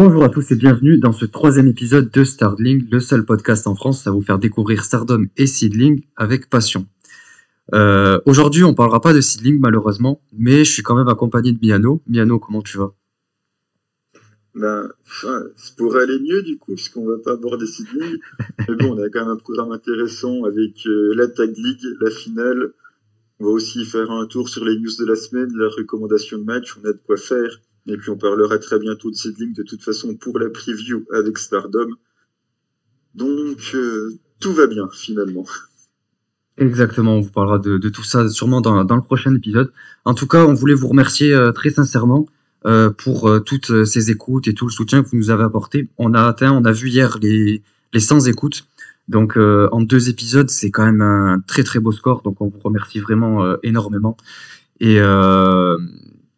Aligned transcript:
Bonjour 0.00 0.22
à 0.22 0.28
tous 0.28 0.52
et 0.52 0.54
bienvenue 0.54 0.96
dans 0.98 1.10
ce 1.10 1.24
troisième 1.24 1.66
épisode 1.66 2.08
de 2.08 2.22
Stardling, 2.22 2.86
le 2.88 3.00
seul 3.00 3.24
podcast 3.24 3.66
en 3.66 3.74
France 3.74 4.06
à 4.06 4.12
vous 4.12 4.22
faire 4.22 4.38
découvrir 4.38 4.84
Stardom 4.84 5.24
et 5.36 5.48
Seedling 5.48 6.04
avec 6.14 6.48
passion. 6.48 6.86
Euh, 7.74 8.20
Aujourd'hui, 8.24 8.62
on 8.62 8.74
parlera 8.74 9.00
pas 9.00 9.12
de 9.12 9.20
Seedling 9.20 9.58
malheureusement, 9.58 10.22
mais 10.32 10.64
je 10.64 10.70
suis 10.70 10.84
quand 10.84 10.94
même 10.94 11.08
accompagné 11.08 11.50
de 11.50 11.58
Miano. 11.60 12.00
Miano, 12.06 12.38
comment 12.38 12.62
tu 12.62 12.78
vas? 12.78 12.94
Ben, 14.54 14.88
ça 15.04 15.42
pourrait 15.76 16.04
aller 16.04 16.20
mieux 16.20 16.44
du 16.44 16.58
coup, 16.58 16.76
puisqu'on 16.76 17.04
va 17.04 17.18
pas 17.18 17.32
aborder 17.32 17.66
Seedling. 17.66 18.18
mais 18.68 18.76
bon, 18.76 18.94
on 18.96 19.02
a 19.02 19.08
quand 19.08 19.22
même 19.22 19.30
un 19.30 19.36
programme 19.36 19.72
intéressant 19.72 20.44
avec 20.44 20.86
euh, 20.86 21.12
la 21.16 21.26
Tag 21.26 21.52
League, 21.56 21.84
la 22.00 22.10
finale. 22.10 22.72
On 23.40 23.46
va 23.46 23.50
aussi 23.50 23.84
faire 23.84 24.12
un 24.12 24.26
tour 24.26 24.48
sur 24.48 24.64
les 24.64 24.78
news 24.78 24.94
de 24.96 25.06
la 25.06 25.16
semaine, 25.16 25.50
la 25.56 25.68
recommandation 25.68 26.38
de 26.38 26.44
match, 26.44 26.76
on 26.80 26.88
a 26.88 26.92
de 26.92 27.00
quoi 27.04 27.16
faire. 27.16 27.50
Et 27.88 27.96
puis 27.96 28.10
on 28.10 28.18
parlera 28.18 28.58
très 28.58 28.78
bientôt 28.78 29.10
de 29.10 29.16
Seedling 29.16 29.54
de 29.54 29.62
toute 29.62 29.82
façon 29.82 30.14
pour 30.14 30.38
la 30.38 30.50
preview 30.50 31.06
avec 31.12 31.38
Stardom. 31.38 31.88
Donc 33.14 33.72
euh, 33.74 34.12
tout 34.40 34.52
va 34.52 34.66
bien 34.66 34.88
finalement. 34.92 35.46
Exactement, 36.58 37.16
on 37.16 37.20
vous 37.20 37.30
parlera 37.30 37.58
de, 37.58 37.78
tout 37.88 38.02
ça 38.02 38.28
sûrement 38.28 38.60
dans, 38.60 38.82
le 38.82 39.02
prochain 39.02 39.34
épisode. 39.34 39.72
En 40.04 40.14
tout 40.14 40.26
cas, 40.26 40.44
on 40.44 40.54
voulait 40.54 40.74
vous 40.74 40.88
remercier 40.88 41.32
euh, 41.32 41.52
très 41.52 41.70
sincèrement 41.70 42.26
euh, 42.66 42.90
pour 42.90 43.30
toutes 43.46 43.84
ces 43.84 44.10
écoutes 44.10 44.48
et 44.48 44.54
tout 44.54 44.66
le 44.66 44.72
soutien 44.72 45.02
que 45.02 45.08
vous 45.08 45.16
nous 45.16 45.30
avez 45.30 45.44
apporté. 45.44 45.88
On 45.96 46.12
a 46.14 46.22
atteint, 46.22 46.52
on 46.52 46.64
a 46.64 46.72
vu 46.72 46.88
hier 46.88 47.18
les, 47.22 47.62
les 47.94 48.00
100 48.00 48.26
écoutes. 48.26 48.66
Donc 49.06 49.38
en 49.38 49.80
deux 49.80 50.10
épisodes, 50.10 50.50
c'est 50.50 50.70
quand 50.70 50.84
même 50.84 51.00
un 51.00 51.40
très 51.46 51.62
très 51.62 51.78
beau 51.78 51.92
score. 51.92 52.20
Donc 52.22 52.42
on 52.42 52.48
vous 52.48 52.60
remercie 52.62 53.00
vraiment 53.00 53.56
énormément. 53.62 54.18
Et, 54.80 55.00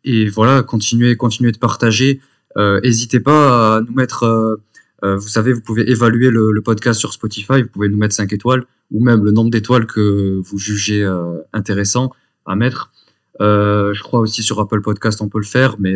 et 0.04 0.28
voilà, 0.28 0.62
continuez, 0.62 1.16
continuez 1.16 1.52
de 1.52 1.58
partager. 1.58 2.20
Euh, 2.56 2.80
n'hésitez 2.80 3.20
pas 3.20 3.76
à 3.76 3.80
nous 3.80 3.92
mettre, 3.92 4.24
euh, 4.24 4.56
euh, 5.04 5.16
vous 5.16 5.28
savez, 5.28 5.52
vous 5.52 5.60
pouvez 5.60 5.88
évaluer 5.90 6.30
le, 6.30 6.60
podcast 6.62 6.98
sur 6.98 7.12
Spotify, 7.12 7.62
vous 7.62 7.68
pouvez 7.68 7.88
nous 7.88 7.98
mettre 7.98 8.14
5 8.14 8.32
étoiles 8.32 8.64
ou 8.90 9.02
même 9.02 9.24
le 9.24 9.30
nombre 9.30 9.50
d'étoiles 9.50 9.86
que 9.86 10.40
vous 10.42 10.58
jugez 10.58 11.08
intéressant 11.52 12.10
à 12.44 12.56
mettre. 12.56 12.90
je 13.38 14.02
crois 14.02 14.20
aussi 14.20 14.42
sur 14.42 14.58
Apple 14.58 14.80
Podcast 14.80 15.20
on 15.22 15.28
peut 15.28 15.38
le 15.38 15.44
faire, 15.44 15.76
mais 15.78 15.94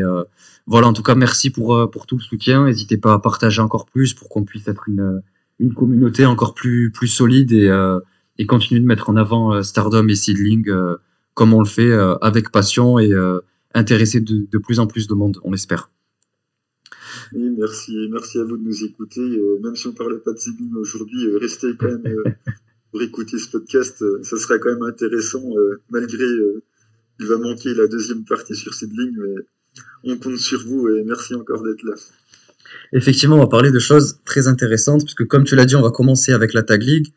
voilà, 0.66 0.86
en 0.86 0.92
tout 0.92 1.02
cas 1.02 1.16
merci 1.16 1.50
pour, 1.50 1.90
pour 1.90 2.06
tout 2.06 2.16
le 2.16 2.22
soutien. 2.22 2.66
N'hésitez 2.66 2.96
pas 2.96 3.14
à 3.14 3.18
partager 3.18 3.60
encore 3.60 3.86
plus 3.86 4.14
pour 4.14 4.28
qu'on 4.28 4.44
puisse 4.44 4.68
être 4.68 4.88
une, 4.88 5.22
une 5.58 5.74
communauté 5.74 6.24
encore 6.24 6.54
plus, 6.54 6.92
plus 6.92 7.08
solide 7.08 7.50
et, 7.50 7.68
et 8.38 8.46
continuer 8.46 8.80
de 8.80 8.86
mettre 8.86 9.10
en 9.10 9.16
avant 9.16 9.60
Stardom 9.64 10.06
et 10.06 10.14
Seedling 10.14 10.70
comme 11.34 11.52
on 11.52 11.60
le 11.60 11.68
fait 11.68 11.92
avec 12.22 12.52
passion 12.52 13.00
et 13.00 13.12
intéresser 13.74 14.20
de, 14.20 14.46
de, 14.50 14.58
plus 14.58 14.78
en 14.78 14.86
plus 14.86 15.06
de 15.06 15.14
monde, 15.14 15.38
on 15.42 15.50
l'espère. 15.50 15.90
Merci, 17.32 18.08
merci 18.10 18.38
à 18.38 18.44
vous 18.44 18.56
de 18.56 18.62
nous 18.62 18.84
écouter. 18.84 19.20
Euh, 19.20 19.58
même 19.62 19.76
si 19.76 19.86
on 19.86 19.90
ne 19.90 19.96
parlait 19.96 20.18
pas 20.18 20.32
de 20.32 20.38
Seedling 20.38 20.74
aujourd'hui, 20.76 21.26
euh, 21.26 21.38
restez 21.38 21.74
quand 21.78 21.86
même 21.86 22.06
euh, 22.06 22.30
pour 22.90 23.02
écouter 23.02 23.38
ce 23.38 23.50
podcast. 23.50 24.04
ça 24.22 24.36
sera 24.36 24.58
quand 24.58 24.70
même 24.70 24.82
intéressant, 24.82 25.42
malgré 25.90 26.24
il 27.20 27.26
va 27.26 27.38
manquer 27.38 27.74
la 27.74 27.86
deuxième 27.86 28.24
partie 28.24 28.54
sur 28.54 28.72
Seedling, 28.72 29.16
mais 29.16 30.12
on 30.12 30.18
compte 30.18 30.38
sur 30.38 30.64
vous 30.64 30.88
et 30.88 31.02
merci 31.04 31.34
encore 31.34 31.62
d'être 31.64 31.82
là. 31.82 31.94
Effectivement, 32.92 33.36
on 33.36 33.40
va 33.40 33.48
parler 33.48 33.72
de 33.72 33.78
choses 33.80 34.20
très 34.24 34.46
intéressantes, 34.46 35.02
puisque 35.02 35.26
comme 35.26 35.44
tu 35.44 35.56
l'as 35.56 35.64
dit, 35.64 35.74
on 35.74 35.82
va 35.82 35.90
commencer 35.90 36.32
avec 36.32 36.52
la 36.52 36.62
Tag 36.62 36.82
League. 36.82 37.12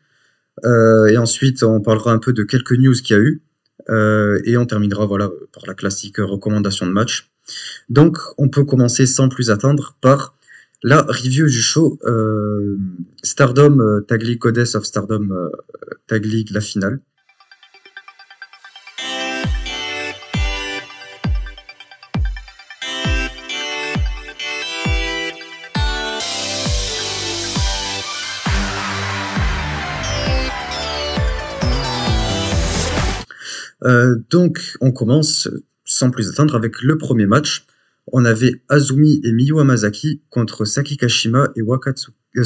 et 0.64 1.16
ensuite, 1.16 1.62
on 1.62 1.80
parlera 1.80 2.12
un 2.12 2.18
peu 2.18 2.32
de 2.32 2.42
quelques 2.42 2.72
news 2.72 2.94
qu'il 2.94 3.16
y 3.16 3.18
a 3.20 3.22
eu. 3.22 3.42
Euh, 3.90 4.40
et 4.44 4.56
on 4.56 4.66
terminera 4.66 5.06
voilà, 5.06 5.30
par 5.52 5.64
la 5.66 5.74
classique 5.74 6.18
recommandation 6.18 6.86
de 6.86 6.92
match. 6.92 7.30
Donc, 7.88 8.18
on 8.36 8.48
peut 8.48 8.64
commencer 8.64 9.06
sans 9.06 9.28
plus 9.28 9.50
attendre 9.50 9.96
par 10.00 10.34
la 10.82 11.02
review 11.02 11.46
du 11.46 11.60
show 11.60 11.98
euh, 12.04 12.76
Stardom 13.22 13.80
euh, 13.80 14.00
Tag 14.00 14.22
League 14.22 14.38
Goddess 14.38 14.74
of 14.74 14.84
Stardom 14.84 15.50
Tag 16.06 16.24
League, 16.24 16.50
la 16.50 16.60
finale. 16.60 17.00
Donc, 33.82 34.76
on 34.80 34.92
commence 34.92 35.48
sans 35.84 36.10
plus 36.10 36.28
attendre 36.28 36.54
avec 36.54 36.82
le 36.82 36.98
premier 36.98 37.26
match. 37.26 37.66
On 38.12 38.24
avait 38.24 38.62
Azumi 38.68 39.20
et 39.24 39.32
Miyu 39.32 39.58
Amazaki 39.60 40.22
contre 40.30 40.64
Saki 40.64 40.96
Kashima 40.96 41.50
et 41.56 41.62
Wakatsu, 41.62 42.10
euh, 42.36 42.44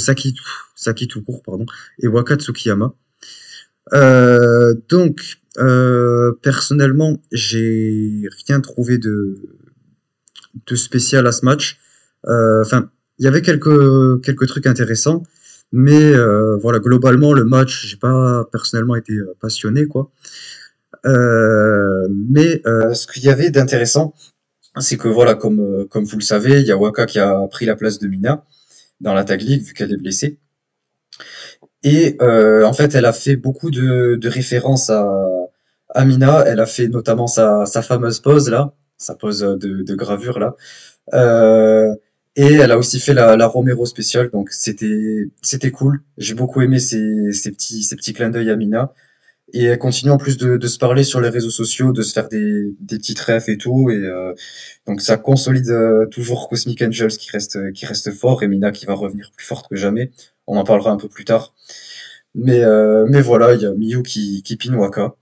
pardon, 1.44 1.66
et 2.00 2.08
Wakatsukiyama. 2.08 2.94
Euh, 3.92 4.74
donc, 4.88 5.38
euh, 5.58 6.32
personnellement, 6.42 7.20
j'ai 7.30 8.28
rien 8.46 8.60
trouvé 8.60 8.98
de, 8.98 9.36
spécial 10.74 11.26
à 11.26 11.32
ce 11.32 11.44
match. 11.44 11.78
Euh, 12.26 12.62
enfin, 12.62 12.90
il 13.18 13.24
y 13.24 13.28
avait 13.28 13.42
quelques, 13.42 14.22
quelques 14.22 14.46
trucs 14.46 14.66
intéressants, 14.66 15.22
mais 15.72 16.14
voilà, 16.60 16.78
globalement, 16.78 17.32
le 17.32 17.44
match, 17.44 17.86
j'ai 17.86 17.96
pas 17.96 18.48
personnellement 18.52 18.96
été 18.96 19.14
passionné, 19.40 19.86
quoi. 19.86 20.10
Euh, 21.06 22.08
mais 22.30 22.60
euh, 22.66 22.94
ce 22.94 23.06
qu'il 23.06 23.24
y 23.24 23.28
avait 23.28 23.50
d'intéressant, 23.50 24.14
c'est 24.78 24.96
que 24.96 25.08
voilà, 25.08 25.34
comme, 25.34 25.60
euh, 25.60 25.86
comme 25.86 26.04
vous 26.04 26.16
le 26.16 26.22
savez, 26.22 26.60
il 26.60 26.66
y 26.66 26.72
a 26.72 26.76
Waka 26.76 27.06
qui 27.06 27.18
a 27.18 27.46
pris 27.48 27.66
la 27.66 27.76
place 27.76 27.98
de 27.98 28.08
Mina 28.08 28.44
dans 29.00 29.14
la 29.14 29.24
tag 29.24 29.40
league 29.42 29.62
vu 29.64 29.74
qu'elle 29.74 29.92
est 29.92 29.96
blessée. 29.96 30.38
Et 31.82 32.16
euh, 32.22 32.64
en 32.64 32.72
fait, 32.72 32.94
elle 32.94 33.04
a 33.06 33.12
fait 33.12 33.36
beaucoup 33.36 33.70
de, 33.70 34.16
de 34.16 34.28
références 34.28 34.88
à, 34.90 35.06
à 35.90 36.04
Mina. 36.04 36.44
Elle 36.46 36.60
a 36.60 36.66
fait 36.66 36.88
notamment 36.88 37.26
sa, 37.26 37.66
sa 37.66 37.82
fameuse 37.82 38.20
pose 38.20 38.48
là, 38.50 38.74
sa 38.96 39.14
pose 39.14 39.40
de, 39.40 39.82
de 39.82 39.94
gravure 39.94 40.38
là. 40.38 40.56
Euh, 41.14 41.94
et 42.36 42.54
elle 42.54 42.70
a 42.72 42.78
aussi 42.78 43.00
fait 43.00 43.12
la, 43.14 43.36
la 43.36 43.46
Romero 43.46 43.84
spéciale, 43.84 44.30
donc 44.30 44.50
c'était 44.52 45.28
c'était 45.42 45.70
cool. 45.70 46.00
J'ai 46.16 46.34
beaucoup 46.34 46.62
aimé 46.62 46.78
ces, 46.78 47.32
ces 47.32 47.50
petits 47.50 47.82
ces 47.82 47.96
petits 47.96 48.14
clins 48.14 48.30
d'œil 48.30 48.50
à 48.50 48.56
Mina. 48.56 48.92
Et 49.52 49.64
elle 49.64 49.78
continue 49.78 50.10
en 50.10 50.16
plus 50.16 50.38
de, 50.38 50.56
de, 50.56 50.66
se 50.66 50.78
parler 50.78 51.04
sur 51.04 51.20
les 51.20 51.28
réseaux 51.28 51.50
sociaux, 51.50 51.92
de 51.92 52.02
se 52.02 52.12
faire 52.12 52.28
des, 52.28 52.74
des 52.80 52.96
petites 52.96 53.20
refs 53.20 53.48
et 53.48 53.58
tout. 53.58 53.90
Et 53.90 53.96
euh, 53.96 54.32
donc 54.86 55.00
ça 55.02 55.18
consolide 55.18 55.68
euh, 55.68 56.06
toujours 56.06 56.48
Cosmic 56.48 56.80
Angels 56.82 57.16
qui 57.18 57.30
reste, 57.30 57.72
qui 57.72 57.84
reste 57.84 58.12
fort 58.12 58.42
et 58.42 58.48
Mina 58.48 58.72
qui 58.72 58.86
va 58.86 58.94
revenir 58.94 59.30
plus 59.36 59.46
forte 59.46 59.68
que 59.68 59.76
jamais. 59.76 60.10
On 60.46 60.56
en 60.56 60.64
parlera 60.64 60.90
un 60.90 60.96
peu 60.96 61.08
plus 61.08 61.24
tard. 61.24 61.54
Mais, 62.34 62.64
euh, 62.64 63.06
mais 63.08 63.20
voilà, 63.20 63.54
il 63.54 63.60
y 63.60 63.66
a 63.66 63.74
Miyu 63.74 64.02
qui, 64.02 64.42
qui 64.42 64.56
pin 64.56 64.74
Waka. 64.74 65.16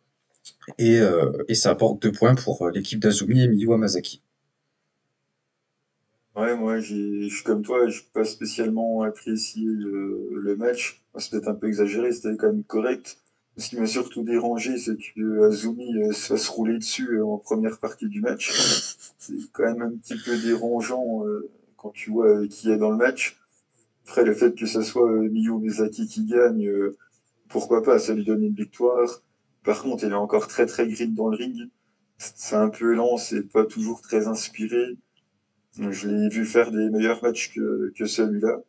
Et, 0.79 1.01
et 1.49 1.55
ça 1.57 1.71
apporte 1.71 2.01
deux 2.01 2.13
points 2.13 2.37
pour 2.37 2.69
l'équipe 2.71 3.01
d'Azumi 3.01 3.43
et 3.43 3.49
Miyu 3.49 3.73
Amazaki. 3.73 4.23
Ouais, 6.37 6.57
moi, 6.57 6.79
je 6.79 7.29
suis 7.29 7.43
comme 7.43 7.63
toi, 7.63 7.89
je 7.89 8.03
pas 8.13 8.25
spécialement 8.25 9.03
apprécié 9.03 9.65
le, 9.65 10.31
le 10.33 10.57
match. 10.57 11.03
C'est 11.19 11.33
peut-être 11.33 11.49
un 11.49 11.55
peu 11.55 11.67
exagéré, 11.67 12.13
c'était 12.13 12.37
quand 12.37 12.47
même 12.47 12.63
correct. 12.63 13.19
Ce 13.61 13.69
qui 13.69 13.77
m'a 13.77 13.87
surtout 13.87 14.23
dérangé, 14.23 14.79
c'est 14.79 14.97
que 14.97 15.43
Azumi 15.43 15.95
euh, 15.99 16.13
se 16.13 16.29
fasse 16.29 16.49
rouler 16.49 16.79
dessus 16.79 17.19
euh, 17.19 17.27
en 17.27 17.37
première 17.37 17.79
partie 17.79 18.09
du 18.09 18.23
match. 18.23 18.51
C'est 19.19 19.35
quand 19.53 19.65
même 19.65 19.83
un 19.83 19.91
petit 19.91 20.17
peu 20.17 20.35
dérangeant 20.39 21.27
euh, 21.27 21.51
quand 21.77 21.91
tu 21.91 22.11
vois 22.11 22.47
qui 22.47 22.71
est 22.71 22.79
dans 22.79 22.91
le 22.91 22.97
match. 22.97 23.39
Après, 24.07 24.25
le 24.25 24.33
fait 24.33 24.55
que 24.55 24.65
ce 24.65 24.81
soit 24.81 25.11
Miyu 25.11 25.59
Mizaki 25.59 26.07
qui 26.07 26.25
gagne, 26.25 26.71
pourquoi 27.49 27.83
pas, 27.83 27.99
ça 27.99 28.15
lui 28.15 28.25
donne 28.25 28.43
une 28.43 28.55
victoire. 28.55 29.23
Par 29.63 29.83
contre, 29.83 30.05
il 30.05 30.11
est 30.11 30.15
encore 30.15 30.49
très 30.49 30.65
très 30.65 30.89
green 30.89 31.15
dans 31.15 31.29
le 31.29 31.37
ring. 31.37 31.69
C'est 32.17 32.57
un 32.57 32.71
peu 32.71 32.95
lent, 32.95 33.19
c'est 33.19 33.43
pas 33.43 33.67
toujours 33.67 34.01
très 34.01 34.27
inspiré. 34.27 34.97
Je 35.79 36.09
l'ai 36.09 36.31
vu 36.31 36.47
faire 36.47 36.73
des 36.73 36.89
meilleurs 36.89 37.23
matchs 37.23 37.53
que, 37.55 37.93
que 37.95 38.07
celui-là 38.07 38.63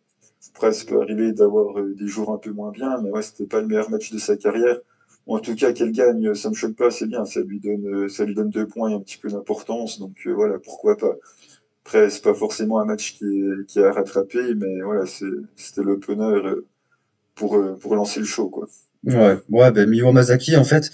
presque 0.53 0.91
arrivé 0.91 1.31
d'avoir 1.31 1.77
euh, 1.79 1.93
des 1.97 2.07
jours 2.07 2.31
un 2.31 2.37
peu 2.37 2.51
moins 2.51 2.71
bien, 2.71 2.99
mais 3.01 3.09
ouais, 3.09 3.21
c'était 3.21 3.45
pas 3.45 3.61
le 3.61 3.67
meilleur 3.67 3.89
match 3.89 4.11
de 4.11 4.17
sa 4.17 4.35
carrière. 4.35 4.77
en 5.27 5.39
tout 5.39 5.55
cas, 5.55 5.71
qu'elle 5.71 5.91
gagne, 5.91 6.33
ça 6.33 6.49
me 6.49 6.55
choque 6.55 6.75
pas, 6.75 6.91
c'est 6.91 7.07
bien, 7.07 7.25
ça 7.25 7.41
lui 7.41 7.59
donne, 7.59 7.85
euh, 7.85 8.09
ça 8.09 8.25
lui 8.25 8.35
donne 8.35 8.49
deux 8.49 8.67
points 8.67 8.89
et 8.89 8.93
un 8.93 8.99
petit 8.99 9.17
peu 9.17 9.29
d'importance, 9.29 9.99
donc 9.99 10.15
euh, 10.25 10.33
voilà, 10.33 10.57
pourquoi 10.59 10.97
pas. 10.97 11.15
Après, 11.85 12.09
c'est 12.09 12.23
pas 12.23 12.33
forcément 12.33 12.79
un 12.79 12.85
match 12.85 13.17
qui 13.17 13.25
est, 13.25 13.65
qui 13.67 13.79
a 13.79 13.91
rattrapé, 13.91 14.39
mais 14.55 14.81
voilà, 14.81 15.05
c'était 15.05 15.81
l'opener 15.81 16.39
pour, 17.33 17.59
pour 17.79 17.95
lancer 17.95 18.19
le 18.19 18.25
show, 18.25 18.49
quoi. 18.49 18.67
Ouais, 19.03 19.39
ouais, 19.49 19.71
ben 19.71 19.89
Miwa 19.89 20.11
Masaki, 20.11 20.55
en 20.57 20.63
fait, 20.63 20.91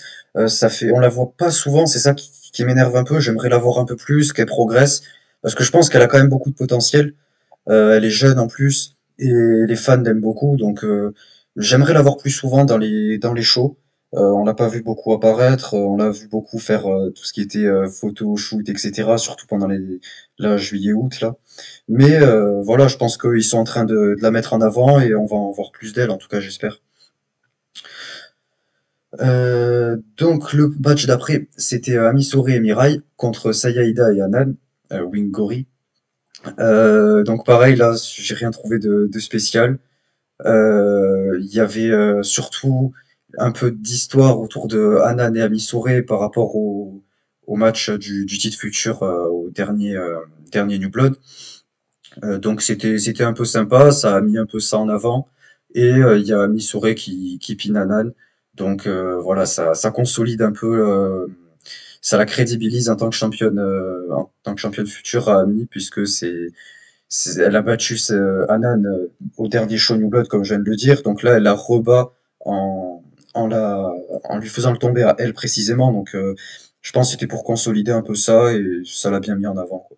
ça 0.47 0.69
fait, 0.69 0.91
on 0.93 0.99
la 0.99 1.09
voit 1.09 1.33
pas 1.37 1.51
souvent, 1.51 1.85
c'est 1.85 1.99
ça 1.99 2.13
qui, 2.13 2.31
qui 2.53 2.63
m'énerve 2.63 2.95
un 2.95 3.03
peu. 3.03 3.19
J'aimerais 3.19 3.49
la 3.49 3.57
voir 3.57 3.79
un 3.79 3.85
peu 3.85 3.97
plus, 3.97 4.31
qu'elle 4.31 4.45
progresse, 4.45 5.01
parce 5.41 5.55
que 5.55 5.65
je 5.65 5.71
pense 5.71 5.89
qu'elle 5.89 6.01
a 6.01 6.07
quand 6.07 6.19
même 6.19 6.29
beaucoup 6.29 6.51
de 6.51 6.55
potentiel. 6.55 7.13
elle 7.67 8.05
est 8.05 8.09
jeune 8.09 8.39
en 8.39 8.47
plus 8.47 8.96
et 9.19 9.31
les 9.67 9.75
fans 9.75 10.01
l'aiment 10.01 10.21
beaucoup, 10.21 10.57
donc 10.57 10.83
euh, 10.83 11.13
j'aimerais 11.55 11.93
la 11.93 12.01
voir 12.01 12.17
plus 12.17 12.31
souvent 12.31 12.65
dans 12.65 12.77
les 12.77 13.17
dans 13.17 13.33
les 13.33 13.41
shows. 13.43 13.77
Euh, 14.13 14.21
on 14.31 14.45
l'a 14.45 14.53
pas 14.53 14.69
vu 14.69 14.81
beaucoup 14.81 15.11
apparaître, 15.13 15.73
euh, 15.73 15.79
on 15.79 15.97
l'a 15.97 16.09
vu 16.11 16.27
beaucoup 16.29 16.59
faire 16.59 16.87
euh, 16.87 17.09
tout 17.09 17.25
ce 17.25 17.33
qui 17.33 17.41
était 17.41 17.67
photo, 17.89 18.37
shoot, 18.37 18.67
etc. 18.69 19.17
Surtout 19.17 19.45
pendant 19.47 19.67
les 19.67 19.99
là 20.37 20.55
juillet-août 20.57 21.19
là. 21.21 21.35
Mais 21.89 22.19
voilà, 22.63 22.87
je 22.87 22.97
pense 22.97 23.17
qu'ils 23.17 23.43
sont 23.43 23.57
en 23.57 23.63
train 23.63 23.85
de, 23.85 24.15
de 24.17 24.21
la 24.21 24.31
mettre 24.31 24.53
en 24.53 24.61
avant 24.61 24.99
et 24.99 25.13
on 25.15 25.25
va 25.25 25.35
en 25.35 25.51
voir 25.51 25.71
plus 25.71 25.93
d'elle, 25.93 26.11
en 26.11 26.17
tout 26.17 26.27
cas 26.27 26.39
j'espère. 26.39 26.81
Donc 30.17 30.53
le 30.53 30.73
match 30.83 31.05
d'après, 31.05 31.47
c'était 31.57 31.97
Amisore 31.97 32.49
et 32.49 32.59
Mirai 32.59 33.01
contre 33.15 33.51
Sayaida 33.51 34.13
et 34.13 34.21
Anan, 34.21 34.55
Wingori. 34.91 35.67
Euh, 36.59 37.23
donc 37.23 37.45
pareil, 37.45 37.75
là, 37.75 37.93
j'ai 38.17 38.35
rien 38.35 38.51
trouvé 38.51 38.79
de, 38.79 39.07
de 39.11 39.19
spécial. 39.19 39.79
Euh, 40.45 41.37
Il 41.39 41.53
y 41.53 41.59
avait 41.59 41.89
euh, 41.91 42.23
surtout 42.23 42.93
un 43.37 43.51
peu 43.51 43.71
d'histoire 43.71 44.39
autour 44.39 44.67
de 44.67 44.99
Anan 45.03 45.35
et 45.35 45.41
Amisore 45.41 45.89
par 46.07 46.19
rapport 46.19 46.55
au, 46.55 47.03
au 47.45 47.55
match 47.55 47.89
du, 47.89 48.25
du 48.25 48.37
titre 48.37 48.57
futur 48.57 49.03
euh, 49.03 49.25
au 49.27 49.49
dernier, 49.49 49.95
euh, 49.95 50.19
dernier 50.51 50.79
New 50.79 50.89
Blood. 50.89 51.15
Euh, 52.23 52.37
donc 52.39 52.61
c'était 52.61 52.97
c'était 52.97 53.23
un 53.23 53.33
peu 53.33 53.45
sympa, 53.45 53.91
ça 53.91 54.15
a 54.15 54.21
mis 54.21 54.37
un 54.37 54.45
peu 54.45 54.59
ça 54.59 54.77
en 54.77 54.89
avant. 54.89 55.27
Et 55.75 55.89
il 55.89 56.25
y 56.25 56.33
a 56.33 56.43
Amisore 56.43 56.95
qui, 56.95 57.37
qui 57.39 57.55
pine 57.55 57.77
Anan. 57.77 58.11
Donc 58.55 58.87
voilà, 58.87 59.45
ça, 59.45 59.75
ça 59.75 59.91
consolide 59.91 60.41
un 60.41 60.51
peu, 60.51 61.27
ça 62.07 62.17
la 62.17 62.25
crédibilise 62.25 62.89
en 62.89 62.95
tant 62.95 63.09
que 63.09 63.15
championne, 63.17 63.59
euh, 63.59 64.09
en 64.13 64.31
tant 64.43 64.55
que 64.55 64.61
championne 64.61 64.87
future 64.87 65.29
à 65.29 65.41
Ami, 65.41 65.65
puisque 65.65 66.07
c'est, 66.07 66.47
elle 67.37 67.55
a 67.55 67.61
battu 67.61 67.97
ce- 67.97 68.49
Anan 68.49 68.85
euh, 68.85 69.11
au 69.37 69.47
dernier 69.49 69.77
show 69.77 69.97
New 69.97 70.09
Blood, 70.09 70.27
comme 70.29 70.43
je 70.45 70.53
viens 70.53 70.63
de 70.63 70.69
le 70.69 70.75
dire. 70.77 71.01
Donc 71.03 71.23
là, 71.23 71.33
elle 71.37 71.43
la 71.43 71.53
rebat 71.53 72.13
en, 72.45 73.03
en, 73.33 73.47
la, 73.47 73.91
en 74.25 74.37
lui 74.39 74.47
faisant 74.49 74.71
le 74.71 74.77
tomber 74.77 75.03
à 75.03 75.15
elle 75.19 75.33
précisément. 75.33 75.91
Donc 75.91 76.15
euh, 76.15 76.35
je 76.81 76.91
pense 76.93 77.07
que 77.07 77.11
c'était 77.13 77.27
pour 77.27 77.43
consolider 77.43 77.91
un 77.91 78.01
peu 78.03 78.15
ça 78.15 78.53
et 78.53 78.63
ça 78.85 79.11
l'a 79.11 79.19
bien 79.19 79.35
mis 79.35 79.47
en 79.47 79.57
avant, 79.57 79.79
quoi. 79.79 79.97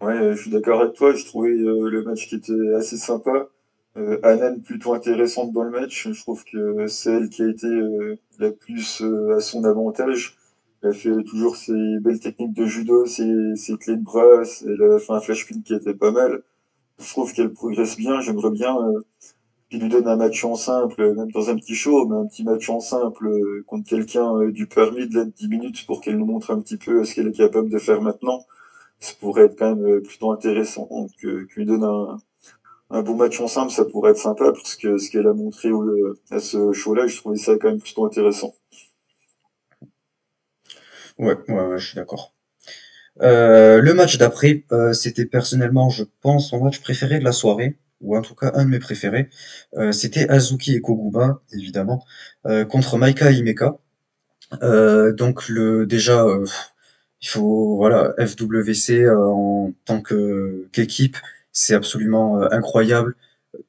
Ouais, 0.00 0.12
euh, 0.16 0.34
je 0.36 0.42
suis 0.42 0.50
d'accord 0.50 0.82
avec 0.82 0.94
toi. 0.94 1.14
Je 1.14 1.24
trouvais 1.26 1.50
euh, 1.50 1.88
le 1.90 2.02
match 2.04 2.28
qui 2.28 2.36
était 2.36 2.74
assez 2.76 2.96
sympa. 2.96 3.48
Euh, 3.96 4.18
Hanan 4.22 4.60
plutôt 4.60 4.94
intéressante 4.94 5.52
dans 5.52 5.62
le 5.62 5.70
match. 5.70 6.08
Je 6.10 6.20
trouve 6.20 6.44
que 6.44 6.86
c'est 6.88 7.12
elle 7.12 7.28
qui 7.28 7.42
a 7.42 7.48
été 7.48 7.66
euh, 7.66 8.18
la 8.38 8.50
plus 8.50 9.02
euh, 9.02 9.36
à 9.36 9.40
son 9.40 9.64
avantage. 9.64 10.36
Elle 10.82 10.94
fait 10.94 11.22
toujours 11.24 11.56
ses 11.56 11.98
belles 12.00 12.20
techniques 12.20 12.52
de 12.52 12.66
judo, 12.66 13.06
ses, 13.06 13.56
ses 13.56 13.76
clés 13.78 13.96
de 13.96 14.02
bras. 14.02 14.42
Elle 14.66 14.82
a 14.82 14.98
fait 14.98 15.12
un 15.12 15.20
flash 15.20 15.48
pin 15.48 15.60
qui 15.62 15.74
était 15.74 15.94
pas 15.94 16.10
mal. 16.10 16.42
Je 16.98 17.08
trouve 17.10 17.32
qu'elle 17.32 17.52
progresse 17.52 17.96
bien. 17.96 18.20
J'aimerais 18.20 18.50
bien 18.50 18.76
euh, 18.76 19.00
qu'il 19.70 19.80
lui 19.80 19.88
donne 19.88 20.08
un 20.08 20.16
match 20.16 20.44
en 20.44 20.54
simple, 20.56 21.14
même 21.14 21.30
dans 21.32 21.50
un 21.50 21.56
petit 21.56 21.74
show, 21.74 22.06
mais 22.06 22.16
un 22.16 22.26
petit 22.26 22.44
match 22.44 22.68
en 22.70 22.80
simple 22.80 23.26
euh, 23.28 23.64
contre 23.66 23.88
quelqu'un 23.88 24.36
euh, 24.36 24.52
du 24.52 24.66
permis 24.66 25.08
de 25.08 25.14
l'aide 25.14 25.32
10 25.32 25.48
minutes 25.48 25.86
pour 25.86 26.00
qu'elle 26.00 26.18
nous 26.18 26.26
montre 26.26 26.50
un 26.52 26.60
petit 26.60 26.76
peu 26.76 27.04
ce 27.04 27.14
qu'elle 27.14 27.28
est 27.28 27.32
capable 27.36 27.70
de 27.70 27.78
faire 27.78 28.00
maintenant 28.02 28.44
ça 29.00 29.12
pourrait 29.20 29.46
être 29.46 29.58
quand 29.58 29.76
même 29.76 30.00
plutôt 30.02 30.32
intéressant. 30.32 30.88
Donc, 30.90 31.10
qu'il 31.18 31.46
lui 31.56 31.66
donne 31.66 31.84
un, 31.84 32.18
un 32.94 33.02
beau 33.02 33.14
match 33.14 33.40
ensemble, 33.40 33.72
ça 33.72 33.84
pourrait 33.84 34.12
être 34.12 34.18
sympa, 34.18 34.52
parce 34.52 34.76
que 34.76 34.98
ce 34.98 35.10
qu'elle 35.10 35.26
a 35.26 35.32
montré 35.32 35.68
à 36.30 36.38
ce 36.38 36.72
show-là, 36.72 37.08
je 37.08 37.16
trouvais 37.16 37.36
ça 37.36 37.56
quand 37.60 37.68
même 37.68 37.80
plutôt 37.80 38.06
intéressant. 38.06 38.54
Ouais, 41.18 41.36
ouais, 41.48 41.66
ouais, 41.66 41.78
je 41.78 41.86
suis 41.86 41.96
d'accord. 41.96 42.34
Euh, 43.22 43.80
le 43.80 43.94
match 43.94 44.16
d'après, 44.18 44.64
euh, 44.72 44.92
c'était 44.92 45.26
personnellement, 45.26 45.90
je 45.90 46.04
pense, 46.20 46.52
mon 46.52 46.64
match 46.64 46.80
préféré 46.80 47.18
de 47.18 47.24
la 47.24 47.32
soirée, 47.32 47.76
ou 48.00 48.16
en 48.16 48.22
tout 48.22 48.34
cas 48.36 48.52
un 48.54 48.64
de 48.64 48.70
mes 48.70 48.78
préférés. 48.78 49.28
Euh, 49.76 49.90
c'était 49.90 50.28
Azuki 50.28 50.74
et 50.76 50.80
Koguma, 50.80 51.40
évidemment, 51.52 52.04
euh, 52.46 52.64
contre 52.64 52.96
Maika 52.96 53.30
et 53.32 53.36
Himeka. 53.36 53.78
Euh, 54.62 55.12
donc 55.12 55.48
le 55.48 55.86
déjà, 55.86 56.24
euh, 56.24 56.44
il 57.20 57.28
faut 57.28 57.76
voilà, 57.76 58.14
FWC 58.18 59.08
en 59.08 59.72
tant 59.84 60.00
que 60.00 60.68
qu'équipe, 60.72 61.16
c'est 61.54 61.74
absolument 61.74 62.42
euh, 62.42 62.48
incroyable. 62.50 63.16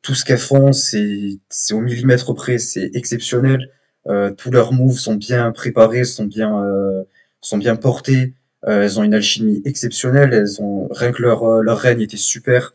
Tout 0.01 0.15
ce 0.15 0.25
qu'elles 0.25 0.39
font, 0.39 0.73
c'est 0.73 1.39
au 1.71 1.79
millimètre 1.79 2.33
près, 2.35 2.57
c'est 2.57 2.91
exceptionnel. 2.95 3.71
Euh, 4.07 4.31
tous 4.31 4.51
leurs 4.51 4.73
moves 4.73 4.97
sont 4.97 5.15
bien 5.15 5.51
préparés, 5.51 6.03
sont 6.03 6.25
bien 6.25 6.63
euh, 6.65 7.03
sont 7.41 7.57
bien 7.57 7.75
portés. 7.77 8.33
Elles 8.67 8.99
ont 8.99 9.03
une 9.03 9.13
alchimie 9.13 9.61
exceptionnelle. 9.65 10.33
Elles 10.33 10.61
ont 10.61 10.87
rien 10.91 11.11
que 11.11 11.21
leur 11.21 11.61
leur 11.61 11.77
règne 11.79 12.01
était 12.01 12.17
super. 12.17 12.73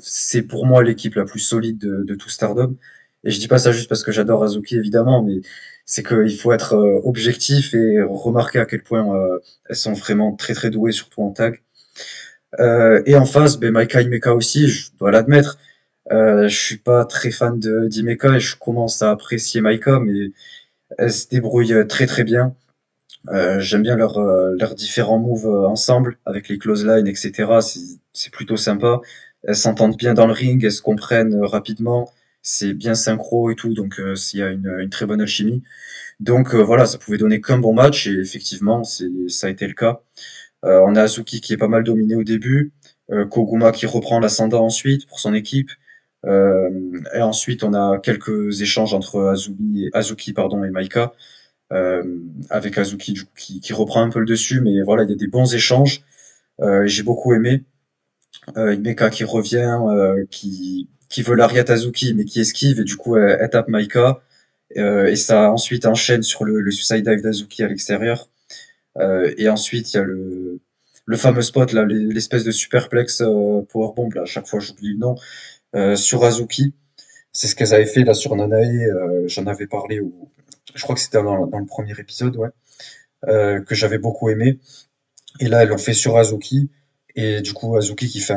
C'est 0.00 0.42
pour 0.42 0.66
moi 0.66 0.82
l'équipe 0.82 1.14
la 1.14 1.24
plus 1.24 1.38
solide 1.40 1.78
de, 1.78 2.04
de 2.04 2.14
tout 2.16 2.28
Stardom. 2.28 2.76
Et 3.24 3.30
je 3.30 3.38
dis 3.38 3.48
pas 3.48 3.58
ça 3.58 3.72
juste 3.72 3.88
parce 3.88 4.02
que 4.02 4.12
j'adore 4.12 4.42
Azuki 4.44 4.76
évidemment, 4.76 5.22
mais 5.22 5.40
c'est 5.86 6.04
qu'il 6.06 6.36
faut 6.36 6.52
être 6.52 6.74
objectif 7.04 7.74
et 7.74 8.02
remarquer 8.02 8.58
à 8.58 8.66
quel 8.66 8.82
point 8.82 9.06
elles 9.68 9.76
sont 9.76 9.92
vraiment 9.92 10.34
très 10.36 10.54
très 10.54 10.70
douées, 10.70 10.92
surtout 10.92 11.22
en 11.22 11.30
tag. 11.30 11.62
Euh, 12.60 13.02
et 13.06 13.16
en 13.16 13.26
face, 13.26 13.58
ben, 13.58 13.72
Maika 13.72 14.00
Himeka 14.02 14.34
aussi, 14.34 14.68
je 14.68 14.90
dois 14.98 15.10
l'admettre. 15.10 15.58
Euh, 16.12 16.48
je 16.48 16.56
suis 16.56 16.78
pas 16.78 17.04
très 17.04 17.30
fan 17.30 17.58
de 17.60 17.86
d'Himeka 17.88 18.36
et 18.36 18.40
je 18.40 18.56
commence 18.56 19.02
à 19.02 19.10
apprécier 19.10 19.60
Maika, 19.60 20.00
mais 20.00 20.32
elle 20.98 21.12
se 21.12 21.28
débrouille 21.28 21.86
très 21.88 22.06
très 22.06 22.24
bien. 22.24 22.54
Euh, 23.30 23.60
j'aime 23.60 23.82
bien 23.82 23.96
leurs 23.96 24.18
euh, 24.18 24.54
leurs 24.58 24.74
différents 24.74 25.18
moves 25.18 25.46
ensemble, 25.66 26.18
avec 26.24 26.48
les 26.48 26.58
close 26.58 26.86
lines, 26.86 27.06
etc. 27.06 27.60
C'est 28.12 28.32
plutôt 28.32 28.56
sympa. 28.56 29.00
Elles 29.44 29.56
s'entendent 29.56 29.96
bien 29.96 30.14
dans 30.14 30.26
le 30.26 30.32
ring, 30.32 30.64
elles 30.64 30.72
se 30.72 30.82
comprennent 30.82 31.40
rapidement. 31.42 32.10
C'est 32.42 32.72
bien 32.74 32.94
synchro 32.94 33.50
et 33.50 33.56
tout, 33.56 33.74
donc 33.74 34.00
euh, 34.00 34.14
il 34.32 34.40
y 34.40 34.42
a 34.42 34.50
une, 34.50 34.74
une 34.80 34.90
très 34.90 35.06
bonne 35.06 35.20
alchimie. 35.20 35.62
Donc 36.20 36.54
voilà, 36.54 36.86
ça 36.86 36.98
pouvait 36.98 37.18
donner 37.18 37.40
qu'un 37.40 37.58
bon 37.58 37.72
match 37.74 38.06
et 38.06 38.18
effectivement, 38.20 38.82
ça 38.84 39.46
a 39.46 39.50
été 39.50 39.66
le 39.68 39.74
cas. 39.74 40.02
Euh, 40.64 40.80
on 40.86 40.96
a 40.96 41.02
Azuki 41.02 41.40
qui 41.40 41.52
est 41.52 41.56
pas 41.56 41.68
mal 41.68 41.84
dominé 41.84 42.14
au 42.16 42.24
début, 42.24 42.72
euh, 43.10 43.26
Koguma 43.26 43.72
qui 43.72 43.86
reprend 43.86 44.20
l'ascendant 44.20 44.64
ensuite 44.64 45.06
pour 45.06 45.20
son 45.20 45.34
équipe. 45.34 45.70
Euh, 46.26 46.70
et 47.14 47.22
ensuite, 47.22 47.62
on 47.62 47.74
a 47.74 47.98
quelques 47.98 48.60
échanges 48.60 48.94
entre 48.94 49.34
Azuki 49.92 50.32
pardon, 50.32 50.64
et 50.64 50.70
Maika, 50.70 51.12
euh, 51.72 52.02
avec 52.50 52.78
Azuki 52.78 53.12
du 53.12 53.24
coup, 53.24 53.30
qui, 53.36 53.72
reprend 53.72 54.02
un 54.02 54.10
peu 54.10 54.20
le 54.20 54.26
dessus, 54.26 54.60
mais 54.60 54.82
voilà, 54.82 55.04
il 55.04 55.10
y 55.10 55.12
a 55.12 55.16
des 55.16 55.28
bons 55.28 55.54
échanges. 55.54 56.02
J'ai 56.84 57.02
beaucoup 57.02 57.34
aimé. 57.34 57.64
Euh, 58.56 58.74
Himeka 58.74 59.10
qui 59.10 59.24
revient, 59.24 59.78
qui, 60.30 60.88
qui 61.08 61.22
veut 61.22 61.34
l'Ariat 61.36 61.64
Azuki, 61.70 62.14
mais 62.14 62.24
qui 62.24 62.40
esquive, 62.40 62.80
et 62.80 62.84
du 62.84 62.96
coup, 62.96 63.16
elle, 63.16 63.48
tape 63.50 63.68
Maika. 63.68 64.20
Et 64.76 65.16
ça 65.16 65.50
ensuite 65.52 65.86
enchaîne 65.86 66.22
sur 66.22 66.44
le, 66.44 66.60
le 66.60 66.70
suicide 66.70 67.08
dive 67.08 67.22
d'Azuki 67.22 67.62
à 67.62 67.68
l'extérieur. 67.68 68.28
Euh, 68.96 69.32
et 69.36 69.48
ensuite, 69.48 69.92
il 69.92 69.96
y 69.96 70.00
a 70.00 70.04
le, 70.04 70.60
le 71.06 71.16
fameux 71.16 71.42
spot, 71.42 71.72
là, 71.72 71.84
l'espèce 71.84 72.44
de 72.44 72.50
superplex 72.50 73.20
euh, 73.20 73.62
powerbomb, 73.68 74.10
là, 74.14 74.22
à 74.22 74.26
chaque 74.26 74.46
fois 74.46 74.60
j'oublie 74.60 74.92
le 74.92 74.98
nom, 74.98 75.14
euh, 75.76 75.96
sur 75.96 76.24
Azuki. 76.24 76.74
C'est 77.32 77.46
ce 77.46 77.54
qu'elles 77.54 77.74
avaient 77.74 77.86
fait 77.86 78.04
là 78.04 78.14
sur 78.14 78.34
Nanae, 78.34 79.26
j'en 79.26 79.46
avais 79.46 79.66
parlé, 79.66 80.00
je 80.74 80.82
crois 80.82 80.94
que 80.94 81.00
c'était 81.00 81.22
dans, 81.22 81.36
le 81.36 81.66
premier 81.66 81.92
épisode, 81.98 82.36
ouais, 82.36 82.48
que 83.22 83.74
j'avais 83.74 83.98
beaucoup 83.98 84.30
aimé. 84.30 84.58
Et 85.38 85.46
là, 85.46 85.62
elles 85.62 85.68
l'ont 85.68 85.78
fait 85.78 85.92
sur 85.92 86.16
Azuki, 86.16 86.70
et 87.14 87.40
du 87.42 87.52
coup, 87.52 87.76
Azuki 87.76 88.08
qui 88.08 88.20
fait 88.20 88.34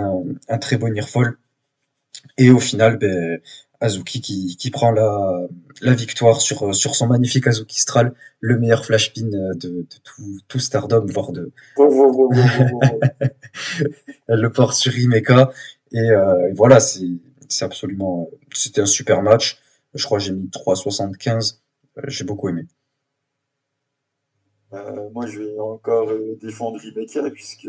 un, 0.50 0.58
très 0.60 0.78
bon 0.78 0.94
fall. 1.02 1.38
Et 2.38 2.52
au 2.52 2.60
final, 2.60 2.98
ben, 2.98 3.40
Azuki 3.82 4.22
qui, 4.22 4.56
qui 4.58 4.70
prend 4.72 4.92
la, 4.92 5.48
la 5.82 5.94
victoire 5.94 6.40
sur, 6.40 6.74
sur 6.74 6.96
son 6.96 7.08
magnifique 7.08 7.48
Azuki 7.48 7.82
Stral, 7.82 8.14
le 8.40 8.58
meilleur 8.58 8.86
flash 8.86 9.14
pin 9.14 9.26
de, 9.26 9.54
de 9.56 9.86
tout, 10.04 10.40
tout 10.48 10.60
Stardom, 10.60 11.06
voire 11.08 11.32
de. 11.32 11.52
Elle 14.28 14.40
le 14.40 14.52
porte 14.52 14.76
sur 14.76 14.96
Himeka. 14.98 15.52
Et, 15.92 16.00
euh, 16.00 16.50
et 16.50 16.54
voilà, 16.54 16.80
c'est 16.80 17.08
c'est 17.50 17.66
absolument. 17.66 18.30
C'était 18.54 18.82
un 18.82 18.86
super 18.86 19.22
match. 19.22 19.60
Je 19.94 20.06
crois 20.06 20.20
que 20.20 20.24
j'ai 20.24 20.32
mis 20.32 20.48
3,75. 20.48 21.58
Euh, 21.98 22.02
j'ai 22.08 22.24
beaucoup 22.24 22.48
aimé. 22.50 22.66
Euh, 24.74 25.10
moi, 25.12 25.26
je 25.28 25.42
vais 25.42 25.60
encore 25.60 26.10
euh, 26.10 26.38
défendre 26.42 26.80
Rebecca, 26.82 27.30
puisque 27.30 27.68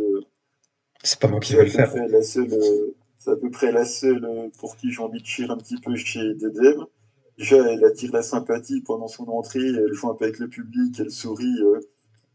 C'est 1.03 1.19
pas 1.19 1.27
moi 1.29 1.41
qui 1.41 1.55
vais 1.57 1.65
le 1.65 1.71
faire. 1.71 1.91
près 1.91 2.07
la 2.09 2.23
seule, 2.23 2.53
euh, 2.53 2.95
c'est 3.25 3.31
à 3.31 3.37
peu 3.37 3.51
près 3.51 3.71
la 3.73 3.85
seule 3.85 4.25
euh, 4.25 4.49
pour 4.59 4.77
qui 4.77 4.91
j'ai 4.91 5.01
envie 5.03 5.21
de 5.21 5.27
chier 5.27 5.47
un 5.49 5.57
petit 5.57 5.77
peu 5.81 5.95
chez 5.95 6.35
DDM. 6.35 6.85
Déjà, 7.39 7.57
elle 7.73 7.85
attire 7.85 8.13
la 8.13 8.23
sympathie 8.23 8.81
pendant 8.83 9.09
son 9.09 9.25
entrée, 9.29 9.61
elle 9.67 9.93
joue 9.93 10.11
un 10.11 10.15
peu 10.15 10.25
avec 10.25 10.39
le 10.39 10.49
public, 10.49 10.99
elle 10.99 11.11
sourit, 11.11 11.61
euh, 11.63 11.81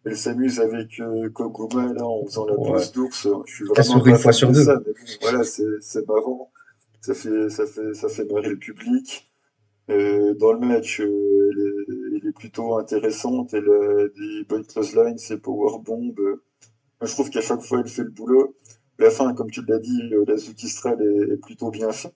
elle 0.06 0.18
s'amuse 0.18 0.60
avec 0.60 1.00
euh, 1.00 1.30
Koguma 1.30 1.94
là 1.94 2.06
en 2.06 2.26
faisant 2.26 2.46
la 2.46 2.58
Ouais. 2.58 2.72
pose 2.74 2.92
d'ours. 2.94 3.28
Je 3.46 3.54
suis 3.54 3.66
Elle 3.76 3.84
vraiment 3.86 4.06
une 4.06 4.16
fois 4.18 4.32
sur 4.32 4.50
de 4.50 4.54
deux. 4.56 4.64
ça, 4.64 4.80
mais 4.86 4.94
bon, 4.94 5.12
voilà, 5.22 5.44
c'est 5.44 6.08
marrant, 6.08 6.52
ça 7.02 7.14
fait 7.14 7.50
ça 7.50 7.66
fait 7.66 7.94
ça 7.94 8.10
fait 8.10 8.26
marrer 8.32 8.50
le 8.50 8.58
public. 8.58 9.30
Euh, 9.90 10.34
dans 10.36 10.52
le 10.54 10.60
match, 10.60 11.00
elle 11.00 11.08
est, 11.08 12.18
elle 12.22 12.28
est 12.30 12.34
plutôt 12.34 12.76
intéressante, 12.78 13.54
elle 13.54 13.70
a 13.70 14.08
des 14.10 14.44
bonnes 14.50 14.66
clotheslines, 14.66 15.18
ses 15.18 15.38
powerbombs. 15.38 16.14
Moi, 16.18 17.08
je 17.08 17.12
trouve 17.14 17.30
qu'à 17.30 17.42
chaque 17.42 17.62
fois, 17.62 17.80
elle 17.82 17.88
fait 17.90 18.04
le 18.04 18.10
boulot. 18.10 18.56
La 19.00 19.10
fin, 19.12 19.34
comme 19.34 19.52
tu 19.52 19.64
l'as 19.66 19.80
dit, 19.80 20.14
euh, 20.14 20.26
la 20.28 20.38
Zuki 20.38 20.68
Stral 20.70 21.02
est, 21.02 21.34
est 21.34 21.38
plutôt 21.38 21.70
bien 21.72 21.92
faite. 21.92 22.16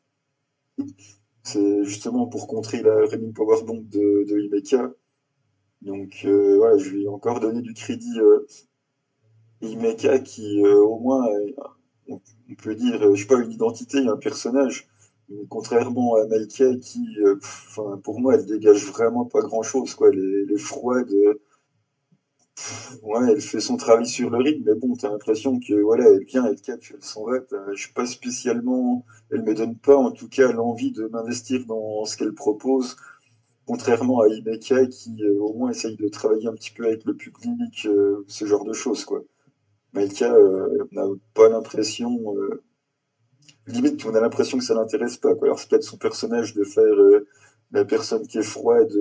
C'est 1.43 1.83
justement 1.83 2.27
pour 2.27 2.47
contrer 2.47 2.81
la 2.81 2.95
Running 3.05 3.33
Power 3.33 3.63
Bomb 3.63 3.87
de, 3.89 4.25
de 4.27 4.39
Imeka. 4.39 4.91
Donc 5.81 6.21
euh, 6.25 6.57
voilà, 6.57 6.77
je 6.77 6.89
lui 6.89 7.03
ai 7.03 7.07
encore 7.07 7.39
donné 7.39 7.61
du 7.61 7.73
crédit 7.73 8.19
euh, 8.19 8.45
Imeka 9.61 10.19
qui 10.19 10.63
euh, 10.63 10.77
au 10.83 10.99
moins, 10.99 11.25
on, 12.07 12.19
peut 12.61 12.75
dire, 12.75 13.15
je 13.15 13.21
sais 13.21 13.27
pas, 13.27 13.39
une 13.41 13.51
identité, 13.51 13.97
un 14.07 14.17
personnage. 14.17 14.87
Contrairement 15.49 16.15
à 16.15 16.25
Maika 16.25 16.75
qui, 16.75 17.17
pour 18.03 18.19
moi, 18.19 18.35
elle 18.35 18.45
dégage 18.45 18.85
vraiment 18.85 19.23
pas 19.23 19.39
grand-chose. 19.39 19.95
quoi. 19.95 20.09
Elle 20.09 20.51
est, 20.51 20.57
froide. 20.57 21.09
Ouais, 23.03 23.31
elle 23.31 23.41
fait 23.41 23.59
son 23.59 23.77
travail 23.77 24.05
sur 24.05 24.29
le 24.29 24.37
rythme, 24.37 24.63
mais 24.65 24.75
bon, 24.75 24.95
t'as 24.95 25.09
l'impression 25.09 25.59
que 25.59 25.73
voilà, 25.81 26.07
elle 26.09 26.23
vient, 26.25 26.45
elle 26.45 26.59
catch, 26.61 26.91
elle 26.93 27.03
s'en 27.03 27.25
va. 27.25 27.37
Je 27.73 27.81
suis 27.81 27.93
pas 27.93 28.05
spécialement, 28.05 29.05
elle 29.31 29.43
me 29.43 29.53
donne 29.55 29.77
pas 29.77 29.95
en 29.97 30.11
tout 30.11 30.27
cas 30.29 30.51
l'envie 30.51 30.91
de 30.91 31.07
m'investir 31.07 31.65
dans 31.65 32.05
ce 32.05 32.17
qu'elle 32.17 32.33
propose, 32.33 32.95
contrairement 33.65 34.21
à 34.21 34.27
Ibeka 34.27 34.85
qui 34.87 35.23
euh, 35.23 35.39
au 35.39 35.53
moins 35.53 35.71
essaye 35.71 35.95
de 35.95 36.07
travailler 36.09 36.47
un 36.47 36.53
petit 36.53 36.71
peu 36.71 36.85
avec 36.85 37.05
le 37.05 37.15
public, 37.15 37.85
euh, 37.85 38.23
ce 38.27 38.45
genre 38.45 38.65
de 38.65 38.73
choses 38.73 39.05
quoi. 39.05 39.23
Maïka 39.93 40.33
euh, 40.33 40.87
n'a 40.91 41.05
pas 41.33 41.49
l'impression, 41.49 42.09
limite 43.67 44.05
on 44.05 44.15
a 44.15 44.21
l'impression 44.21 44.57
que 44.57 44.63
ça 44.63 44.73
l'intéresse 44.75 45.17
pas 45.17 45.35
quoi. 45.35 45.47
Alors 45.47 45.59
c'est 45.59 45.69
peut-être 45.69 45.83
son 45.83 45.97
personnage 45.97 46.53
de 46.53 46.63
faire 46.63 46.95
la 47.71 47.85
personne 47.85 48.27
qui 48.27 48.37
est 48.37 48.43
froide 48.43 48.91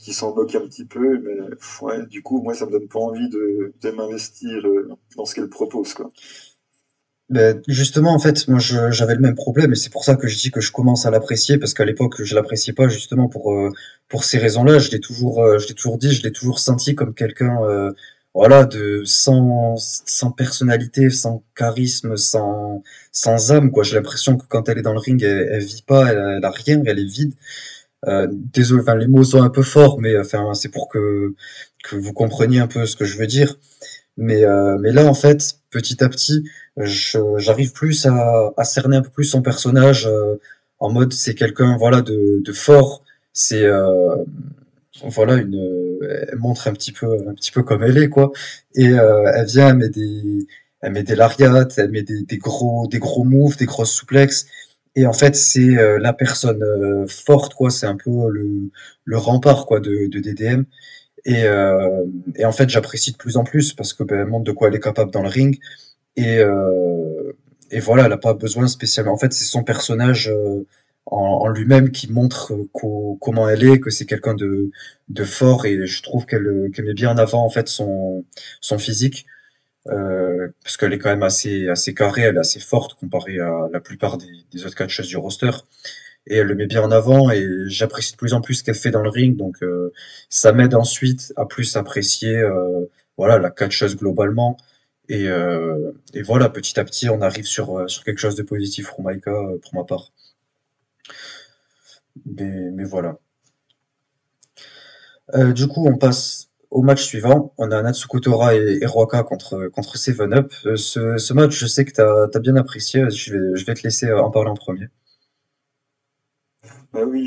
qui 0.00 0.14
s'en 0.14 0.34
moque 0.34 0.54
un 0.54 0.60
petit 0.60 0.86
peu, 0.86 1.18
mais 1.18 1.36
ouais, 1.82 2.06
du 2.06 2.22
coup, 2.22 2.40
moi, 2.42 2.54
ça 2.54 2.64
me 2.66 2.72
donne 2.72 2.88
pas 2.88 2.98
envie 2.98 3.28
de, 3.28 3.74
de 3.80 3.90
m'investir 3.90 4.66
euh, 4.66 4.88
dans 5.16 5.26
ce 5.26 5.34
qu'elle 5.34 5.48
propose, 5.48 5.92
quoi. 5.92 6.10
Ben, 7.28 7.62
justement, 7.68 8.12
en 8.12 8.18
fait, 8.18 8.48
moi, 8.48 8.58
j'avais 8.58 9.14
le 9.14 9.20
même 9.20 9.36
problème, 9.36 9.72
et 9.72 9.76
c'est 9.76 9.90
pour 9.90 10.02
ça 10.02 10.16
que 10.16 10.26
je 10.26 10.36
dis 10.36 10.50
que 10.50 10.60
je 10.60 10.72
commence 10.72 11.06
à 11.06 11.10
l'apprécier, 11.10 11.58
parce 11.58 11.74
qu'à 11.74 11.84
l'époque, 11.84 12.22
je 12.22 12.34
l'appréciais 12.34 12.72
pas, 12.72 12.88
justement, 12.88 13.28
pour, 13.28 13.52
euh, 13.52 13.70
pour 14.08 14.24
ces 14.24 14.38
raisons-là. 14.38 14.78
Je 14.78 14.90
l'ai 14.90 15.00
toujours, 15.00 15.44
euh, 15.44 15.58
je 15.58 15.68
l'ai 15.68 15.74
toujours 15.74 15.98
dit, 15.98 16.12
je 16.12 16.22
l'ai 16.22 16.32
toujours 16.32 16.58
senti 16.58 16.94
comme 16.94 17.14
quelqu'un, 17.14 17.58
voilà, 18.34 18.64
de, 18.64 19.02
sans, 19.04 19.74
sans 19.76 20.30
personnalité, 20.30 21.10
sans 21.10 21.42
charisme, 21.54 22.16
sans, 22.16 22.82
sans 23.12 23.52
âme, 23.52 23.70
quoi. 23.70 23.82
J'ai 23.82 23.96
l'impression 23.96 24.36
que 24.36 24.46
quand 24.48 24.68
elle 24.68 24.78
est 24.78 24.82
dans 24.82 24.92
le 24.92 24.98
ring, 25.00 25.22
elle, 25.22 25.48
elle 25.52 25.64
vit 25.64 25.82
pas, 25.86 26.10
elle, 26.10 26.36
elle 26.38 26.44
a 26.44 26.50
rien, 26.50 26.82
elle 26.86 26.98
est 27.00 27.04
vide. 27.04 27.34
Euh, 28.08 28.26
désolé, 28.30 28.80
enfin 28.82 28.94
les 28.96 29.06
mots 29.06 29.24
sont 29.24 29.42
un 29.42 29.50
peu 29.50 29.62
forts, 29.62 30.00
mais 30.00 30.18
enfin 30.18 30.54
c'est 30.54 30.70
pour 30.70 30.88
que 30.88 31.34
que 31.84 31.96
vous 31.96 32.12
compreniez 32.12 32.60
un 32.60 32.66
peu 32.66 32.86
ce 32.86 32.96
que 32.96 33.04
je 33.04 33.18
veux 33.18 33.26
dire. 33.26 33.56
Mais 34.16 34.44
euh, 34.44 34.78
mais 34.80 34.92
là 34.92 35.04
en 35.06 35.14
fait, 35.14 35.56
petit 35.70 36.02
à 36.02 36.08
petit, 36.08 36.44
j'arrive 36.76 37.72
plus 37.72 38.06
à, 38.06 38.52
à 38.56 38.64
cerner 38.64 38.96
un 38.96 39.02
peu 39.02 39.10
plus 39.10 39.24
son 39.24 39.42
personnage 39.42 40.06
euh, 40.06 40.36
en 40.78 40.90
mode 40.90 41.12
c'est 41.12 41.34
quelqu'un 41.34 41.76
voilà 41.78 42.02
de, 42.02 42.40
de 42.42 42.52
fort. 42.52 43.04
C'est 43.32 43.64
euh, 43.64 44.16
voilà 45.04 45.34
une 45.36 45.56
elle 46.30 46.38
montre 46.38 46.68
un 46.68 46.72
petit 46.72 46.92
peu 46.92 47.06
un 47.28 47.34
petit 47.34 47.52
peu 47.52 47.62
comme 47.62 47.82
elle 47.82 47.98
est 47.98 48.08
quoi. 48.08 48.32
Et 48.74 48.86
elle 48.86 49.46
vient 49.46 49.68
elle 49.70 49.76
met 49.76 49.88
des 49.90 50.46
elle 50.82 50.92
met 50.92 51.02
des 51.02 51.14
lariats, 51.16 51.68
elle 51.76 51.90
met 51.90 52.02
des, 52.02 52.22
des 52.22 52.38
gros 52.38 52.88
des 52.88 52.98
gros 52.98 53.24
moves, 53.24 53.56
des 53.56 53.66
grosses 53.66 53.92
souplexes 53.92 54.46
et 54.96 55.06
en 55.06 55.12
fait, 55.12 55.36
c'est 55.36 55.78
euh, 55.78 55.98
la 55.98 56.12
personne 56.12 56.62
euh, 56.62 57.06
forte, 57.06 57.54
quoi. 57.54 57.70
C'est 57.70 57.86
un 57.86 57.96
peu 57.96 58.10
le, 58.30 58.70
le 59.04 59.16
rempart, 59.18 59.66
quoi, 59.66 59.80
de, 59.80 60.06
de 60.08 60.18
DDM. 60.20 60.64
Et, 61.24 61.44
euh, 61.44 62.04
et 62.36 62.44
en 62.44 62.52
fait, 62.52 62.68
j'apprécie 62.70 63.12
de 63.12 63.16
plus 63.16 63.36
en 63.36 63.44
plus 63.44 63.74
parce 63.74 63.92
que 63.94 64.04
ben, 64.04 64.20
elle 64.20 64.26
montre 64.26 64.44
de 64.44 64.52
quoi 64.52 64.68
elle 64.68 64.74
est 64.74 64.80
capable 64.80 65.10
dans 65.12 65.22
le 65.22 65.28
ring. 65.28 65.58
Et, 66.16 66.38
euh, 66.40 67.32
et 67.70 67.80
voilà, 67.80 68.06
elle 68.06 68.12
a 68.12 68.18
pas 68.18 68.34
besoin 68.34 68.68
spécialement. 68.68 69.12
En 69.12 69.18
fait, 69.18 69.32
c'est 69.32 69.44
son 69.44 69.64
personnage 69.64 70.28
euh, 70.28 70.66
en, 71.06 71.18
en 71.42 71.48
lui-même 71.48 71.90
qui 71.92 72.12
montre 72.12 72.52
comment 73.20 73.48
elle 73.48 73.64
est, 73.64 73.80
que 73.80 73.90
c'est 73.90 74.06
quelqu'un 74.06 74.34
de, 74.34 74.70
de 75.08 75.24
fort. 75.24 75.66
Et 75.66 75.86
je 75.86 76.02
trouve 76.02 76.26
qu'elle 76.26 76.70
qu'elle 76.74 76.86
met 76.86 76.94
bien 76.94 77.12
en 77.12 77.18
avant 77.18 77.44
en 77.44 77.50
fait 77.50 77.68
son, 77.68 78.24
son 78.60 78.78
physique. 78.78 79.26
Euh, 79.86 80.48
parce 80.62 80.76
qu'elle 80.76 80.92
est 80.92 80.98
quand 80.98 81.08
même 81.08 81.22
assez, 81.22 81.68
assez 81.68 81.94
carrée, 81.94 82.22
elle 82.22 82.36
est 82.36 82.40
assez 82.40 82.60
forte 82.60 82.94
comparée 82.94 83.38
à 83.40 83.68
la 83.72 83.80
plupart 83.80 84.18
des, 84.18 84.66
autres 84.66 84.76
catcheuses 84.76 85.08
du 85.08 85.16
roster. 85.16 85.50
Et 86.26 86.36
elle 86.36 86.46
le 86.48 86.54
met 86.54 86.66
bien 86.66 86.82
en 86.82 86.90
avant 86.90 87.30
et 87.30 87.46
j'apprécie 87.66 88.12
de 88.12 88.16
plus 88.16 88.34
en 88.34 88.40
plus 88.42 88.56
ce 88.56 88.64
qu'elle 88.64 88.74
fait 88.74 88.90
dans 88.90 89.02
le 89.02 89.08
ring. 89.08 89.36
Donc 89.36 89.62
euh, 89.62 89.92
ça 90.28 90.52
m'aide 90.52 90.74
ensuite 90.74 91.32
à 91.36 91.46
plus 91.46 91.76
apprécier 91.76 92.36
euh, 92.36 92.86
voilà, 93.16 93.38
la 93.38 93.50
catcheuse 93.50 93.96
globalement. 93.96 94.56
Et, 95.08 95.28
euh, 95.28 95.92
et, 96.14 96.22
voilà, 96.22 96.48
petit 96.50 96.78
à 96.78 96.84
petit, 96.84 97.08
on 97.08 97.20
arrive 97.20 97.46
sur, 97.46 97.78
euh, 97.78 97.88
sur 97.88 98.04
quelque 98.04 98.18
chose 98.18 98.36
de 98.36 98.42
positif 98.42 98.88
pour 98.90 99.02
Maika, 99.02 99.32
pour 99.62 99.74
ma 99.74 99.84
part. 99.84 100.12
Mais, 102.26 102.70
mais 102.72 102.84
voilà. 102.84 103.18
du 105.54 105.66
coup, 105.68 105.86
on 105.86 105.96
passe 105.96 106.49
au 106.70 106.82
match 106.82 107.02
suivant, 107.02 107.52
on 107.58 107.70
a 107.72 107.82
Natsuko 107.82 108.20
Tora 108.20 108.54
et, 108.54 108.78
et 108.80 108.86
contre, 108.86 109.68
contre 109.68 109.96
Seven 109.96 110.32
Up. 110.32 110.52
Euh, 110.66 110.76
ce, 110.76 111.18
ce 111.18 111.34
match, 111.34 111.58
je 111.58 111.66
sais 111.66 111.84
que 111.84 111.92
tu 111.92 112.00
as, 112.00 112.40
bien 112.40 112.56
apprécié. 112.56 113.10
Je 113.10 113.32
vais, 113.32 113.56
je 113.56 113.64
vais 113.66 113.74
te 113.74 113.82
laisser 113.82 114.06
euh, 114.06 114.22
en 114.22 114.30
parler 114.30 114.50
en 114.50 114.54
premier. 114.54 114.88
Bah 116.92 117.04
oui, 117.04 117.26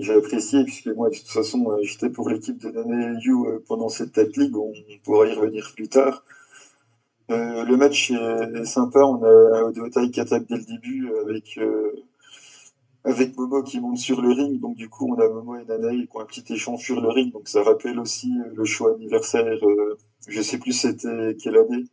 j'ai 0.00 0.14
apprécié, 0.14 0.64
puisque 0.64 0.88
moi, 0.88 1.10
de 1.10 1.14
toute 1.14 1.28
façon, 1.28 1.70
euh, 1.70 1.82
j'étais 1.82 2.10
pour 2.10 2.28
l'équipe 2.28 2.60
de 2.60 2.70
Nane 2.70 3.18
You 3.22 3.62
pendant 3.66 3.88
cette 3.88 4.12
tête 4.12 4.36
League. 4.36 4.56
On 4.56 4.72
pourra 5.04 5.26
y 5.26 5.34
revenir 5.34 5.72
plus 5.74 5.88
tard. 5.88 6.24
Le 7.28 7.76
match 7.76 8.10
est, 8.10 8.64
sympa. 8.64 9.00
On 9.00 9.22
a 9.22 9.62
Odeotai 9.62 10.10
qui 10.10 10.20
attaque 10.20 10.46
dès 10.48 10.56
le 10.56 10.64
début 10.64 11.10
avec 11.22 11.58
avec 13.04 13.36
Momo 13.36 13.62
qui 13.62 13.80
monte 13.80 13.98
sur 13.98 14.20
le 14.20 14.32
ring. 14.32 14.60
Donc 14.60 14.76
du 14.76 14.88
coup, 14.88 15.12
on 15.12 15.20
a 15.20 15.28
Momo 15.28 15.56
et 15.56 15.64
Nanae 15.64 16.06
qui 16.06 16.16
ont 16.16 16.20
un 16.20 16.24
petit 16.24 16.52
échange 16.52 16.82
sur 16.82 17.00
le 17.00 17.08
ring. 17.08 17.32
Donc 17.32 17.48
ça 17.48 17.62
rappelle 17.62 17.98
aussi 17.98 18.30
euh, 18.38 18.52
le 18.54 18.64
choix 18.64 18.94
anniversaire. 18.94 19.44
Euh, 19.46 19.96
je 20.28 20.40
sais 20.40 20.58
plus 20.58 20.72
c'était 20.72 21.36
quelle 21.42 21.56
année. 21.56 21.84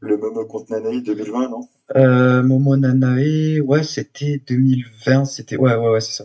Le 0.00 0.16
Momo 0.16 0.44
contre 0.44 0.72
Nanae 0.72 1.00
2020, 1.00 1.48
non? 1.48 1.68
Euh, 1.96 2.42
Momo 2.42 2.76
Nanae, 2.76 3.60
ouais, 3.60 3.82
c'était 3.82 4.40
2020. 4.46 5.24
C'était 5.24 5.56
ouais, 5.56 5.74
ouais, 5.74 5.90
ouais, 5.90 6.00
c'est 6.00 6.12
ça. 6.12 6.24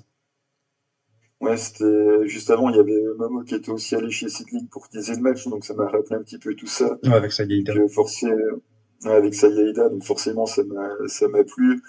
Ouais, 1.41 1.55
c'était 1.55 2.27
juste 2.27 2.49
avant, 2.49 2.69
il 2.69 2.75
y 2.75 2.79
avait 2.79 3.01
Momo 3.17 3.43
qui 3.43 3.55
était 3.55 3.69
aussi 3.69 3.95
allé 3.95 4.11
chez 4.11 4.27
Sidling 4.27 4.67
pour 4.67 4.89
teaser 4.89 5.15
le 5.15 5.21
match, 5.21 5.47
donc 5.47 5.63
ça 5.63 5.73
m'a 5.73 5.85
rappelé 5.85 6.17
un 6.17 6.23
petit 6.23 6.37
peu 6.37 6.53
tout 6.53 6.67
ça. 6.67 6.97
Ouais, 7.05 7.13
avec. 7.13 7.63
Donc, 7.63 7.89
forcé, 7.89 8.27
avec 9.05 9.33
donc 9.75 10.03
forcément 10.03 10.45
ça 10.45 10.63
m'a 10.65 10.89
ça 11.07 11.29
m'a 11.29 11.45
plu. 11.45 11.81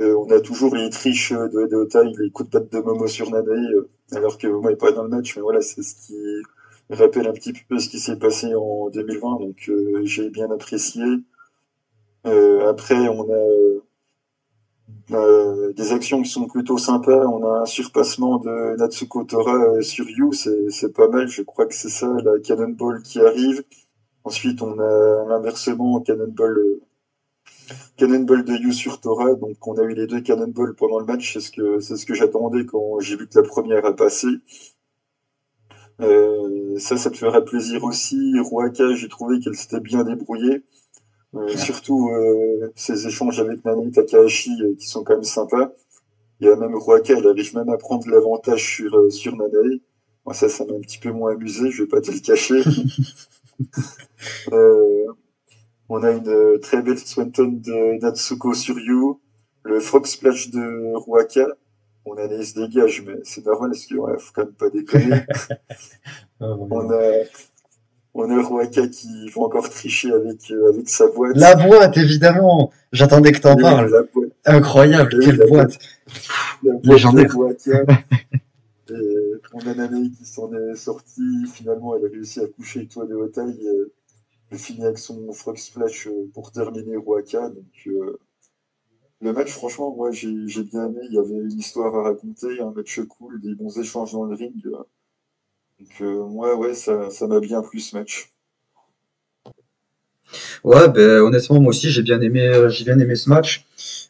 Euh, 0.00 0.14
on 0.16 0.30
a 0.30 0.40
toujours 0.40 0.74
les 0.74 0.90
triches 0.90 1.32
de, 1.32 1.66
de 1.66 2.22
les 2.22 2.30
coups 2.30 2.50
de 2.50 2.58
patte 2.58 2.72
de 2.72 2.80
Momo 2.80 3.06
sur 3.06 3.30
Nanae, 3.30 3.74
euh, 3.74 3.88
alors 4.12 4.38
que 4.38 4.46
Momo 4.48 4.70
n'est 4.70 4.76
pas 4.76 4.92
dans 4.92 5.04
le 5.04 5.08
match, 5.08 5.36
mais 5.36 5.42
voilà, 5.42 5.60
c'est 5.60 5.82
ce 5.82 5.94
qui 5.94 6.16
rappelle 6.90 7.26
un 7.28 7.32
petit 7.32 7.52
peu 7.52 7.78
ce 7.78 7.88
qui 7.88 8.00
s'est 8.00 8.18
passé 8.18 8.54
en 8.54 8.90
2020, 8.90 9.40
donc 9.40 9.68
euh, 9.68 10.00
j'ai 10.04 10.30
bien 10.30 10.50
apprécié. 10.50 11.02
après, 12.68 13.08
on 13.08 13.26
a 15.12 15.72
des 15.72 15.92
actions 15.92 16.22
qui 16.22 16.30
sont 16.30 16.46
plutôt 16.46 16.78
sympas. 16.78 17.26
On 17.26 17.44
a 17.46 17.60
un 17.62 17.66
surpassement 17.66 18.38
de 18.38 18.76
Natsuko 18.76 19.24
Tora 19.24 19.80
sur 19.82 20.06
Yu, 20.08 20.32
c'est 20.32 20.92
pas 20.92 21.08
mal. 21.08 21.28
Je 21.28 21.42
crois 21.42 21.66
que 21.66 21.74
c'est 21.74 21.88
ça, 21.90 22.08
la 22.24 22.38
Cannonball 22.40 23.02
qui 23.02 23.20
arrive. 23.20 23.64
Ensuite, 24.24 24.62
on 24.62 24.78
a 24.78 25.24
l'inversement 25.28 26.00
Cannonball 26.00 26.80
Cannonball 27.96 28.44
de 28.44 28.54
You 28.54 28.72
sur 28.72 29.00
Tora, 29.00 29.34
donc 29.34 29.66
on 29.66 29.78
a 29.78 29.82
eu 29.84 29.94
les 29.94 30.06
deux 30.06 30.20
Cannonball 30.20 30.74
pendant 30.74 30.98
le 30.98 31.06
match, 31.06 31.32
c'est 31.32 31.40
ce 31.40 31.50
que 31.50 31.80
c'est 31.80 31.96
ce 31.96 32.04
que 32.06 32.14
j'attendais 32.14 32.66
quand 32.66 33.00
j'ai 33.00 33.16
vu 33.16 33.28
que 33.28 33.38
la 33.38 33.46
première 33.46 33.84
a 33.86 33.94
passé. 33.94 34.26
Euh, 36.00 36.76
ça, 36.78 36.96
ça 36.96 37.10
te 37.10 37.16
fera 37.16 37.40
plaisir 37.40 37.84
aussi. 37.84 38.34
Ruaka, 38.40 38.94
j'ai 38.94 39.08
trouvé 39.08 39.38
qu'elle 39.38 39.54
s'était 39.54 39.80
bien 39.80 40.02
débrouillée. 40.02 40.64
Euh, 41.34 41.48
surtout 41.56 42.10
euh, 42.10 42.72
ces 42.76 43.06
échanges 43.08 43.40
avec 43.40 43.64
Nani 43.64 43.90
Takahashi 43.90 44.76
qui 44.78 44.86
sont 44.86 45.02
quand 45.04 45.14
même 45.14 45.24
sympas. 45.24 45.72
Il 46.40 46.46
y 46.48 46.50
a 46.50 46.56
même 46.56 46.74
Ruaka, 46.74 47.14
elle 47.16 47.26
arrive 47.26 47.54
même 47.56 47.68
à 47.68 47.76
prendre 47.76 48.08
l'avantage 48.08 48.64
sur, 48.76 49.12
sur 49.12 49.36
Nanae. 49.36 49.80
Moi, 50.26 50.34
ça, 50.34 50.48
ça 50.48 50.64
m'a 50.64 50.74
un 50.74 50.80
petit 50.80 50.98
peu 50.98 51.12
moins 51.12 51.32
amusé, 51.32 51.70
je 51.70 51.82
vais 51.82 51.88
pas 51.88 52.00
te 52.00 52.10
le 52.10 52.18
cacher. 52.18 52.62
on 55.88 56.02
a 56.02 56.10
une 56.10 56.28
euh, 56.28 56.58
très 56.58 56.82
belle 56.82 56.98
Swanton 56.98 57.60
de 57.64 58.00
Natsuko 58.00 58.54
sur 58.54 58.78
You, 58.78 59.20
le 59.64 59.80
Frog 59.80 60.06
Splash 60.06 60.50
de 60.50 60.94
Ruaka. 60.94 61.46
On 62.06 62.16
a 62.16 62.26
les 62.26 62.52
dégage, 62.54 63.02
mais 63.06 63.20
c'est 63.22 63.46
normal 63.46 63.70
parce 63.70 63.86
qu'il 63.86 63.98
ouais, 63.98 64.18
faut 64.18 64.32
quand 64.34 64.44
même 64.44 64.52
pas 64.52 64.70
déconner. 64.70 65.22
on 66.40 66.90
a 66.90 67.24
on 68.16 68.30
a 68.30 68.42
Ruaka 68.42 68.86
qui 68.86 69.28
va 69.30 69.42
encore 69.42 69.68
tricher 69.68 70.12
avec, 70.12 70.50
euh, 70.50 70.72
avec 70.72 70.88
sa 70.88 71.08
boîte. 71.08 71.36
La 71.36 71.56
boîte, 71.56 71.96
évidemment 71.96 72.70
J'attendais 72.92 73.32
que 73.32 73.40
t'en 73.40 73.56
parles. 73.56 74.06
Incroyable, 74.44 75.18
quelle 75.20 75.44
boîte, 75.48 75.78
Légendaire. 76.84 77.34
on 79.52 79.58
a 79.58 79.74
Nanae 79.74 80.10
qui 80.16 80.24
s'en 80.24 80.52
est 80.52 80.76
sortie. 80.76 81.46
Finalement, 81.52 81.96
elle 81.96 82.06
a 82.06 82.08
réussi 82.08 82.40
à 82.40 82.46
coucher 82.46 82.80
avec 82.80 82.90
toi 82.90 83.04
de 83.06 83.14
haute 83.14 83.36
finit 84.56 84.84
avec 84.84 84.98
son 84.98 85.32
Frog 85.32 85.56
Splash 85.56 86.06
euh, 86.06 86.30
pour 86.32 86.52
terminer 86.52 86.96
Ruaka. 86.96 87.48
Donc, 87.50 87.86
euh, 87.86 88.18
le 89.20 89.32
match, 89.32 89.50
franchement, 89.50 89.94
moi 89.94 90.10
j'ai 90.10 90.28
bien 90.64 90.86
aimé. 90.86 91.00
Il 91.08 91.14
y 91.14 91.18
avait 91.18 91.34
une 91.34 91.58
histoire 91.58 91.94
à 91.94 92.02
raconter, 92.02 92.60
un 92.60 92.70
match 92.70 93.00
cool, 93.08 93.40
des 93.40 93.54
bons 93.54 93.78
échanges 93.78 94.12
dans 94.12 94.24
le 94.24 94.34
ring. 94.34 94.62
Donc, 94.62 96.00
euh, 96.00 96.24
moi, 96.26 96.56
ouais, 96.56 96.74
ça 96.74 97.08
m'a 97.26 97.40
bien 97.40 97.62
plu 97.62 97.80
ce 97.80 97.96
match. 97.96 98.32
Ouais, 100.64 100.88
ben, 100.88 101.20
honnêtement, 101.20 101.60
moi 101.60 101.70
aussi, 101.70 101.90
j'ai 101.90 102.02
bien 102.02 102.20
aimé, 102.20 102.68
j'ai 102.68 102.84
bien 102.84 102.98
aimé 102.98 103.14
ce 103.14 103.28
match. 103.28 103.66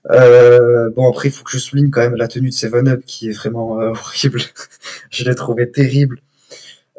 Bon, 0.09 1.09
après, 1.09 1.29
il 1.29 1.33
faut 1.33 1.45
que 1.45 1.53
je 1.53 1.59
souligne 1.59 1.91
quand 1.91 2.01
même 2.01 2.17
la 2.17 2.29
tenue 2.29 2.49
de 2.51 2.55
Seven 2.55 2.89
Up 2.89 3.03
qui 3.07 3.29
est 3.29 3.33
vraiment 3.33 3.73
horrible. 3.73 4.41
je 5.11 5.25
l'ai 5.25 5.35
trouvé 5.35 5.71
terrible. 5.71 6.21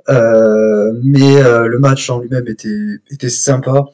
Euh, 0.09 0.93
mais 1.03 1.41
euh, 1.41 1.67
le 1.67 1.79
match 1.79 2.09
en 2.09 2.19
lui-même 2.19 2.47
était, 2.47 2.99
était 3.09 3.29
sympa. 3.29 3.85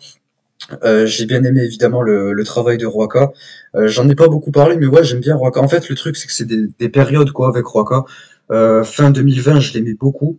Euh, 0.84 1.06
j'ai 1.06 1.25
bien 1.25 1.44
aimé 1.44 1.62
évidemment 1.63 2.01
le, 2.01 2.34
le 2.34 2.44
travail 2.44 2.77
de 2.77 2.86
Roaka. 2.86 3.32
Euh, 3.75 3.88
j'en 3.88 4.08
ai 4.10 4.15
pas 4.15 4.27
beaucoup 4.27 4.51
parlé, 4.51 4.77
mais 4.77 4.88
ouais, 4.88 5.03
j'aime 5.03 5.20
bien 5.20 5.36
Roaka. 5.36 5.62
En 5.62 5.68
fait, 5.68 5.89
le 5.89 5.96
truc, 5.96 6.15
c'est 6.18 6.27
que 6.27 6.34
c'est 6.34 6.46
des, 6.46 6.68
des 6.80 6.89
périodes 6.89 7.32
quoi 7.32 7.48
avec 7.50 7.65
Roaka. 7.65 8.03
fin 8.50 9.12
2020, 9.12 9.60
je 9.60 9.74
l'aimais 9.74 9.94
beaucoup. 9.94 10.38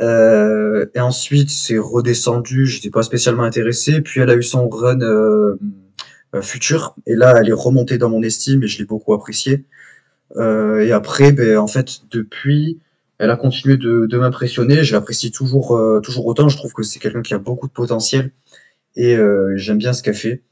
Euh, 0.00 0.86
et 0.94 1.00
ensuite, 1.00 1.50
c'est 1.50 1.78
redescendu. 1.78 2.66
J'étais 2.66 2.90
pas 2.90 3.02
spécialement 3.02 3.42
intéressé. 3.42 4.00
Puis 4.00 4.20
elle 4.20 4.30
a 4.30 4.34
eu 4.34 4.42
son 4.42 4.68
run 4.68 5.00
euh, 5.00 5.58
euh, 6.34 6.42
futur. 6.42 6.94
Et 7.06 7.14
là, 7.14 7.34
elle 7.40 7.48
est 7.48 7.52
remontée 7.52 7.98
dans 7.98 8.10
mon 8.10 8.22
estime 8.22 8.62
et 8.62 8.68
je 8.68 8.78
l'ai 8.78 8.84
beaucoup 8.84 9.14
appréciée. 9.14 9.64
Euh, 10.36 10.80
et 10.80 10.92
après, 10.92 11.32
ben, 11.32 11.58
en 11.58 11.66
fait, 11.66 12.02
depuis, 12.10 12.78
elle 13.18 13.30
a 13.30 13.36
continué 13.36 13.76
de, 13.76 14.06
de 14.06 14.18
m'impressionner. 14.18 14.84
Je 14.84 14.94
l'apprécie 14.94 15.30
toujours, 15.30 15.76
euh, 15.76 16.00
toujours 16.00 16.26
autant. 16.26 16.48
Je 16.48 16.56
trouve 16.56 16.72
que 16.72 16.82
c'est 16.82 16.98
quelqu'un 16.98 17.22
qui 17.22 17.34
a 17.34 17.38
beaucoup 17.38 17.66
de 17.68 17.72
potentiel 17.72 18.32
et 18.96 19.16
euh, 19.16 19.56
j'aime 19.56 19.78
bien 19.78 19.92
ce 19.92 20.02
qu'elle 20.02 20.14
fait. 20.14 20.42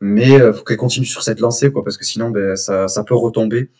Mais 0.00 0.40
euh, 0.40 0.52
faut 0.52 0.64
qu'elle 0.64 0.78
continue 0.78 1.06
sur 1.06 1.22
cette 1.22 1.40
lancée, 1.40 1.70
quoi, 1.70 1.84
parce 1.84 1.98
que 1.98 2.04
sinon, 2.06 2.30
ben, 2.30 2.56
ça, 2.56 2.88
ça 2.88 3.04
peut 3.04 3.14
retomber. 3.14 3.70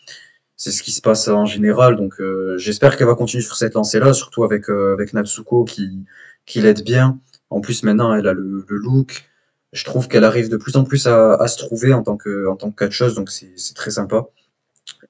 C'est 0.55 0.71
ce 0.71 0.83
qui 0.83 0.91
se 0.91 1.01
passe 1.01 1.27
en 1.27 1.45
général. 1.45 1.95
Donc, 1.95 2.13
euh, 2.19 2.57
j'espère 2.59 2.95
qu'elle 2.95 3.07
va 3.07 3.15
continuer 3.15 3.43
sur 3.43 3.55
cette 3.55 3.73
lancée-là, 3.73 4.13
surtout 4.13 4.43
avec, 4.43 4.69
euh, 4.69 4.93
avec 4.93 5.13
Natsuko 5.13 5.63
qui, 5.63 6.05
qui 6.45 6.61
l'aide 6.61 6.83
bien. 6.83 7.19
En 7.49 7.59
plus, 7.59 7.81
maintenant, 7.81 8.13
elle 8.13 8.27
a 8.27 8.33
le, 8.33 8.63
le 8.67 8.77
look. 8.77 9.25
Je 9.73 9.83
trouve 9.83 10.07
qu'elle 10.07 10.23
arrive 10.23 10.49
de 10.49 10.57
plus 10.57 10.75
en 10.75 10.83
plus 10.83 11.07
à, 11.07 11.33
à 11.33 11.47
se 11.47 11.57
trouver 11.57 11.91
en 11.91 12.03
tant 12.03 12.17
que, 12.17 12.47
en 12.47 12.55
tant 12.55 12.69
que 12.69 12.85
catcheuse, 12.85 13.15
donc 13.15 13.31
c'est 13.31 13.73
très 13.73 13.89
sympa. 13.89 14.27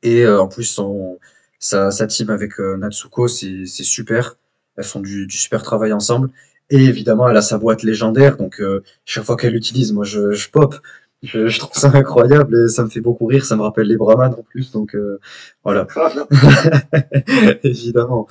Et 0.03 0.25
en 0.27 0.47
plus, 0.47 0.63
son, 0.63 1.19
sa, 1.61 1.91
sa 1.91 2.07
team 2.07 2.29
avec 2.29 2.59
euh, 2.59 2.75
Natsuko, 2.75 3.29
c'est 3.29 3.65
super. 3.65 4.35
Elles 4.75 4.83
font 4.83 4.99
du, 4.99 5.27
du 5.27 5.37
super 5.37 5.63
travail 5.63 5.93
ensemble. 5.93 6.29
Et 6.69 6.83
évidemment, 6.85 7.29
elle 7.29 7.37
a 7.37 7.41
sa 7.41 7.57
boîte 7.57 7.83
légendaire, 7.83 8.37
donc 8.37 8.59
euh, 8.61 8.81
chaque 9.05 9.23
fois 9.25 9.37
qu'elle 9.37 9.53
l'utilise, 9.53 9.93
moi 9.93 10.03
je, 10.05 10.31
je 10.33 10.49
pop. 10.49 10.75
Je, 11.23 11.47
je 11.47 11.59
trouve 11.59 11.77
ça 11.79 11.91
incroyable 11.93 12.65
et 12.65 12.67
ça 12.67 12.83
me 12.83 12.89
fait 12.89 13.01
beaucoup 13.01 13.27
rire. 13.27 13.45
Ça 13.45 13.55
me 13.55 13.61
rappelle 13.61 13.87
les 13.87 13.97
Brahmanes 13.97 14.33
en 14.33 14.41
plus, 14.43 14.71
donc 14.71 14.95
euh, 14.95 15.19
voilà. 15.63 15.85
Évidemment. 17.63 18.27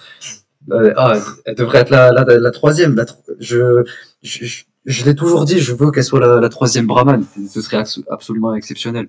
Euh, 0.71 0.93
ah, 0.97 1.19
elle 1.45 1.55
devrait 1.55 1.79
être 1.81 1.91
la, 1.91 2.13
la, 2.13 2.25
la 2.25 2.51
troisième. 2.51 2.97
La, 2.97 3.07
je, 3.39 3.85
je, 4.23 4.63
je, 4.85 5.05
l'ai 5.05 5.15
toujours 5.15 5.45
dit, 5.45 5.59
je 5.61 5.73
veux 5.73 5.91
qu'elle 5.91 6.05
soit 6.05 6.21
la, 6.21 6.41
la 6.41 6.49
troisième 6.49 6.87
Brahman. 6.87 7.25
Ce 7.49 7.61
serait 7.63 7.79
abso- 7.79 8.05
absolument 8.11 8.55
exceptionnel. 8.55 9.09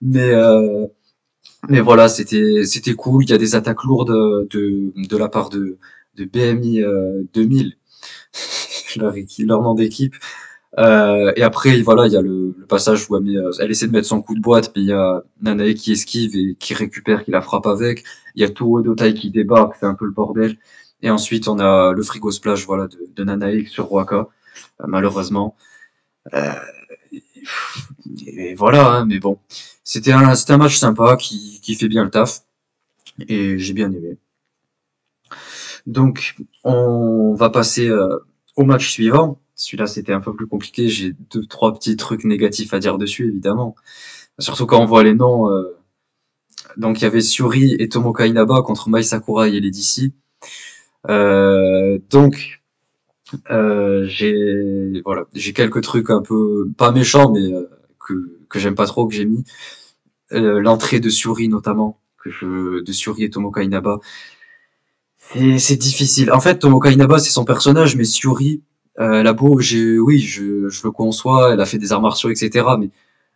Mais, 0.00 0.32
euh, 0.34 0.86
mais 1.68 1.80
voilà, 1.80 2.08
c'était, 2.08 2.64
c'était 2.64 2.94
cool. 2.94 3.24
Il 3.24 3.30
y 3.30 3.32
a 3.34 3.38
des 3.38 3.54
attaques 3.54 3.84
lourdes 3.84 4.48
de, 4.50 4.92
de 4.96 5.16
la 5.16 5.28
part 5.28 5.48
de, 5.50 5.78
de 6.16 6.24
BMI 6.24 6.82
euh, 6.82 7.22
2000, 7.34 7.76
leur, 8.96 9.16
équipe- 9.16 9.46
leur 9.48 9.62
nom 9.62 9.74
d'équipe. 9.74 10.14
Euh, 10.78 11.32
et 11.36 11.42
après, 11.42 11.82
voilà, 11.82 12.06
il 12.06 12.12
y 12.12 12.16
a 12.16 12.22
le, 12.22 12.54
le 12.58 12.66
passage 12.66 13.10
où 13.10 13.16
elle, 13.16 13.24
met, 13.24 13.34
elle 13.60 13.70
essaie 13.70 13.88
de 13.88 13.92
mettre 13.92 14.08
son 14.08 14.22
coup 14.22 14.34
de 14.34 14.40
boîte, 14.40 14.72
puis 14.72 14.82
il 14.84 14.88
y 14.88 14.92
a 14.92 15.22
Nanae 15.42 15.74
qui 15.74 15.92
esquive 15.92 16.36
et 16.36 16.56
qui 16.58 16.74
récupère, 16.74 17.24
qui 17.24 17.30
la 17.32 17.42
frappe 17.42 17.66
avec. 17.66 18.04
Il 18.36 18.42
y 18.42 18.44
a 18.44 18.50
Touro 18.50 18.82
Dotai 18.82 19.14
qui 19.14 19.30
débarque, 19.30 19.76
c'est 19.80 19.86
un 19.86 19.94
peu 19.94 20.06
le 20.06 20.12
bordel. 20.12 20.58
Et 21.02 21.10
ensuite, 21.10 21.48
on 21.48 21.58
a 21.60 21.92
le 21.94 22.02
frigo 22.02 22.30
splash, 22.32 22.66
voilà, 22.66 22.88
de, 22.88 22.98
de 23.14 23.24
Nanae 23.24 23.66
sur 23.66 23.92
Waka, 23.92 24.28
euh, 24.82 24.86
malheureusement. 24.88 25.56
Euh, 26.34 26.52
et 28.26 28.54
voilà, 28.54 28.88
hein, 28.92 29.04
mais 29.06 29.18
bon. 29.18 29.38
C'était 29.84 30.12
un, 30.12 30.28
un 30.28 30.56
match 30.56 30.76
sympa 30.78 31.16
qui, 31.16 31.60
qui 31.62 31.74
fait 31.74 31.88
bien 31.88 32.04
le 32.04 32.10
taf. 32.10 32.42
Et 33.28 33.58
j'ai 33.58 33.72
bien 33.74 33.90
aimé. 33.92 34.18
Donc, 35.86 36.36
on 36.64 37.34
va 37.34 37.50
passer 37.50 37.88
euh, 37.88 38.18
au 38.56 38.64
match 38.64 38.90
suivant. 38.90 39.40
Celui-là, 39.54 39.86
c'était 39.86 40.12
un 40.12 40.20
peu 40.20 40.34
plus 40.34 40.46
compliqué. 40.46 40.88
J'ai 40.88 41.14
deux, 41.30 41.44
trois 41.46 41.74
petits 41.74 41.96
trucs 41.96 42.24
négatifs 42.24 42.72
à 42.74 42.78
dire 42.78 42.98
dessus, 42.98 43.28
évidemment. 43.28 43.74
Surtout 44.38 44.66
quand 44.66 44.80
on 44.80 44.86
voit 44.86 45.02
les 45.04 45.14
noms. 45.14 45.50
euh, 45.50 45.76
donc, 46.76 47.00
il 47.00 47.02
y 47.02 47.06
avait 47.06 47.20
Suri 47.20 47.74
et 47.78 47.88
Tomoka 47.88 48.26
Inaba 48.26 48.62
contre 48.62 48.88
Mai 48.88 49.02
Sakurai 49.02 49.54
et 49.54 49.60
les. 49.60 50.14
Euh, 51.10 51.98
donc, 52.10 52.62
j'ai 54.04 55.02
voilà, 55.04 55.26
j'ai 55.34 55.52
quelques 55.52 55.82
trucs 55.82 56.10
un 56.10 56.22
peu 56.22 56.68
pas 56.76 56.92
méchants, 56.92 57.32
mais 57.32 57.50
que 58.06 58.38
que 58.52 58.58
j'aime 58.60 58.74
pas 58.74 58.86
trop 58.86 59.06
que 59.06 59.14
j'ai 59.14 59.24
mis. 59.24 59.44
Euh, 60.32 60.60
l'entrée 60.60 61.00
de 61.00 61.08
Suri 61.10 61.48
notamment, 61.48 61.98
que 62.22 62.30
je 62.30 62.82
de 62.82 62.92
Suri 62.92 63.24
et 63.24 63.30
Tomoka 63.30 63.62
Inaba. 63.62 63.98
C'est 65.58 65.76
difficile. 65.76 66.30
En 66.30 66.40
fait, 66.40 66.58
Tomoka 66.58 66.90
Inaba 66.90 67.18
c'est 67.18 67.30
son 67.30 67.44
personnage, 67.44 67.96
mais 67.96 68.04
Suri, 68.04 68.62
euh, 69.00 69.20
elle 69.20 69.26
a 69.26 69.32
beau, 69.32 69.60
j'ai 69.60 69.98
oui, 69.98 70.18
je 70.20 70.68
je 70.68 70.82
le 70.84 70.90
conçois, 70.90 71.52
elle 71.52 71.60
a 71.60 71.66
fait 71.66 71.78
des 71.78 71.92
arts 71.92 72.02
martiaux, 72.02 72.30
etc. 72.30 72.66
Mais 72.78 72.90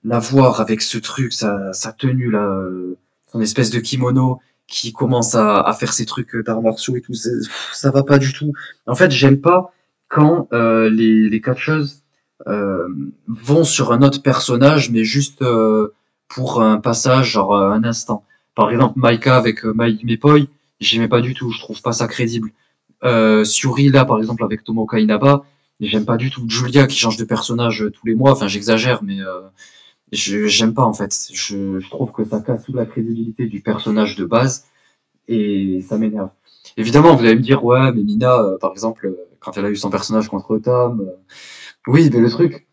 la 0.05 0.19
voir 0.19 0.61
avec 0.61 0.83
ce 0.83 0.99
truc, 0.99 1.33
sa 1.33 1.73
sa 1.73 1.93
tenue 1.93 2.31
là, 2.31 2.45
euh, 2.45 2.97
son 3.33 3.41
espèce 3.41 3.71
de 3.71 3.81
kimono 3.81 4.41
qui 4.69 4.93
commence 4.93 5.35
à, 5.35 5.61
à 5.61 5.73
faire 5.75 5.93
ses 5.93 6.07
trucs 6.07 6.37
d'arts 6.45 6.63
martiaux 6.63 6.97
et 6.97 7.01
tout, 7.01 7.15
ça 7.15 7.91
va 7.91 8.03
pas 8.03 8.19
du 8.19 8.33
tout. 8.33 8.53
En 8.87 8.95
fait, 8.97 9.11
j'aime 9.11 9.41
pas 9.41 9.73
quand 10.09 10.49
euh, 10.53 10.91
les, 10.91 11.29
les 11.29 11.41
catcheuses 11.41 12.03
euh, 12.03 12.06
vont 12.45 13.65
sur 13.65 13.93
un 13.93 14.03
autre 14.03 14.23
personnage, 14.23 14.91
mais 14.91 15.05
juste 15.05 15.43
euh, 15.43 15.95
pour 16.29 16.63
un 16.63 16.79
passage, 16.79 17.31
genre 17.33 17.55
euh, 17.55 17.71
un 17.71 17.85
instant. 17.85 18.25
Par 18.55 18.71
exemple, 18.71 18.99
Maika 18.99 19.37
avec 19.37 19.65
euh, 19.65 19.73
Mai 19.75 19.99
Mepoi, 20.05 20.47
j'aimais 20.81 21.09
pas 21.09 21.21
du 21.21 21.35
tout, 21.35 21.51
je 21.51 21.61
trouve 21.61 21.81
pas 21.83 21.93
ça 21.93 22.09
crédible. 22.09 22.51
Euh, 23.05 23.45
Suri, 23.45 23.91
là, 23.91 24.05
par 24.05 24.19
exemple, 24.19 24.43
avec 24.45 24.65
Tomoka 24.65 24.99
Inaba, 24.99 25.45
j'aime 25.81 26.05
pas 26.05 26.17
du 26.17 26.31
tout. 26.31 26.49
Julia 26.49 26.87
qui 26.87 26.97
change 26.97 27.17
de 27.17 27.25
personnage 27.25 27.83
euh, 27.83 27.91
tous 27.91 28.07
les 28.07 28.15
mois, 28.15 28.33
enfin 28.33 28.49
j'exagère, 28.49 29.03
mais 29.03 29.21
euh, 29.21 29.43
j'aime 30.13 30.75
pas 30.75 30.85
en 30.85 30.95
fait. 30.95 31.29
Je, 31.33 31.79
je 31.79 31.91
trouve 31.91 32.13
que 32.13 32.25
ça 32.25 32.41
casse 32.41 32.65
toute 32.65 32.75
la 32.75 32.87
crédibilité 32.87 33.47
du 33.47 33.61
personnage 33.61 34.17
de 34.17 34.25
base 34.25 34.65
et 35.29 35.85
ça 35.89 35.99
m'énerve. 35.99 36.31
Évidemment, 36.77 37.15
vous 37.15 37.25
allez 37.25 37.37
me 37.37 37.41
dire, 37.41 37.65
ouais, 37.65 37.93
mais 37.93 38.03
Mina, 38.03 38.39
euh, 38.41 38.59
par 38.59 38.73
exemple, 38.73 39.07
euh, 39.07 39.17
quand 39.41 39.57
elle 39.57 39.65
a 39.67 39.71
eu 39.71 39.77
son 39.77 39.91
personnage 39.91 40.29
contre 40.29 40.59
Tom, 40.59 41.01
euh, 41.01 41.13
oui, 41.87 42.11
mais 42.13 42.21
le 42.21 42.31
truc, 42.31 42.67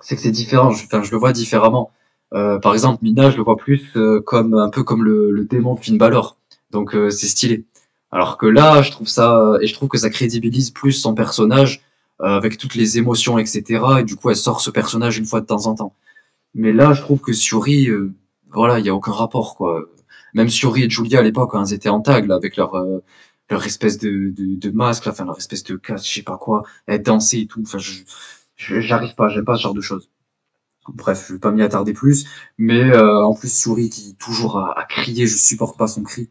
c'est 0.00 0.16
que 0.16 0.22
c'est 0.22 0.32
différent. 0.32 0.70
Je, 0.72 0.84
enfin, 0.86 1.02
je 1.02 1.12
le 1.12 1.18
vois 1.18 1.32
différemment. 1.32 1.92
Euh, 2.34 2.58
par 2.60 2.74
exemple, 2.74 3.00
Mina, 3.04 3.30
je 3.30 3.38
le 3.38 3.44
vois 3.44 3.56
plus 3.56 3.90
euh, 3.96 4.20
comme 4.22 4.54
un 4.54 4.70
peu 4.70 4.84
comme 4.84 5.04
le, 5.04 5.32
le 5.32 5.44
démon 5.44 5.76
Finn 5.76 5.98
Balor. 5.98 6.38
Donc, 6.70 6.94
euh, 6.96 7.10
c'est 7.10 7.28
stylé. 7.28 7.66
Alors 8.12 8.38
que 8.38 8.46
là, 8.46 8.82
je 8.82 8.90
trouve 8.92 9.08
ça, 9.08 9.54
et 9.62 9.66
je 9.68 9.74
trouve 9.74 9.88
que 9.88 9.98
ça 9.98 10.10
crédibilise 10.10 10.70
plus 10.70 10.92
son 10.92 11.14
personnage 11.14 11.82
euh, 12.22 12.26
avec 12.26 12.58
toutes 12.58 12.74
les 12.76 12.98
émotions, 12.98 13.38
etc. 13.38 14.00
Et 14.00 14.04
du 14.04 14.16
coup, 14.16 14.30
elle 14.30 14.36
sort 14.36 14.60
ce 14.60 14.70
personnage 14.70 15.18
une 15.18 15.26
fois 15.26 15.40
de 15.40 15.46
temps 15.46 15.66
en 15.66 15.74
temps. 15.76 15.94
Mais 16.54 16.72
là, 16.72 16.92
je 16.94 17.02
trouve 17.02 17.20
que 17.20 17.32
Suri, 17.32 17.88
euh, 17.88 18.12
voilà, 18.50 18.78
il 18.78 18.86
y 18.86 18.88
a 18.88 18.94
aucun 18.94 19.12
rapport, 19.12 19.56
quoi. 19.56 19.82
Même 20.34 20.48
Suri 20.48 20.84
et 20.84 20.90
Julia 20.90 21.20
à 21.20 21.22
l'époque, 21.22 21.50
quand 21.52 21.64
elles 21.64 21.74
étaient 21.74 21.88
en 21.88 22.00
tag, 22.00 22.26
là, 22.26 22.36
avec 22.36 22.56
leur 22.56 22.74
euh, 22.74 23.00
leur 23.50 23.64
espèce 23.64 23.98
de, 23.98 24.30
de, 24.36 24.56
de 24.56 24.70
masque, 24.70 25.06
là, 25.06 25.12
enfin 25.12 25.24
leur 25.24 25.38
espèce 25.38 25.64
de 25.64 25.76
casque, 25.76 26.06
je 26.06 26.14
sais 26.16 26.22
pas 26.22 26.36
quoi, 26.38 26.64
elles 26.86 27.02
dansaient 27.02 27.40
et 27.42 27.46
tout. 27.46 27.62
Enfin, 27.62 27.78
je- 27.78 28.02
j'arrive 28.58 29.14
pas, 29.14 29.28
j'aime 29.28 29.44
pas 29.44 29.56
ce 29.56 29.62
genre 29.62 29.74
de 29.74 29.80
choses. 29.80 30.10
Bref, 30.94 31.26
je 31.28 31.34
vais 31.34 31.38
pas 31.38 31.50
m'y 31.52 31.62
attarder 31.62 31.92
plus. 31.92 32.26
Mais 32.58 32.82
euh, 32.92 33.24
en 33.24 33.34
plus, 33.34 33.52
Suri 33.52 33.90
qui 33.90 34.14
toujours 34.16 34.58
à, 34.58 34.78
à 34.78 34.84
crier, 34.84 35.26
je 35.26 35.36
supporte 35.36 35.78
pas 35.78 35.86
son 35.86 36.02
cri. 36.02 36.30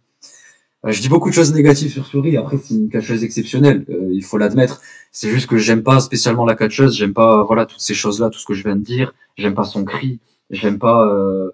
Euh, 0.85 0.91
je 0.91 1.01
dis 1.01 1.09
beaucoup 1.09 1.29
de 1.29 1.35
choses 1.35 1.53
négatives 1.53 1.91
sur 1.91 2.05
Suri. 2.05 2.37
Après, 2.37 2.57
c'est 2.57 2.73
une 2.75 2.89
catcheuse 2.89 3.23
exceptionnelle, 3.23 3.85
euh, 3.89 4.09
il 4.11 4.23
faut 4.23 4.37
l'admettre. 4.37 4.81
C'est 5.11 5.29
juste 5.29 5.47
que 5.47 5.57
j'aime 5.57 5.83
pas 5.83 5.99
spécialement 5.99 6.45
la 6.45 6.55
catcheuse. 6.55 6.95
J'aime 6.97 7.13
pas, 7.13 7.43
voilà, 7.43 7.65
toutes 7.65 7.81
ces 7.81 7.93
choses-là, 7.95 8.29
tout 8.29 8.39
ce 8.39 8.45
que 8.45 8.53
je 8.55 8.63
viens 8.63 8.75
de 8.75 8.83
dire. 8.83 9.13
J'aime 9.37 9.55
pas 9.55 9.63
son 9.63 9.85
cri. 9.85 10.19
J'aime 10.51 10.79
pas 10.79 11.07
euh, 11.07 11.51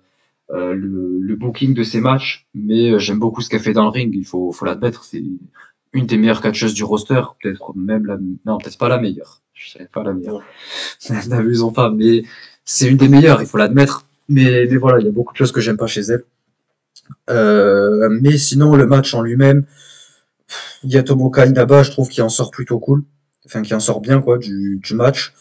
euh, 0.51 0.73
le, 0.73 1.19
le 1.21 1.35
booking 1.35 1.73
de 1.73 1.83
ses 1.83 2.01
matchs. 2.01 2.47
Mais 2.55 2.99
j'aime 2.99 3.19
beaucoup 3.19 3.41
ce 3.41 3.49
qu'elle 3.49 3.61
fait 3.61 3.73
dans 3.73 3.85
le 3.85 3.89
ring. 3.91 4.13
Il 4.15 4.25
faut, 4.25 4.51
faut 4.51 4.65
l'admettre. 4.65 5.03
C'est 5.03 5.23
une 5.93 6.05
des 6.07 6.17
meilleures 6.17 6.41
catcheuses 6.41 6.73
du 6.73 6.83
roster. 6.83 7.21
Peut-être 7.41 7.73
même 7.75 8.05
la, 8.05 8.17
non, 8.45 8.57
peut-être 8.57 8.77
pas 8.79 8.89
la 8.89 8.99
meilleure. 8.99 9.42
Je 9.63 9.69
sais 9.69 9.89
pas 9.91 10.03
la 10.03 10.13
meilleure. 10.13 10.41
N'abusons 11.27 11.71
pas. 11.71 11.89
Mais 11.89 12.23
c'est 12.65 12.87
une 12.87 12.97
des 12.97 13.07
meilleures. 13.07 13.41
Il 13.41 13.47
faut 13.47 13.57
l'admettre. 13.57 14.05
Mais, 14.27 14.67
mais 14.69 14.77
voilà, 14.77 14.99
il 14.99 15.05
y 15.05 15.09
a 15.09 15.11
beaucoup 15.11 15.33
de 15.33 15.37
choses 15.37 15.51
que 15.51 15.61
j'aime 15.61 15.77
pas 15.77 15.87
chez 15.87 16.01
elle. 16.01 16.23
Euh, 17.29 18.09
mais 18.21 18.37
sinon, 18.37 18.75
le 18.75 18.85
match 18.85 19.13
en 19.13 19.21
lui-même, 19.21 19.65
il 20.83 20.91
y 20.91 20.97
a 20.97 21.03
Tomoka 21.03 21.45
Inaba, 21.45 21.83
je 21.83 21.91
trouve 21.91 22.09
qu'il 22.09 22.23
en 22.23 22.29
sort 22.29 22.51
plutôt 22.51 22.79
cool. 22.79 23.03
Enfin, 23.45 23.61
qui 23.61 23.73
en 23.73 23.79
sort 23.79 24.01
bien, 24.01 24.21
quoi, 24.21 24.37
du, 24.37 24.79
du 24.81 24.93
match. 24.95 25.33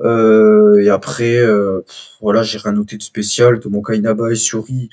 Euh, 0.00 0.78
et 0.82 0.90
après, 0.90 1.36
euh, 1.36 1.82
voilà, 2.20 2.42
j'ai 2.42 2.58
rien 2.58 2.72
noté 2.72 2.96
de 2.96 3.02
spécial. 3.02 3.60
Tomoka 3.60 3.94
Inaba 3.94 4.30
et 4.30 4.36
Shuri, 4.36 4.90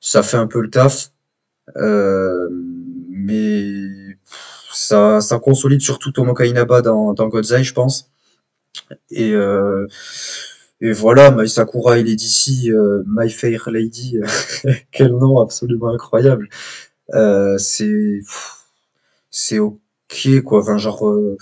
ça 0.00 0.22
fait 0.22 0.36
un 0.36 0.46
peu 0.46 0.60
le 0.60 0.70
taf. 0.70 1.10
Mais 3.10 3.95
ça, 4.76 5.20
ça 5.20 5.38
consolide 5.38 5.80
surtout 5.80 6.12
Tomoka 6.12 6.44
Inaba 6.44 6.82
dans, 6.82 7.14
dans 7.14 7.30
Eye, 7.30 7.64
je 7.64 7.72
pense. 7.72 8.10
Et, 9.10 9.32
euh, 9.32 9.86
et 10.80 10.92
voilà, 10.92 11.30
My 11.30 11.48
Sakura 11.48 11.98
et 11.98 12.02
Lady 12.02 12.70
euh, 12.70 13.02
My 13.06 13.30
Fair 13.30 13.70
Lady, 13.70 14.18
quel 14.92 15.12
nom 15.12 15.40
absolument 15.40 15.88
incroyable. 15.88 16.48
Euh, 17.14 17.56
c'est 17.58 18.20
c'est 19.30 19.58
ok 19.58 20.42
quoi. 20.44 20.60
Enfin 20.60 20.78
genre 20.78 21.08
euh, 21.08 21.36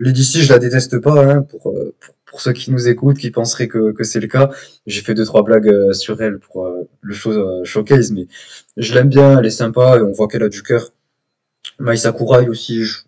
Lady 0.00 0.24
C, 0.24 0.40
je 0.42 0.52
la 0.52 0.58
déteste 0.58 0.98
pas 1.00 1.24
hein, 1.24 1.42
pour, 1.42 1.70
euh, 1.70 1.94
pour, 2.00 2.14
pour 2.26 2.40
ceux 2.40 2.52
qui 2.52 2.70
nous 2.72 2.88
écoutent, 2.88 3.18
qui 3.18 3.30
penseraient 3.30 3.68
que, 3.68 3.92
que 3.92 4.04
c'est 4.04 4.20
le 4.20 4.28
cas. 4.28 4.50
J'ai 4.86 5.02
fait 5.02 5.14
deux 5.14 5.24
trois 5.24 5.42
blagues 5.44 5.68
euh, 5.68 5.92
sur 5.92 6.20
elle 6.22 6.38
pour 6.40 6.66
euh, 6.66 6.88
le 7.02 7.14
show 7.14 7.64
showcase, 7.64 8.10
mais 8.12 8.26
je 8.76 8.94
l'aime 8.94 9.08
bien, 9.08 9.38
elle 9.38 9.46
est 9.46 9.50
sympa 9.50 9.98
et 9.98 10.02
on 10.02 10.12
voit 10.12 10.26
qu'elle 10.28 10.42
a 10.42 10.48
du 10.48 10.62
cœur. 10.62 10.92
Mai 11.80 11.96
Sakurai 11.96 12.48
aussi, 12.48 12.84
je- 12.84 13.00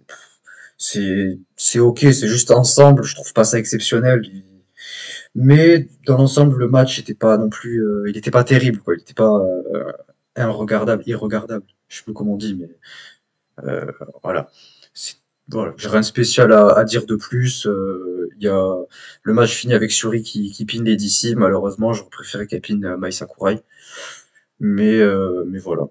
c'est 0.79 1.39
c'est 1.57 1.79
ok, 1.81 2.01
c'est 2.01 2.29
juste 2.29 2.51
ensemble, 2.53 3.05
je 3.05 3.15
trouve 3.17 3.33
pas 3.35 3.45
ça 3.45 3.59
exceptionnel. 3.59 4.23
Mais 5.35 5.89
dans 6.07 6.17
l'ensemble, 6.19 6.59
le 6.59 6.69
match 6.69 6.99
était 6.99 7.15
pas 7.15 7.37
non 7.39 7.49
plus, 7.49 7.83
euh, 7.85 8.05
il 8.09 8.17
était 8.17 8.31
pas 8.31 8.45
terrible 8.45 8.81
quoi, 8.81 8.95
il 8.97 9.01
était 9.01 9.15
pas 9.15 9.39
euh, 9.75 9.93
irregardable, 10.37 11.03
irregardable. 11.07 11.65
Je 11.89 11.99
sais 11.99 12.05
plus 12.05 12.13
comment 12.15 12.35
on 12.35 12.37
dit, 12.37 12.55
mais 12.55 12.69
euh, 13.65 13.87
voilà. 14.23 14.51
Voilà, 15.49 15.75
j'ai 15.77 15.89
rien 15.89 16.01
de 16.01 16.05
spécial 16.05 16.53
à, 16.53 16.69
à 16.79 16.85
dire 16.85 17.05
de 17.07 17.17
plus. 17.17 17.67
Euh, 17.67 18.29
Il 18.39 18.45
y 18.45 18.49
a 18.49 18.77
le 19.23 19.33
match 19.35 19.55
fini 19.55 19.75
avec 19.75 19.91
Suri 19.93 20.23
qui, 20.23 20.51
qui 20.53 20.65
pine 20.65 20.85
les 20.85 20.97
DC. 20.97 21.35
Malheureusement, 21.37 21.93
j'aurais 21.93 22.11
préféré 22.11 22.47
qu'elle 22.47 22.61
pine 22.61 22.97
Mai 22.97 23.11
Sakurai. 23.13 23.61
Mais, 24.61 24.99
euh, 25.01 25.45
mais 25.47 25.59
voilà. 25.59 25.85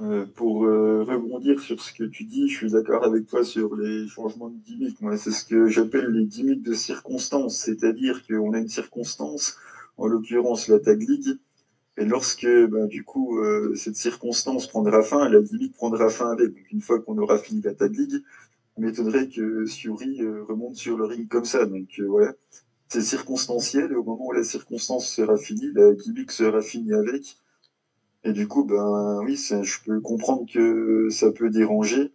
Euh, 0.00 0.26
pour 0.36 0.64
euh, 0.64 1.02
rebondir 1.02 1.58
sur 1.60 1.80
ce 1.80 1.92
que 1.92 2.04
tu 2.04 2.24
dis, 2.24 2.48
je 2.48 2.56
suis 2.56 2.70
d'accord 2.70 3.04
avec 3.04 3.26
toi 3.26 3.42
sur 3.42 3.74
les 3.74 4.06
changements 4.06 4.48
de 4.48 4.58
gimmick. 4.64 5.00
Moi, 5.00 5.16
c'est 5.16 5.32
ce 5.32 5.44
que 5.44 5.66
j'appelle 5.66 6.06
les 6.10 6.24
gimmicks 6.24 6.62
de 6.62 6.72
circonstance, 6.72 7.56
c'est-à-dire 7.56 8.24
qu'on 8.26 8.52
a 8.52 8.58
une 8.58 8.68
circonstance, 8.68 9.56
en 9.96 10.06
l'occurrence 10.06 10.68
la 10.68 10.78
Tag 10.78 11.02
League, 11.02 11.38
et 11.96 12.04
lorsque 12.04 12.46
ben, 12.46 12.86
du 12.86 13.02
coup 13.02 13.38
euh, 13.40 13.74
cette 13.74 13.96
circonstance 13.96 14.68
prendra 14.68 15.02
fin, 15.02 15.28
la 15.28 15.40
gimmick 15.40 15.74
prendra 15.74 16.08
fin 16.10 16.30
avec. 16.30 16.54
Donc 16.54 16.70
une 16.70 16.80
fois 16.80 17.00
qu'on 17.00 17.18
aura 17.18 17.38
fini 17.38 17.60
la 17.60 17.74
Tag 17.74 17.92
League, 17.96 18.22
m'étonnerait 18.76 19.28
que 19.28 19.66
Fury 19.66 20.22
euh, 20.22 20.44
remonte 20.44 20.76
sur 20.76 20.96
le 20.96 21.04
ring 21.06 21.28
comme 21.28 21.44
ça. 21.44 21.66
Donc 21.66 21.88
euh, 21.98 22.06
voilà, 22.06 22.34
c'est 22.88 23.02
circonstanciel, 23.02 23.96
au 23.96 24.04
moment 24.04 24.28
où 24.28 24.32
la 24.32 24.44
circonstance 24.44 25.08
sera 25.08 25.36
finie, 25.36 25.72
la 25.74 25.92
gimmick 25.92 26.30
sera 26.30 26.62
finie 26.62 26.94
avec. 26.94 27.36
Et 28.24 28.32
du 28.32 28.46
coup, 28.48 28.64
ben 28.64 29.20
oui, 29.24 29.36
je 29.36 29.84
peux 29.84 30.00
comprendre 30.00 30.46
que 30.52 31.08
ça 31.10 31.32
peut 31.32 31.50
déranger. 31.50 32.12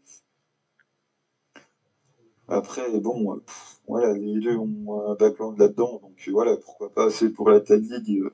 Après, 2.47 2.99
bon, 2.99 3.39
pff, 3.39 3.79
voilà, 3.87 4.13
les 4.13 4.39
deux 4.39 4.55
ont 4.57 5.11
un 5.11 5.15
background 5.15 5.57
là-dedans, 5.59 5.99
donc 6.01 6.15
euh, 6.27 6.31
voilà, 6.31 6.57
pourquoi 6.57 6.91
pas, 6.93 7.09
c'est 7.09 7.29
pour 7.29 7.49
la 7.49 7.59
Tag 7.61 7.81
League, 7.83 8.19
euh, 8.21 8.33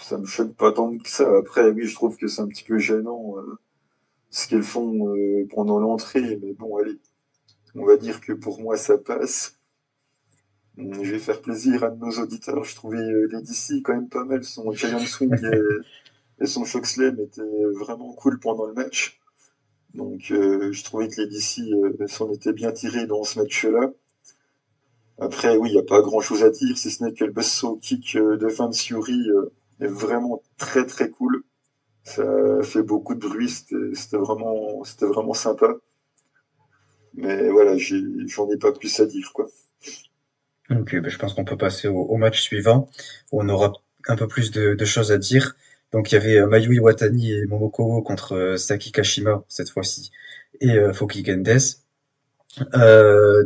ça 0.00 0.18
me 0.18 0.26
choque 0.26 0.54
pas 0.54 0.72
tant 0.72 0.96
que 0.98 1.08
ça. 1.08 1.28
Après, 1.38 1.70
oui, 1.70 1.84
je 1.86 1.94
trouve 1.94 2.16
que 2.16 2.26
c'est 2.28 2.42
un 2.42 2.48
petit 2.48 2.64
peu 2.64 2.78
gênant 2.78 3.38
euh, 3.38 3.58
ce 4.30 4.48
qu'elles 4.48 4.62
font 4.62 5.14
euh, 5.14 5.46
pendant 5.50 5.78
l'entrée, 5.78 6.38
mais 6.42 6.52
bon, 6.54 6.76
allez, 6.76 6.98
on 7.74 7.84
va 7.84 7.96
dire 7.96 8.20
que 8.20 8.32
pour 8.32 8.60
moi, 8.60 8.76
ça 8.76 8.98
passe. 8.98 9.58
Hum, 10.78 11.02
Je 11.02 11.12
vais 11.12 11.18
faire 11.18 11.40
plaisir 11.40 11.84
à 11.84 11.90
nos 11.90 12.10
auditeurs. 12.10 12.64
Je 12.64 12.74
trouvais 12.74 12.98
euh, 12.98 13.28
Lady 13.32 13.54
C 13.54 13.82
quand 13.82 13.94
même 13.94 14.08
pas 14.08 14.24
mal, 14.24 14.44
son 14.44 14.72
Giant 14.72 14.98
Swing 14.98 15.34
et, 16.40 16.46
son 16.46 16.64
Chokeslam 16.64 17.18
étaient 17.20 17.64
vraiment 17.74 18.12
cool 18.12 18.38
pendant 18.38 18.66
le 18.66 18.74
match. 18.74 19.20
Donc, 19.94 20.30
euh, 20.30 20.72
je 20.72 20.84
trouvais 20.84 21.08
que 21.08 21.20
les 21.20 21.26
DC 21.26 21.60
euh, 21.72 22.06
s'en 22.06 22.30
étaient 22.30 22.52
bien 22.52 22.72
tirés 22.72 23.06
dans 23.06 23.24
ce 23.24 23.38
match-là. 23.38 23.92
Après, 25.18 25.56
oui, 25.56 25.70
il 25.70 25.72
n'y 25.72 25.78
a 25.78 25.82
pas 25.82 26.02
grand-chose 26.02 26.44
à 26.44 26.50
dire, 26.50 26.76
si 26.76 26.90
ce 26.90 27.02
n'est 27.02 27.14
que 27.14 27.24
le 27.24 27.32
buzzsaw 27.32 27.76
kick 27.76 28.16
euh, 28.16 28.36
de 28.36 28.48
fin 28.48 28.68
de 28.68 28.74
Fury 28.74 29.30
euh, 29.30 29.50
est 29.80 29.86
vraiment 29.86 30.42
très 30.58 30.84
très 30.84 31.08
cool. 31.08 31.42
Ça 32.04 32.24
fait 32.62 32.82
beaucoup 32.82 33.14
de 33.14 33.20
bruit, 33.20 33.48
c'était 33.48 34.16
vraiment, 34.16 34.82
vraiment 35.00 35.34
sympa. 35.34 35.74
Mais 37.14 37.48
voilà, 37.48 37.76
j'en 37.78 38.48
ai 38.50 38.58
pas 38.58 38.72
plus 38.72 39.00
à 39.00 39.06
dire, 39.06 39.32
quoi. 39.32 39.48
Euh, 40.70 40.82
ben, 40.84 41.08
je 41.08 41.18
pense 41.18 41.34
qu'on 41.34 41.44
peut 41.44 41.56
passer 41.56 41.88
au, 41.88 41.98
au 41.98 42.16
match 42.16 42.42
suivant, 42.42 42.88
où 43.32 43.42
on 43.42 43.48
aura 43.48 43.72
un 44.06 44.16
peu 44.16 44.28
plus 44.28 44.50
de, 44.50 44.74
de 44.74 44.84
choses 44.84 45.10
à 45.10 45.18
dire. 45.18 45.56
Donc, 45.96 46.12
il 46.12 46.16
y 46.16 46.18
avait 46.18 46.36
euh, 46.36 46.46
Mayu 46.46 46.74
Iwatani 46.74 47.32
et 47.32 47.46
Momoko 47.46 48.02
contre 48.02 48.34
euh, 48.34 48.56
Saki 48.58 48.92
Kashima, 48.92 49.42
cette 49.48 49.70
fois-ci, 49.70 50.10
et 50.60 50.72
euh, 50.72 50.92
Foki 50.92 51.24
Gendes. 51.24 51.58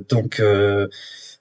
Donc, 0.09 0.43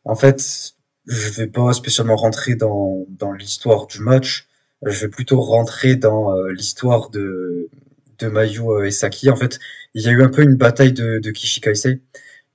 en 0.05 0.15
fait, 0.15 0.75
je 1.07 1.29
vais 1.29 1.47
pas 1.47 1.73
spécialement 1.73 2.15
rentrer 2.15 2.53
dans, 2.53 3.07
l'histoire 3.35 3.87
du 3.87 4.01
match. 4.01 4.47
Je 4.85 4.99
vais 4.99 5.07
plutôt 5.07 5.41
rentrer 5.41 5.95
dans 5.95 6.31
l'histoire 6.49 7.09
de, 7.09 7.69
de 8.19 8.27
Mayu 8.27 8.85
et 8.85 8.91
Saki. 8.91 9.31
En 9.31 9.35
fait, 9.35 9.57
il 9.95 10.03
y 10.03 10.09
a 10.09 10.11
eu 10.11 10.21
un 10.21 10.29
peu 10.29 10.43
une 10.43 10.57
bataille 10.57 10.93
de, 10.93 11.17
de 11.17 11.31
Kishikaisei. 11.31 12.01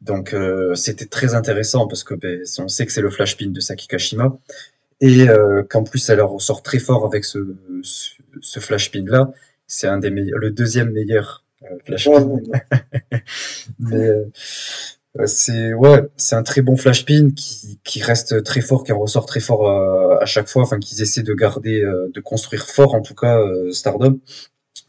Donc, 0.00 0.34
c'était 0.74 1.06
très 1.06 1.34
intéressant 1.34 1.88
parce 1.88 2.04
que 2.04 2.14
ben, 2.14 2.40
on 2.58 2.68
sait 2.68 2.86
que 2.86 2.92
c'est 2.92 3.02
le 3.02 3.10
flash 3.10 3.36
pin 3.36 3.48
de 3.48 3.60
Saki 3.60 3.88
Kashima 3.88 4.38
et 5.00 5.28
euh, 5.28 5.62
qu'en 5.68 5.84
plus 5.84 6.08
elle 6.10 6.20
ressort 6.22 6.62
très 6.62 6.78
fort 6.78 7.04
avec 7.06 7.24
ce, 7.24 7.38
ce, 7.82 8.10
ce 8.40 8.60
flash 8.60 8.90
pin 8.90 9.04
là. 9.06 9.32
C'est 9.66 9.86
un 9.88 9.98
des 9.98 10.10
meilleurs, 10.10 10.38
le 10.38 10.50
deuxième 10.50 10.90
meilleur 10.92 11.44
euh, 11.62 11.76
flash 11.86 12.06
Ouais, 12.06 12.20
pin. 12.20 12.78
Mais 13.78 13.96
euh, 14.08 14.24
c'est 15.26 15.72
ouais, 15.74 16.02
c'est 16.16 16.34
un 16.36 16.42
très 16.42 16.60
bon 16.62 16.76
flash 16.76 17.04
pin 17.06 17.30
qui, 17.34 17.78
qui 17.84 18.02
reste 18.02 18.42
très 18.42 18.60
fort, 18.60 18.84
qui 18.84 18.92
en 18.92 18.98
ressort 18.98 19.26
très 19.26 19.40
fort 19.40 19.68
à 20.20 20.24
chaque 20.26 20.48
fois, 20.48 20.62
enfin 20.62 20.78
qu'ils 20.78 21.02
essaient 21.02 21.22
de 21.22 21.34
garder, 21.34 21.82
euh, 21.82 22.10
de 22.12 22.20
construire 22.20 22.66
fort 22.66 22.94
en 22.94 23.00
tout 23.02 23.14
cas 23.14 23.40
Stardom. 23.72 24.18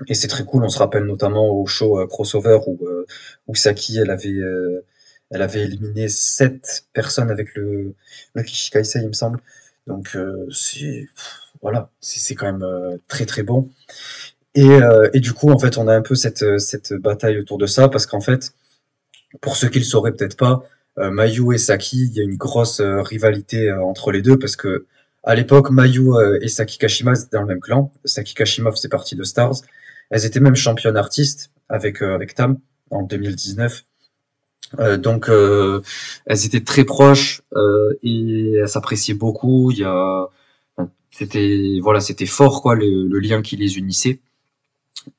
Et 0.07 0.13
c'est 0.13 0.27
très 0.27 0.43
cool. 0.45 0.63
On 0.63 0.69
se 0.69 0.79
rappelle 0.79 1.03
notamment 1.05 1.49
au 1.49 1.65
show 1.65 2.05
crossover 2.07 2.59
où 2.67 2.77
euh, 2.87 3.05
où 3.47 3.55
Saki 3.55 3.97
elle 3.99 4.09
avait 4.11 4.29
euh, 4.29 4.83
elle 5.31 5.41
avait 5.41 5.61
éliminé 5.61 6.09
sept 6.09 6.85
personnes 6.93 7.31
avec 7.31 7.55
le 7.55 7.95
le 8.33 8.43
Kishikaisei 8.43 9.01
il 9.01 9.07
me 9.09 9.13
semble. 9.13 9.39
Donc 9.87 10.15
euh, 10.15 10.47
c'est 10.51 11.07
voilà, 11.61 11.89
c'est 11.99 12.35
quand 12.35 12.45
même 12.45 12.63
euh, 12.63 12.97
très 13.07 13.25
très 13.25 13.43
bon. 13.43 13.69
Et, 14.55 14.69
euh, 14.69 15.09
et 15.13 15.19
du 15.19 15.33
coup 15.33 15.49
en 15.51 15.59
fait 15.59 15.77
on 15.77 15.87
a 15.87 15.95
un 15.95 16.01
peu 16.01 16.15
cette 16.15 16.59
cette 16.59 16.93
bataille 16.93 17.37
autour 17.39 17.57
de 17.57 17.65
ça 17.65 17.89
parce 17.89 18.05
qu'en 18.05 18.21
fait 18.21 18.53
pour 19.41 19.57
ceux 19.57 19.69
qui 19.69 19.79
le 19.79 19.85
sauraient 19.85 20.13
peut-être 20.13 20.37
pas, 20.37 20.63
euh, 20.97 21.11
Mayu 21.11 21.53
et 21.53 21.57
Saki, 21.57 22.05
il 22.05 22.13
y 22.13 22.21
a 22.21 22.23
une 22.23 22.37
grosse 22.37 22.81
rivalité 22.81 23.71
entre 23.71 24.11
les 24.11 24.21
deux 24.21 24.39
parce 24.39 24.55
que 24.55 24.85
à 25.23 25.33
l'époque, 25.35 25.71
Mayu 25.71 26.11
et 26.41 26.47
Saki 26.47 26.77
Kashima 26.77 27.13
étaient 27.13 27.29
dans 27.33 27.41
le 27.41 27.47
même 27.47 27.59
clan. 27.59 27.91
Saki 28.05 28.35
Kashima 28.35 28.71
faisait 28.71 28.89
partie 28.89 29.15
de 29.15 29.23
Stars. 29.23 29.55
Elles 30.11 30.25
étaient 30.25 30.39
même 30.39 30.55
championnes 30.55 30.97
artistes 30.97 31.51
avec 31.67 32.01
avec 32.01 32.35
Tam 32.35 32.59
en 32.91 33.01
2019. 33.01 33.85
Euh, 34.79 34.97
donc 34.97 35.29
euh, 35.29 35.81
elles 36.25 36.45
étaient 36.45 36.63
très 36.63 36.83
proches 36.85 37.41
euh, 37.53 37.93
et 38.03 38.55
elles 38.55 38.69
s'appréciaient 38.69 39.13
beaucoup. 39.13 39.71
Il 39.71 39.79
y 39.79 39.83
a 39.83 40.27
c'était 41.11 41.79
voilà, 41.81 42.01
c'était 42.01 42.25
fort 42.25 42.61
quoi 42.61 42.75
le, 42.75 43.07
le 43.07 43.19
lien 43.19 43.41
qui 43.41 43.55
les 43.55 43.77
unissait. 43.77 44.19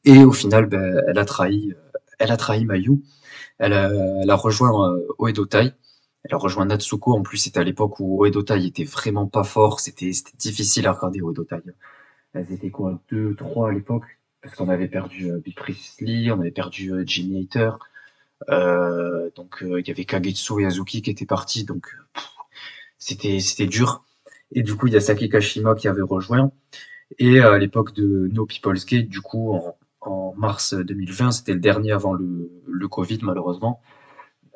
Et 0.05 0.25
au 0.25 0.33
final, 0.33 0.67
ben, 0.67 1.03
elle 1.07 1.19
a 1.19 1.25
trahi, 1.25 1.73
euh, 1.73 1.99
elle 2.19 2.31
a 2.31 2.37
trahi 2.37 2.65
Mayu. 2.65 3.01
Elle 3.59 3.73
a, 3.73 3.91
elle 4.23 4.31
a 4.31 4.35
rejoint 4.35 4.93
euh, 4.93 5.07
Oedo 5.19 5.47
Tai. 5.47 5.73
Elle 6.25 6.35
a 6.35 6.37
rejoint 6.37 6.67
Natsuko. 6.67 7.15
En 7.17 7.23
plus, 7.23 7.39
c'était 7.39 7.61
à 7.61 7.65
l'époque 7.65 7.99
où 8.01 8.25
Oedo 8.25 8.43
Tai 8.43 8.67
était 8.67 8.85
vraiment 8.85 9.27
pas 9.27 9.45
fort. 9.45 9.81
C'était 9.81 10.13
c'était 10.13 10.37
difficile 10.37 10.87
à 10.87 10.93
regarder 10.93 11.23
Oedo 11.23 11.45
Tai. 11.45 11.63
Elles 12.35 12.53
étaient 12.53 12.71
quoi, 12.71 13.01
deux, 13.11 13.35
trois 13.35 13.71
à 13.71 13.73
l'époque, 13.73 14.05
parce 14.43 14.55
qu'on 14.57 14.69
avait 14.69 14.89
perdu 14.89 15.31
euh, 15.31 15.39
Big 15.39 15.55
Priestley, 15.55 16.31
on 16.31 16.41
avait 16.41 16.51
perdu 16.51 16.93
Jimmy 17.07 17.49
Hater. 17.51 17.71
Euh, 18.51 19.31
donc 19.35 19.63
euh, 19.63 19.81
il 19.81 19.89
y 19.89 19.91
avait 19.91 20.05
Kagetsu 20.05 20.63
et 20.63 20.67
Azuki 20.67 21.03
qui 21.03 21.11
étaient 21.11 21.27
partis, 21.27 21.65
donc 21.65 21.97
c'était 22.99 23.41
c'était 23.41 23.67
dur. 23.67 24.05
Et 24.53 24.63
du 24.63 24.77
coup, 24.77 24.87
il 24.87 24.93
y 24.95 24.97
a 24.97 25.01
Saki 25.01 25.29
Kashima 25.29 25.75
qui 25.75 25.89
avait 25.89 26.03
rejoint. 26.03 26.53
Et 27.19 27.41
à 27.41 27.59
l'époque 27.59 27.95
de 27.95 28.29
No 28.33 28.47
People's 28.47 28.87
Gate, 28.87 29.09
du 29.09 29.21
coup, 29.21 29.55
en, 29.55 29.77
en 30.01 30.35
mars 30.37 30.75
2020, 30.75 31.33
c'était 31.33 31.55
le 31.55 31.61
dernier 31.61 31.93
avant 31.93 32.13
le, 32.15 32.51
le 32.67 32.89
Covid, 32.89 33.19
malheureusement. 33.23 33.81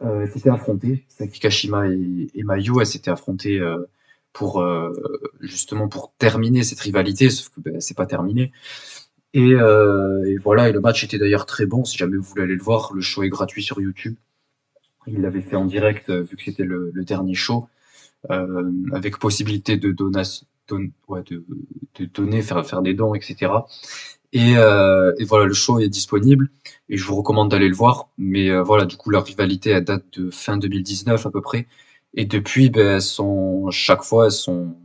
Euh, 0.03 0.27
s'étaient 0.29 0.51
affrontées, 0.51 1.05
Saki 1.09 1.41
Kashima 1.41 1.89
et, 1.89 2.29
et 2.35 2.43
Mayu, 2.43 2.81
elles 2.81 2.87
s'étaient 2.87 3.11
affrontées 3.11 3.61
euh, 3.61 3.91
pour 4.33 4.63
euh, 4.63 4.93
justement 5.41 5.89
pour 5.89 6.15
terminer 6.19 6.63
cette 6.63 6.81
rivalité, 6.81 7.29
sauf 7.29 7.51
que 7.51 7.61
ben, 7.61 7.81
c'est 7.81 7.97
pas 7.97 8.07
terminé. 8.07 8.53
Et, 9.33 9.55
euh, 9.55 10.25
et 10.25 10.37
voilà, 10.39 10.69
et 10.69 10.73
le 10.73 10.81
match 10.81 11.05
était 11.05 11.19
d'ailleurs 11.19 11.47
très 11.47 11.67
bon. 11.67 11.85
Si 11.85 11.97
jamais 11.97 12.17
vous 12.17 12.23
voulez 12.23 12.43
aller 12.43 12.57
le 12.57 12.63
voir, 12.63 12.93
le 12.95 13.01
show 13.01 13.23
est 13.23 13.29
gratuit 13.29 13.63
sur 13.63 13.81
YouTube. 13.81 14.17
Il 15.07 15.23
l'avait 15.23 15.41
fait 15.41 15.57
en 15.57 15.65
direct 15.65 16.11
euh, 16.11 16.23
vu 16.23 16.37
que 16.37 16.43
c'était 16.45 16.65
le, 16.65 16.91
le 16.93 17.05
dernier 17.05 17.35
show. 17.35 17.69
avec 18.29 19.19
possibilité 19.19 19.77
de 19.77 19.93
donation, 19.93 20.47
ouais, 21.09 21.23
de, 21.31 21.45
de 21.99 22.05
donner, 22.07 22.43
faire, 22.43 22.65
faire 22.67 22.83
des 22.83 22.95
dons, 22.95 23.15
etc. 23.15 23.51
Et, 24.33 24.57
euh, 24.57 25.13
et, 25.19 25.25
voilà, 25.25 25.47
le 25.47 25.55
show 25.55 25.81
est 25.81 25.89
disponible 25.89 26.51
et 26.89 26.97
je 26.97 27.05
vous 27.05 27.17
recommande 27.17 27.51
d'aller 27.51 27.69
le 27.69 27.75
voir. 27.75 28.09
Mais 28.19 28.51
euh, 28.51 28.63
voilà, 28.63 28.85
du 28.87 28.97
coup, 28.97 29.11
leur 29.11 29.25
rivalité 29.25 29.71
elle 29.71 29.85
date 29.85 30.05
de 30.19 30.31
fin 30.31 30.57
2019 30.57 31.27
à 31.27 31.31
peu 31.31 31.41
près. 31.41 31.67
Et 32.15 32.25
depuis, 32.27 32.71
ben, 32.71 32.97
elles 32.97 33.03
sont 33.03 33.71
chaque 33.71 34.03
fois, 34.03 34.27
elles 34.27 34.33
sont, 34.33 34.77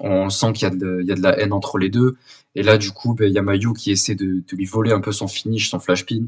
on 0.00 0.30
sent 0.30 0.52
qu'il 0.54 0.68
y, 0.68 0.70
a 0.70 0.74
de, 0.74 1.22
la 1.22 1.38
haine 1.38 1.52
entre 1.52 1.78
les 1.78 1.88
deux. 1.88 2.16
Et 2.54 2.62
là, 2.62 2.78
du 2.78 2.90
coup, 2.90 3.14
ben, 3.14 3.28
il 3.28 3.34
y 3.34 3.38
a 3.38 3.42
Mayu 3.42 3.72
qui 3.74 3.90
essaie 3.92 4.14
de, 4.14 4.42
lui 4.52 4.64
voler 4.64 4.92
un 4.92 5.00
peu 5.00 5.12
son 5.12 5.28
finish, 5.28 5.70
son 5.70 5.78
flash 5.78 6.06
pin. 6.06 6.26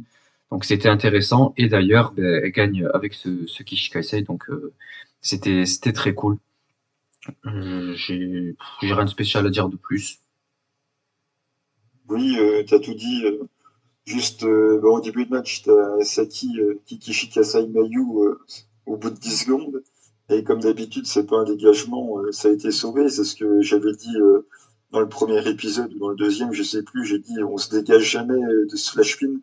Donc 0.50 0.64
c'était 0.64 0.88
intéressant. 0.88 1.54
Et 1.56 1.68
d'ailleurs, 1.68 2.12
ben, 2.12 2.40
elle 2.44 2.52
gagne 2.52 2.86
avec 2.94 3.14
ce, 3.14 3.46
ce 3.46 3.62
Kishikaisei. 3.62 4.22
Donc 4.22 4.48
euh, 4.50 4.72
c'était 5.20 5.92
très 5.92 6.14
cool. 6.14 6.38
Euh, 7.46 7.94
j'ai 7.94 8.56
rien 8.80 9.04
de 9.04 9.10
spécial 9.10 9.46
à 9.46 9.50
dire 9.50 9.68
de 9.68 9.76
plus. 9.76 10.20
Oui, 12.08 12.36
euh, 12.38 12.64
tu 12.64 12.74
as 12.74 12.80
tout 12.80 12.94
dit. 12.94 13.24
Juste 14.04 14.42
euh, 14.42 14.80
au 14.82 15.00
début 15.00 15.26
de 15.26 15.30
match, 15.30 15.62
tu 15.62 15.70
as 15.70 16.04
Saki 16.04 16.58
Kikishi 16.86 17.30
Kasai 17.30 17.68
Mayu 17.68 18.04
au 18.86 18.96
bout 18.96 19.10
de 19.10 19.18
10 19.18 19.44
secondes. 19.44 19.82
Et 20.28 20.44
comme 20.44 20.60
d'habitude, 20.60 21.06
c'est 21.06 21.26
pas 21.26 21.40
un 21.40 21.44
dégagement, 21.44 22.20
ça 22.30 22.48
a 22.48 22.52
été 22.52 22.70
sauvé. 22.70 23.08
C'est 23.08 23.24
ce 23.24 23.36
que 23.36 23.60
j'avais 23.60 23.92
dit 23.92 24.16
dans 24.90 25.00
le 25.00 25.08
premier 25.08 25.46
épisode 25.48 25.92
ou 25.94 25.98
dans 25.98 26.08
le 26.08 26.16
deuxième, 26.16 26.52
je 26.52 26.62
sais 26.62 26.82
plus. 26.82 27.04
J'ai 27.04 27.18
dit 27.18 27.42
on 27.42 27.58
se 27.58 27.70
dégage 27.70 28.04
jamais 28.04 28.40
de 28.40 28.76
ce 28.76 28.92
flash 28.92 29.18
pin. 29.18 29.40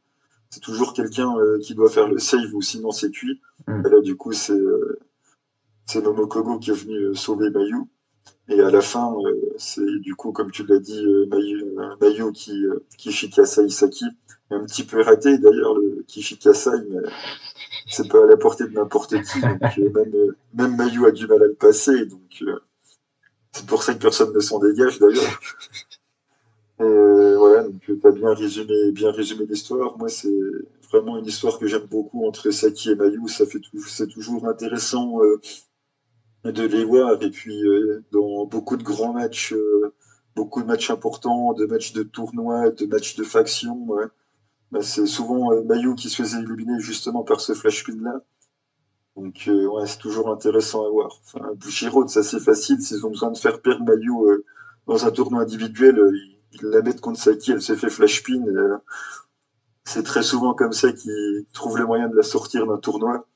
C'est 0.50 0.62
toujours 0.62 0.94
quelqu'un 0.94 1.36
qui 1.62 1.76
doit 1.76 1.90
faire 1.90 2.08
le 2.08 2.18
save 2.18 2.54
ou 2.56 2.62
sinon 2.62 2.92
c'est 2.92 3.12
cuit. 3.12 3.40
Mm. 3.68 3.86
Et 3.86 3.90
là, 3.90 4.02
du 4.02 4.16
coup, 4.16 4.32
c'est 4.32 4.62
c'est 5.90 6.04
Momokogo 6.04 6.60
qui 6.60 6.70
est 6.70 6.74
venu 6.74 7.16
sauver 7.16 7.50
Mayu. 7.50 7.78
Et 8.48 8.62
à 8.62 8.70
la 8.70 8.82
fin, 8.82 9.12
euh, 9.26 9.54
c'est 9.58 10.00
du 10.00 10.14
coup, 10.14 10.32
comme 10.32 10.52
tu 10.52 10.64
l'as 10.66 10.78
dit, 10.78 11.04
euh, 11.04 11.26
Mayu, 11.28 12.24
euh, 12.24 12.32
qui, 12.32 12.64
Kishikasa 12.98 13.64
Isaki, 13.64 14.06
un 14.52 14.64
petit 14.66 14.84
peu 14.84 15.02
raté 15.02 15.40
d'ailleurs 15.40 15.74
le 15.74 16.04
Kishikasa, 16.08 16.74
mais 16.90 17.00
c'est 17.88 18.08
pas 18.08 18.24
à 18.24 18.28
la 18.28 18.38
portée 18.38 18.66
de 18.66 18.74
n'importe 18.74 19.22
qui. 19.24 19.42
Donc 19.42 19.94
même, 19.94 20.36
même 20.54 20.76
Mayu 20.76 21.06
a 21.06 21.12
du 21.12 21.28
mal 21.28 21.44
à 21.44 21.48
le 21.48 21.54
passer. 21.54 22.06
Donc 22.06 22.44
c'est 23.52 23.66
pour 23.66 23.84
ça 23.84 23.94
que 23.94 24.00
personne 24.00 24.34
ne 24.34 24.40
s'en 24.40 24.60
dégage 24.60 25.00
d'ailleurs. 25.00 25.40
Voilà, 26.82 27.64
donc 27.64 27.82
tu 27.82 28.00
as 28.06 28.12
bien 28.12 28.34
résumé, 28.34 28.92
bien 28.94 29.12
résumé 29.12 29.46
l'histoire. 29.46 29.98
Moi, 29.98 30.08
c'est 30.08 30.40
vraiment 30.92 31.18
une 31.18 31.26
histoire 31.26 31.60
que 31.60 31.68
j'aime 31.68 31.86
beaucoup 31.86 32.26
entre 32.26 32.52
Saki 32.52 32.92
et 32.92 32.96
Mayu. 32.96 33.28
Ça 33.28 33.46
fait 33.46 33.60
c'est 33.86 34.08
toujours 34.08 34.48
intéressant 34.48 35.20
de 36.44 36.64
les 36.64 36.84
voir. 36.84 37.22
Et 37.22 37.30
puis, 37.30 37.64
euh, 37.64 38.04
dans 38.12 38.46
beaucoup 38.46 38.78
de 38.78 38.84
grands 38.84 39.14
matchs, 39.14 39.54
euh, 39.54 39.94
beaucoup 40.36 40.62
de 40.62 40.68
matchs 40.68 40.90
importants, 40.90 41.54
de 41.54 41.66
matchs 41.66 41.94
de 41.94 42.04
tournoi, 42.04 42.70
de 42.72 42.86
matchs 42.86 43.16
de 43.16 43.24
faction, 43.24 43.88
bah, 44.72 44.82
c'est 44.82 45.06
souvent 45.06 45.52
euh, 45.52 45.64
Mayu 45.64 45.96
qui 45.96 46.10
se 46.10 46.22
faisait 46.22 46.40
éliminer 46.40 46.80
justement 46.80 47.24
par 47.24 47.42
ce 47.42 47.54
flash 47.54 47.84
pin-là. 47.86 48.22
Donc, 49.16 49.50
ouais, 49.50 49.86
c'est 49.86 49.98
toujours 49.98 50.30
intéressant 50.30 50.86
à 50.86 50.90
voir. 50.90 51.20
Enfin, 51.26 51.46
Bushiroad, 51.56 52.08
c'est 52.08 52.20
assez 52.20 52.40
facile. 52.40 52.82
S'ils 52.82 53.06
ont 53.06 53.10
besoin 53.10 53.32
de 53.32 53.38
faire 53.38 53.62
perdre 53.62 53.84
Mayu 53.84 54.14
dans 54.88 55.06
un 55.06 55.12
tournoi 55.12 55.42
individuel, 55.42 56.00
ils, 56.54 56.68
la 56.68 56.82
mettent 56.82 57.02
contre 57.02 57.20
Saki, 57.20 57.52
elle 57.52 57.62
se 57.62 57.76
fait 57.76 57.90
flash 57.90 58.24
pin. 58.24 58.42
c'est 59.84 60.04
très 60.04 60.24
souvent 60.24 60.54
comme 60.54 60.72
ça 60.72 60.94
qu'ils 60.94 61.46
trouvent 61.54 61.78
le 61.78 61.86
moyen 61.86 62.08
de 62.08 62.16
la 62.16 62.24
sortir 62.24 62.66
d'un 62.66 62.78
tournoi. 62.78 63.28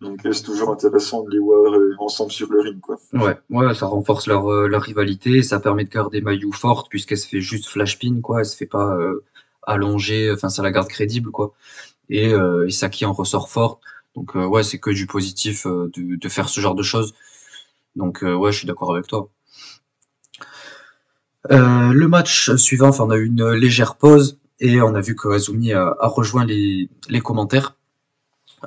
Donc 0.00 0.20
c'est 0.22 0.42
toujours 0.42 0.70
intéressant 0.70 1.22
de 1.22 1.30
les 1.30 1.38
voir 1.38 1.72
euh, 1.72 1.94
ensemble 1.98 2.30
sur 2.30 2.52
le 2.52 2.60
ring. 2.60 2.80
Quoi. 2.80 2.98
Ouais, 3.12 3.38
ouais, 3.50 3.74
ça 3.74 3.86
renforce 3.86 4.26
leur, 4.26 4.52
euh, 4.52 4.68
leur 4.68 4.82
rivalité, 4.82 5.42
ça 5.42 5.60
permet 5.60 5.84
de 5.84 5.90
garder 5.90 6.20
Mayu 6.20 6.52
forte 6.52 6.88
puisqu'elle 6.90 7.18
se 7.18 7.28
fait 7.28 7.40
juste 7.40 7.66
flash 7.66 7.98
pin, 7.98 8.20
quoi. 8.20 8.40
Elle 8.40 8.46
se 8.46 8.56
fait 8.56 8.66
pas 8.66 8.98
euh, 9.68 9.72
allonger, 9.72 10.32
enfin 10.32 10.48
ça 10.48 10.62
la 10.62 10.70
garde 10.72 10.88
crédible, 10.88 11.30
quoi. 11.30 11.54
Et, 12.10 12.32
euh, 12.34 12.66
et 12.66 12.70
Saki 12.70 13.04
en 13.06 13.12
ressort 13.12 13.48
forte. 13.48 13.80
Donc 14.16 14.34
ouais, 14.34 14.62
c'est 14.62 14.78
que 14.78 14.90
du 14.90 15.06
positif 15.06 15.66
de, 15.66 16.16
de, 16.16 16.28
faire 16.28 16.48
ce 16.48 16.60
genre 16.60 16.76
de 16.76 16.84
choses. 16.84 17.14
Donc 17.96 18.22
ouais, 18.22 18.52
je 18.52 18.58
suis 18.58 18.66
d'accord 18.66 18.94
avec 18.94 19.08
toi. 19.08 19.28
le 21.50 22.06
match 22.06 22.54
suivant, 22.56 22.88
enfin, 22.88 23.04
on 23.04 23.10
a 23.10 23.16
eu 23.16 23.26
une 23.26 23.50
légère 23.50 23.96
pause 23.96 24.38
et 24.60 24.80
on 24.80 24.94
a 24.94 25.00
vu 25.00 25.14
que 25.14 25.28
Azumi 25.28 25.72
a, 25.72 25.94
rejoint 26.00 26.44
les, 26.44 26.88
commentaires. 27.22 27.76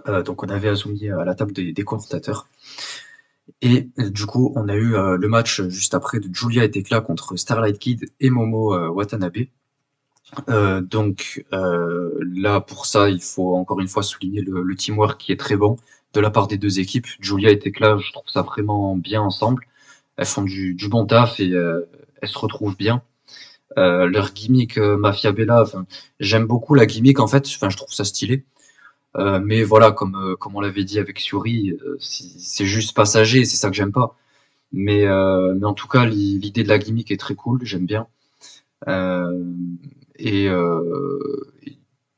Euh, 0.07 0.21
donc 0.21 0.43
on 0.43 0.49
avait 0.49 0.69
Azumi 0.69 1.09
à 1.09 1.23
la 1.25 1.35
table 1.35 1.53
des, 1.53 1.83
commentateurs. 1.83 2.47
Et 3.61 3.89
du 3.97 4.25
coup, 4.25 4.51
on 4.55 4.67
a 4.69 4.75
eu 4.75 4.95
euh, 4.95 5.17
le 5.17 5.27
match 5.27 5.61
juste 5.69 5.93
après 5.93 6.19
de 6.19 6.29
Julia 6.33 6.63
et 6.63 6.71
Tekla 6.71 7.01
contre 7.01 7.35
Starlight 7.37 7.79
Kid 7.79 8.11
et 8.19 8.29
Momo 8.29 8.75
euh, 8.75 8.89
Watanabe. 8.89 9.47
Donc 10.81 11.45
là, 11.51 12.61
pour 12.61 12.85
ça, 12.85 13.09
il 13.09 13.21
faut 13.21 13.55
encore 13.55 13.79
une 13.79 13.87
fois 13.87 14.03
souligner 14.03 14.41
le, 14.41 14.75
teamwork 14.75 15.19
qui 15.19 15.31
est 15.31 15.39
très 15.39 15.55
bon 15.55 15.77
de 16.13 16.19
la 16.19 16.29
part 16.29 16.47
des 16.47 16.57
deux 16.57 16.79
équipes. 16.79 17.07
Julia 17.19 17.51
et 17.51 17.59
Tekla, 17.59 17.97
je 17.97 18.11
trouve 18.11 18.27
ça 18.27 18.41
vraiment 18.41 18.95
bien 18.95 19.21
ensemble. 19.21 19.67
Elles 20.17 20.25
font 20.25 20.43
du, 20.43 20.75
bon 20.89 21.05
taf 21.05 21.39
et 21.39 21.49
elles 21.49 22.29
se 22.29 22.37
retrouvent 22.37 22.77
bien. 22.77 23.01
leur 23.75 24.33
gimmick 24.33 24.77
Mafia 24.77 25.31
Bella, 25.31 25.65
j'aime 26.19 26.45
beaucoup 26.45 26.75
la 26.75 26.85
gimmick 26.85 27.19
en 27.19 27.27
fait, 27.27 27.47
enfin 27.47 27.69
je 27.69 27.77
trouve 27.77 27.93
ça 27.93 28.03
stylé. 28.03 28.45
Euh, 29.17 29.39
mais 29.43 29.63
voilà, 29.63 29.91
comme, 29.91 30.15
euh, 30.15 30.35
comme 30.35 30.55
on 30.55 30.61
l'avait 30.61 30.83
dit 30.83 30.99
avec 30.99 31.19
Suri, 31.19 31.71
euh, 31.71 31.97
c'est 31.99 32.65
juste 32.65 32.95
passager, 32.95 33.45
c'est 33.45 33.57
ça 33.57 33.69
que 33.69 33.75
j'aime 33.75 33.91
pas. 33.91 34.15
Mais, 34.73 35.05
mais 35.05 35.65
en 35.65 35.73
tout 35.73 35.87
cas, 35.87 36.05
l'idée 36.05 36.63
de 36.63 36.69
la 36.69 36.77
gimmick 36.77 37.11
est 37.11 37.17
très 37.17 37.35
cool, 37.35 37.59
j'aime 37.63 37.85
bien. 37.85 38.07
Et, 40.17 40.47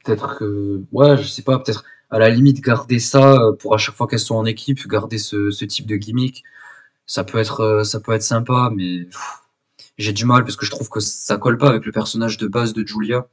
peut-être 0.03 0.37
que, 0.37 0.83
ouais, 0.91 1.17
je 1.17 1.23
sais 1.23 1.43
pas, 1.43 1.59
peut-être 1.59 1.83
à 2.09 2.19
la 2.19 2.29
limite 2.29 2.61
garder 2.61 2.99
ça 2.99 3.39
pour 3.59 3.75
à 3.75 3.77
chaque 3.77 3.95
fois 3.95 4.07
qu'elles 4.07 4.19
sont 4.19 4.35
en 4.35 4.45
équipe, 4.45 4.87
garder 4.87 5.17
ce, 5.17 5.51
ce 5.51 5.65
type 5.65 5.85
de 5.85 5.95
gimmick, 5.95 6.43
ça 7.05 7.23
peut 7.23 7.37
être, 7.37 7.83
ça 7.85 7.99
peut 7.99 8.13
être 8.13 8.23
sympa, 8.23 8.71
mais 8.75 9.07
j'ai 9.97 10.13
du 10.13 10.25
mal 10.25 10.43
parce 10.43 10.55
que 10.55 10.65
je 10.65 10.71
trouve 10.71 10.89
que 10.89 10.99
ça 10.99 11.37
colle 11.37 11.57
pas 11.57 11.69
avec 11.69 11.85
le 11.85 11.91
personnage 11.91 12.37
de 12.37 12.47
base 12.47 12.73
de 12.73 12.85
Julia. 12.85 13.27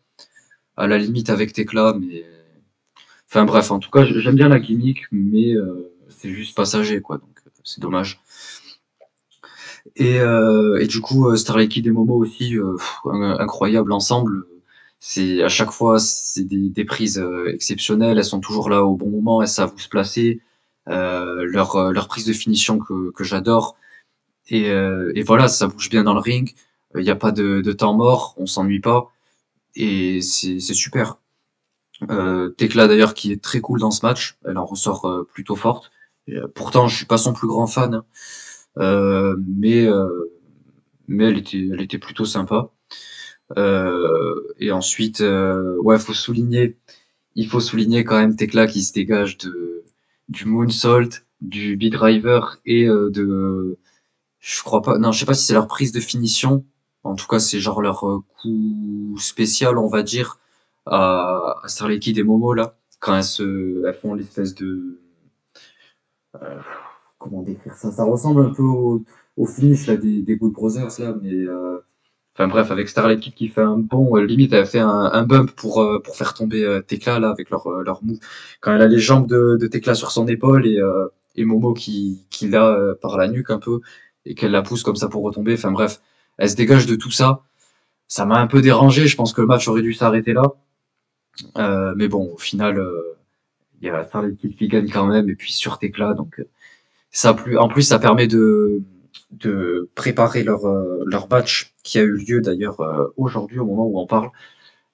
À 0.77 0.87
la 0.87 0.99
limite 0.99 1.31
avec 1.31 1.55
Tekla, 1.55 1.95
mais 1.99 2.27
Enfin 3.29 3.45
bref, 3.45 3.71
en 3.71 3.79
tout 3.79 3.91
cas, 3.91 4.05
j'aime 4.05 4.37
bien 4.37 4.49
la 4.49 4.61
gimmick, 4.61 5.05
mais 5.11 5.53
euh, 5.53 5.93
c'est 6.09 6.31
juste 6.31 6.57
passager, 6.57 7.01
quoi. 7.01 7.19
Donc 7.19 7.37
euh, 7.47 7.51
c'est 7.65 7.81
dommage. 7.81 8.21
Et, 9.97 10.21
euh, 10.21 10.79
et, 10.81 10.87
du 10.87 11.01
coup, 11.01 11.35
Starlight 11.37 11.71
Kid 11.71 11.87
et 11.87 11.91
Momo 11.91 12.17
aussi, 12.17 12.57
incroyable 13.05 13.93
ensemble. 13.93 14.47
C'est 15.01 15.43
à 15.43 15.49
chaque 15.49 15.71
fois, 15.71 15.99
c'est 15.99 16.45
des, 16.45 16.71
des, 16.71 16.85
prises 16.85 17.25
exceptionnelles. 17.49 18.19
Elles 18.19 18.25
sont 18.25 18.41
toujours 18.41 18.71
là 18.71 18.83
au 18.85 18.97
bon 18.97 19.11
moment. 19.11 19.43
Elles 19.43 19.49
savent 19.49 19.73
où 19.75 19.79
se 19.79 19.89
placer. 19.89 20.41
leur, 20.87 21.93
leur 21.93 22.09
prise 22.09 22.27
de 22.27 22.33
finition 22.33 22.79
que, 22.79 23.25
j'adore. 23.25 23.77
Et, 24.49 24.67
et, 24.67 25.23
voilà, 25.23 25.49
ça 25.49 25.67
bouge 25.69 25.91
bien 25.91 26.05
dans 26.05 26.15
le 26.15 26.21
ring. 26.21 26.55
Il 26.97 27.03
n'y 27.03 27.11
a 27.11 27.17
pas 27.17 27.33
de, 27.33 27.73
temps 27.73 27.95
mort. 27.95 28.35
On 28.39 28.47
s'ennuie 28.47 28.81
pas. 28.81 29.13
Et 29.77 30.23
c'est 30.23 30.61
super. 30.61 31.19
Euh, 32.11 32.51
Tekla 32.51 32.89
d'ailleurs 32.89 33.15
qui 33.15 33.33
est 33.33 33.43
très 33.43 33.61
cool 33.61 33.81
dans 33.81 33.91
ce 33.91 34.05
match, 34.05 34.39
elle 34.45 34.59
en 34.59 34.67
ressort 34.67 35.07
euh, 35.07 35.29
plutôt 35.33 35.57
forte. 35.57 35.91
Euh, 36.29 36.47
pourtant, 36.55 36.89
je 36.89 36.97
suis 36.97 37.07
pas 37.07 37.19
son 37.19 37.33
plus 37.33 37.49
grand 37.49 37.67
fan, 37.67 37.95
hein. 37.95 38.05
euh, 38.79 39.37
mais 39.47 39.87
elle 41.09 41.39
était 41.39 41.99
plutôt 41.99 42.25
sympa. 42.25 42.71
Et 43.55 44.73
ensuite, 44.73 45.21
ouais, 45.21 45.99
faut 45.99 46.15
souligner, 46.15 46.77
il 47.35 47.47
faut 47.49 47.61
souligner 47.61 48.05
quand 48.05 48.19
même 48.19 48.37
Tekla 48.37 48.67
qui 48.67 48.83
se 48.83 48.93
dégage 48.93 49.39
de 49.39 49.85
du 50.29 50.45
moonsault, 50.47 51.23
du 51.41 51.77
B-driver 51.77 52.59
et 52.67 52.87
de 52.87 53.79
je 54.41 54.63
crois 54.63 54.83
pas, 54.83 54.99
non, 54.99 55.13
je 55.13 55.21
sais 55.21 55.27
pas 55.27 55.35
si 55.35 55.47
c'est 55.47 55.55
leur 55.55 55.69
prise 55.69 55.93
de 55.93 56.01
finition. 56.01 56.65
En 57.05 57.15
tout 57.15 57.27
cas, 57.29 57.39
c'est 57.39 57.61
genre 57.61 57.83
leur 57.83 58.01
coup 58.41 59.17
spécial, 59.19 59.79
on 59.79 59.89
va 59.89 60.03
dire 60.03 60.39
à, 60.87 61.61
à 61.63 61.69
Starlight 61.69 62.03
Kid 62.03 62.19
et 62.19 62.23
Momo 62.25 62.53
là, 62.55 62.77
quand 63.01 63.17
elles 63.17 63.25
se, 63.25 63.87
elles 63.87 63.95
font 63.95 64.15
l'espèce 64.15 64.55
de, 64.55 64.99
euh, 66.43 66.61
comment 67.19 67.43
décrire 67.43 67.75
ça? 67.77 67.91
Ça 67.93 68.05
ressemble 68.05 68.43
un 68.43 68.51
peu 68.55 68.63
au, 68.63 69.03
au 69.37 69.47
finish 69.47 69.87
là 69.87 69.97
des, 69.97 70.23
des 70.23 70.37
Good 70.37 70.53
Brothers 70.53 70.99
là, 70.99 71.15
mais 71.23 71.33
euh, 71.35 71.79
enfin 72.37 72.49
bref, 72.49 72.71
avec 72.71 72.89
Starlight 72.89 73.21
Kid 73.21 73.35
qui 73.35 73.49
fait 73.49 73.63
un 73.63 73.79
bon, 73.79 74.17
euh, 74.17 74.25
limite 74.25 74.53
elle 74.53 74.67
fait 74.67 74.79
un, 74.79 74.89
un 75.13 75.23
bump 75.23 75.51
pour 75.53 75.81
euh, 75.81 76.01
pour 76.01 76.17
faire 76.17 76.35
tomber 76.35 76.65
euh, 76.65 76.83
Tekla 76.83 77.19
là 77.19 77.31
avec 77.31 77.49
leur 77.51 77.67
leur 77.69 78.05
move. 78.05 78.19
Quand 78.61 78.75
elle 78.75 78.83
a 78.83 78.87
les 78.87 78.99
jambes 78.99 79.27
de, 79.27 79.57
de 79.59 79.67
Tekla 79.67 79.95
sur 79.95 80.11
son 80.11 80.29
épaule 80.29 80.67
et 80.67 80.79
et 81.37 81.45
Momo 81.45 81.73
qui 81.75 82.27
qui 82.31 82.49
l'a 82.49 82.95
par 83.01 83.17
la 83.17 83.29
nuque 83.29 83.51
un 83.51 83.59
peu 83.59 83.81
et 84.27 84.35
qu'elle 84.35 84.51
la 84.53 84.63
pousse 84.63 84.83
comme 84.83 84.97
ça 84.97 85.09
pour 85.09 85.23
retomber. 85.23 85.55
Enfin 85.55 85.73
bref, 85.73 86.01
elle 86.39 86.51
se 86.51 86.57
dégage 86.57 86.87
de 86.87 86.97
tout 86.97 87.11
ça. 87.11 87.43
Ça 88.09 88.27
m'a 88.27 88.39
un 88.39 88.47
peu 88.47 88.63
dérangé. 88.63 89.07
Je 89.07 89.17
pense 89.17 89.33
que 89.33 89.41
le 89.41 89.47
match 89.47 89.69
aurait 89.69 89.83
dû 89.83 89.95
s'arrêter 89.95 90.33
là. 90.33 90.53
Euh, 91.59 91.95
mais 91.97 92.09
bon, 92.09 92.33
au 92.35 92.39
final, 92.39 92.83
il 93.81 93.87
y 93.87 93.91
a 93.91 94.05
Starlight 94.07 94.39
Kid 94.39 94.57
qui 94.57 94.69
gagne 94.69 94.91
quand 94.91 95.07
même, 95.07 95.29
et 95.29 95.35
puis 95.37 95.53
sur 95.53 95.79
Tekla, 95.79 96.15
donc 96.15 96.43
ça 97.11 97.35
plus, 97.35 97.59
en 97.59 97.69
plus, 97.69 97.83
ça 97.83 97.99
permet 97.99 98.27
de, 98.27 98.83
de 99.31 99.89
préparer 99.95 100.43
leur, 100.43 100.61
leur 101.07 101.29
match 101.29 101.75
qui 101.83 101.99
a 101.99 102.03
eu 102.03 102.17
lieu 102.17 102.41
d'ailleurs 102.41 102.81
aujourd'hui 103.17 103.59
au 103.59 103.67
moment 103.67 103.87
où 103.87 103.99
on 103.99 104.07
parle. 104.07 104.31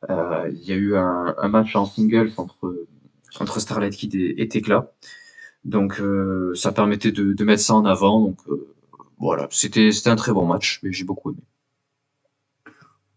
il 0.08 0.62
y 0.64 0.72
a 0.72 0.76
eu 0.76 0.96
un, 0.96 1.48
match 1.48 1.76
en 1.76 1.86
singles 1.86 2.32
entre, 2.36 2.86
entre 3.40 3.60
Starlight 3.60 3.94
Kid 3.94 4.14
et, 4.14 4.42
et. 4.42 4.62
Donc 5.64 6.02
ça 6.54 6.72
permettait 6.72 7.12
de, 7.12 7.44
mettre 7.44 7.62
ça 7.62 7.74
en 7.74 7.84
avant. 7.84 8.20
Donc 8.20 8.38
voilà, 9.18 9.48
c'était 9.50 9.90
un 10.06 10.16
très 10.16 10.32
bon 10.32 10.46
match, 10.46 10.80
mais 10.82 10.92
j'ai 10.92 11.04
beaucoup 11.04 11.30
aimé. 11.30 11.42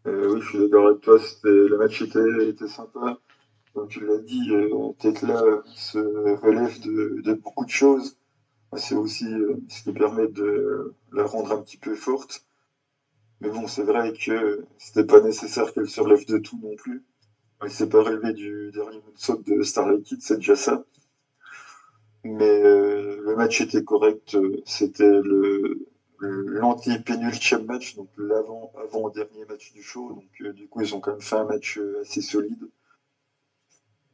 Euh, 0.08 0.34
oui, 0.34 0.42
je 0.42 0.50
suis 0.50 0.60
d'accord 0.60 0.88
avec 0.88 1.02
toi, 1.02 1.18
le 1.44 1.78
match 1.78 2.02
était, 2.02 2.50
était 2.50 2.68
sympa. 2.68 3.18
Comme 3.74 3.88
tu 3.88 4.06
l'as 4.06 4.20
dit, 4.20 4.52
euh, 4.52 4.92
Tekla 5.00 5.42
se 5.76 5.98
relève 5.98 6.80
de, 6.82 7.22
de, 7.24 7.34
beaucoup 7.34 7.66
de 7.66 7.72
choses. 7.72 8.18
C'est 8.78 8.96
aussi 8.96 9.26
euh, 9.34 9.58
ce 9.70 9.84
qui 9.84 9.94
permet 9.94 10.28
de 10.28 10.94
la 11.12 11.26
rendre 11.26 11.52
un 11.54 11.62
petit 11.62 11.78
peu 11.78 11.96
forte. 11.96 12.46
Mais 13.42 13.50
bon, 13.50 13.68
c'est 13.68 13.84
vrai 13.84 14.14
que 14.14 14.66
c'était 14.78 15.06
pas 15.06 15.22
nécessaire 15.22 15.74
qu'elle 15.74 15.90
se 15.90 16.02
relève 16.02 16.26
de 16.26 16.38
tout 16.38 16.60
non 16.62 16.76
plus. 16.76 17.04
Elle 17.62 17.72
s'est 17.72 17.90
pas 17.90 18.04
relevée 18.04 18.34
du 18.34 18.72
dernier 18.72 19.02
moonsault 19.06 19.42
de 19.46 19.62
Starlight 19.64 20.04
Kid, 20.04 20.22
c'est 20.22 20.38
déjà 20.38 20.56
ça. 20.56 20.86
Mais 22.24 22.64
euh, 22.64 23.22
le 23.24 23.36
match 23.36 23.62
était 23.62 23.84
correct. 23.84 24.38
C'était 24.66 25.22
le, 25.22 25.88
l'anti-pénultième 26.20 27.66
match, 27.66 27.96
donc 27.96 28.10
l'avant 28.18 28.72
avant 28.78 29.10
dernier 29.10 29.46
match 29.46 29.74
du 29.74 29.82
show. 29.82 30.10
Donc 30.10 30.30
euh, 30.42 30.54
du 30.54 30.68
coup, 30.68 30.82
ils 30.82 30.96
ont 30.96 31.00
quand 31.00 31.12
même 31.12 31.22
fait 31.22 31.36
un 31.36 31.46
match 31.46 31.78
euh, 31.78 32.02
assez 32.02 32.22
solide. 32.22 32.70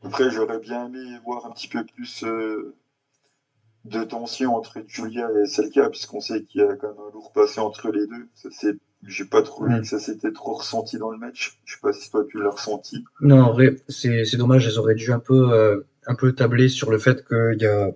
Après, 0.03 0.31
j'aurais 0.31 0.59
bien 0.59 0.87
aimé 0.87 1.19
voir 1.23 1.45
un 1.45 1.51
petit 1.51 1.67
peu 1.67 1.83
plus 1.85 2.23
euh, 2.23 2.75
de 3.85 4.03
tension 4.03 4.55
entre 4.55 4.79
Julia 4.87 5.27
et 5.41 5.47
Selka, 5.47 5.89
puisqu'on 5.89 6.21
sait 6.21 6.43
qu'il 6.43 6.61
y 6.61 6.63
a 6.63 6.75
quand 6.75 6.89
même 6.89 7.07
un 7.09 7.13
lourd 7.13 7.31
passé 7.33 7.59
entre 7.59 7.89
les 7.91 8.05
deux. 8.07 8.27
Ça 8.35 8.49
c'est 8.51 8.75
j'ai 9.07 9.25
pas 9.25 9.41
trouvé 9.41 9.79
que 9.79 9.87
ça 9.87 9.97
s'était 9.97 10.31
trop 10.31 10.53
ressenti 10.53 10.99
dans 10.99 11.09
le 11.09 11.17
match. 11.17 11.59
Je 11.65 11.73
sais 11.73 11.79
pas 11.81 11.91
si 11.91 12.11
toi 12.11 12.23
tu 12.29 12.39
l'as 12.39 12.51
ressenti. 12.51 13.03
Non, 13.19 13.41
en 13.41 13.51
vrai, 13.51 13.77
c'est 13.89 14.37
dommage. 14.37 14.67
Elles 14.67 14.77
auraient 14.77 14.93
dû 14.93 15.11
un 15.11 15.17
peu, 15.17 15.83
un 16.05 16.13
peu 16.13 16.33
tabler 16.33 16.69
sur 16.69 16.91
le 16.91 16.99
fait 16.99 17.25
qu'il 17.27 17.61
y 17.61 17.65
a 17.65 17.89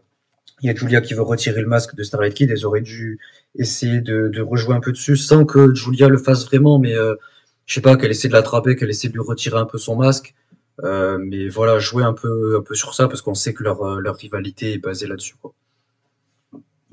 il 0.62 0.68
y 0.68 0.70
a 0.70 0.76
Julia 0.76 1.02
qui 1.02 1.14
veut 1.14 1.22
retirer 1.22 1.62
le 1.62 1.68
masque 1.68 1.96
de 1.96 2.04
Starlight 2.04 2.34
Kid, 2.34 2.50
elles 2.50 2.66
auraient 2.66 2.82
dû 2.82 3.20
essayer 3.56 4.02
de, 4.02 4.30
de 4.30 4.42
rejouer 4.42 4.76
un 4.76 4.80
peu 4.80 4.92
dessus 4.92 5.18
sans 5.18 5.46
que 5.46 5.74
Julia 5.74 6.08
le 6.08 6.18
fasse 6.18 6.46
vraiment, 6.46 6.80
mais 6.80 6.96
euh, 6.96 7.16
je 7.66 7.74
sais 7.74 7.82
pas, 7.82 7.98
qu'elle 7.98 8.12
essaie 8.12 8.28
de 8.28 8.34
l'attraper, 8.34 8.76
qu'elle 8.76 8.90
essaie 8.90 9.10
de 9.10 9.14
lui 9.14 9.22
retirer 9.22 9.58
un 9.58 9.66
peu 9.66 9.78
son 9.78 9.96
masque. 9.96 10.34
Euh, 10.84 11.18
mais 11.20 11.48
voilà, 11.48 11.80
jouer 11.80 12.04
un 12.04 12.14
peu, 12.14 12.58
un 12.58 12.62
peu 12.62 12.76
sur 12.76 12.94
ça 12.94 13.08
parce 13.08 13.22
qu'on 13.22 13.34
sait 13.34 13.54
que 13.54 13.64
leur, 13.64 13.82
euh, 13.84 14.00
leur 14.00 14.16
rivalité 14.16 14.74
est 14.74 14.78
basée 14.78 15.08
là-dessus. 15.08 15.36
Quoi. 15.42 15.54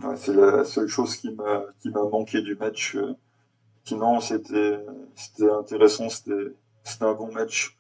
Ouais, 0.05 0.17
c'est 0.17 0.35
la 0.35 0.65
seule 0.65 0.89
chose 0.89 1.17
qui 1.17 1.31
m'a 1.31 1.63
qui 1.81 1.91
m'a 1.91 2.03
manqué 2.05 2.43
du 2.43 2.57
match. 2.57 2.97
Sinon, 3.85 4.21
c'était 4.21 4.79
c'était 5.15 5.51
intéressant, 5.51 6.09
c'était 6.09 6.53
c'était 6.85 7.05
un 7.05 7.15
bon 7.15 7.33
match. 7.33 7.77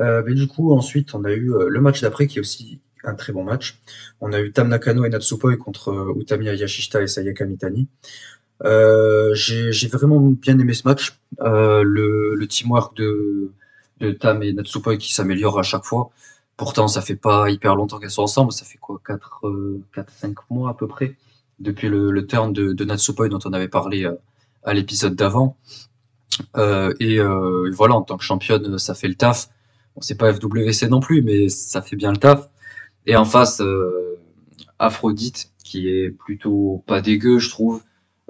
Euh, 0.00 0.22
mais 0.26 0.34
du 0.34 0.46
coup, 0.46 0.72
ensuite, 0.74 1.14
on 1.14 1.24
a 1.24 1.32
eu 1.32 1.52
le 1.68 1.80
match 1.80 2.02
d'après 2.02 2.26
qui 2.26 2.38
est 2.38 2.40
aussi 2.40 2.80
un 3.06 3.14
très 3.14 3.32
bon 3.32 3.44
match. 3.44 3.78
On 4.20 4.32
a 4.32 4.40
eu 4.40 4.52
Tam 4.52 4.68
Nakano 4.68 5.04
et 5.04 5.08
Natsupoi 5.08 5.56
contre 5.56 5.90
euh, 5.90 6.20
Utami 6.20 6.48
Ayashishita 6.48 7.02
et 7.02 7.06
Sayaka 7.06 7.44
Mitani. 7.44 7.88
Euh, 8.64 9.34
j'ai 9.34 9.88
vraiment 9.88 10.20
bien 10.20 10.58
aimé 10.58 10.74
ce 10.74 10.86
match. 10.86 11.18
Euh, 11.40 11.82
le, 11.82 12.34
le, 12.34 12.46
teamwork 12.46 12.96
de, 12.96 13.50
de 14.00 14.10
Tam 14.12 14.42
et 14.42 14.52
Natsupoi 14.52 14.96
qui 14.96 15.12
s'améliore 15.12 15.58
à 15.58 15.62
chaque 15.62 15.84
fois. 15.84 16.10
Pourtant, 16.56 16.88
ça 16.88 17.02
fait 17.02 17.16
pas 17.16 17.50
hyper 17.50 17.76
longtemps 17.76 17.98
qu'elles 17.98 18.10
sont 18.10 18.22
ensemble. 18.22 18.52
Ça 18.52 18.64
fait 18.64 18.78
quoi 18.78 19.00
4-5 19.06 20.34
mois 20.50 20.70
à 20.70 20.74
peu 20.74 20.86
près 20.86 21.16
depuis 21.58 21.88
le, 21.88 22.10
le 22.10 22.26
turn 22.26 22.52
de, 22.52 22.72
de 22.72 22.84
Natsupoi 22.84 23.28
dont 23.28 23.38
on 23.44 23.52
avait 23.52 23.68
parlé 23.68 24.08
à 24.64 24.74
l'épisode 24.74 25.14
d'avant. 25.14 25.56
Euh, 26.56 26.92
et 27.00 27.18
euh, 27.18 27.70
voilà, 27.72 27.94
en 27.94 28.02
tant 28.02 28.16
que 28.16 28.24
championne, 28.24 28.78
ça 28.78 28.94
fait 28.94 29.08
le 29.08 29.14
taf. 29.14 29.48
Bon, 29.94 30.02
c'est 30.02 30.16
pas 30.16 30.32
FWC 30.32 30.88
non 30.88 31.00
plus, 31.00 31.22
mais 31.22 31.48
ça 31.48 31.82
fait 31.82 31.96
bien 31.96 32.10
le 32.10 32.18
taf. 32.18 32.48
Et 33.06 33.16
en 33.16 33.24
face, 33.24 33.60
euh, 33.60 34.18
Aphrodite, 34.78 35.52
qui 35.64 35.88
est 35.88 36.10
plutôt 36.10 36.82
pas 36.86 37.00
dégueu, 37.00 37.38
je 37.38 37.48
trouve, 37.48 37.82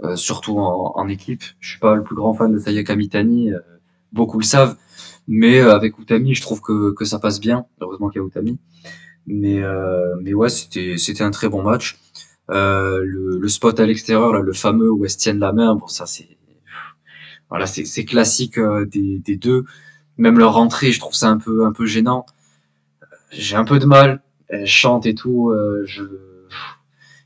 euh, 0.04 0.16
surtout 0.16 0.58
en, 0.58 0.92
en, 0.94 1.08
équipe. 1.08 1.42
Je 1.60 1.70
suis 1.70 1.80
pas 1.80 1.94
le 1.94 2.02
plus 2.02 2.14
grand 2.14 2.34
fan 2.34 2.52
de 2.52 2.58
Sayaka 2.58 2.94
Mitani, 2.94 3.52
euh, 3.52 3.60
beaucoup 4.12 4.38
le 4.38 4.44
savent, 4.44 4.76
mais 5.28 5.60
avec 5.60 5.98
Utami, 5.98 6.34
je 6.34 6.42
trouve 6.42 6.60
que, 6.60 6.92
que 6.92 7.04
ça 7.04 7.18
passe 7.18 7.40
bien. 7.40 7.66
Heureusement 7.80 8.08
qu'il 8.08 8.20
y 8.20 8.24
a 8.24 8.26
Utami. 8.26 8.58
Mais, 9.26 9.60
mais 10.22 10.34
ouais, 10.34 10.48
c'était, 10.48 11.22
un 11.22 11.30
très 11.30 11.48
bon 11.48 11.62
match. 11.62 11.98
le, 12.48 13.38
le 13.38 13.48
spot 13.48 13.80
à 13.80 13.86
l'extérieur, 13.86 14.32
le 14.32 14.52
fameux 14.52 14.90
où 14.90 15.04
elles 15.04 15.10
se 15.10 15.18
tiennent 15.18 15.40
la 15.40 15.52
main, 15.52 15.74
bon, 15.74 15.88
ça 15.88 16.06
c'est, 16.06 16.28
voilà, 17.48 17.66
c'est, 17.66 18.04
classique 18.04 18.58
des, 18.58 19.18
des 19.18 19.36
deux. 19.36 19.64
Même 20.16 20.38
leur 20.38 20.54
rentrée, 20.54 20.92
je 20.92 21.00
trouve 21.00 21.14
ça 21.14 21.28
un 21.28 21.38
peu, 21.38 21.66
un 21.66 21.72
peu 21.72 21.86
gênant. 21.86 22.24
J'ai 23.32 23.56
un 23.56 23.64
peu 23.64 23.78
de 23.78 23.86
mal 23.86 24.22
elle 24.48 24.66
chante 24.66 25.06
et 25.06 25.14
tout, 25.14 25.50
euh, 25.50 25.84
je 25.86 26.02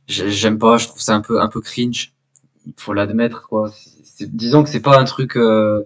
j'aime 0.06 0.58
pas, 0.58 0.76
je 0.76 0.88
trouve 0.88 1.00
ça 1.00 1.14
un 1.14 1.20
peu 1.20 1.40
un 1.40 1.48
peu 1.48 1.60
cringe. 1.60 2.14
Il 2.66 2.74
faut 2.76 2.92
l'admettre 2.92 3.46
quoi. 3.48 3.70
disons 4.20 4.62
que 4.62 4.68
c'est 4.68 4.80
pas 4.80 4.98
un 4.98 5.04
truc 5.04 5.36
euh, 5.36 5.82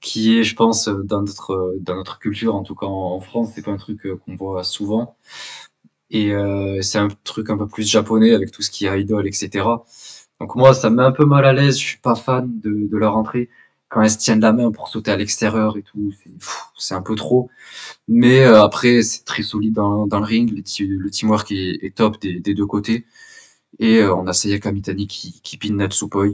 qui 0.00 0.38
est, 0.38 0.44
je 0.44 0.54
pense, 0.56 0.88
dans 0.88 1.22
notre 1.22 1.76
dans 1.80 1.96
notre 1.96 2.18
culture, 2.18 2.54
en 2.54 2.62
tout 2.62 2.74
cas 2.74 2.86
en, 2.86 3.20
France, 3.20 3.52
c'est 3.54 3.62
pas 3.62 3.72
un 3.72 3.76
truc 3.76 4.06
euh, 4.06 4.16
qu'on 4.16 4.36
voit 4.36 4.64
souvent. 4.64 5.16
Et 6.10 6.32
c'est 6.82 6.98
un 6.98 7.08
truc 7.24 7.50
un 7.50 7.58
peu 7.58 7.66
plus 7.68 7.86
japonais 7.86 8.32
avec 8.34 8.50
tout 8.50 8.62
ce 8.62 8.70
qui 8.70 8.86
est 8.86 9.00
idol, 9.00 9.26
etc. 9.26 9.66
Donc 10.40 10.54
moi, 10.56 10.72
ça 10.74 10.90
me 10.90 10.96
met 10.96 11.02
un 11.02 11.12
peu 11.12 11.26
mal 11.26 11.44
à 11.44 11.52
l'aise. 11.52 11.78
Je 11.78 11.84
suis 11.86 11.98
pas 11.98 12.14
fan 12.14 12.60
de, 12.60 12.88
de 12.90 12.96
leur 12.96 13.16
entrée 13.16 13.50
quand 13.88 14.02
elles 14.02 14.10
se 14.10 14.18
tiennent 14.18 14.40
la 14.40 14.52
main 14.52 14.70
pour 14.70 14.88
sauter 14.88 15.10
à 15.10 15.16
l'extérieur 15.16 15.76
et 15.76 15.82
tout, 15.82 16.12
c'est 16.76 16.94
un 16.94 17.02
peu 17.02 17.14
trop. 17.14 17.50
Mais 18.06 18.40
euh, 18.40 18.62
après, 18.62 19.02
c'est 19.02 19.24
très 19.24 19.42
solide 19.42 19.74
dans, 19.74 20.06
dans, 20.06 20.18
le 20.20 20.26
ring, 20.26 20.52
le, 20.54 21.10
teamwork 21.10 21.50
est, 21.52 21.78
est 21.82 21.94
top 21.96 22.20
des, 22.20 22.40
des, 22.40 22.54
deux 22.54 22.66
côtés. 22.66 23.06
Et 23.78 23.98
euh, 23.98 24.14
on 24.14 24.26
a 24.26 24.32
Sayaka 24.32 24.72
Mitani 24.72 25.06
qui, 25.06 25.40
qui 25.42 25.56
pin 25.58 25.74
Natsupoi. 25.74 26.28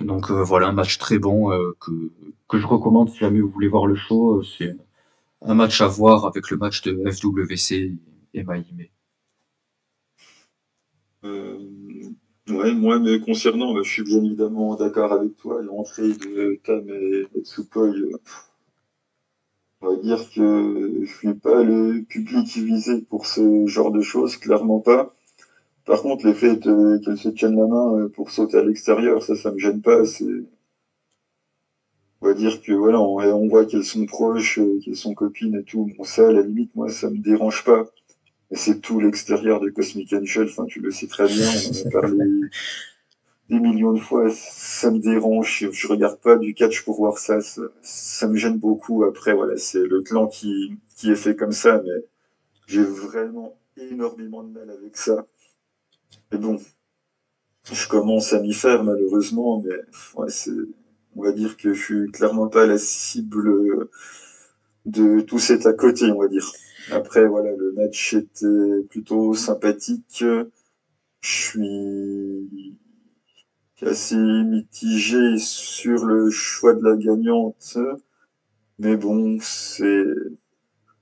Donc 0.00 0.30
euh, 0.30 0.42
voilà, 0.42 0.68
un 0.68 0.72
match 0.72 0.98
très 0.98 1.18
bon 1.18 1.50
que, 1.80 2.10
que 2.48 2.58
je 2.58 2.66
recommande 2.66 3.10
si 3.10 3.18
jamais 3.18 3.40
vous 3.40 3.50
voulez 3.50 3.68
voir 3.68 3.86
le 3.86 3.96
show. 3.96 4.42
c'est 4.42 4.76
un 5.42 5.54
match 5.54 5.80
à 5.80 5.86
voir 5.86 6.26
avec 6.26 6.50
le 6.50 6.56
match 6.56 6.82
de 6.82 7.10
FWC 7.10 7.96
et 8.34 8.42
Mahime. 8.42 8.86
Ouais, 12.50 12.72
moi, 12.74 12.98
mais 12.98 13.20
concernant, 13.20 13.72
bah, 13.74 13.80
je 13.84 13.90
suis 13.90 14.02
bien 14.02 14.22
évidemment 14.24 14.74
d'accord 14.74 15.12
avec 15.12 15.36
toi. 15.36 15.62
L'entrée 15.62 16.12
de 16.14 16.58
Tam 16.64 16.88
et, 16.88 17.26
Tsupoi, 17.42 17.88
euh, 17.88 18.18
on 19.82 19.90
va 19.90 19.96
dire 19.96 20.18
que 20.34 21.02
je 21.04 21.12
suis 21.12 21.34
pas 21.34 21.62
le 21.62 22.02
public 22.08 22.46
visé 22.56 23.02
pour 23.02 23.26
ce 23.26 23.66
genre 23.66 23.92
de 23.92 24.00
choses, 24.00 24.36
clairement 24.36 24.80
pas. 24.80 25.14
Par 25.86 26.02
contre, 26.02 26.26
le 26.26 26.34
fait 26.34 26.60
qu'elle 26.60 27.18
se 27.18 27.28
tienne 27.28 27.56
la 27.56 27.66
main 27.66 27.96
euh, 27.96 28.08
pour 28.08 28.30
sauter 28.30 28.58
à 28.58 28.62
l'extérieur, 28.62 29.22
ça, 29.22 29.34
ça 29.36 29.50
me 29.50 29.58
gêne 29.58 29.80
pas. 29.80 30.04
C'est, 30.04 30.44
on 32.20 32.26
va 32.26 32.34
dire 32.34 32.60
que 32.62 32.72
voilà, 32.72 33.00
on, 33.00 33.48
voit 33.48 33.64
qu'elles 33.64 33.84
sont 33.84 34.06
proches, 34.06 34.58
euh, 34.58 34.78
qu'elles 34.84 34.96
sont 34.96 35.14
copines 35.14 35.56
et 35.56 35.64
tout. 35.64 35.90
Bon, 35.96 36.04
ça, 36.04 36.28
à 36.28 36.32
la 36.32 36.42
limite, 36.42 36.74
moi, 36.76 36.88
ça 36.90 37.10
me 37.10 37.18
dérange 37.18 37.64
pas 37.64 37.86
c'est 38.52 38.80
tout 38.80 39.00
l'extérieur 39.00 39.60
de 39.60 39.70
Cosmic 39.70 40.12
Angel, 40.12 40.48
enfin, 40.48 40.64
tu 40.66 40.80
le 40.80 40.90
sais 40.90 41.06
très 41.06 41.26
bien, 41.26 41.46
on 41.46 41.68
en 41.68 41.86
a 41.86 41.90
parlé 41.90 42.24
des 43.48 43.60
millions 43.60 43.92
de 43.92 44.00
fois, 44.00 44.28
ça 44.30 44.90
me 44.90 44.98
dérange, 44.98 45.66
je, 45.72 45.88
regarde 45.88 46.20
pas 46.20 46.36
du 46.36 46.54
catch 46.54 46.84
pour 46.84 46.96
voir 46.96 47.18
ça, 47.18 47.40
ça, 47.40 48.28
me 48.28 48.36
gêne 48.36 48.58
beaucoup. 48.58 49.02
Après, 49.04 49.34
voilà, 49.34 49.56
c'est 49.56 49.84
le 49.84 50.02
clan 50.02 50.28
qui, 50.28 50.76
qui 50.96 51.10
est 51.10 51.16
fait 51.16 51.34
comme 51.34 51.50
ça, 51.50 51.82
mais 51.84 52.04
j'ai 52.68 52.82
vraiment 52.82 53.58
énormément 53.76 54.44
de 54.44 54.52
mal 54.52 54.70
avec 54.70 54.96
ça. 54.96 55.26
Mais 56.32 56.38
bon, 56.38 56.58
je 57.72 57.88
commence 57.88 58.32
à 58.32 58.40
m'y 58.40 58.52
faire 58.52 58.84
malheureusement, 58.84 59.62
mais 59.64 59.74
ouais, 60.14 60.30
c'est, 60.30 60.50
on 61.16 61.22
va 61.22 61.32
dire 61.32 61.56
que 61.56 61.72
je 61.72 61.82
suis 61.82 62.10
clairement 62.10 62.48
pas 62.48 62.66
la 62.66 62.78
cible 62.78 63.88
de 64.86 65.20
tout 65.20 65.38
cet 65.38 65.66
à 65.66 65.72
côté, 65.72 66.10
on 66.10 66.20
va 66.20 66.28
dire. 66.28 66.50
Après, 66.90 67.26
voilà, 67.26 67.54
le 67.56 67.72
match 67.72 68.14
était 68.14 68.82
plutôt 68.88 69.34
sympathique. 69.34 70.24
Je 71.20 71.30
suis 71.30 72.76
assez 73.82 74.16
mitigé 74.16 75.38
sur 75.38 76.04
le 76.04 76.30
choix 76.30 76.74
de 76.74 76.82
la 76.84 76.96
gagnante. 76.96 77.78
Mais 78.78 78.96
bon, 78.96 79.38
c'est, 79.40 80.04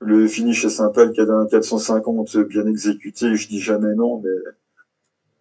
le 0.00 0.26
finish 0.26 0.64
est 0.64 0.70
sympa, 0.70 1.04
le 1.04 1.12
cadre 1.12 1.46
450 1.48 2.36
bien 2.38 2.66
exécuté, 2.66 3.36
je 3.36 3.48
dis 3.48 3.60
jamais 3.60 3.94
non, 3.94 4.20
mais 4.20 4.30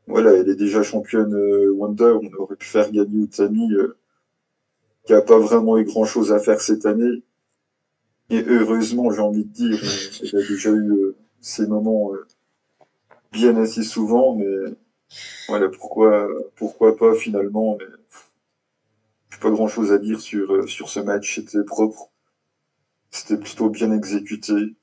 voilà, 0.08 0.34
elle 0.34 0.50
est 0.50 0.56
déjà 0.56 0.84
championne 0.84 1.34
euh, 1.34 1.72
Wonder, 1.72 2.18
on 2.22 2.42
aurait 2.42 2.56
pu 2.56 2.68
faire 2.68 2.92
gagner 2.92 3.24
Utami, 3.24 3.74
euh, 3.74 3.98
qui 5.06 5.14
a 5.14 5.22
pas 5.22 5.40
vraiment 5.40 5.78
eu 5.78 5.84
grand 5.84 6.06
chose 6.06 6.32
à 6.32 6.40
faire 6.40 6.62
cette 6.62 6.86
année. 6.86 7.24
Et 8.30 8.44
heureusement, 8.48 9.12
j'ai 9.12 9.22
envie 9.22 9.46
de 9.46 9.54
dire, 9.54 9.80
il 10.22 10.36
a 10.36 10.48
déjà 10.48 10.70
eu 10.72 10.92
euh, 10.92 11.16
ces 11.40 11.68
moments 11.68 12.14
euh, 12.14 12.26
bien 13.32 13.56
assez 13.58 13.84
souvent, 13.84 14.36
mais 14.36 14.54
voilà, 15.48 15.70
pourquoi, 15.70 16.28
pourquoi 16.56 16.98
pas 16.98 17.14
finalement, 17.16 17.78
mais 17.80 17.86
pas 19.40 19.50
grand 19.52 19.68
chose 19.68 19.92
à 19.92 19.98
dire 19.98 20.20
sur, 20.20 20.52
euh, 20.52 20.68
sur 20.68 20.90
ce 20.90 21.00
match, 21.00 21.36
c'était 21.36 21.64
propre, 21.64 22.12
c'était 23.12 23.38
plutôt 23.38 23.70
bien 23.70 23.92
exécuté. 23.92 24.76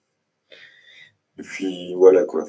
Et 1.38 1.42
puis 1.42 1.94
voilà 1.94 2.24
quoi. 2.24 2.44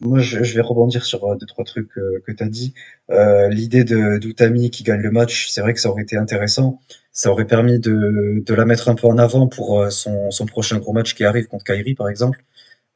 moi, 0.00 0.20
je, 0.20 0.38
vais 0.38 0.60
rebondir 0.60 1.04
sur 1.04 1.24
euh, 1.24 1.34
deux 1.36 1.46
trois 1.46 1.64
trucs 1.64 1.98
euh, 1.98 2.22
que 2.24 2.30
tu 2.30 2.42
as 2.42 2.48
dit. 2.48 2.72
Euh, 3.10 3.48
L'idée 3.48 3.82
de 3.82 4.18
d'Utami 4.18 4.70
qui 4.70 4.84
gagne 4.84 5.00
le 5.00 5.10
match, 5.10 5.48
c'est 5.50 5.60
vrai 5.60 5.74
que 5.74 5.80
ça 5.80 5.90
aurait 5.90 6.04
été 6.04 6.16
intéressant. 6.16 6.80
Ça 7.10 7.32
aurait 7.32 7.46
permis 7.46 7.80
de, 7.80 8.42
de 8.44 8.54
la 8.54 8.64
mettre 8.64 8.88
un 8.88 8.94
peu 8.94 9.08
en 9.08 9.18
avant 9.18 9.48
pour 9.48 9.80
euh, 9.80 9.90
son, 9.90 10.30
son 10.30 10.46
prochain 10.46 10.78
gros 10.78 10.92
match 10.92 11.14
qui 11.14 11.24
arrive 11.24 11.48
contre 11.48 11.64
Kairi 11.64 11.94
par 11.94 12.08
exemple. 12.08 12.44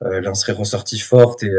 Euh, 0.02 0.18
elle 0.18 0.28
en 0.28 0.34
serait 0.34 0.52
ressortie 0.52 0.98
forte 1.00 1.42
et, 1.42 1.52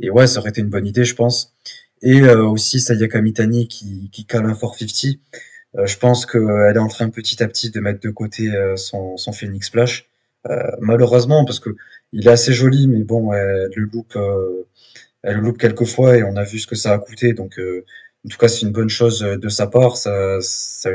et 0.00 0.10
ouais, 0.10 0.26
ça 0.26 0.40
aurait 0.40 0.50
été 0.50 0.60
une 0.60 0.68
bonne 0.70 0.86
idée, 0.86 1.04
je 1.04 1.14
pense. 1.14 1.54
Et 2.02 2.22
aussi 2.22 2.80
Sayaka 2.80 3.20
Mitani 3.22 3.68
qui, 3.68 4.10
qui 4.12 4.26
cale 4.26 4.44
un 4.46 4.54
450. 4.54 5.20
je 5.84 5.96
pense 5.98 6.26
qu'elle 6.26 6.76
est 6.76 6.78
en 6.78 6.88
train 6.88 7.08
petit 7.10 7.42
à 7.42 7.48
petit 7.48 7.70
de 7.70 7.80
mettre 7.80 8.00
de 8.00 8.10
côté 8.10 8.50
son, 8.76 9.16
son 9.16 9.32
Phoenix 9.32 9.68
Splash. 9.68 10.11
Malheureusement, 10.80 11.44
parce 11.44 11.60
que 11.60 11.70
il 12.12 12.26
est 12.26 12.30
assez 12.30 12.52
joli, 12.52 12.88
mais 12.88 13.04
bon, 13.04 13.32
elle 13.32 13.70
le 13.74 13.84
loupe, 13.84 14.16
euh, 14.16 14.66
elle 15.22 15.36
le 15.36 15.42
loupe 15.42 15.58
quelques 15.58 15.84
fois 15.84 16.16
et 16.16 16.22
on 16.22 16.36
a 16.36 16.44
vu 16.44 16.58
ce 16.58 16.66
que 16.66 16.74
ça 16.74 16.92
a 16.92 16.98
coûté. 16.98 17.32
Donc, 17.32 17.58
euh, 17.58 17.84
en 18.26 18.28
tout 18.28 18.38
cas, 18.38 18.48
c'est 18.48 18.62
une 18.62 18.72
bonne 18.72 18.88
chose 18.88 19.20
de 19.20 19.48
sa 19.48 19.66
part. 19.66 19.96
Ça, 19.96 20.38
ça, 20.40 20.90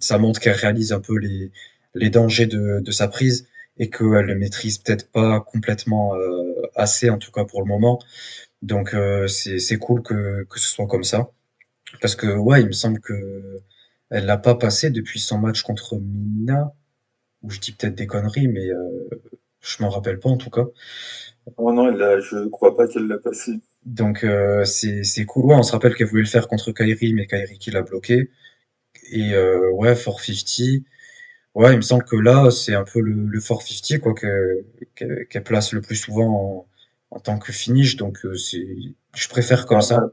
ça 0.00 0.18
montre 0.18 0.40
qu'elle 0.40 0.56
réalise 0.56 0.92
un 0.92 1.00
peu 1.00 1.16
les, 1.18 1.52
les 1.94 2.10
dangers 2.10 2.46
de, 2.46 2.80
de 2.80 2.90
sa 2.90 3.08
prise 3.08 3.46
et 3.78 3.90
qu'elle 3.90 4.26
le 4.26 4.34
maîtrise 4.36 4.78
peut-être 4.78 5.10
pas 5.10 5.40
complètement 5.40 6.14
euh, 6.16 6.62
assez, 6.76 7.10
en 7.10 7.18
tout 7.18 7.32
cas 7.32 7.44
pour 7.44 7.60
le 7.62 7.66
moment. 7.68 7.98
Donc, 8.62 8.94
euh, 8.94 9.26
c'est 9.28 9.78
cool 9.78 10.02
que, 10.02 10.44
que 10.44 10.58
ce 10.58 10.68
soit 10.68 10.86
comme 10.86 11.04
ça. 11.04 11.30
Parce 12.00 12.16
que, 12.16 12.26
ouais, 12.26 12.62
il 12.62 12.66
me 12.68 12.72
semble 12.72 13.00
que 13.00 13.60
elle 14.10 14.26
l'a 14.26 14.36
pas 14.38 14.54
passé 14.54 14.90
depuis 14.90 15.20
son 15.20 15.38
match 15.38 15.62
contre 15.62 15.96
Mina, 15.98 16.72
ou 17.44 17.50
je 17.50 17.60
dis 17.60 17.72
peut-être 17.72 17.94
des 17.94 18.06
conneries, 18.06 18.48
mais 18.48 18.68
euh, 18.68 19.08
je 19.60 19.82
m'en 19.82 19.90
rappelle 19.90 20.18
pas 20.18 20.30
en 20.30 20.36
tout 20.36 20.50
cas. 20.50 20.66
Oh 21.56 21.72
non, 21.72 21.88
elle 21.88 22.20
je 22.22 22.48
crois 22.48 22.76
pas 22.76 22.88
qu'elle 22.88 23.06
l'a 23.06 23.18
passé. 23.18 23.52
Donc 23.84 24.24
euh, 24.24 24.64
c'est 24.64 25.24
cool. 25.26 25.44
Ouais, 25.44 25.54
on 25.54 25.62
se 25.62 25.72
rappelle 25.72 25.94
qu'elle 25.94 26.06
voulait 26.06 26.22
le 26.22 26.28
faire 26.28 26.48
contre 26.48 26.72
Kairi, 26.72 27.12
mais 27.12 27.26
Kairi 27.26 27.58
qui 27.58 27.70
l'a 27.70 27.82
bloqué. 27.82 28.30
Et 29.10 29.34
euh, 29.34 29.70
ouais, 29.72 29.94
450. 29.94 30.84
Ouais, 31.54 31.72
il 31.72 31.76
me 31.76 31.82
semble 31.82 32.04
que 32.04 32.16
là, 32.16 32.50
c'est 32.50 32.74
un 32.74 32.82
peu 32.84 33.00
le, 33.00 33.12
le 33.12 33.40
450 33.40 34.00
quoi 34.00 34.14
qu'elle 34.14 35.44
place 35.44 35.72
le 35.72 35.80
plus 35.80 35.96
souvent 35.96 36.66
en, 37.10 37.20
tant 37.20 37.38
que 37.38 37.52
finish. 37.52 37.96
Donc 37.96 38.24
euh, 38.24 38.34
c'est, 38.34 38.66
je 39.14 39.28
préfère 39.28 39.66
comme 39.66 39.82
ça. 39.82 40.10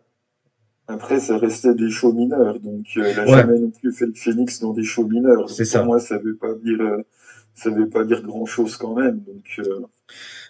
Après, 0.88 1.20
ça 1.20 1.38
restait 1.38 1.74
des 1.74 1.90
shows 1.90 2.12
mineurs, 2.12 2.60
donc 2.60 2.86
euh, 2.98 3.04
elle 3.06 3.20
a 3.22 3.26
jamais 3.26 3.60
non 3.60 3.70
plus 3.70 3.94
fait 3.94 4.08
le 4.08 4.14
Phoenix 4.14 4.60
dans 4.60 4.74
des 4.74 4.84
shows 4.84 5.08
mineurs. 5.08 5.50
C'est 5.50 5.64
ça. 5.64 5.80
Pour 5.80 5.88
moi, 5.88 6.00
ça 6.00 6.18
veut 6.18 6.36
pas 6.36 6.54
dire 6.56 6.80
ça 7.62 7.70
veut 7.70 7.90
pas 7.90 8.04
dire 8.04 8.24
grand 8.24 8.46
chose 8.46 8.76
quand 8.78 8.96
même. 8.96 9.20
Donc, 9.20 9.60
euh, 9.60 9.82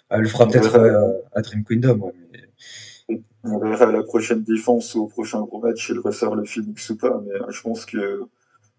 elle 0.08 0.22
le 0.22 0.28
fera 0.28 0.46
peut-être 0.46 0.76
euh, 0.76 1.12
à, 1.32 1.42
Dream 1.42 1.64
Kingdom. 1.64 2.12
Ouais, 3.08 3.22
On 3.44 3.58
verra 3.58 3.86
la 3.92 4.02
prochaine 4.02 4.42
défense 4.42 4.94
ou 4.94 5.02
au 5.02 5.06
prochain 5.06 5.40
gros 5.42 5.60
match 5.60 5.86
si 5.86 5.92
elle 5.92 5.98
ressort 5.98 6.34
le 6.34 6.44
Phoenix 6.44 6.88
ou 6.90 6.96
pas. 6.96 7.22
Mais 7.26 7.34
euh, 7.34 7.50
je 7.50 7.60
pense 7.60 7.84
que 7.84 8.22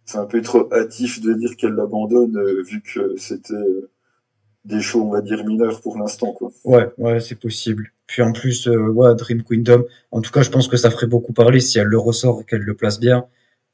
c'est 0.05 0.17
un 0.17 0.25
peu 0.25 0.41
trop 0.41 0.71
hâtif 0.73 1.21
de 1.21 1.34
dire 1.34 1.55
qu'elle 1.55 1.73
l'abandonne 1.73 2.38
vu 2.63 2.81
que 2.81 3.15
c'était 3.17 3.53
des 4.65 4.81
shows, 4.81 5.03
on 5.03 5.11
va 5.11 5.21
dire, 5.21 5.45
mineurs 5.45 5.81
pour 5.81 5.97
l'instant. 5.97 6.34
quoi. 6.34 6.51
Ouais, 6.63 6.89
ouais, 6.97 7.19
c'est 7.19 7.39
possible. 7.39 7.91
Puis 8.07 8.21
en 8.21 8.31
plus, 8.31 8.67
ouais, 8.67 9.15
Dream 9.15 9.43
Kingdom, 9.43 9.86
en 10.11 10.21
tout 10.21 10.31
cas, 10.31 10.41
je 10.41 10.49
pense 10.49 10.67
que 10.67 10.77
ça 10.77 10.89
ferait 10.89 11.07
beaucoup 11.07 11.34
parler 11.34 11.59
si 11.59 11.79
elle 11.79 11.88
le 11.88 11.99
ressort 11.99 12.41
et 12.41 12.43
qu'elle 12.45 12.61
le 12.61 12.73
place 12.73 12.99
bien. 12.99 13.27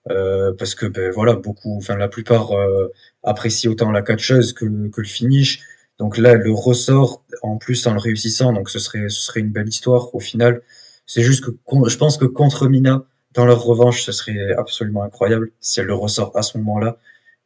Euh, 0.10 0.54
parce 0.58 0.76
que 0.76 0.86
ben 0.86 1.12
voilà 1.12 1.34
beaucoup 1.36 1.76
enfin 1.78 1.97
la 1.97 2.08
plupart 2.08 2.54
euh, 2.54 2.88
apprécient 3.24 3.70
autant 3.72 3.91
la 3.91 4.02
catcheuse 4.02 4.54
que 4.54 4.66
que 4.89 5.02
le 5.02 5.08
finish. 5.08 5.62
Donc 6.00 6.18
là 6.18 6.36
le 6.36 6.52
ressort 6.54 7.24
en 7.41 7.58
plus 7.58 7.86
en 7.86 7.93
le 7.93 8.00
réussissant 8.00 8.54
donc 8.54 8.70
ce 8.70 8.80
serait 8.80 9.10
ce 9.10 9.22
serait 9.22 9.41
une 9.41 9.52
belle 9.52 9.68
histoire 9.68 10.16
au 10.16 10.20
final. 10.20 10.62
C'est 11.06 11.22
juste 11.24 11.43
que 11.45 11.52
je 11.88 11.97
pense 11.97 12.18
que 12.18 12.26
contre 12.26 12.68
Mina 12.70 13.06
dans 13.34 13.45
leur 13.45 13.62
revanche 13.64 14.04
ce 14.04 14.12
serait 14.14 14.54
absolument 14.54 15.04
incroyable 15.04 15.52
si 15.60 15.80
elle 15.82 15.88
le 15.88 15.95
ressort 15.95 16.36
à 16.38 16.43
ce 16.43 16.58
moment-là 16.60 16.97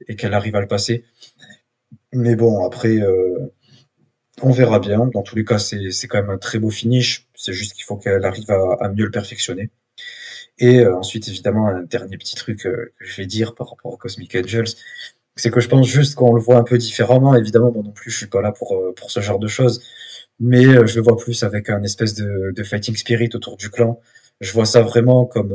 et 0.08 0.16
qu'elle 0.16 0.34
arrive 0.34 0.56
à 0.56 0.62
le 0.62 0.68
passer. 0.68 1.06
Mais 2.14 2.36
bon 2.36 2.66
après 2.66 2.98
euh, 3.02 3.52
on 4.44 4.52
verra 4.52 4.80
bien. 4.80 5.08
Dans 5.08 5.24
tous 5.24 5.36
les 5.36 5.46
cas 5.46 5.60
c'est 5.60 5.92
c'est 5.92 6.08
quand 6.08 6.22
même 6.22 6.30
un 6.30 6.38
très 6.38 6.60
beau 6.60 6.70
finish. 6.70 7.28
C'est 7.36 7.54
juste 7.54 7.74
qu'il 7.74 7.84
faut 7.86 7.98
qu'elle 7.98 8.26
arrive 8.26 8.50
à, 8.52 8.78
à 8.86 8.90
mieux 8.90 9.06
le 9.06 9.12
perfectionner 9.12 9.72
et 10.60 10.80
euh, 10.82 10.96
ensuite, 10.96 11.28
évidemment, 11.28 11.68
un 11.68 11.84
dernier 11.84 12.18
petit 12.18 12.36
truc 12.36 12.66
euh, 12.66 12.94
que 13.00 13.06
je 13.06 13.16
vais 13.18 13.26
dire 13.26 13.56
par 13.56 13.70
rapport 13.70 13.94
à 13.94 13.98
Cosmic 13.98 14.36
Angels, 14.36 14.68
c'est 15.36 15.50
que 15.52 15.60
je 15.60 15.68
pense 15.68 15.88
juste 15.88 16.16
qu'on 16.16 16.34
le 16.34 16.42
voit 16.42 16.58
un 16.58 16.64
peu 16.64 16.78
différemment. 16.78 17.36
Évidemment, 17.36 17.72
moi 17.72 17.84
non 17.84 17.92
plus, 17.92 18.12
je 18.12 18.18
suis 18.18 18.28
pas 18.28 18.42
là 18.42 18.52
pour, 18.52 18.76
euh, 18.76 18.94
pour 18.96 19.12
ce 19.12 19.20
genre 19.20 19.40
de 19.40 19.48
choses, 19.48 19.84
mais 20.40 20.64
je 20.88 20.96
le 20.96 21.02
vois 21.02 21.18
plus 21.18 21.44
avec 21.44 21.70
un 21.70 21.84
espèce 21.84 22.14
de, 22.16 22.52
de 22.56 22.64
fighting 22.64 22.96
spirit 22.96 23.30
autour 23.34 23.58
du 23.58 23.70
clan. 23.70 24.00
Je 24.42 24.52
vois 24.52 24.66
ça 24.66 24.82
vraiment 24.82 25.26
comme 25.26 25.54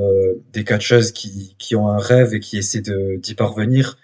des 0.52 0.64
catcheuses 0.64 1.12
qui, 1.12 1.56
qui 1.58 1.76
ont 1.76 1.88
un 1.88 1.98
rêve 1.98 2.34
et 2.34 2.40
qui 2.40 2.58
essaient 2.58 2.82
d'y 3.18 3.34
parvenir. 3.34 3.98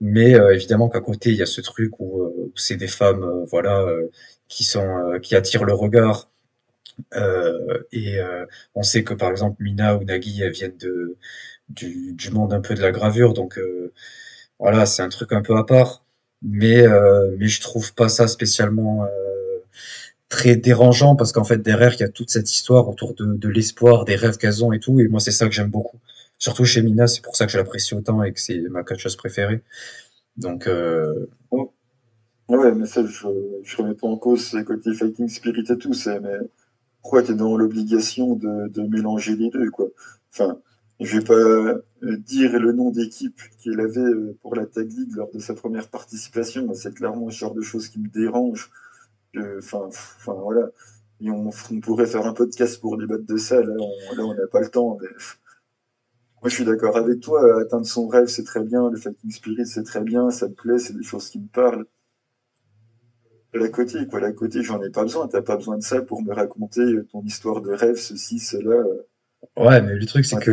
Mais 0.00 0.32
évidemment 0.52 0.88
qu'à 0.88 1.00
côté, 1.00 1.30
il 1.30 1.36
y 1.36 1.42
a 1.42 1.46
ce 1.46 1.60
truc 1.60 1.98
où, 2.00 2.22
où 2.22 2.52
c'est 2.56 2.76
des 2.76 2.86
femmes, 2.86 3.44
voilà, 3.50 3.86
qui 4.48 4.64
sont, 4.64 5.18
qui 5.22 5.34
attirent 5.36 5.64
le 5.64 5.74
regard, 5.74 6.29
euh, 7.14 7.82
et 7.92 8.18
euh, 8.20 8.46
on 8.74 8.82
sait 8.82 9.04
que 9.04 9.14
par 9.14 9.30
exemple 9.30 9.62
Mina 9.62 9.96
ou 9.96 10.04
elles 10.08 10.20
viennent 10.50 10.76
de 10.78 11.16
du, 11.68 12.14
du 12.14 12.30
monde 12.30 12.52
un 12.52 12.60
peu 12.60 12.74
de 12.74 12.80
la 12.80 12.92
gravure, 12.92 13.34
donc 13.34 13.58
euh, 13.58 13.92
voilà, 14.58 14.86
c'est 14.86 15.02
un 15.02 15.08
truc 15.08 15.32
un 15.32 15.42
peu 15.42 15.56
à 15.56 15.64
part. 15.64 16.04
Mais 16.42 16.86
mais 17.38 17.48
je 17.48 17.60
trouve 17.60 17.94
pas 17.94 18.08
ça 18.08 18.26
spécialement 18.28 19.06
très 20.28 20.56
dérangeant 20.56 21.16
parce 21.16 21.32
qu'en 21.32 21.44
fait 21.44 21.58
derrière 21.58 21.94
il 21.94 22.00
y 22.00 22.04
a 22.04 22.08
toute 22.08 22.30
cette 22.30 22.50
histoire 22.52 22.88
autour 22.88 23.14
de, 23.14 23.48
l'espoir, 23.48 24.04
des 24.04 24.16
rêves 24.16 24.38
qu'elles 24.38 24.64
ont 24.64 24.72
et 24.72 24.80
tout. 24.80 25.00
Et 25.00 25.08
moi 25.08 25.20
c'est 25.20 25.32
ça 25.32 25.46
que 25.48 25.54
j'aime 25.54 25.70
beaucoup. 25.70 25.98
Surtout 26.38 26.64
chez 26.64 26.82
Mina, 26.82 27.06
c'est 27.06 27.22
pour 27.22 27.36
ça 27.36 27.46
que 27.46 27.52
je 27.52 27.58
l'apprécie 27.58 27.94
autant 27.94 28.22
et 28.22 28.32
que 28.32 28.40
c'est 28.40 28.60
ma 28.70 28.82
catcheuse 28.84 29.16
préférée. 29.16 29.62
Donc 30.36 30.68
ouais, 32.48 32.72
mais 32.74 32.86
ça 32.86 33.04
je, 33.04 33.26
je 33.62 33.76
remets 33.76 33.94
pas 33.94 34.08
en 34.08 34.16
cause 34.16 34.52
le 34.54 34.64
côté 34.64 34.94
fighting 34.94 35.28
spirit 35.28 35.64
et 35.68 35.78
tout, 35.78 35.92
c'est 35.94 36.20
mais 36.20 36.38
pourquoi 37.02 37.22
tu 37.22 37.32
es 37.32 37.34
dans 37.34 37.56
l'obligation 37.56 38.34
de, 38.34 38.68
de, 38.68 38.82
mélanger 38.82 39.36
les 39.36 39.50
deux, 39.50 39.70
quoi. 39.70 39.86
Enfin, 40.32 40.58
je 41.00 41.18
vais 41.18 41.24
pas 41.24 41.34
euh, 41.34 41.82
dire 42.02 42.58
le 42.58 42.72
nom 42.72 42.90
d'équipe 42.90 43.40
qu'il 43.58 43.80
avait 43.80 44.00
euh, 44.00 44.36
pour 44.42 44.54
la 44.54 44.66
Tag 44.66 44.90
League 44.92 45.14
lors 45.14 45.30
de 45.32 45.38
sa 45.38 45.54
première 45.54 45.88
participation. 45.88 46.72
C'est 46.74 46.94
clairement 46.94 47.30
ce 47.30 47.38
genre 47.38 47.54
de 47.54 47.62
choses 47.62 47.88
qui 47.88 48.00
me 48.00 48.08
dérange. 48.08 48.70
Enfin, 49.36 49.86
enfin 49.86 50.34
voilà. 50.34 50.68
Et 51.20 51.30
on, 51.30 51.50
on, 51.70 51.80
pourrait 51.80 52.06
faire 52.06 52.26
un 52.26 52.32
podcast 52.32 52.80
pour 52.80 52.98
débattre 52.98 53.24
de 53.26 53.36
ça. 53.36 53.62
Là, 53.62 53.74
on 54.18 54.34
n'a 54.34 54.46
pas 54.46 54.60
le 54.60 54.68
temps. 54.68 54.98
Mais... 55.00 55.08
Moi, 56.42 56.48
je 56.48 56.54
suis 56.54 56.64
d'accord 56.64 56.96
avec 56.96 57.20
toi. 57.20 57.60
Atteindre 57.60 57.86
son 57.86 58.08
rêve, 58.08 58.26
c'est 58.26 58.44
très 58.44 58.62
bien. 58.62 58.90
Le 58.90 58.96
fighting 58.96 59.30
spirit, 59.30 59.66
c'est 59.66 59.84
très 59.84 60.00
bien. 60.00 60.30
Ça 60.30 60.48
me 60.48 60.54
plaît. 60.54 60.78
C'est 60.78 60.96
des 60.96 61.02
choses 61.02 61.28
qui 61.30 61.38
me 61.38 61.48
parlent 61.48 61.86
la 63.58 63.68
côté, 63.68 64.06
quoi. 64.06 64.20
La 64.20 64.32
côté, 64.32 64.62
j'en 64.62 64.82
ai 64.82 64.90
pas 64.90 65.02
besoin. 65.02 65.28
T'as 65.28 65.42
pas 65.42 65.56
besoin 65.56 65.78
de 65.78 65.82
ça 65.82 66.02
pour 66.02 66.22
me 66.22 66.32
raconter 66.32 66.82
ton 67.10 67.22
histoire 67.22 67.60
de 67.60 67.72
rêve, 67.72 67.96
ceci, 67.96 68.38
cela. 68.38 68.84
Ouais, 69.56 69.80
mais 69.82 69.94
le 69.94 70.06
truc, 70.06 70.24
c'est 70.24 70.38
que. 70.38 70.52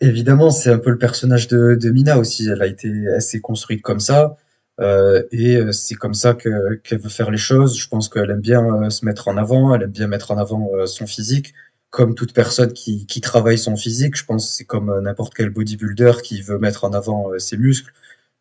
Évidemment, 0.00 0.50
c'est 0.50 0.70
un 0.70 0.78
peu 0.78 0.90
le 0.90 0.98
personnage 0.98 1.48
de, 1.48 1.74
de, 1.74 1.90
Mina 1.90 2.18
aussi. 2.18 2.48
Elle 2.48 2.62
a 2.62 2.66
été, 2.66 2.88
elle 2.88 3.22
s'est 3.22 3.40
construite 3.40 3.82
comme 3.82 4.00
ça. 4.00 4.36
Euh, 4.80 5.24
et 5.32 5.56
euh, 5.56 5.72
c'est 5.72 5.96
comme 5.96 6.14
ça 6.14 6.34
que 6.34 6.74
qu'elle 6.76 7.00
veut 7.00 7.08
faire 7.08 7.30
les 7.30 7.38
choses. 7.38 7.76
Je 7.76 7.88
pense 7.88 8.08
qu'elle 8.08 8.30
aime 8.30 8.40
bien 8.40 8.64
euh, 8.64 8.90
se 8.90 9.04
mettre 9.04 9.28
en 9.28 9.36
avant, 9.36 9.74
elle 9.74 9.82
aime 9.82 9.90
bien 9.90 10.06
mettre 10.06 10.30
en 10.30 10.38
avant 10.38 10.70
euh, 10.74 10.86
son 10.86 11.06
physique, 11.06 11.52
comme 11.90 12.14
toute 12.14 12.32
personne 12.32 12.72
qui, 12.72 13.06
qui 13.06 13.20
travaille 13.20 13.58
son 13.58 13.76
physique. 13.76 14.16
Je 14.16 14.24
pense 14.24 14.54
c'est 14.54 14.64
comme 14.64 15.00
n'importe 15.02 15.34
quel 15.34 15.50
bodybuilder 15.50 16.12
qui 16.22 16.42
veut 16.42 16.58
mettre 16.58 16.84
en 16.84 16.92
avant 16.92 17.30
ses 17.38 17.56
muscles. 17.56 17.92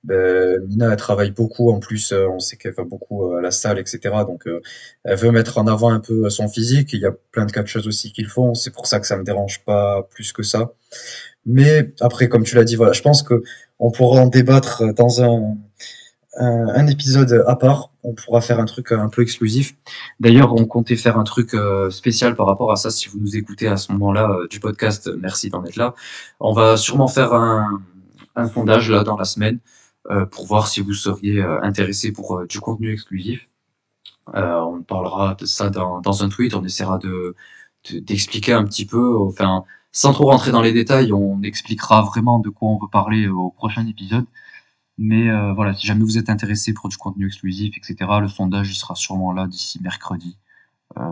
Ben, 0.08 0.66
Mina, 0.70 0.91
elle 0.91 0.95
travaille 0.95 1.32
beaucoup. 1.32 1.70
En 1.70 1.80
plus, 1.80 2.14
euh, 2.14 2.28
on 2.30 2.39
sait 2.39 2.55
qu'elle 2.55 2.74
va 2.74 2.86
beaucoup 2.86 3.26
euh, 3.26 3.39
à 3.39 3.41
la 3.41 3.51
salle, 3.51 3.78
etc. 3.78 3.99
Donc, 4.26 4.47
elle 5.03 5.18
veut 5.18 5.32
mettre 5.32 5.58
en 5.58 5.68
avant 5.68 5.89
un 5.91 5.99
peu 5.99 6.30
son 6.30 6.47
physique. 6.47 6.93
Il 6.93 7.01
y 7.01 7.05
a 7.05 7.12
plein 7.32 7.45
de 7.45 7.66
choses 7.66 7.88
aussi 7.88 8.14
qu'ils 8.14 8.28
font. 8.28 8.53
C'est 8.53 8.72
pour 8.72 8.88
ça 8.88 9.01
que 9.01 9.08
ça 9.08 9.18
me 9.18 9.24
dérange 9.24 9.64
pas 9.66 10.08
plus 10.10 10.32
que 10.32 10.43
ça. 10.43 10.72
Mais 11.45 11.93
après, 11.99 12.30
comme 12.30 12.43
tu 12.43 12.55
l'as 12.55 12.64
dit, 12.64 12.78
voilà, 12.78 12.93
je 12.93 13.01
pense 13.01 13.22
que 13.22 13.43
on 13.80 13.91
pourra 13.91 14.22
en 14.22 14.28
débattre 14.28 14.93
dans 14.93 15.22
un, 15.22 15.58
épisode 16.88 17.43
à 17.45 17.55
part. 17.58 17.91
On 18.03 18.14
pourra 18.14 18.39
faire 18.39 18.60
un 18.60 18.66
truc 18.66 18.93
un 18.93 19.10
peu 19.10 19.22
exclusif. 19.22 19.76
D'ailleurs, 20.22 20.53
on 20.53 20.66
comptait 20.66 20.95
faire 20.95 21.18
un 21.18 21.26
truc 21.26 21.51
spécial 21.89 22.36
par 22.36 22.45
rapport 22.47 22.72
à 22.72 22.78
ça. 22.78 22.91
Si 22.91 23.10
vous 23.10 23.20
nous 23.20 23.36
écoutez 23.36 23.68
à 23.68 23.76
ce 23.76 23.91
moment-là 23.91 24.30
du 24.49 24.62
podcast, 24.62 25.10
merci 25.20 25.49
d'en 25.49 25.66
être 25.66 25.76
là. 25.76 25.95
On 26.39 26.53
va 26.53 26.78
sûrement 26.78 27.08
faire 27.10 27.34
un, 27.34 27.82
un 28.38 28.47
sondage 28.47 28.89
là 28.89 29.03
dans 29.03 29.18
la 29.18 29.26
semaine 29.26 29.60
pour 30.32 30.45
voir 30.47 30.68
si 30.68 30.82
vous 30.82 30.93
seriez 30.93 31.41
euh, 31.41 31.62
intéressé 31.64 32.12
pour 32.12 32.38
euh, 32.38 32.47
du 32.47 32.60
contenu 32.60 32.91
exclusif. 32.91 33.47
Euh, 34.36 34.60
on 34.62 34.84
parlera 34.84 35.36
de 35.36 35.45
ça 35.45 35.70
dans, 35.70 36.01
dans 36.01 36.24
un 36.24 36.30
tweet, 36.30 36.53
on 36.53 36.64
essaiera 36.64 36.97
de 36.97 37.36
d'expliquer 38.01 38.53
un 38.53 38.66
petit 38.66 38.86
peu, 38.86 39.18
enfin, 39.18 39.64
sans 39.93 40.12
trop 40.14 40.30
rentrer 40.30 40.51
dans 40.51 40.62
les 40.62 40.74
détails, 40.74 41.14
on 41.14 41.41
expliquera 41.41 42.01
vraiment 42.01 42.39
de 42.39 42.49
quoi 42.49 42.70
on 42.70 42.78
veut 42.78 42.89
parler 42.91 43.28
au 43.30 43.49
prochain 43.51 43.88
épisode. 43.88 44.26
Mais 44.97 45.30
euh, 45.30 45.53
voilà, 45.53 45.74
si 45.74 45.88
jamais 45.88 46.03
vous 46.03 46.18
êtes 46.18 46.30
intéressé 46.30 46.74
pour 46.74 46.89
du 46.89 46.97
contenu 46.97 47.28
exclusif, 47.28 47.78
etc., 47.78 47.95
le 48.20 48.28
sondage 48.28 48.78
sera 48.78 48.95
sûrement 48.95 49.32
là 49.32 49.47
d'ici 49.47 49.82
mercredi. 49.82 50.38
Euh, 50.97 51.03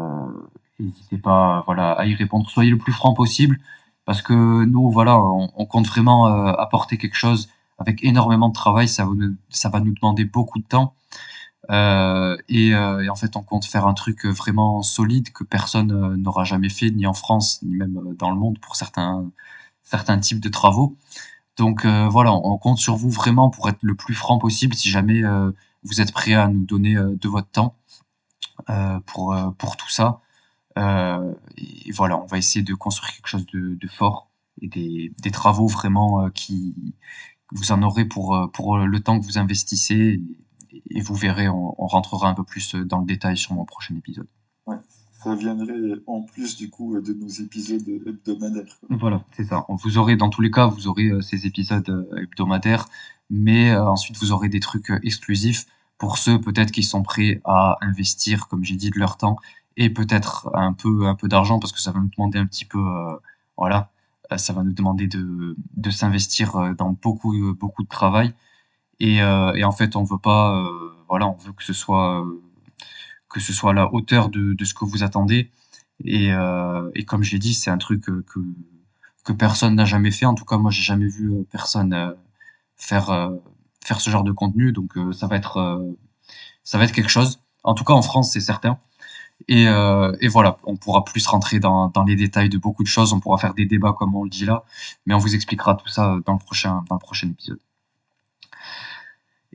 N'hésitez 0.79 1.17
pas 1.17 1.63
voilà, 1.65 1.93
à 1.93 2.05
y 2.05 2.15
répondre. 2.15 2.49
Soyez 2.49 2.71
le 2.71 2.77
plus 2.77 2.91
franc 2.91 3.13
possible, 3.13 3.59
parce 4.05 4.21
que 4.21 4.33
nous, 4.65 4.89
voilà, 4.91 5.19
on, 5.21 5.65
compte 5.65 5.87
vraiment 5.87 6.27
euh, 6.27 6.51
apporter 6.53 6.97
quelque 6.97 7.15
chose 7.15 7.49
avec 7.77 8.03
énormément 8.03 8.49
de 8.49 8.53
travail. 8.53 8.87
Ça, 8.87 9.05
va 9.05 9.79
nous 9.79 9.93
demander 9.93 10.25
beaucoup 10.25 10.59
de 10.59 10.65
temps. 10.65 10.95
Euh, 11.71 12.37
et, 12.47 12.75
euh, 12.75 13.03
et, 13.03 13.09
en 13.09 13.15
fait, 13.15 13.35
on 13.35 13.43
compte 13.43 13.65
faire 13.65 13.87
un 13.87 13.93
truc 13.93 14.25
vraiment 14.25 14.81
solide 14.81 15.31
que 15.31 15.43
personne 15.43 15.91
euh, 15.91 16.17
n'aura 16.17 16.43
jamais 16.43 16.69
fait, 16.69 16.91
ni 16.91 17.07
en 17.07 17.13
France, 17.13 17.61
ni 17.63 17.75
même 17.75 18.15
dans 18.17 18.29
le 18.29 18.37
monde 18.37 18.59
pour 18.59 18.75
certains, 18.75 19.31
certains 19.83 20.19
types 20.19 20.39
de 20.39 20.49
travaux. 20.49 20.97
Donc 21.57 21.85
voilà, 21.85 22.33
on 22.33 22.57
compte 22.57 22.79
sur 22.79 22.97
vous 22.97 23.09
vraiment 23.09 23.49
pour 23.49 23.69
être 23.69 23.81
le 23.81 23.95
plus 23.95 24.13
franc 24.13 24.37
possible 24.39 24.75
si 24.75 24.89
jamais 24.89 25.21
vous 25.83 26.01
êtes 26.01 26.11
prêt 26.11 26.33
à 26.33 26.49
nous 26.49 26.65
donner 26.65 26.95
de 26.95 27.29
votre 27.29 27.47
temps 27.49 27.77
pour, 29.05 29.33
pour 29.57 29.77
tout 29.77 29.89
ça. 29.89 30.19
et 30.77 31.91
voilà, 31.93 32.17
on 32.21 32.25
va 32.25 32.37
essayer 32.37 32.61
de 32.61 32.73
construire 32.73 33.13
quelque 33.13 33.27
chose 33.27 33.45
de, 33.53 33.87
fort 33.87 34.29
et 34.61 34.67
des 34.67 35.31
travaux 35.31 35.67
vraiment 35.67 36.29
qui 36.31 36.75
vous 37.55 37.71
en 37.71 37.81
aurez 37.81 38.05
pour, 38.05 38.49
pour 38.53 38.77
le 38.77 38.99
temps 38.99 39.19
que 39.19 39.25
vous 39.25 39.37
investissez 39.37 40.21
et 40.89 41.01
vous 41.01 41.15
verrez, 41.15 41.47
on, 41.49 41.73
rentrera 41.77 42.29
un 42.29 42.33
peu 42.33 42.43
plus 42.43 42.75
dans 42.75 42.99
le 42.99 43.05
détail 43.05 43.37
sur 43.37 43.53
mon 43.53 43.65
prochain 43.65 43.95
épisode. 43.95 44.27
Ouais, 44.65 44.77
ça 45.23 45.35
viendrait 45.35 45.75
en 46.07 46.21
plus 46.21 46.57
du 46.57 46.69
coup 46.69 46.99
de 46.99 47.13
nos 47.13 47.27
épisodes 47.27 47.87
hebdomadaires. 48.05 48.77
Voilà, 48.89 49.23
c'est 49.31 49.45
ça. 49.45 49.65
Vous 49.69 49.97
aurez, 49.97 50.15
dans 50.15 50.29
tous 50.29 50.41
les 50.41 50.51
cas, 50.51 50.67
vous 50.67 50.87
aurez 50.87 51.05
euh, 51.05 51.21
ces 51.21 51.45
épisodes 51.45 51.89
euh, 51.89 52.23
hebdomadaires, 52.23 52.87
mais 53.29 53.71
euh, 53.71 53.85
ensuite 53.85 54.17
vous 54.17 54.31
aurez 54.31 54.49
des 54.49 54.59
trucs 54.59 54.91
exclusifs 55.03 55.65
pour 55.97 56.17
ceux 56.17 56.39
peut-être 56.39 56.71
qui 56.71 56.83
sont 56.83 57.03
prêts 57.03 57.41
à 57.45 57.77
investir, 57.81 58.47
comme 58.47 58.63
j'ai 58.63 58.75
dit, 58.75 58.89
de 58.89 58.99
leur 58.99 59.17
temps 59.17 59.37
et 59.77 59.89
peut-être 59.89 60.49
un 60.53 60.73
peu, 60.73 61.07
un 61.07 61.15
peu 61.15 61.27
d'argent 61.27 61.59
parce 61.59 61.71
que 61.71 61.79
ça 61.79 61.91
va 61.91 61.99
nous 61.99 62.09
demander 62.15 62.37
un 62.37 62.45
petit 62.45 62.65
peu, 62.65 62.79
voilà, 63.57 63.91
ça 64.37 64.53
va 64.53 64.63
nous 64.63 64.73
demander 64.73 65.07
de, 65.07 65.55
de 65.75 65.89
s'investir 65.89 66.75
dans 66.75 66.91
beaucoup, 66.91 67.53
beaucoup 67.53 67.83
de 67.83 67.87
travail. 67.87 68.33
Et, 68.99 69.21
euh, 69.21 69.53
et 69.53 69.63
en 69.63 69.71
fait, 69.71 69.95
on 69.95 70.03
veut 70.03 70.17
pas, 70.17 70.57
euh, 70.57 70.91
voilà, 71.09 71.27
on 71.27 71.35
veut 71.35 71.53
que 71.53 71.63
ce 71.63 71.73
soit 71.73 72.21
euh, 72.21 72.41
que 73.29 73.39
ce 73.39 73.51
soit 73.53 73.71
à 73.71 73.73
la 73.73 73.93
hauteur 73.93 74.29
de, 74.29 74.53
de 74.53 74.65
ce 74.65 74.73
que 74.73 74.85
vous 74.85 75.03
attendez. 75.03 75.51
Et, 76.03 76.29
et 76.95 77.05
comme 77.05 77.23
je 77.23 77.31
l'ai 77.31 77.39
dit, 77.39 77.53
c'est 77.53 77.69
un 77.71 77.77
truc 77.77 78.01
que, 78.03 78.23
que 79.23 79.31
personne 79.33 79.75
n'a 79.75 79.85
jamais 79.85 80.11
fait. 80.11 80.25
En 80.25 80.35
tout 80.35 80.45
cas, 80.45 80.57
moi, 80.57 80.71
j'ai 80.71 80.83
jamais 80.83 81.07
vu 81.07 81.45
personne 81.51 82.15
faire 82.75 83.31
faire 83.83 84.01
ce 84.01 84.09
genre 84.09 84.23
de 84.23 84.31
contenu. 84.31 84.71
Donc, 84.73 84.97
ça 85.13 85.27
va 85.27 85.37
être 85.37 85.85
ça 86.63 86.77
va 86.77 86.83
être 86.85 86.91
quelque 86.91 87.09
chose. 87.09 87.39
En 87.63 87.73
tout 87.73 87.83
cas, 87.85 87.93
en 87.93 88.01
France, 88.01 88.31
c'est 88.33 88.41
certain. 88.41 88.77
Et, 89.47 89.67
euh, 89.67 90.15
et, 90.21 90.27
voilà, 90.27 90.57
on 90.63 90.75
pourra 90.75 91.03
plus 91.03 91.25
rentrer 91.27 91.59
dans, 91.59 91.91
les 92.07 92.15
détails 92.15 92.49
de 92.49 92.57
beaucoup 92.57 92.83
de 92.83 92.87
choses. 92.87 93.13
On 93.13 93.19
pourra 93.19 93.37
faire 93.37 93.53
des 93.53 93.65
débats 93.65 93.93
comme 93.97 94.15
on 94.15 94.23
le 94.23 94.29
dit 94.29 94.45
là, 94.45 94.63
mais 95.05 95.13
on 95.13 95.17
vous 95.19 95.35
expliquera 95.35 95.75
tout 95.75 95.87
ça 95.87 96.17
dans 96.25 96.33
le 96.33 96.99
prochain 96.99 97.29
épisode. 97.29 97.59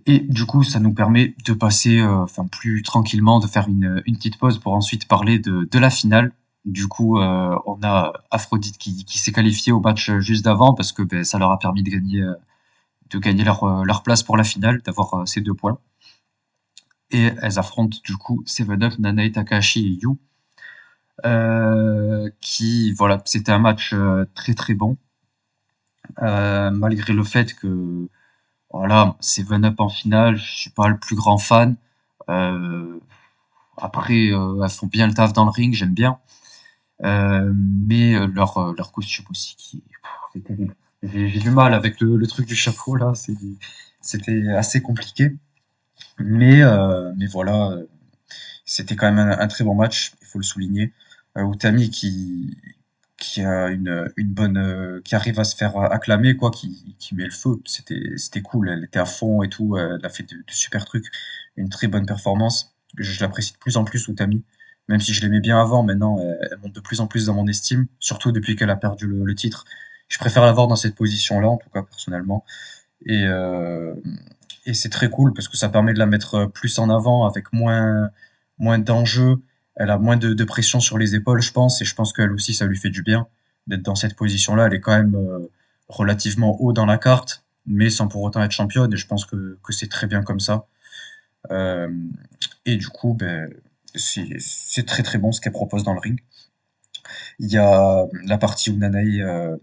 Et 0.07 0.21
du 0.21 0.47
coup, 0.47 0.63
ça 0.63 0.81
nous 0.81 0.93
permet 0.95 1.35
de 1.45 1.53
passer 1.53 2.01
euh, 2.01 2.23
enfin, 2.23 2.47
plus 2.47 2.83
tranquillement, 2.83 3.41
de 3.41 3.47
faire 3.47 3.69
une, 3.69 4.03
petite 4.05 4.39
pause 4.39 4.59
pour 4.59 4.75
ensuite 4.75 5.07
parler 5.09 5.39
de, 5.39 5.79
la 5.79 5.91
finale. 5.91 6.33
Du 6.65 6.87
coup, 6.89 7.19
euh, 7.19 7.57
on 7.67 7.79
a 7.83 8.13
Aphrodite 8.31 8.79
qui, 8.79 9.05
s'est 9.19 9.33
qualifié 9.33 9.73
au 9.73 9.81
match 9.81 10.11
juste 10.19 10.45
d'avant 10.45 10.75
parce 10.75 10.93
que 10.93 11.03
ben, 11.03 11.25
ça 11.25 11.39
leur 11.39 11.51
a 11.51 11.59
permis 11.59 11.83
de 11.83 11.91
gagner, 11.91 13.45
leur 13.45 14.03
place 14.03 14.23
pour 14.23 14.37
la 14.37 14.45
finale, 14.45 14.83
d'avoir 14.83 15.27
ces 15.27 15.41
deux 15.41 15.55
points. 15.55 15.79
Et 17.13 17.31
elles 17.43 17.59
affrontent 17.59 17.99
du 18.05 18.17
coup 18.17 18.43
Seven 18.47 18.83
Up, 18.83 18.95
Nanae 18.99 19.33
Takahashi 19.33 19.87
et 19.87 19.99
Yu. 20.03 20.17
qui, 22.41 22.93
voilà, 22.93 23.23
c'était 23.25 23.53
un 23.53 23.59
match 23.59 23.95
très 24.35 24.55
très 24.55 24.75
bon. 24.75 24.97
malgré 26.21 27.13
le 27.13 27.25
fait 27.25 27.55
que 27.55 28.09
voilà, 28.73 29.17
Seven 29.21 29.65
Up 29.65 29.81
en 29.81 29.89
finale, 29.89 30.37
je 30.37 30.53
suis 30.53 30.71
pas 30.71 30.89
le 30.89 30.99
plus 30.99 31.17
grand 31.17 31.39
fan. 31.39 31.77
Euh, 32.29 33.01
après, 33.77 34.31
euh, 34.33 34.63
elles 34.63 34.71
font 34.71 34.87
bien 34.87 35.07
le 35.07 35.15
taf 35.15 35.33
dans 35.33 35.45
le 35.45 35.51
ring, 35.51 35.75
j'aime 35.75 35.95
bien. 35.95 36.19
Euh, 37.03 37.53
mais 37.55 38.15
euh, 38.15 38.27
leur, 38.27 38.59
euh, 38.59 38.75
leur 38.77 38.93
costume 38.93 39.25
aussi, 39.31 39.57
qui 39.57 39.83
J'ai 41.03 41.39
du 41.39 41.51
mal 41.51 41.73
avec 41.73 42.01
le, 42.01 42.27
truc 42.27 42.47
du 42.47 42.55
chapeau 42.55 42.95
là, 42.95 43.15
c'était 44.01 44.49
assez 44.49 44.83
compliqué. 44.83 45.37
Mais, 46.21 46.63
euh, 46.63 47.13
mais 47.17 47.27
voilà, 47.27 47.77
c'était 48.65 48.97
quand 48.97 49.11
même 49.13 49.37
un, 49.39 49.49
très 49.49 49.65
bon 49.65 49.75
match, 49.75 50.13
il 50.21 50.27
faut 50.27 50.39
le 50.39 50.45
souligner. 50.45 50.93
Utami 51.37 51.91
qui, 51.91 52.57
qui 53.21 53.43
a 53.43 53.69
une, 53.69 54.11
une 54.17 54.33
bonne 54.33 54.57
euh, 54.57 55.01
qui 55.05 55.15
arrive 55.15 55.39
à 55.39 55.45
se 55.45 55.55
faire 55.55 55.77
acclamer 55.77 56.37
quoi 56.37 56.51
qui, 56.51 56.97
qui 56.99 57.15
met 57.15 57.25
le 57.25 57.31
feu. 57.31 57.61
C'était 57.65 58.43
cool 58.43 58.71
elle 58.71 58.85
était 58.85 58.99
à 58.99 59.05
fond 59.05 59.43
et 59.43 59.49
tout 59.49 59.77
elle 59.77 60.05
a 60.05 60.09
fait 60.09 60.25
de, 60.25 60.37
super 60.49 60.85
trucs. 60.85 61.07
Une 61.57 61.69
très 61.69 61.87
bonne 61.87 62.07
performance. 62.07 62.75
Je, 62.97 63.21
l'apprécie 63.21 63.53
de 63.53 63.59
plus 63.59 63.77
en 63.77 63.85
plus 63.85 64.09
Utami 64.09 64.43
même 64.89 65.01
si 65.01 65.13
je 65.13 65.23
l'aimais 65.23 65.41
bien 65.41 65.61
avant 65.61 65.85
maintenant 65.85 66.19
elle, 66.19 66.59
monte 66.63 66.75
de 66.75 66.81
plus 66.81 67.01
en 67.01 67.07
plus 67.07 67.27
dans 67.27 67.35
mon 67.35 67.47
estime 67.47 67.87
surtout 68.01 68.33
depuis 68.33 68.57
qu'elle 68.57 68.71
a 68.71 68.77
perdu 68.77 69.07
le, 69.07 69.35
titre. 69.35 69.65
Je 70.09 70.19
préfère 70.19 70.45
la 70.45 70.53
voir 70.53 70.67
dans 70.67 70.77
cette 70.77 70.97
position 70.97 71.41
là 71.41 71.49
en 71.49 71.57
tout 71.59 71.71
cas 71.71 71.83
personnellement. 71.83 72.45
Et 73.07 73.25
euh, 73.25 73.95
et 74.67 74.75
c'est 74.75 74.91
très 74.91 75.11
cool 75.11 75.33
parce 75.33 75.49
que 75.49 75.57
ça 75.57 75.69
permet 75.69 75.95
de 75.95 75.99
la 75.99 76.07
mettre 76.07 76.47
plus 76.47 76.79
en 76.79 76.91
avant 76.91 77.27
avec 77.27 77.53
moins 77.53 78.11
moins 78.59 78.79
d'enjeux 78.79 79.43
elle 79.81 79.89
a 79.89 79.97
moins 79.97 80.19
de, 80.19 80.45
pression 80.45 80.79
sur 80.79 80.99
les 80.99 81.15
épaules, 81.15 81.41
je 81.41 81.53
pense, 81.53 81.81
et 81.81 81.87
je 81.87 81.95
pense 81.95 82.13
qu'elle 82.13 82.33
aussi, 82.33 82.53
ça 82.53 82.67
lui 82.67 82.77
fait 82.77 82.91
du 82.91 83.03
bien 83.03 83.29
d'être 83.67 83.81
dans 83.81 83.95
cette 83.95 84.15
position-là. 84.15 84.67
Elle 84.67 84.75
est 84.75 84.81
quand 84.81 84.95
même 84.95 85.15
euh, 85.15 85.51
relativement 85.89 86.61
haut 86.61 86.75
dans 86.75 86.85
la 86.85 86.99
carte, 86.99 87.45
mais 87.65 87.89
sans 87.89 88.07
pour 88.07 88.21
autant 88.23 88.43
être 88.43 88.51
championne, 88.51 88.93
et 88.93 88.99
je 88.99 89.07
pense 89.07 89.25
que, 89.25 89.59
c'est 89.71 89.89
très 89.89 90.07
bien 90.07 90.23
comme 90.23 90.39
ça. 90.39 90.67
Euh, 91.51 91.89
et 92.67 92.77
du 92.77 92.89
coup, 92.89 93.15
ben, 93.15 93.49
c'est 93.95 94.85
très 94.87 95.03
très 95.03 95.17
bon 95.17 95.33
ce 95.33 95.41
qu'elle 95.41 95.53
propose 95.53 95.83
dans 95.83 95.95
le 95.95 96.01
ring. 96.01 96.21
Il 97.39 97.51
y 97.51 97.57
a 97.57 98.05
la 98.25 98.37
partie 98.37 98.71
où 98.71 98.77
Nanae, 98.77 99.23
euh, 99.23 99.57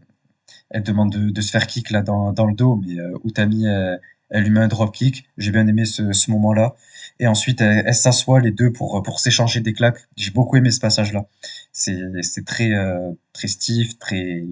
elle 0.72 0.82
demande 0.82 1.12
de, 1.12 1.41
se 1.41 1.52
faire 1.52 1.68
kick 1.68 1.91
là 1.91 2.02
dans, 2.02 2.32
le 2.32 2.56
dos, 2.56 2.82
mais 2.84 2.95
Utami, 3.24 3.68
elle, 3.68 4.00
elle 4.30 4.44
lui 4.44 4.50
met 4.50 4.60
un 4.60 4.68
drop 4.68 4.94
kick. 4.94 5.30
J'ai 5.38 5.52
bien 5.52 5.68
aimé 5.68 5.86
ce, 5.86 6.12
ce 6.12 6.32
moment-là. 6.32 6.76
Et 7.20 7.28
ensuite, 7.28 7.62
elles, 7.62 7.94
s'assoient 7.96 8.40
les 8.40 8.52
deux 8.52 8.72
pour, 8.72 9.02
pour 9.04 9.20
s'échanger 9.20 9.62
des 9.62 9.74
claques. 9.74 10.08
J'ai 10.16 10.32
beaucoup 10.32 10.58
aimé 10.58 10.72
ce 10.72 10.80
passage-là. 10.80 11.28
C'est, 11.72 12.46
très, 12.46 12.72
euh, 12.74 13.12
très 13.34 13.48
stiff, 13.48 13.98
très, 13.98 14.46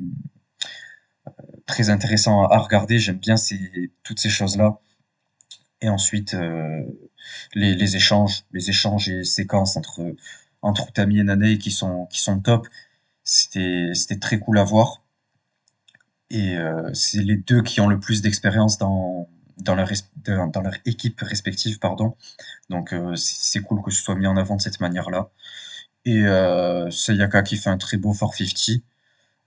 très 1.66 1.90
intéressant 1.90 2.46
à 2.46 2.58
regarder. 2.58 3.00
J'aime 3.00 3.18
bien 3.18 3.38
ces, 3.38 3.92
toutes 4.04 4.20
ces 4.20 4.30
choses-là. 4.30 4.80
Et 5.82 5.90
ensuite, 5.90 6.34
euh, 6.34 6.82
les, 7.54 7.76
les 7.76 7.96
échanges, 7.96 8.46
les 8.52 8.70
échanges 8.70 9.10
et 9.10 9.24
séquences 9.24 9.76
entre, 9.78 10.16
entre 10.62 10.90
Utami 10.90 11.20
et 11.20 11.24
Nane 11.24 11.58
qui 11.58 11.72
sont, 11.72 12.08
qui 12.08 12.22
sont 12.22 12.40
top. 12.40 12.68
C'était, 13.24 13.92
c'était 13.94 14.20
très 14.20 14.40
cool 14.40 14.58
à 14.58 14.64
voir. 14.64 15.04
Et 16.32 16.56
euh, 16.58 16.92
c'est 16.94 17.22
les 17.22 17.38
deux 17.38 17.62
qui 17.62 17.82
ont 17.82 17.88
le 17.88 18.00
plus 18.00 18.22
d'expérience 18.22 18.78
dans, 18.78 19.30
dans 19.58 19.76
leur, 19.76 19.90
dans 20.26 20.62
leur 20.62 20.74
équipe 20.86 21.22
respective, 21.22 21.80
pardon. 21.80 22.16
Donc 22.70 22.94
euh, 22.94 23.16
c'est 23.16 23.62
cool 23.62 23.82
que 23.82 23.92
ce 23.92 24.02
soit 24.04 24.16
mis 24.16 24.28
en 24.28 24.38
avant 24.38 24.56
de 24.56 24.62
cette 24.62 24.80
manière-là. 24.80 25.30
Et 26.06 26.24
euh, 26.26 26.90
Sayaka 26.92 27.44
qui 27.44 27.58
fait 27.58 27.70
un 27.70 27.78
très 27.78 27.98
beau 27.98 28.14
450. 28.14 28.84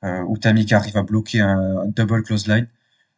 Euh, 0.05 0.25
Utami 0.33 0.65
qui 0.65 0.75
arrive 0.75 0.97
à 0.97 1.03
bloquer 1.03 1.41
un, 1.41 1.87
double 1.87 2.23
close 2.23 2.47
line. 2.47 2.69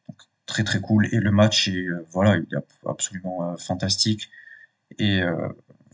Donc, 0.09 0.19
très 0.47 0.65
très 0.65 0.81
cool. 0.81 1.07
Et 1.13 1.21
le 1.21 1.31
match 1.31 1.69
est, 1.69 1.87
euh, 1.87 2.07
voilà, 2.11 2.37
il 2.37 2.47
est 2.55 2.89
absolument 2.89 3.57
fantastique. 3.59 4.31
Et, 4.99 5.21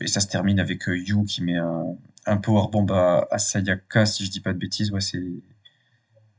et, 0.01 0.07
ça 0.07 0.20
se 0.20 0.26
termine 0.28 0.59
avec 0.59 0.86
Yu 0.86 1.24
qui 1.26 1.42
met 1.42 1.57
un, 1.57 1.97
un 2.26 2.36
powerbomb 2.38 2.86
à, 2.90 3.26
à 3.30 3.38
Sayaka, 3.38 4.07
si 4.07 4.24
je 4.24 4.30
dis 4.30 4.40
pas 4.40 4.53
de 4.53 4.59
bêtises. 4.59 4.90
Ouais, 4.90 5.01
c'est. 5.01 5.22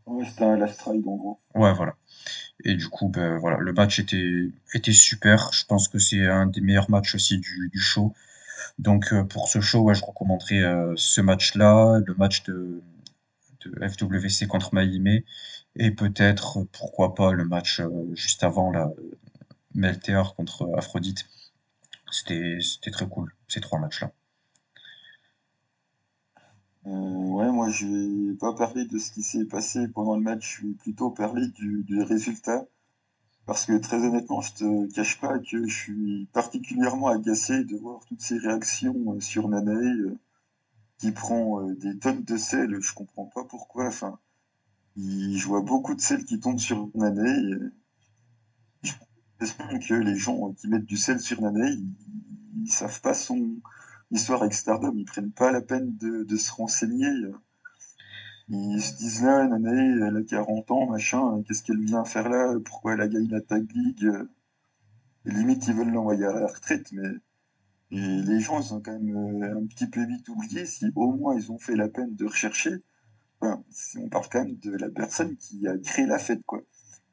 Ouais, 0.05 0.25
c'était 0.25 0.45
un 0.45 0.57
last 0.57 0.81
ride 0.81 1.05
en 1.07 1.15
gros. 1.15 1.39
Ouais, 1.53 1.73
voilà. 1.73 1.95
Et 2.63 2.75
du 2.75 2.87
coup, 2.89 3.09
ben, 3.09 3.39
le 3.59 3.73
match 3.73 3.99
était, 3.99 4.91
super. 4.91 5.51
Je 5.53 5.65
pense 5.65 5.87
que 5.87 5.99
c'est 5.99 6.25
un 6.25 6.47
des 6.47 6.61
meilleurs 6.61 6.89
matchs 6.89 7.15
aussi 7.15 7.37
du, 7.39 7.71
show. 7.79 8.13
Donc 8.79 9.13
euh, 9.13 9.23
pour 9.23 9.47
ce 9.49 9.61
show, 9.61 9.93
je 9.93 10.03
recommanderais 10.03 10.63
euh, 10.63 10.93
ce 10.97 11.21
match-là, 11.21 11.99
le 12.05 12.13
match 12.15 12.43
de, 12.43 12.81
de 13.65 13.87
FWC 13.87 14.47
contre 14.47 14.73
Maïmé, 14.73 15.25
et 15.75 15.91
peut-être, 15.91 16.63
pourquoi 16.71 17.15
pas, 17.15 17.33
le 17.33 17.45
match 17.45 17.79
euh, 17.79 17.89
juste 18.15 18.43
avant, 18.43 18.71
là, 18.71 18.89
Melteor 19.75 20.35
contre 20.35 20.69
Aphrodite. 20.77 21.25
C'était 22.11 22.59
très 22.91 23.07
cool, 23.07 23.33
ces 23.47 23.61
trois 23.61 23.79
matchs-là. 23.79 24.11
Euh, 26.87 26.89
ouais, 26.89 27.51
moi 27.51 27.69
je 27.69 27.85
vais 27.85 28.35
pas 28.35 28.53
parler 28.53 28.85
de 28.85 28.97
ce 28.97 29.11
qui 29.11 29.21
s'est 29.21 29.45
passé 29.45 29.87
pendant 29.89 30.15
le 30.15 30.21
match, 30.21 30.59
je 30.61 30.67
vais 30.67 30.73
plutôt 30.73 31.09
parler 31.09 31.47
du, 31.49 31.83
du 31.83 32.01
résultat. 32.01 32.65
Parce 33.45 33.65
que 33.65 33.77
très 33.77 33.97
honnêtement, 34.05 34.41
je 34.41 34.53
te 34.53 34.93
cache 34.93 35.19
pas 35.19 35.39
que 35.39 35.67
je 35.67 35.73
suis 35.73 36.25
particulièrement 36.33 37.07
agacé 37.07 37.63
de 37.65 37.77
voir 37.77 38.01
toutes 38.07 38.21
ces 38.21 38.37
réactions 38.37 39.13
euh, 39.13 39.19
sur 39.19 39.49
Nanae 39.49 39.99
euh, 39.99 40.19
qui 40.97 41.11
prend 41.11 41.63
des 41.71 41.97
tonnes 41.99 42.23
de 42.23 42.37
sel. 42.37 42.77
Je 42.81 42.93
comprends 42.93 43.25
pas 43.25 43.43
pourquoi. 43.43 43.87
Enfin, 43.87 44.19
je 44.95 45.45
vois 45.45 45.61
beaucoup 45.61 45.93
de 45.95 46.01
sel 46.01 46.25
qui 46.25 46.39
tombe 46.39 46.59
sur 46.59 46.89
Nanae. 46.95 47.71
J'espère 49.39 49.79
que 49.87 49.93
les 49.93 50.15
gens 50.15 50.53
qui 50.53 50.67
mettent 50.67 50.85
du 50.85 50.97
sel 50.97 51.19
sur 51.19 51.41
Nanae, 51.41 51.73
ils, 51.73 51.93
ils 52.63 52.71
savent 52.71 53.01
pas 53.01 53.13
son 53.13 53.57
histoire 54.11 54.41
avec 54.41 54.53
Stardom. 54.53 54.93
Ils 54.95 55.05
prennent 55.05 55.31
pas 55.31 55.51
la 55.51 55.61
peine 55.61 55.95
de, 55.97 56.37
se 56.37 56.51
renseigner. 56.51 57.09
Ils 58.49 58.81
se 58.81 58.95
disent 58.97 59.23
là, 59.23 59.47
Nanae, 59.47 60.07
elle 60.07 60.17
a 60.17 60.23
40 60.23 60.71
ans, 60.71 60.89
machin, 60.89 61.43
qu'est-ce 61.47 61.63
qu'elle 61.63 61.83
vient 61.83 62.05
faire 62.05 62.29
là? 62.29 62.55
Pourquoi 62.63 62.93
elle 62.93 63.01
a 63.01 63.07
gagné 63.07 63.27
la 63.29 63.41
Tag 63.41 63.69
League? 63.73 64.09
Limite, 65.25 65.67
ils 65.67 65.73
veulent 65.73 65.91
l'envoyer 65.91 66.25
à 66.25 66.39
la 66.39 66.47
retraite, 66.47 66.91
mais 66.93 67.09
les 67.91 68.39
gens, 68.39 68.61
ils 68.61 68.73
ont 68.73 68.81
quand 68.81 68.93
même 68.93 69.43
euh, 69.43 69.59
un 69.59 69.65
petit 69.65 69.87
peu 69.87 70.05
vite 70.05 70.27
oublié 70.29 70.65
si 70.65 70.85
au 70.95 71.11
moins 71.11 71.35
ils 71.35 71.51
ont 71.51 71.57
fait 71.57 71.75
la 71.75 71.87
peine 71.89 72.15
de 72.15 72.25
rechercher. 72.25 72.83
On 73.41 74.09
parle 74.09 74.25
quand 74.31 74.43
même 74.43 74.57
de 74.57 74.71
la 74.71 74.89
personne 74.89 75.35
qui 75.37 75.67
a 75.67 75.77
créé 75.77 76.05
la 76.05 76.17
fête, 76.17 76.43
quoi. 76.45 76.61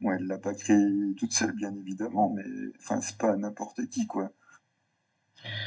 Bon, 0.01 0.12
elle 0.12 0.26
l'a 0.26 0.38
pas 0.38 0.55
créée 0.55 1.14
toute 1.16 1.32
seule, 1.32 1.53
bien 1.53 1.74
évidemment, 1.74 2.32
mais 2.34 2.45
enfin, 2.78 3.01
c'est 3.01 3.18
pas 3.18 3.36
n'importe 3.36 3.86
qui, 3.88 4.07
quoi. 4.07 4.32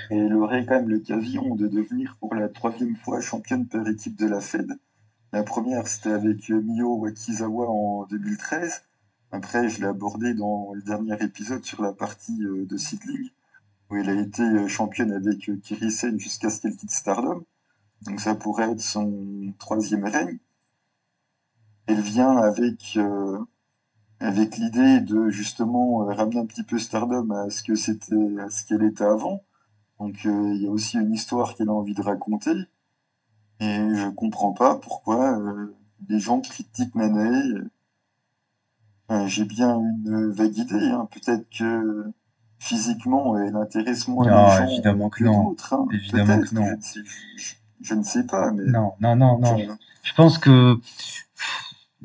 Et 0.09 0.17
elle 0.17 0.33
aurait 0.35 0.65
quand 0.65 0.75
même 0.75 0.89
l'occasion 0.89 1.55
de 1.55 1.67
devenir 1.67 2.17
pour 2.19 2.33
la 2.35 2.49
troisième 2.49 2.95
fois 2.95 3.21
championne 3.21 3.67
par 3.67 3.87
équipe 3.87 4.17
de 4.17 4.27
la 4.27 4.41
Fed. 4.41 4.77
La 5.33 5.43
première, 5.43 5.87
c'était 5.87 6.11
avec 6.11 6.49
euh, 6.49 6.61
Mio 6.61 6.95
Wakizawa 6.95 7.69
en 7.69 8.05
2013. 8.05 8.83
Après, 9.31 9.67
je 9.67 9.81
l'ai 9.81 9.87
abordé 9.87 10.33
dans 10.33 10.73
le 10.73 10.81
dernier 10.81 11.21
épisode 11.21 11.65
sur 11.65 11.81
la 11.81 11.91
partie 11.91 12.41
euh, 12.43 12.65
de 12.65 12.77
Seedling, 12.77 13.29
où 13.89 13.97
elle 13.97 14.09
a 14.09 14.13
été 14.13 14.41
euh, 14.41 14.67
championne 14.69 15.11
avec 15.11 15.51
Kirisen 15.61 16.17
jusqu'à 16.17 16.49
ce 16.49 16.61
qu'elle 16.61 16.77
quitte 16.77 16.91
Stardom. 16.91 17.43
Donc 18.03 18.21
ça 18.21 18.35
pourrait 18.35 18.71
être 18.71 18.81
son 18.81 19.53
troisième 19.59 20.05
règne. 20.05 20.37
Elle 21.87 22.01
vient 22.01 22.37
avec, 22.37 22.99
avec 24.19 24.57
l'idée 24.57 24.99
de 24.99 25.29
justement 25.29 26.05
ramener 26.05 26.39
un 26.39 26.45
petit 26.45 26.63
peu 26.63 26.77
Stardom 26.79 27.31
à 27.31 27.49
ce 27.49 27.63
que 27.63 27.75
c'était, 27.75 28.39
à 28.39 28.49
ce 28.49 28.65
qu'elle 28.65 28.83
était 28.83 29.05
avant. 29.05 29.41
Donc 29.99 30.15
euh, 30.25 30.53
il 30.55 30.63
y 30.63 30.67
a 30.67 30.69
aussi 30.69 30.97
une 30.97 31.13
histoire 31.13 31.55
qu'elle 31.55 31.69
a 31.69 31.73
envie 31.73 31.93
de 31.93 32.01
raconter. 32.01 32.53
Et 33.59 33.65
je 33.95 34.09
comprends 34.09 34.53
pas 34.53 34.75
pourquoi 34.75 35.39
euh, 35.39 35.75
les 36.09 36.19
gens 36.19 36.39
critiquent 36.41 36.93
Nanae. 36.95 37.67
Enfin, 39.09 39.25
j'ai 39.27 39.45
bien 39.45 39.79
une 40.05 40.31
vague 40.31 40.57
idée, 40.57 40.89
hein. 40.89 41.07
Peut-être 41.11 41.47
que 41.49 42.11
physiquement 42.59 43.37
elle 43.39 43.55
intéresse 43.55 44.07
moins 44.07 44.27
Non, 44.27 44.45
les 44.51 44.57
gens 44.57 44.71
évidemment 44.73 45.09
que 45.09 45.19
que 45.19 45.23
non. 45.23 45.49
d'autres. 45.49 45.73
Hein. 45.73 45.87
Évidemment 45.93 46.41
que 46.41 46.55
non. 46.55 46.65
je 46.65 46.75
ne 46.75 46.81
sais, 46.81 46.99
je, 47.37 47.53
je 47.81 47.93
ne 47.95 48.03
sais 48.03 48.23
pas, 48.25 48.51
mais 48.51 48.65
Non, 48.65 48.93
non, 48.99 49.15
non, 49.15 49.39
non. 49.39 49.53
enfin, 49.53 49.77
Je 50.03 50.13
pense 50.13 50.37
que 50.37 50.77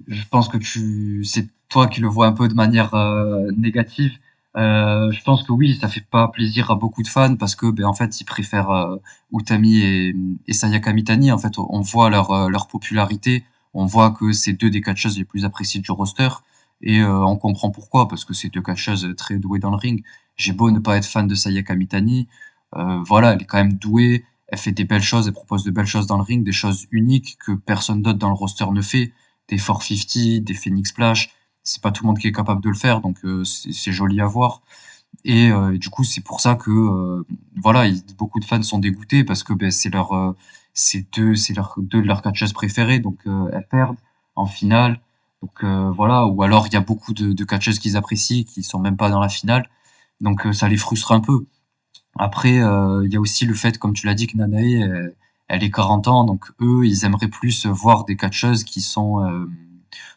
je 0.08 0.26
pense 0.30 0.48
que 0.48 0.56
tu 0.56 1.24
c'est 1.24 1.48
toi 1.68 1.86
qui 1.88 2.00
le 2.00 2.08
vois 2.08 2.26
un 2.26 2.32
peu 2.32 2.48
de 2.48 2.54
manière 2.54 2.94
euh, 2.94 3.50
négative. 3.56 4.12
Euh, 4.56 5.10
je 5.10 5.22
pense 5.22 5.44
que 5.44 5.52
oui, 5.52 5.76
ça 5.80 5.88
fait 5.88 6.04
pas 6.04 6.28
plaisir 6.28 6.70
à 6.70 6.74
beaucoup 6.74 7.02
de 7.02 7.08
fans 7.08 7.36
parce 7.36 7.54
que 7.56 7.70
ben 7.70 7.86
en 7.86 7.94
fait 7.94 8.20
ils 8.20 8.24
préfèrent 8.24 8.70
euh, 8.70 8.96
Utami 9.32 9.78
et, 9.80 10.14
et 10.46 10.52
Sayaka 10.52 10.92
Mitani. 10.92 11.32
En 11.32 11.38
fait, 11.38 11.58
on 11.58 11.80
voit 11.80 12.10
leur 12.10 12.30
euh, 12.32 12.48
leur 12.50 12.68
popularité, 12.68 13.44
on 13.74 13.86
voit 13.86 14.10
que 14.10 14.32
c'est 14.32 14.52
deux 14.52 14.70
des 14.70 14.82
catcheuses 14.82 15.18
les 15.18 15.24
plus 15.24 15.44
appréciées 15.46 15.80
du 15.80 15.90
roster 15.90 16.28
et 16.82 17.00
euh, 17.00 17.24
on 17.24 17.36
comprend 17.36 17.70
pourquoi 17.70 18.08
parce 18.08 18.24
que 18.24 18.34
c'est 18.34 18.48
deux 18.50 18.62
catcheuses 18.62 19.14
très 19.16 19.38
douées 19.38 19.58
dans 19.58 19.70
le 19.70 19.76
ring. 19.76 20.04
J'ai 20.36 20.52
beau 20.52 20.70
ne 20.70 20.80
pas 20.80 20.96
être 20.96 21.06
fan 21.06 21.26
de 21.26 21.34
Sayaka 21.34 21.74
Mitani, 21.74 22.28
euh, 22.76 23.02
voilà, 23.06 23.32
elle 23.32 23.42
est 23.42 23.46
quand 23.46 23.58
même 23.58 23.74
douée, 23.74 24.24
elle 24.48 24.58
fait 24.58 24.72
des 24.72 24.84
belles 24.84 25.02
choses, 25.02 25.26
elle 25.28 25.32
propose 25.34 25.64
de 25.64 25.70
belles 25.70 25.86
choses 25.86 26.06
dans 26.06 26.16
le 26.16 26.22
ring, 26.22 26.44
des 26.44 26.52
choses 26.52 26.86
uniques 26.90 27.38
que 27.44 27.52
personne 27.52 28.02
d'autre 28.02 28.18
dans 28.18 28.28
le 28.28 28.34
roster 28.34 28.66
ne 28.70 28.82
fait, 28.82 29.12
des 29.48 29.56
450, 29.56 30.44
des 30.44 30.54
Phoenix 30.54 30.90
Splash, 30.90 31.30
c'est 31.64 31.82
pas 31.82 31.92
tout 31.92 32.04
le 32.04 32.08
monde 32.08 32.18
qui 32.18 32.28
est 32.28 32.32
capable 32.32 32.60
de 32.62 32.68
le 32.68 32.74
faire, 32.74 33.00
donc 33.00 33.18
euh, 33.24 33.44
c'est 33.44 33.92
joli 33.92 34.20
à 34.20 34.26
voir. 34.26 34.62
Et, 35.24 35.50
euh, 35.52 35.74
et 35.74 35.78
du 35.78 35.90
coup, 35.90 36.04
c'est 36.04 36.22
pour 36.22 36.40
ça 36.40 36.56
que 36.56 36.70
euh, 36.70 37.24
voilà, 37.62 37.86
il- 37.86 38.02
beaucoup 38.18 38.40
de 38.40 38.44
fans 38.44 38.62
sont 38.62 38.78
dégoûtés 38.78 39.24
parce 39.24 39.42
que 39.44 39.52
ben, 39.54 39.70
c'est 39.70 39.90
leur, 39.90 40.34
c'est 40.74 41.06
deux, 41.16 41.34
c'est 41.36 41.54
leur 41.54 41.74
deux 41.78 42.02
de 42.02 42.06
leurs 42.06 42.22
catcheuses 42.22 42.52
préférées, 42.52 42.98
donc 43.00 43.20
elles 43.52 43.66
perdent 43.70 43.98
en 44.36 44.46
finale. 44.46 45.00
Donc 45.42 45.64
voilà, 45.64 46.26
ou 46.26 46.42
alors 46.42 46.66
il 46.68 46.72
y 46.74 46.76
a 46.76 46.80
beaucoup 46.80 47.12
de, 47.14 47.32
de 47.32 47.44
catcheuses 47.44 47.78
qu'ils 47.80 47.96
apprécient 47.96 48.44
qui 48.44 48.62
sont 48.62 48.78
même 48.80 48.96
pas 48.96 49.10
dans 49.10 49.20
la 49.20 49.28
finale, 49.28 49.68
donc 50.20 50.46
ça 50.54 50.68
les 50.68 50.76
frustre 50.76 51.12
un 51.12 51.20
peu. 51.20 51.46
Après, 52.18 52.54
il 52.56 53.12
y 53.12 53.16
a 53.16 53.20
aussi 53.20 53.46
le 53.46 53.54
fait, 53.54 53.78
comme 53.78 53.94
tu 53.94 54.06
l'as 54.06 54.14
dit, 54.14 54.26
que 54.26 54.36
Nanae, 54.36 54.82
elle, 54.82 55.16
elle 55.48 55.64
est 55.64 55.70
40 55.70 56.08
ans, 56.08 56.24
donc 56.24 56.50
eux, 56.60 56.86
ils 56.86 57.04
aimeraient 57.04 57.28
plus 57.28 57.66
voir 57.66 58.04
des 58.04 58.16
catcheuses 58.16 58.64
qui 58.64 58.80
sont 58.80 59.20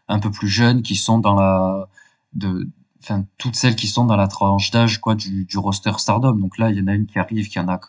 un 0.07 0.19
peu 0.19 0.31
plus 0.31 0.47
jeunes, 0.47 0.81
qui 0.81 0.95
sont 0.95 1.19
dans 1.19 1.35
la, 1.35 1.87
de, 2.33 2.67
enfin, 3.03 3.25
toutes 3.37 3.55
celles 3.55 3.75
qui 3.75 3.87
sont 3.87 4.05
dans 4.05 4.15
la 4.17 4.27
tranche 4.27 4.71
d'âge, 4.71 4.99
quoi, 4.99 5.15
du, 5.15 5.45
du 5.45 5.57
roster 5.57 5.91
Stardom. 5.97 6.33
Donc 6.37 6.57
là, 6.57 6.71
il 6.71 6.77
y 6.77 6.81
en 6.81 6.87
a 6.87 6.93
une 6.93 7.05
qui 7.07 7.19
arrive, 7.19 7.47
qui 7.49 7.59
en 7.59 7.67
a, 7.69 7.79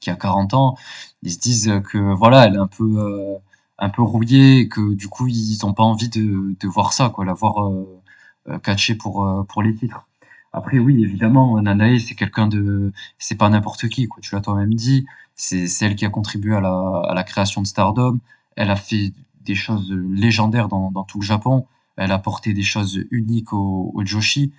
qui 0.00 0.10
a 0.10 0.16
40 0.16 0.54
ans. 0.54 0.76
Ils 1.22 1.32
se 1.32 1.38
disent 1.38 1.72
que, 1.90 1.98
voilà, 2.14 2.46
elle 2.46 2.54
est 2.54 2.58
un 2.58 2.66
peu, 2.66 2.84
euh, 2.98 3.36
un 3.78 3.88
peu 3.90 4.02
rouillée, 4.02 4.60
et 4.60 4.68
que 4.68 4.94
du 4.94 5.08
coup, 5.08 5.26
ils 5.28 5.64
ont 5.66 5.72
pas 5.74 5.82
envie 5.84 6.08
de, 6.08 6.56
de 6.58 6.68
voir 6.68 6.92
ça, 6.92 7.10
quoi, 7.10 7.24
la 7.24 7.34
voir 7.34 7.66
euh, 7.68 8.02
euh, 8.48 8.58
catcher 8.58 8.94
pour, 8.94 9.24
euh, 9.26 9.42
pour 9.44 9.62
les 9.62 9.74
titres. 9.74 10.06
Après, 10.52 10.78
oui, 10.78 11.02
évidemment, 11.02 11.60
Nanae, 11.60 11.98
c'est 11.98 12.14
quelqu'un 12.14 12.46
de, 12.46 12.92
c'est 13.18 13.34
pas 13.36 13.48
n'importe 13.48 13.88
qui, 13.88 14.06
quoi. 14.06 14.20
Tu 14.22 14.34
l'as 14.34 14.40
toi-même 14.40 14.74
dit. 14.74 15.06
C'est 15.36 15.66
c'est 15.66 15.86
elle 15.86 15.96
qui 15.96 16.04
a 16.04 16.10
contribué 16.10 16.54
à 16.54 16.60
la, 16.60 17.02
à 17.08 17.14
la 17.14 17.24
création 17.24 17.60
de 17.62 17.66
Stardom. 17.66 18.20
Elle 18.56 18.70
a 18.70 18.76
fait 18.76 19.12
des 19.44 19.54
choses 19.54 19.90
légendaires 19.92 20.68
dans, 20.68 20.90
tout 21.04 21.20
le 21.20 21.24
Japon. 21.24 21.66
Elle 21.96 22.12
a 22.12 22.18
porté 22.18 22.52
des 22.54 22.62
choses 22.62 23.04
uniques 23.10 23.52
au, 23.52 23.92
Joshi. 24.04 24.52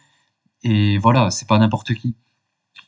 Et 0.63 0.97
voilà, 0.97 1.31
c'est 1.31 1.47
pas 1.47 1.57
n'importe 1.57 1.93
qui. 1.93 2.15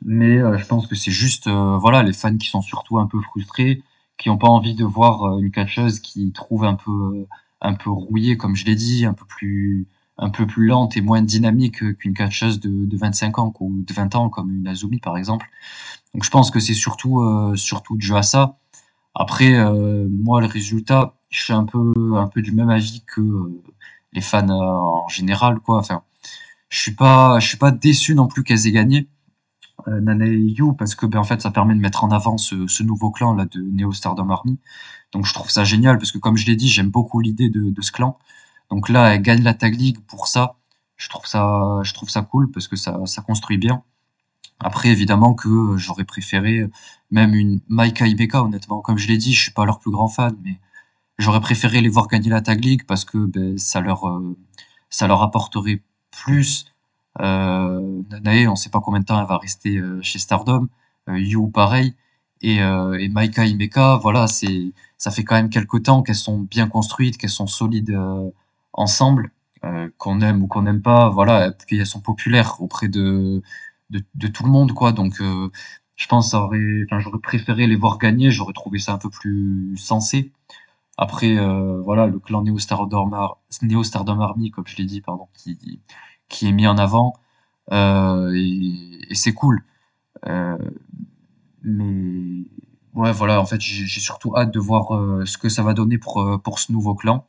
Mais 0.04 0.38
euh, 0.38 0.58
je 0.58 0.66
pense 0.66 0.88
que 0.88 0.96
c'est 0.96 1.12
juste, 1.12 1.48
euh, 1.48 1.78
voilà, 1.78 2.04
les 2.04 2.14
fans 2.14 2.38
qui 2.38 2.48
sont 2.48 2.62
surtout 2.62 3.00
un 3.00 3.08
peu 3.08 3.20
frustrés, 3.22 3.84
qui 4.18 4.30
ont 4.30 4.38
pas 4.38 4.48
envie 4.48 4.76
de 4.76 4.86
voir 4.86 5.24
euh, 5.24 5.40
une 5.40 5.52
catcheuse 5.52 6.00
qui 6.00 6.32
trouve 6.32 6.66
un 6.66 6.76
peu, 6.76 7.26
un 7.62 7.74
peu 7.74 7.90
rouillée, 7.90 8.38
comme 8.38 8.56
je 8.56 8.66
l'ai 8.66 8.76
dit, 8.76 9.06
un 9.06 9.14
peu 9.14 9.26
plus, 9.26 9.88
un 10.18 10.30
peu 10.30 10.46
plus 10.46 10.68
lente 10.68 10.98
et 10.98 11.02
moins 11.02 11.22
dynamique 11.22 11.98
qu'une 11.98 12.14
catcheuse 12.14 12.60
de, 12.60 12.86
de 12.86 12.98
25 12.98 13.40
ans 13.40 13.54
ou 13.60 13.82
de 13.82 13.94
20 13.94 14.16
ans, 14.16 14.30
comme 14.30 14.52
une 14.52 14.68
Azumi 14.68 15.00
par 15.00 15.18
exemple. 15.18 15.50
Donc 16.14 16.24
je 16.24 16.30
pense 16.30 16.52
que 16.52 16.60
c'est 16.60 16.74
surtout, 16.74 17.22
euh, 17.22 17.56
surtout 17.56 17.98
à 18.12 18.24
ça. 18.24 18.58
Après, 19.20 19.56
moi, 20.12 20.42
le 20.42 20.48
résultat, 20.48 21.17
je 21.30 21.44
suis 21.44 21.54
un 21.54 21.66
peu, 21.66 21.94
un 22.16 22.28
peu 22.28 22.42
du 22.42 22.52
même 22.52 22.70
avis 22.70 23.04
que 23.06 23.22
euh, 23.22 23.62
les 24.14 24.22
fans 24.22 24.50
euh, 24.50 24.54
en 24.54 25.08
général, 25.10 25.60
quoi. 25.60 25.78
Enfin, 25.80 26.04
je 26.70 26.80
suis 26.80 26.96
pas, 26.96 27.40
je 27.40 27.48
suis 27.48 27.58
pas 27.58 27.72
déçu 27.72 28.16
non 28.16 28.28
plus 28.28 28.44
qu'elles 28.44 28.68
aient 28.68 28.72
gagné, 28.72 29.10
euh, 29.88 30.02
Nana 30.02 30.26
et 30.26 30.56
parce 30.78 30.96
que, 30.96 31.06
ben, 31.06 31.20
en 31.20 31.24
fait, 31.24 31.42
ça 31.42 31.52
permet 31.52 31.76
de 31.76 31.80
mettre 31.80 32.04
en 32.04 32.12
avant 32.12 32.38
ce, 32.38 32.84
nouveau 32.84 33.12
clan 33.12 33.34
là 33.34 33.46
de 33.46 33.60
Neo 33.60 33.92
Stardom 33.92 34.30
Army. 34.30 34.60
Donc, 35.14 35.26
je 35.26 35.34
trouve 35.34 35.50
ça 35.50 35.64
génial 35.64 35.98
parce 35.98 36.12
que, 36.12 36.18
comme 36.18 36.38
je 36.38 36.46
l'ai 36.48 36.56
dit, 36.56 36.70
j'aime 36.70 36.90
beaucoup 36.90 37.20
l'idée 37.20 37.50
de, 37.50 37.82
ce 37.82 37.92
clan. 37.92 38.18
Donc 38.70 38.90
là, 38.90 39.14
elle 39.14 39.22
gagne 39.22 39.44
la 39.44 39.54
Tag 39.54 39.76
League 39.76 40.00
pour 40.08 40.28
ça. 40.28 40.58
Je 40.98 41.10
trouve 41.10 41.26
ça, 41.28 41.80
je 41.84 41.94
trouve 41.94 42.10
ça 42.10 42.22
cool 42.24 42.52
parce 42.52 42.68
que 42.68 42.76
ça, 42.76 43.00
ça 43.06 43.22
construit 43.22 43.58
bien. 43.58 43.84
Après, 44.60 44.90
évidemment 44.90 45.34
que 45.36 45.48
euh, 45.48 45.78
j'aurais 45.78 46.04
préféré 46.04 46.66
même 47.12 47.36
une 47.36 47.62
Maika 47.70 48.08
Ibeka, 48.08 48.44
honnêtement. 48.44 48.82
Comme 48.82 48.98
je 48.98 49.08
l'ai 49.08 49.18
dit, 49.18 49.34
je 49.34 49.42
suis 49.42 49.52
pas 49.52 49.66
leur 49.66 49.80
plus 49.80 49.92
grand 49.92 50.08
fan, 50.08 50.36
mais 50.44 50.60
j'aurais 51.18 51.42
préféré 51.42 51.82
les 51.82 51.90
voir 51.90 52.08
gagner 52.08 52.30
la 52.30 52.42
Tag 52.42 52.64
League 52.64 52.84
parce 52.88 53.06
que 53.06 53.18
ben, 53.18 53.58
ça 53.58 53.82
leur, 53.82 54.08
euh, 54.08 54.38
ça 54.90 55.08
leur 55.08 55.22
apporterait 55.22 55.82
plus. 56.12 56.66
Euh, 57.20 58.02
Nanae, 58.12 58.48
on 58.48 58.56
sait 58.56 58.70
pas 58.70 58.80
combien 58.82 59.00
de 59.00 59.06
temps 59.06 59.20
elle 59.20 59.28
va 59.28 59.38
rester 59.38 59.78
euh, 59.78 60.00
chez 60.02 60.20
Stardom. 60.20 60.68
Euh, 61.10 61.18
Yu, 61.20 61.50
pareil. 61.52 61.96
Et, 62.42 62.58
et 62.58 63.10
Maika 63.10 63.46
Ibeka, 63.46 63.96
voilà, 63.96 64.28
ça 64.28 65.10
fait 65.10 65.24
quand 65.24 65.34
même 65.34 65.50
quelques 65.50 65.82
temps 65.82 66.04
qu'elles 66.04 66.14
sont 66.14 66.38
bien 66.42 66.68
construites, 66.68 67.18
qu'elles 67.18 67.32
sont 67.32 67.48
solides 67.48 68.00
ensemble, 68.74 69.32
qu'on 69.98 70.22
aime 70.22 70.44
ou 70.44 70.48
qu'on 70.48 70.62
n'aime 70.62 70.84
pas, 70.84 71.10
voilà, 71.10 71.52
puis 71.52 71.80
elles 71.80 71.88
sont 71.88 72.00
populaires 72.00 72.62
auprès 72.62 72.90
de, 72.90 73.42
tout 74.32 74.44
le 74.44 74.52
monde, 74.52 74.74
quoi. 74.74 74.92
Donc, 74.92 75.16
je 75.20 76.08
pense 76.08 76.32
que 76.34 77.00
j'aurais 77.00 77.20
préféré 77.24 77.66
les 77.66 77.76
voir 77.76 77.98
gagner, 77.98 78.30
j'aurais 78.30 78.54
trouvé 78.54 78.78
ça 78.78 78.94
un 78.94 79.00
peu 79.00 79.10
plus 79.10 79.76
sensé. 79.76 80.32
Après, 80.98 81.38
euh, 81.38 81.82
voilà, 81.82 82.08
le 82.08 82.20
clan 82.20 82.44
Neo 82.44 82.58
Stardom, 82.60 83.12
Ar- 83.14 83.40
Army, 84.22 84.52
comme 84.52 84.68
je 84.68 84.78
l'ai 84.78 84.86
dit, 84.86 85.02
pardon, 85.02 85.28
qui, 85.36 85.82
qui 86.30 86.48
est 86.48 86.52
mis 86.52 86.68
en 86.68 86.78
avant, 86.78 87.14
euh, 87.72 88.32
et, 88.36 89.14
c'est 89.16 89.34
cool. 89.34 89.64
Euh, 90.28 90.58
mais 91.64 92.46
Ouais, 92.94 93.12
voilà, 93.12 93.40
en 93.40 93.46
fait, 93.46 93.62
j'ai 93.62 94.00
surtout 94.02 94.36
hâte 94.36 94.52
de 94.52 94.60
voir 94.60 94.96
euh, 94.96 95.24
ce 95.26 95.38
que 95.38 95.50
ça 95.50 95.62
va 95.62 95.74
donner 95.76 96.00
pour, 96.00 96.20
euh, 96.22 96.38
pour 96.40 96.58
ce 96.60 96.72
nouveau 96.72 96.96
clan. 96.96 97.28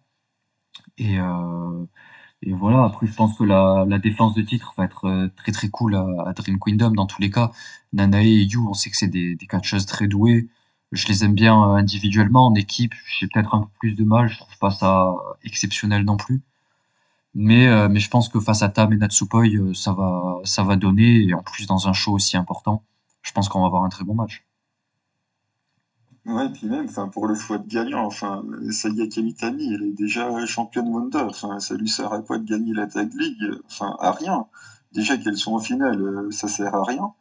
Et, 0.99 1.19
euh, 1.19 1.85
et 2.43 2.53
voilà, 2.53 2.85
après, 2.85 3.07
je 3.07 3.15
pense 3.15 3.37
que 3.39 3.45
la, 3.45 3.85
la 3.89 3.99
défense 3.99 4.35
de 4.35 4.43
titre 4.43 4.75
va 4.79 4.85
être 4.87 5.31
très 5.37 5.53
très 5.53 5.69
cool 5.71 5.97
à, 5.97 6.07
à 6.27 6.33
Dream 6.35 6.59
Kingdom 6.61 6.93
dans 6.93 7.07
tous 7.07 7.21
les 7.23 7.31
cas. 7.31 7.53
Nanae 7.93 8.27
et 8.27 8.45
Yu, 8.45 8.59
on 8.59 8.75
sait 8.75 8.91
que 8.91 8.97
c'est 8.97 9.09
des, 9.09 9.37
des 9.37 9.47
catcheuses 9.47 9.87
très 9.87 10.09
douées. 10.09 10.49
Je 10.93 11.07
les 11.09 11.25
aime 11.25 11.35
bien 11.35 11.63
euh, 11.63 11.75
individuellement, 11.75 12.47
en 12.47 12.55
équipe, 12.55 12.95
j'ai 13.19 13.27
peut-être 13.29 13.55
un 13.55 13.63
peu 13.63 13.69
plus 13.79 13.93
de 13.95 14.05
mal, 14.05 14.29
je 14.29 14.39
trouve 14.39 14.59
pas 14.59 14.71
ça 14.71 15.13
exceptionnel 15.45 16.05
non 16.05 16.17
plus. 16.17 16.43
Mais, 17.35 17.69
euh, 17.69 17.89
mais 17.89 18.01
je 18.01 18.11
pense 18.11 18.29
que 18.29 18.41
face 18.41 18.63
à 18.63 18.69
Tam 18.69 18.93
et 18.93 18.97
Natsupoi, 18.97 19.47
euh, 19.49 19.75
ça 19.75 19.93
va, 19.93 20.41
ça 20.45 20.63
va 20.63 20.77
donner, 20.77 21.25
et 21.25 21.35
en 21.35 21.43
plus 21.43 21.67
dans 21.67 21.89
un 21.89 21.93
show 21.93 22.13
aussi 22.13 22.37
important, 22.37 22.83
je 23.23 23.33
pense 23.33 23.49
qu'on 23.49 23.61
va 23.61 23.67
avoir 23.67 23.85
un 23.85 23.91
très 23.91 24.05
bon 24.05 24.15
match. 24.15 24.45
Ouais, 26.27 26.47
et 26.47 26.51
puis 26.51 26.67
même, 26.67 26.87
enfin, 26.87 27.09
pour 27.09 27.27
le 27.27 27.35
choix 27.35 27.59
de 27.59 27.67
gagnant, 27.67 28.05
enfin, 28.05 28.45
Saga 28.71 29.07
Kamitani, 29.09 29.73
elle 29.75 29.83
est 29.83 29.93
déjà 29.93 30.45
championne 30.47 30.89
Wonder, 30.89 31.25
enfin, 31.29 31.59
ça 31.59 31.75
lui 31.75 31.89
sert 31.89 32.13
à 32.13 32.21
quoi 32.21 32.39
de 32.39 32.45
gagner 32.45 32.75
la 32.75 32.87
Tag 32.87 33.11
League? 33.15 33.51
Enfin, 33.67 33.97
à 34.01 34.13
rien. 34.13 34.47
Déjà 34.93 35.17
qu'elles 35.17 35.39
sont 35.39 35.55
en 35.55 35.59
finale, 35.59 36.01
euh, 36.01 36.31
ça 36.31 36.49
sert 36.49 36.75
à 36.75 36.83
rien, 36.85 37.13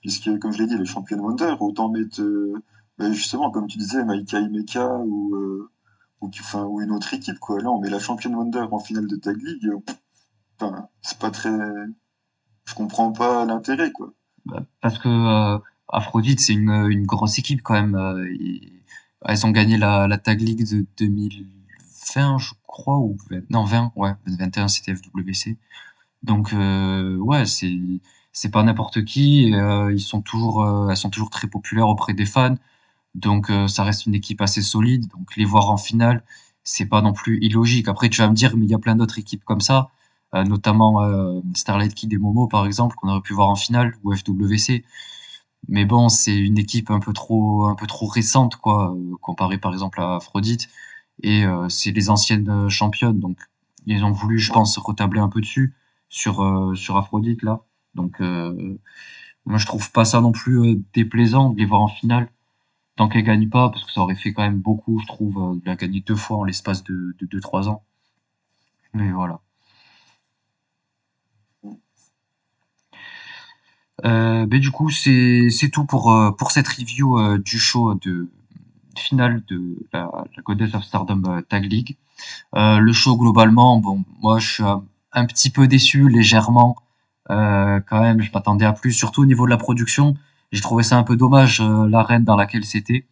puisque, 0.00 0.38
comme 0.38 0.52
je 0.52 0.58
l'ai 0.58 0.66
dit, 0.68 0.76
les 0.78 0.84
championnes 0.84 1.20
Wonder, 1.20 1.54
autant 1.60 1.88
mettre, 1.88 2.20
euh, 2.20 2.62
justement, 2.98 3.50
comme 3.50 3.66
tu 3.66 3.78
disais, 3.78 4.04
Maika 4.04 4.40
Imeka 4.40 4.98
ou, 4.98 5.34
euh, 5.34 5.70
ou, 6.20 6.28
enfin, 6.40 6.64
ou 6.64 6.80
une 6.80 6.92
autre 6.92 7.12
équipe, 7.14 7.38
quoi. 7.38 7.60
Là, 7.60 7.70
on 7.70 7.80
met 7.80 7.90
la 7.90 7.98
championne 7.98 8.34
Wonder 8.34 8.66
en 8.70 8.78
finale 8.78 9.06
de 9.06 9.16
Tag 9.16 9.36
League, 9.42 9.68
euh, 10.62 10.70
c'est 11.02 11.18
pas 11.18 11.30
très, 11.30 11.50
je 12.64 12.74
comprends 12.74 13.12
pas 13.12 13.44
l'intérêt, 13.44 13.90
quoi. 13.92 14.12
Bah, 14.46 14.64
parce 14.80 14.98
que 14.98 15.08
euh, 15.08 15.58
Aphrodite, 15.88 16.40
c'est 16.40 16.52
une, 16.52 16.70
une 16.90 17.06
grosse 17.06 17.38
équipe 17.38 17.62
quand 17.62 17.74
même. 17.74 17.96
elles 19.24 19.46
ont 19.46 19.50
gagné 19.50 19.76
la, 19.76 20.06
la 20.06 20.18
Tag 20.18 20.40
League 20.40 20.68
de 20.70 20.86
2020, 20.98 22.38
je 22.38 22.52
crois, 22.66 22.98
ou 22.98 23.16
20 23.30 23.50
non 23.50 23.64
20, 23.64 23.92
ouais, 23.96 24.12
21 24.26 24.68
c'était 24.68 24.94
FWC. 24.94 25.56
Donc 26.22 26.52
ouais, 26.52 27.46
c'est 27.46 27.76
c'est 28.32 28.50
pas 28.50 28.62
n'importe 28.62 29.04
qui. 29.04 29.50
ils 29.50 30.00
sont 30.00 30.22
toujours, 30.22 30.90
elles 30.90 30.96
sont 30.96 31.10
toujours 31.10 31.30
très 31.30 31.48
populaires 31.48 31.88
auprès 31.88 32.14
des 32.14 32.26
fans. 32.26 32.56
Donc 33.14 33.50
euh, 33.50 33.68
ça 33.68 33.84
reste 33.84 34.06
une 34.06 34.14
équipe 34.14 34.40
assez 34.40 34.62
solide. 34.62 35.06
Donc 35.08 35.36
les 35.36 35.44
voir 35.44 35.70
en 35.70 35.76
finale, 35.76 36.24
c'est 36.64 36.86
pas 36.86 37.02
non 37.02 37.12
plus 37.12 37.38
illogique. 37.42 37.88
Après 37.88 38.08
tu 38.10 38.20
vas 38.20 38.28
me 38.28 38.34
dire, 38.34 38.56
mais 38.56 38.66
il 38.66 38.70
y 38.70 38.74
a 38.74 38.78
plein 38.78 38.96
d'autres 38.96 39.18
équipes 39.18 39.44
comme 39.44 39.60
ça, 39.60 39.90
euh, 40.34 40.44
notamment 40.44 41.02
euh, 41.02 41.40
Starlight 41.54 41.94
Kid 41.94 42.12
et 42.12 42.18
Momo 42.18 42.48
par 42.48 42.66
exemple, 42.66 42.96
qu'on 42.96 43.08
aurait 43.08 43.20
pu 43.22 43.34
voir 43.34 43.48
en 43.48 43.56
finale 43.56 43.94
ou 44.02 44.14
FWC. 44.14 44.84
Mais 45.68 45.84
bon, 45.86 46.08
c'est 46.08 46.36
une 46.36 46.58
équipe 46.58 46.90
un 46.90 47.00
peu 47.00 47.12
trop, 47.12 47.74
récente, 48.08 48.56
quoi, 48.56 48.94
comparée 49.22 49.58
par 49.58 49.72
exemple 49.72 50.00
à 50.00 50.16
Aphrodite. 50.16 50.68
Et 51.22 51.44
c'est 51.68 51.92
les 51.92 52.10
anciennes 52.10 52.68
championnes, 52.68 53.18
donc 53.18 53.38
ils 53.86 54.04
ont 54.04 54.12
voulu, 54.12 54.38
je 54.38 54.52
pense, 54.52 54.76
retabler 54.78 55.20
un 55.20 55.28
peu 55.28 55.40
dessus 55.40 55.74
sur 56.10 56.42
Aphrodite 56.96 57.42
là. 57.42 57.62
Donc 57.94 58.20
moi, 58.20 59.58
je 59.58 59.66
trouve 59.66 59.90
pas 59.90 60.04
ça 60.04 60.20
non 60.20 60.32
plus 60.32 60.82
déplaisant 60.92 61.50
de 61.50 61.58
les 61.58 61.64
voir 61.64 61.80
en 61.80 61.88
finale 61.88 62.28
tant 62.96 63.08
qu'elles 63.08 63.24
gagnent 63.24 63.48
pas, 63.48 63.70
parce 63.70 63.84
que 63.84 63.92
ça 63.92 64.00
aurait 64.00 64.14
fait 64.16 64.32
quand 64.32 64.42
même 64.42 64.60
beaucoup, 64.60 64.98
je 65.00 65.06
trouve, 65.06 65.38
euh, 65.38 65.54
de 65.60 65.66
la 65.66 65.76
gagner 65.76 66.00
deux 66.00 66.16
fois 66.16 66.38
en 66.38 66.44
l'espace 66.44 66.84
de 66.84 67.16
de 67.18 67.26
deux 67.26 67.40
trois 67.40 67.68
ans. 67.68 67.82
Mais 68.94 69.10
voilà. 69.12 69.40
Euh, 74.04 74.46
ben 74.46 74.60
du 74.60 74.70
coup, 74.70 74.90
c'est 74.90 75.70
tout 75.72 75.84
pour 75.84 76.12
euh, 76.12 76.30
pour 76.32 76.50
cette 76.50 76.68
review 76.68 77.38
du 77.38 77.58
show 77.58 77.94
de 77.94 78.28
finale 78.96 79.42
de 79.48 79.76
la, 79.92 80.10
la 80.36 80.42
Goddess 80.42 80.74
of 80.74 80.84
Stardom 80.84 81.42
Tag 81.48 81.64
League. 81.64 81.96
Le 82.54 82.92
show 82.92 83.16
globalement, 83.16 83.78
bon, 83.78 84.04
moi 84.20 84.38
je 84.38 84.52
suis 84.54 84.62
un, 84.62 85.26
petit 85.26 85.50
peu 85.50 85.66
déçu 85.66 86.08
légèrement. 86.08 86.76
Quand 87.28 88.00
même, 88.00 88.20
je 88.20 88.30
m'attendais 88.32 88.64
à 88.66 88.72
plus, 88.72 88.92
surtout 88.92 89.22
au 89.22 89.26
niveau 89.26 89.46
de 89.46 89.50
la 89.50 89.56
production. 89.56 90.16
J'ai 90.54 90.62
trouvé 90.62 90.82
ça 90.82 90.96
un 90.98 91.02
peu 91.02 91.16
dommage 91.16 91.60
euh, 91.60 91.88
l'arène 91.88 92.24
dans 92.24 92.36
laquelle 92.36 92.64
c'était. 92.64 93.06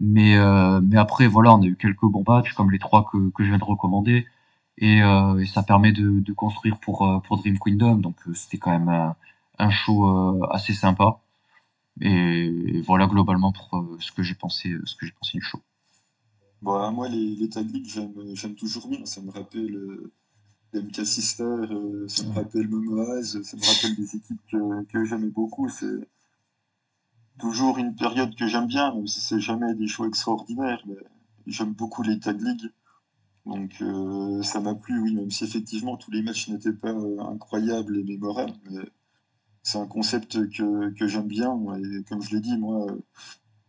Mais 0.00 0.36
euh, 0.36 0.80
mais 0.80 0.96
après 0.96 1.26
voilà, 1.26 1.54
on 1.54 1.62
a 1.62 1.66
eu 1.66 1.76
quelques 1.76 2.04
bons 2.04 2.24
matchs 2.26 2.52
comme 2.54 2.70
les 2.70 2.78
trois 2.78 3.04
que 3.10 3.30
que 3.30 3.44
je 3.44 3.48
viens 3.48 3.58
de 3.58 3.64
recommander 3.64 4.26
et, 4.78 5.02
euh, 5.02 5.38
et 5.40 5.46
ça 5.46 5.62
permet 5.64 5.92
de 5.92 6.20
de 6.20 6.32
construire 6.32 6.78
pour 6.78 7.22
pour 7.26 7.38
Dream 7.38 7.58
Kingdom. 7.58 7.96
Donc 7.96 8.16
c'était 8.34 8.58
quand 8.58 8.70
même 8.70 8.88
un, 8.88 9.16
un 9.58 9.70
show 9.70 10.06
assez 10.52 10.72
sympa. 10.72 11.18
Et, 12.00 12.80
voilà 12.86 13.06
globalement 13.08 13.52
pour 13.52 13.84
ce 13.98 14.12
que 14.12 14.22
j'ai 14.22 14.36
pensé 14.36 14.76
ce 14.84 14.94
que 14.96 15.04
j'ai 15.06 15.12
pensé 15.12 15.38
du 15.38 15.42
show. 15.42 15.60
Bon, 16.60 16.90
moi, 16.92 17.08
les, 17.08 17.36
les 17.36 17.48
Tag 17.48 17.70
League, 17.72 17.86
j'aime, 17.88 18.12
j'aime 18.34 18.54
toujours 18.54 18.88
bien. 18.88 19.04
Ça 19.06 19.20
me 19.20 19.30
rappelle 19.30 19.74
euh, 19.74 20.12
les 20.72 20.82
MK 20.82 21.06
Sister, 21.06 21.44
euh, 21.44 22.08
ça 22.08 22.24
me 22.24 22.32
rappelle 22.32 22.68
Momoaz, 22.68 23.42
ça 23.42 23.56
me 23.56 23.62
rappelle 23.62 23.94
des 23.96 24.16
équipes 24.16 24.40
que, 24.50 24.84
que 24.84 25.04
j'aimais 25.04 25.28
beaucoup. 25.30 25.68
C'est 25.68 26.08
toujours 27.38 27.78
une 27.78 27.94
période 27.94 28.34
que 28.34 28.46
j'aime 28.46 28.66
bien, 28.66 28.94
même 28.94 29.06
si 29.06 29.20
c'est 29.20 29.40
jamais 29.40 29.74
des 29.74 29.86
shows 29.86 30.06
extraordinaires. 30.06 30.82
J'aime 31.46 31.72
beaucoup 31.72 32.02
les 32.02 32.18
Tag 32.18 32.40
League. 32.40 32.70
Donc 33.46 33.80
euh, 33.80 34.42
ça 34.42 34.60
m'a 34.60 34.74
plu, 34.74 35.00
oui, 35.00 35.14
même 35.14 35.30
si 35.30 35.44
effectivement 35.44 35.96
tous 35.96 36.10
les 36.10 36.22
matchs 36.22 36.48
n'étaient 36.48 36.72
pas 36.72 36.92
euh, 36.92 37.18
incroyables 37.20 37.98
et 37.98 38.04
mémorables. 38.04 38.52
Mais 38.70 38.82
c'est 39.62 39.78
un 39.78 39.86
concept 39.86 40.50
que, 40.50 40.90
que 40.90 41.06
j'aime 41.06 41.28
bien. 41.28 41.58
Et 41.76 42.04
comme 42.04 42.20
je 42.20 42.34
l'ai 42.34 42.40
dit, 42.40 42.58
moi, 42.58 42.86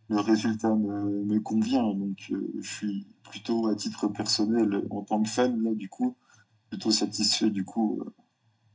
le 0.08 0.20
résultat 0.20 0.74
me, 0.74 1.24
me 1.24 1.40
convient. 1.40 1.94
Donc 1.94 2.18
euh, 2.30 2.52
je 2.60 2.68
suis 2.68 3.06
plutôt 3.22 3.68
à 3.68 3.74
titre 3.74 4.08
personnel, 4.08 4.86
en 4.90 5.02
tant 5.02 5.22
que 5.22 5.28
fan, 5.28 5.62
là, 5.62 5.74
du 5.74 5.88
coup, 5.88 6.16
plutôt 6.68 6.90
satisfait 6.90 7.50
du 7.50 7.64
coup 7.64 8.02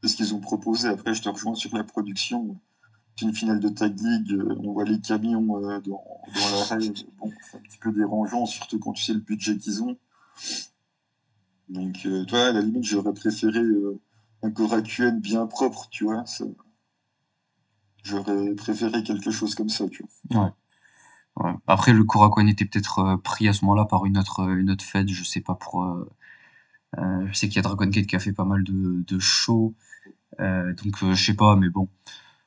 de 0.02 0.08
ce 0.08 0.16
qu'ils 0.16 0.34
ont 0.34 0.40
proposé. 0.40 0.88
Après, 0.88 1.14
je 1.14 1.22
te 1.22 1.30
rejoins 1.30 1.56
sur 1.56 1.76
la 1.76 1.84
production. 1.84 2.60
Une 3.22 3.34
finale 3.34 3.62
de 3.62 3.70
Tag 3.70 3.98
League, 4.02 4.34
euh, 4.34 4.56
on 4.62 4.74
voit 4.74 4.84
les 4.84 5.00
camions 5.00 5.58
euh, 5.58 5.80
dans, 5.80 6.04
dans. 6.34 6.82
Bon, 7.18 7.32
c'est 7.42 7.56
un 7.56 7.62
petit 7.62 7.78
peu 7.80 7.94
dérangeant, 7.94 8.46
surtout 8.46 8.78
quand 8.78 8.92
tu 8.92 9.04
sais 9.04 9.14
le 9.14 9.22
budget 9.22 9.58
qu'ils 9.58 9.82
ont. 9.84 9.98
Donc, 11.70 12.06
euh, 12.06 12.26
toi, 12.26 12.48
à 12.48 12.52
la 12.52 12.62
limite, 12.62 12.84
j'aurais 12.84 13.14
préféré 13.14 13.60
euh, 13.60 14.02
un 14.44 14.52
Korakuen 14.52 15.22
bien 15.22 15.48
propre, 15.48 15.88
tu 15.90 16.04
vois. 16.04 16.26
J'aurais 18.04 18.54
préféré 18.56 19.02
quelque 19.02 19.32
chose 19.32 19.56
comme 19.56 19.70
ça, 19.70 19.88
tu 19.88 20.06
vois. 20.30 20.54
Ouais. 21.38 21.54
Après, 21.68 21.94
le 21.94 22.04
Korakuen 22.04 22.50
était 22.50 22.66
peut-être 22.66 23.16
pris 23.24 23.48
à 23.48 23.54
ce 23.54 23.64
moment-là 23.64 23.86
par 23.86 24.06
une 24.06 24.18
autre, 24.18 24.42
une 24.50 24.70
autre 24.70 24.84
fête, 24.84 25.08
je 25.08 25.24
sais 25.24 25.42
pas 25.42 25.56
pour. 25.56 25.86
je 26.98 27.34
sais 27.34 27.48
qu'il 27.48 27.58
y 27.58 27.60
a 27.60 27.62
Dragon 27.62 27.88
Gate 27.88 28.08
qui 28.08 28.16
a 28.16 28.20
fait 28.20 28.32
pas 28.32 28.46
mal 28.46 28.64
de, 28.64 29.04
de 29.06 29.20
shows, 29.20 29.74
donc 30.40 31.04
je 31.12 31.26
sais 31.26 31.34
pas, 31.34 31.58
mais 31.58 31.68
bon, 31.68 31.90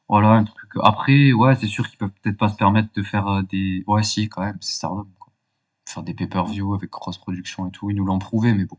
voilà 0.09 0.31
un 0.31 0.45
truc. 0.45 0.71
Après, 0.83 1.33
ouais, 1.33 1.55
c'est 1.57 1.67
sûr 1.67 1.89
qu'ils 1.89 1.99
peuvent 1.99 2.11
peut-être 2.23 2.39
pas 2.39 2.49
se 2.49 2.57
permettre 2.57 2.89
de 2.95 3.03
faire 3.03 3.29
euh, 3.29 3.43
des. 3.43 3.85
Ouais, 3.87 4.03
si, 4.03 4.29
quand 4.29 4.43
même, 4.43 4.57
c'est 4.61 4.75
Stardom. 4.75 5.07
Faire 5.87 6.03
des 6.03 6.15
pay-per-view 6.15 6.75
avec 6.75 6.91
cross 6.91 7.19
production 7.19 7.69
et 7.69 7.71
tout, 7.71 7.91
ils 7.91 7.97
nous 7.97 8.05
l'ont 8.05 8.19
prouvé, 8.19 8.55
mais 8.55 8.65
bon. 8.65 8.79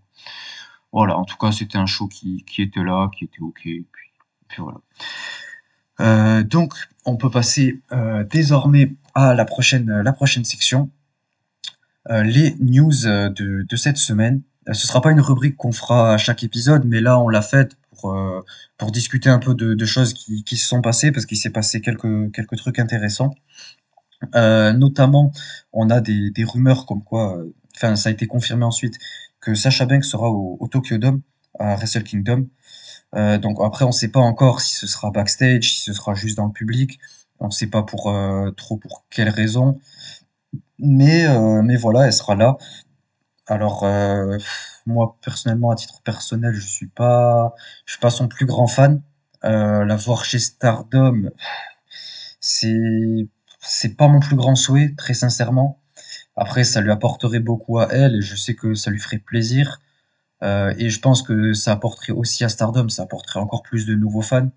Voilà, 0.92 1.18
en 1.18 1.26
tout 1.26 1.38
cas, 1.38 1.52
c'était 1.52 1.78
un 1.78 1.86
show 1.86 2.08
qui, 2.08 2.44
qui 2.46 2.62
était 2.62 2.84
là, 2.84 3.10
qui 3.16 3.26
était 3.26 3.42
ok, 3.42 3.62
puis, 3.62 3.84
voilà. 4.58 4.80
Euh, 6.00 6.44
donc, 6.44 6.74
on 7.06 7.16
peut 7.18 7.30
passer 7.30 7.82
euh, 7.92 8.24
désormais 8.24 8.96
à 9.14 9.34
la 9.36 9.46
prochaine, 9.46 10.02
la 10.02 10.14
prochaine 10.14 10.46
section, 10.46 10.90
les 12.10 12.56
news 12.60 12.92
de, 13.04 13.66
de 13.68 13.76
cette 13.76 13.98
semaine. 13.98 14.42
Ce 14.72 14.88
sera 14.88 15.02
pas 15.02 15.12
une 15.12 15.22
rubrique 15.22 15.58
qu'on 15.58 15.72
fera 15.72 16.14
à 16.14 16.18
chaque 16.18 16.44
épisode, 16.44 16.86
mais 16.86 17.02
là, 17.02 17.20
on 17.20 17.30
l'a 17.30 17.44
faite 17.44 17.79
euh, 18.06 18.42
pour 18.78 18.92
discuter 18.92 19.30
un 19.30 19.40
peu 19.40 19.54
de, 19.56 19.86
choses 19.86 20.14
qui, 20.14 20.58
se 20.58 20.68
sont 20.68 20.82
passées, 20.82 21.12
parce 21.12 21.26
qu'il 21.26 21.38
s'est 21.38 21.50
passé 21.50 21.82
quelques, 21.82 22.58
trucs 22.58 22.80
intéressants. 22.80 23.34
Euh, 24.36 24.74
notamment, 24.74 25.32
on 25.74 25.90
a 25.90 26.02
des, 26.02 26.44
rumeurs 26.44 26.86
comme 26.86 27.04
quoi, 27.04 27.38
euh, 27.38 27.54
enfin, 27.76 27.96
ça 27.96 28.10
a 28.10 28.12
été 28.12 28.28
confirmé 28.28 28.66
ensuite, 28.66 28.98
que 29.42 29.54
Sasha 29.56 29.86
Banks 29.86 30.06
sera 30.06 30.30
au, 30.30 30.68
Tokyo 30.70 30.98
Dome, 30.98 31.22
à 31.60 31.76
Wrestle 31.76 32.04
Kingdom. 32.04 32.48
Donc 33.14 33.58
après, 33.64 33.86
on 33.86 33.92
sait 33.92 34.10
pas 34.10 34.20
encore 34.20 34.62
si 34.62 34.76
ce 34.76 34.88
sera 34.88 35.12
backstage, 35.12 35.74
si 35.74 35.82
ce 35.82 35.94
sera 35.94 36.14
juste 36.14 36.38
dans 36.38 36.46
le 36.46 36.52
public. 36.52 37.00
On 37.40 37.50
sait 37.50 37.68
pas 37.68 37.84
pour 37.84 38.14
trop 38.58 38.78
pour 38.78 39.06
quelles 39.10 39.30
raisons. 39.30 39.80
Mais 40.78 41.26
mais 41.64 41.76
voilà, 41.78 42.06
elle 42.06 42.14
sera 42.14 42.36
là. 42.36 42.58
Alors 43.48 43.84
moi 44.90 45.18
personnellement, 45.24 45.72
à 45.72 45.76
titre 45.76 46.02
personnel, 46.04 46.54
je 46.54 46.68
suis 46.68 46.88
pas 46.88 47.54
je 47.86 47.94
suis 47.94 48.00
pas 48.00 48.10
son 48.10 48.28
plus 48.28 48.46
grand 48.46 48.68
fan. 48.68 49.02
Euh, 49.46 49.86
la 49.86 49.96
voir 49.96 50.26
chez 50.26 50.40
Stardom, 50.40 51.32
c'est 52.42 53.28
c'est 53.62 53.96
pas 53.96 54.08
mon 54.08 54.20
plus 54.20 54.36
grand 54.36 54.56
souhait, 54.56 54.94
très 54.98 55.14
sincèrement. 55.14 55.82
Après, 56.36 56.64
ça 56.64 56.82
lui 56.82 56.92
apporterait 56.92 57.40
beaucoup 57.40 57.80
à 57.80 57.88
elle 57.92 58.16
et 58.16 58.22
je 58.22 58.36
sais 58.36 58.56
que 58.56 58.74
ça 58.76 58.92
lui 58.92 59.00
ferait 59.00 59.20
plaisir. 59.20 59.82
Euh, 60.44 60.74
et 60.78 60.90
je 60.90 61.00
pense 61.02 61.22
que 61.22 61.54
ça 61.54 61.74
apporterait 61.74 62.14
aussi 62.14 62.46
à 62.46 62.50
Stardom, 62.50 62.88
ça 62.90 63.04
apporterait 63.04 63.40
encore 63.42 63.64
plus 63.64 63.86
de 63.86 63.96
nouveaux 63.96 64.22
fans. 64.22 64.50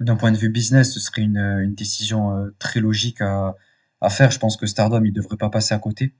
D'un 0.00 0.16
point 0.16 0.32
de 0.32 0.36
vue 0.36 0.50
business, 0.50 0.92
ce 0.92 1.00
serait 1.00 1.22
une, 1.22 1.38
une 1.38 1.74
décision 1.74 2.36
euh, 2.36 2.54
très 2.58 2.80
logique 2.80 3.20
à, 3.20 3.56
à 4.00 4.10
faire. 4.10 4.30
Je 4.30 4.38
pense 4.38 4.56
que 4.56 4.66
Stardom, 4.66 5.04
il 5.04 5.12
devrait 5.12 5.36
pas 5.38 5.50
passer 5.50 5.74
à 5.74 5.78
côté. 5.78 6.14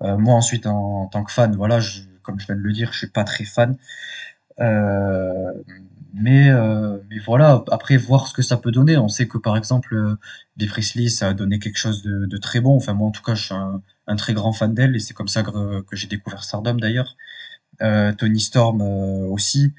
Moi, 0.00 0.34
ensuite, 0.34 0.66
en, 0.66 1.06
tant 1.06 1.22
que 1.22 1.30
fan, 1.30 1.54
voilà, 1.54 1.78
je, 1.78 2.00
comme 2.22 2.40
je 2.40 2.46
viens 2.46 2.56
de 2.56 2.60
le 2.60 2.72
dire, 2.72 2.92
je 2.92 2.98
suis 2.98 3.08
pas 3.08 3.24
très 3.24 3.44
fan. 3.44 3.76
Euh, 4.60 5.52
mais, 6.14 6.50
euh, 6.50 6.98
mais 7.10 7.18
voilà, 7.18 7.64
après, 7.70 7.96
voir 7.96 8.26
ce 8.26 8.34
que 8.34 8.42
ça 8.42 8.56
peut 8.56 8.70
donner. 8.70 8.98
On 8.98 9.08
sait 9.08 9.26
que, 9.26 9.38
par 9.38 9.56
exemple, 9.56 9.94
euh, 9.94 10.16
Bea 10.56 10.66
Priestley, 10.66 11.08
ça 11.08 11.28
a 11.28 11.34
donné 11.34 11.58
quelque 11.58 11.78
chose 11.78 12.02
de, 12.02 12.26
de 12.26 12.36
très 12.36 12.60
bon. 12.60 12.76
Enfin, 12.76 12.92
moi, 12.94 13.08
en 13.08 13.10
tout 13.12 13.22
cas, 13.22 13.34
je 13.34 13.44
suis 13.44 13.54
un, 13.54 14.16
très 14.16 14.34
grand 14.34 14.52
fan 14.52 14.74
d'elle 14.74 14.94
et 14.94 14.98
c'est 14.98 15.14
comme 15.14 15.28
ça 15.28 15.42
que, 15.42 15.84
j'ai 15.92 16.06
découvert 16.06 16.44
Stardom, 16.44 16.74
d'ailleurs. 16.74 17.16
Euh, 17.82 18.12
Tony 18.12 18.40
Storm 18.40 18.82
euh, 18.82 19.26
aussi. 19.28 19.72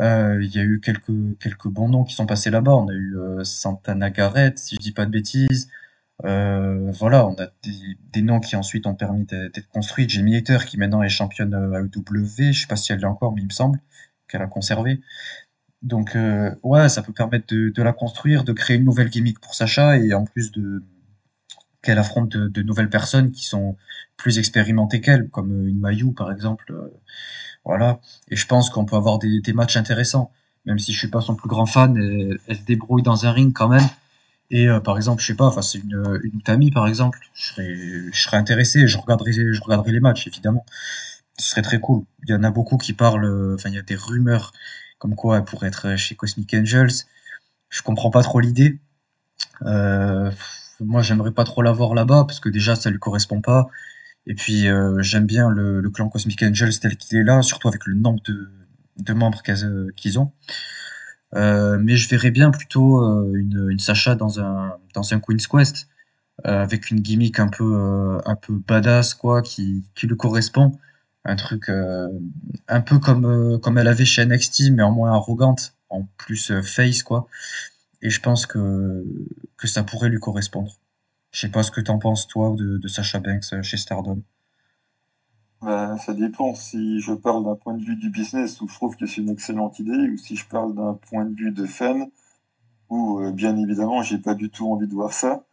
Euh, 0.00 0.40
il 0.42 0.54
y 0.54 0.58
a 0.58 0.62
eu 0.64 0.80
quelques, 0.80 1.38
quelques 1.40 1.68
bons 1.68 1.88
noms 1.88 2.04
qui 2.04 2.14
sont 2.14 2.26
passés 2.26 2.50
là-bas. 2.50 2.72
On 2.72 2.88
a 2.88 2.94
eu 2.94 3.16
Santana 3.44 4.10
Garrett, 4.10 4.58
si 4.58 4.76
je 4.76 4.80
dis 4.80 4.92
pas 4.92 5.06
de 5.06 5.10
bêtises. 5.10 5.70
Euh, 6.24 6.90
voilà, 6.92 7.26
on 7.26 7.34
a 7.34 7.48
des, 8.12 8.22
noms 8.22 8.40
qui 8.40 8.54
ensuite 8.56 8.86
ont 8.86 8.94
permis 8.94 9.24
d'être 9.24 9.68
construits. 9.68 10.08
Jamie 10.08 10.36
Hater, 10.36 10.58
qui 10.66 10.78
maintenant 10.78 11.02
est 11.02 11.08
championne 11.08 11.52
AEW, 11.54 12.52
je 12.52 12.60
sais 12.60 12.66
pas 12.66 12.76
si 12.76 12.92
elle 12.92 13.00
l'est 13.00 13.06
encore, 13.06 13.32
mais 13.34 13.42
il 13.42 13.46
me 13.46 13.50
semble 13.50 13.80
qu'elle 14.28 14.42
a 14.42 14.46
conservé. 14.46 15.00
Donc, 15.82 16.14
euh, 16.14 16.54
ouais, 16.62 16.88
ça 16.88 17.02
peut 17.02 17.12
permettre 17.12 17.46
de, 17.54 17.82
la 17.82 17.92
construire, 17.92 18.44
de 18.44 18.52
créer 18.52 18.76
une 18.76 18.84
nouvelle 18.84 19.08
gimmick 19.08 19.40
pour 19.40 19.54
Sacha, 19.54 19.98
et 19.98 20.14
en 20.14 20.24
plus 20.24 20.52
de 20.52 20.82
qu'elle 21.82 21.98
affronte 21.98 22.28
de, 22.28 22.62
nouvelles 22.62 22.90
personnes 22.90 23.32
qui 23.32 23.44
sont 23.44 23.76
plus 24.16 24.38
expérimentées 24.38 25.00
qu'elle, 25.00 25.28
comme 25.30 25.66
une 25.66 25.80
Mayu, 25.80 26.12
par 26.12 26.30
exemple. 26.30 26.66
Euh, 26.70 27.00
voilà. 27.64 28.00
Et 28.28 28.36
je 28.36 28.46
pense 28.46 28.70
qu'on 28.70 28.84
peut 28.84 28.94
avoir 28.94 29.18
des, 29.18 29.40
des, 29.40 29.52
matchs 29.52 29.76
intéressants. 29.76 30.30
Même 30.64 30.78
si 30.78 30.92
je 30.92 30.98
suis 30.98 31.08
pas 31.08 31.20
son 31.20 31.34
plus 31.34 31.48
grand 31.48 31.66
fan, 31.66 31.96
elle, 31.96 32.38
elle 32.46 32.56
se 32.56 32.62
débrouille 32.62 33.02
dans 33.02 33.26
un 33.26 33.32
ring 33.32 33.52
quand 33.52 33.68
même. 33.68 33.82
Et 34.52 34.68
euh, 34.68 34.80
par 34.80 34.98
exemple, 34.98 35.22
je 35.22 35.26
sais 35.28 35.34
pas, 35.34 35.46
enfin 35.46 35.62
c'est 35.62 35.78
une, 35.78 36.20
une 36.22 36.38
Utami 36.38 36.70
par 36.70 36.86
exemple, 36.86 37.18
je 37.34 38.12
serais, 38.12 38.36
intéressé, 38.36 38.86
je 38.86 38.98
regarderai, 38.98 39.32
je 39.32 39.60
regarderai 39.62 39.92
les 39.92 40.00
matchs 40.00 40.26
évidemment. 40.26 40.66
Ce 41.38 41.50
serait 41.50 41.62
très 41.62 41.80
cool. 41.80 42.04
Il 42.24 42.30
y 42.30 42.34
en 42.34 42.44
a 42.44 42.50
beaucoup 42.50 42.76
qui 42.76 42.92
parlent, 42.92 43.54
enfin 43.54 43.70
il 43.70 43.74
y 43.74 43.78
a 43.78 43.82
des 43.82 43.96
rumeurs 43.96 44.52
comme 44.98 45.16
quoi 45.16 45.38
elle 45.38 45.44
pourrait 45.44 45.68
être 45.68 45.96
chez 45.96 46.14
Cosmic 46.16 46.54
Angels. 46.54 47.06
Je 47.70 47.82
comprends 47.82 48.10
pas 48.10 48.22
trop 48.22 48.40
l'idée. 48.40 48.78
Euh, 49.62 50.30
moi 50.80 51.00
j'aimerais 51.02 51.32
pas 51.32 51.44
trop 51.44 51.62
la 51.62 51.72
voir 51.72 51.94
là-bas 51.94 52.24
parce 52.26 52.38
que 52.38 52.50
déjà 52.50 52.76
ça 52.76 52.90
lui 52.90 52.98
correspond 52.98 53.40
pas. 53.40 53.68
Et 54.26 54.34
puis 54.34 54.68
euh, 54.68 55.00
j'aime 55.00 55.24
bien 55.26 55.48
le, 55.48 55.80
clan 55.90 56.10
Cosmic 56.10 56.42
Angels 56.42 56.78
tel 56.78 56.96
qu'il 56.98 57.18
est 57.18 57.24
là, 57.24 57.40
surtout 57.40 57.68
avec 57.68 57.86
le 57.86 57.94
nombre 57.94 58.20
de 58.98 59.12
membres 59.14 59.42
qu'ils 59.96 60.18
ont. 60.18 60.32
Euh, 61.34 61.78
mais 61.80 61.96
je 61.96 62.08
verrais 62.08 62.30
bien 62.30 62.50
plutôt 62.50 63.02
euh, 63.02 63.32
une, 63.34 63.68
une, 63.70 63.78
Sacha 63.78 64.14
dans 64.14 64.40
un, 64.40 64.76
dans 64.94 65.14
un 65.14 65.20
Queen's 65.20 65.46
Quest, 65.46 65.88
euh, 66.46 66.62
avec 66.62 66.90
une 66.90 67.00
gimmick 67.00 67.38
un 67.40 67.48
peu, 67.48 67.64
euh, 67.64 68.18
un 68.26 68.36
peu 68.36 68.54
badass, 68.54 69.14
quoi, 69.14 69.42
qui, 69.42 69.84
qui 69.94 70.06
lui 70.06 70.16
correspond. 70.16 70.78
Un 71.24 71.36
truc 71.36 71.68
euh, 71.68 72.08
un 72.68 72.80
peu 72.80 72.98
comme, 72.98 73.60
comme 73.60 73.78
elle 73.78 73.88
avait 73.88 74.04
chez 74.04 74.26
NXT, 74.26 74.72
mais 74.72 74.82
en 74.82 74.92
moins 74.92 75.12
arrogante, 75.12 75.74
en 75.88 76.04
plus 76.18 76.52
face, 76.62 77.02
quoi. 77.02 77.28
Et 78.02 78.10
je 78.10 78.20
pense 78.20 78.46
que, 78.46 79.04
que 79.56 79.68
ça 79.68 79.84
pourrait 79.84 80.08
lui 80.08 80.18
correspondre. 80.18 80.72
Je 81.32 81.40
sais 81.40 81.48
pas 81.48 81.62
ce 81.62 81.70
que 81.70 81.80
t'en 81.80 81.98
penses, 81.98 82.26
toi, 82.28 82.54
de, 82.58 82.78
de 82.78 82.88
Sacha 82.88 83.20
Banks 83.20 83.62
chez 83.62 83.76
Stardom. 83.76 84.22
Bah, 85.62 85.96
ça 85.98 86.12
dépend 86.12 86.56
si 86.56 86.98
je 87.00 87.12
parle 87.12 87.44
d'un 87.44 87.54
point 87.54 87.74
de 87.74 87.84
vue 87.84 87.94
du 87.94 88.10
business 88.10 88.60
où 88.60 88.68
je 88.68 88.74
trouve 88.74 88.96
que 88.96 89.06
c'est 89.06 89.20
une 89.20 89.30
excellente 89.30 89.78
idée 89.78 90.10
ou 90.10 90.16
si 90.16 90.34
je 90.34 90.44
parle 90.48 90.74
d'un 90.74 90.94
point 90.94 91.24
de 91.24 91.36
vue 91.36 91.52
de 91.52 91.66
fan 91.66 92.08
où 92.90 93.20
euh, 93.20 93.30
bien 93.30 93.56
évidemment 93.56 94.02
j'ai 94.02 94.18
pas 94.18 94.34
du 94.34 94.50
tout 94.50 94.70
envie 94.72 94.88
de 94.88 94.94
voir 94.94 95.12
ça. 95.12 95.44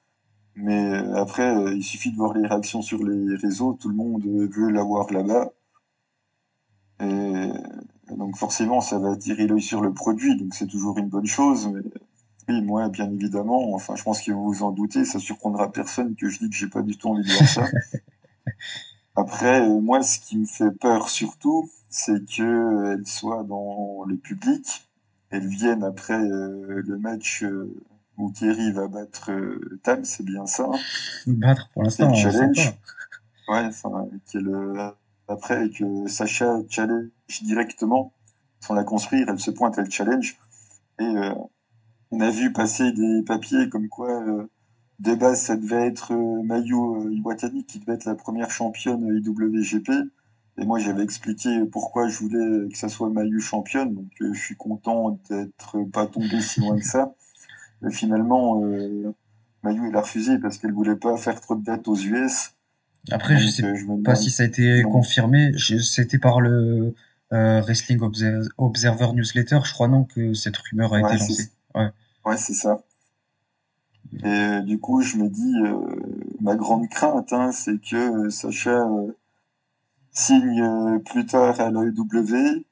Mais 0.55 0.93
euh, 0.93 1.15
après, 1.15 1.55
euh, 1.55 1.75
il 1.75 1.83
suffit 1.83 2.11
de 2.11 2.17
voir 2.17 2.33
les 2.33 2.47
réactions 2.47 2.81
sur 2.81 3.03
les 3.03 3.35
réseaux, 3.35 3.77
tout 3.79 3.89
le 3.89 3.95
monde 3.95 4.23
veut 4.25 4.71
l'avoir 4.71 5.11
là-bas. 5.13 5.51
Et 7.01 8.15
donc 8.15 8.35
forcément, 8.35 8.81
ça 8.81 8.97
va 8.99 9.11
attirer 9.11 9.47
l'œil 9.47 9.61
sur 9.61 9.81
le 9.81 9.93
produit, 9.93 10.35
donc 10.35 10.55
c'est 10.55 10.67
toujours 10.67 10.97
une 10.97 11.07
bonne 11.07 11.27
chose. 11.27 11.67
Mais 11.67 11.81
oui, 12.49 12.61
moi, 12.63 12.89
bien 12.89 13.11
évidemment, 13.11 13.73
enfin, 13.75 13.95
je 13.95 14.03
pense 14.03 14.21
que 14.21 14.31
vous 14.31 14.51
vous 14.51 14.63
en 14.63 14.71
doutez, 14.71 15.05
ça 15.05 15.19
surprendra 15.19 15.71
personne 15.71 16.15
que 16.15 16.29
je 16.29 16.39
dis 16.39 16.49
que 16.49 16.55
j'ai 16.55 16.67
pas 16.67 16.81
du 16.81 16.97
tout 16.97 17.09
envie 17.09 17.23
de 17.23 17.31
voir 17.31 17.47
ça. 17.47 17.65
Après, 19.19 19.61
euh, 19.61 19.81
moi, 19.81 20.01
ce 20.01 20.17
qui 20.19 20.37
me 20.37 20.45
fait 20.45 20.71
peur 20.71 21.09
surtout, 21.09 21.69
c'est 21.89 22.23
qu'elle 22.25 23.05
soit 23.05 23.43
dans 23.43 24.05
le 24.05 24.15
public, 24.15 24.89
elle 25.29 25.47
vienne 25.47 25.83
après 25.83 26.19
euh, 26.19 26.81
le 26.85 26.97
match 26.97 27.43
euh, 27.43 27.69
où 28.17 28.31
Kerry 28.31 28.71
va 28.71 28.87
battre 28.87 29.31
euh, 29.31 29.79
Tam, 29.83 30.05
c'est 30.05 30.23
bien 30.23 30.45
ça. 30.45 30.69
Hein? 30.71 30.79
Battre 31.27 31.69
pour 31.73 31.83
l'instant, 31.83 32.13
challenge? 32.13 32.73
Ouais, 33.49 33.65
enfin, 33.65 34.07
qu'elle 34.31 34.93
après 35.27 35.69
que 35.69 36.07
Sacha 36.07 36.61
challenge 36.69 37.09
directement, 37.41 38.13
sans 38.61 38.73
la 38.73 38.83
construire, 38.83 39.27
elle 39.29 39.39
se 39.39 39.51
pointe, 39.51 39.77
elle 39.77 39.91
challenge. 39.91 40.37
Et 40.99 41.13
on 42.11 42.19
a 42.19 42.29
vu 42.29 42.51
passer 42.53 42.91
des 42.91 43.21
papiers 43.23 43.69
comme 43.69 43.89
quoi 43.89 44.23
de 44.99 45.15
base, 45.15 45.41
ça 45.41 45.55
devait 45.55 45.87
être 45.87 46.13
euh, 46.13 46.43
Mayu 46.43 46.73
euh, 46.73 47.13
Iwatani 47.13 47.65
qui 47.65 47.79
devait 47.79 47.93
être 47.93 48.05
la 48.05 48.15
première 48.15 48.51
championne 48.51 49.21
IWGP. 49.25 49.89
Et 50.59 50.65
moi, 50.65 50.77
j'avais 50.77 51.03
expliqué 51.03 51.63
pourquoi 51.71 52.09
je 52.09 52.17
voulais 52.19 52.67
que 52.69 52.77
ça 52.77 52.89
soit 52.89 53.09
Mayu 53.09 53.39
championne. 53.39 53.93
Donc, 53.93 54.09
euh, 54.21 54.33
je 54.33 54.39
suis 54.39 54.55
content 54.55 55.17
d'être 55.29 55.83
pas 55.91 56.05
tombé 56.05 56.41
si 56.41 56.59
loin 56.59 56.77
que 56.77 56.85
ça. 56.85 57.13
Et 57.87 57.91
finalement, 57.91 58.61
euh, 58.63 59.13
Mayu, 59.63 59.87
elle 59.87 59.95
a 59.95 60.01
refusé 60.01 60.37
parce 60.37 60.57
qu'elle 60.57 60.73
voulait 60.73 60.97
pas 60.97 61.15
faire 61.15 61.39
trop 61.39 61.55
de 61.55 61.63
dates 61.63 61.87
aux 61.87 61.95
US. 61.95 62.51
Après, 63.09 63.35
donc, 63.35 63.43
je 63.43 63.47
sais 63.47 63.75
je 63.75 64.03
pas 64.03 64.15
si 64.15 64.31
ça 64.31 64.43
a 64.43 64.45
été 64.47 64.83
non. 64.83 64.91
confirmé. 64.91 65.53
C'était 65.57 66.17
par 66.17 66.41
le 66.41 66.93
euh, 67.31 67.61
Wrestling 67.61 68.01
Observer, 68.01 68.47
Observer 68.57 69.13
Newsletter, 69.13 69.59
je 69.63 69.71
crois, 69.71 69.87
non, 69.87 70.03
que 70.03 70.33
cette 70.33 70.57
rumeur 70.57 70.93
a 70.93 70.99
ouais, 70.99 71.09
été 71.09 71.19
lancée. 71.19 71.49
Ouais, 71.73 71.89
ouais 72.25 72.37
c'est 72.37 72.53
ça. 72.53 72.81
Et 74.23 74.25
euh, 74.25 74.61
du 74.61 74.79
coup, 74.79 75.01
je 75.01 75.17
me 75.17 75.29
dis, 75.29 75.53
euh, 75.63 76.35
ma 76.41 76.55
grande 76.55 76.89
crainte, 76.89 77.31
hein, 77.31 77.51
c'est 77.51 77.79
que 77.79 78.25
euh, 78.25 78.29
Sacha 78.29 78.87
signe 80.11 80.99
plus 81.05 81.25
tard 81.25 81.59
à 81.61 81.69
l'AEW 81.69 82.65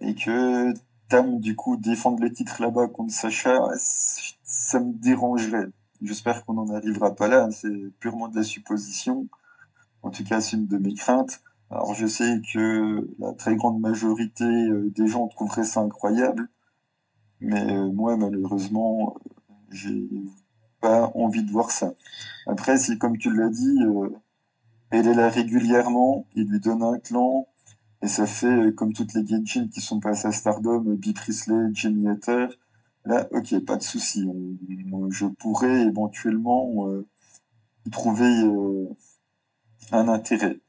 et 0.00 0.14
que 0.14 0.74
Tam, 1.08 1.40
du 1.40 1.56
coup, 1.56 1.76
défende 1.76 2.20
le 2.20 2.32
titre 2.32 2.60
là-bas 2.60 2.88
contre 2.88 3.12
Sacha, 3.12 3.58
ça 3.76 4.80
me 4.80 4.92
dérangerait. 4.92 5.68
J'espère 6.02 6.44
qu'on 6.44 6.54
n'en 6.54 6.68
arrivera 6.74 7.14
pas 7.14 7.28
là, 7.28 7.44
hein, 7.44 7.50
c'est 7.50 7.92
purement 7.98 8.28
de 8.28 8.36
la 8.36 8.42
supposition. 8.42 9.26
En 10.02 10.10
tout 10.10 10.24
cas, 10.24 10.40
c'est 10.40 10.56
une 10.56 10.66
de 10.66 10.78
mes 10.78 10.94
craintes. 10.94 11.40
Alors, 11.70 11.94
je 11.94 12.06
sais 12.06 12.40
que 12.52 13.08
la 13.18 13.32
très 13.32 13.56
grande 13.56 13.80
majorité 13.80 14.44
des 14.94 15.06
gens 15.06 15.28
trouveraient 15.28 15.64
ça 15.64 15.80
incroyable, 15.80 16.48
mais 17.40 17.90
moi, 17.92 18.16
malheureusement, 18.16 19.16
j'ai 19.70 20.08
pas 20.80 21.10
envie 21.14 21.42
de 21.42 21.50
voir 21.50 21.70
ça. 21.70 21.92
Après, 22.46 22.78
si 22.78 22.98
comme 22.98 23.18
tu 23.18 23.34
l'as 23.34 23.50
dit, 23.50 23.78
euh, 23.82 24.10
elle 24.90 25.06
est 25.06 25.14
là 25.14 25.28
régulièrement, 25.28 26.26
il 26.34 26.48
lui 26.48 26.60
donne 26.60 26.82
un 26.82 26.98
clan, 26.98 27.46
et 28.02 28.08
ça 28.08 28.26
fait 28.26 28.46
euh, 28.46 28.72
comme 28.72 28.92
toutes 28.92 29.14
les 29.14 29.26
Genshin 29.26 29.68
qui 29.68 29.80
sont 29.80 30.00
passées 30.00 30.28
à 30.28 30.32
Stardom, 30.32 30.82
Bee 30.94 31.12
Priestley, 31.12 31.74
Jenny 31.74 32.08
Hatter. 32.08 32.46
Là, 33.04 33.26
ok, 33.32 33.64
pas 33.64 33.76
de 33.76 33.82
souci. 33.82 34.28
je 35.10 35.26
pourrais 35.26 35.82
éventuellement 35.82 36.88
euh, 36.88 37.06
trouver 37.90 38.42
euh, 38.42 38.88
un 39.92 40.08
intérêt 40.08 40.60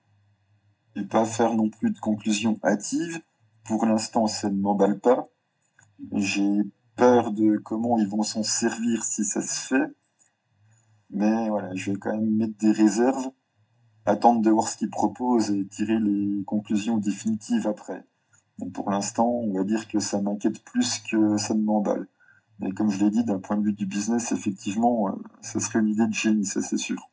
et 0.96 1.04
pas 1.04 1.26
faire 1.26 1.54
non 1.54 1.70
plus 1.70 1.92
de 1.92 2.00
conclusion 2.00 2.60
hâtive. 2.64 3.22
Pour 3.66 3.86
l'instant, 3.86 4.28
ça 4.28 4.50
ne 4.50 4.60
m'emballe 4.60 5.00
pas. 5.00 5.28
J'ai 6.14 6.62
peur 7.00 7.32
de 7.32 7.58
comment 7.58 7.98
ils 7.98 8.08
vont 8.08 8.24
s'en 8.24 8.44
servir 8.44 9.04
si 9.04 9.24
ça 9.24 9.42
se 9.42 9.68
fait. 9.68 9.96
Mais 11.10 11.50
voilà, 11.50 11.74
je 11.74 11.92
vais 11.92 11.98
quand 11.98 12.12
même 12.12 12.36
mettre 12.36 12.58
des 12.58 12.72
réserves, 12.72 13.32
attendre 14.06 14.42
de 14.42 14.50
voir 14.50 14.68
ce 14.68 14.78
qu'ils 14.78 14.90
proposent 14.90 15.50
et 15.50 15.66
tirer 15.66 16.00
les 16.00 16.44
conclusions 16.44 16.98
définitives 16.98 17.68
après. 17.68 18.06
Donc 18.60 18.74
pour 18.74 18.92
l'instant, 18.92 19.28
on 19.28 19.54
va 19.54 19.64
dire 19.64 19.88
que 19.88 20.00
ça 20.00 20.22
m'inquiète 20.22 20.64
plus 20.64 21.00
que 21.00 21.38
ça 21.38 21.54
ne 21.54 21.62
m'emballe. 21.62 22.08
Mais 22.60 22.72
comme 22.72 22.92
je 22.92 23.00
l'ai 23.00 23.10
dit, 23.10 23.24
d'un 23.24 23.40
point 23.40 23.56
de 23.56 23.64
vue 23.64 23.74
du 23.74 23.86
business, 23.86 24.34
effectivement, 24.34 25.18
ça 25.42 25.62
serait 25.62 25.80
une 25.80 25.88
idée 25.88 26.08
de 26.08 26.14
génie, 26.14 26.46
ça 26.46 26.62
c'est 26.62 26.78
sûr. 26.78 27.10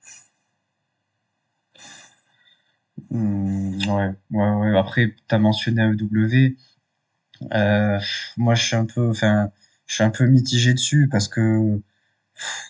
Mmh, 3.11 3.78
ouais, 3.89 4.14
ouais, 4.30 4.51
ouais. 4.51 4.76
Après, 4.78 5.14
tu 5.28 5.34
as 5.34 5.39
mentionné 5.39 5.82
AEW. 5.82 6.57
Euh, 7.53 8.01
moi, 8.37 8.55
je 8.55 8.64
suis 8.64 8.76
un 8.76 8.87
peu, 8.87 9.11
enfin, 9.11 9.51
je 9.87 9.95
suis 9.95 10.05
un 10.05 10.11
peu 10.11 10.26
mitigé 10.26 10.74
dessus 10.74 11.09
parce 11.11 11.28
que 11.28 11.80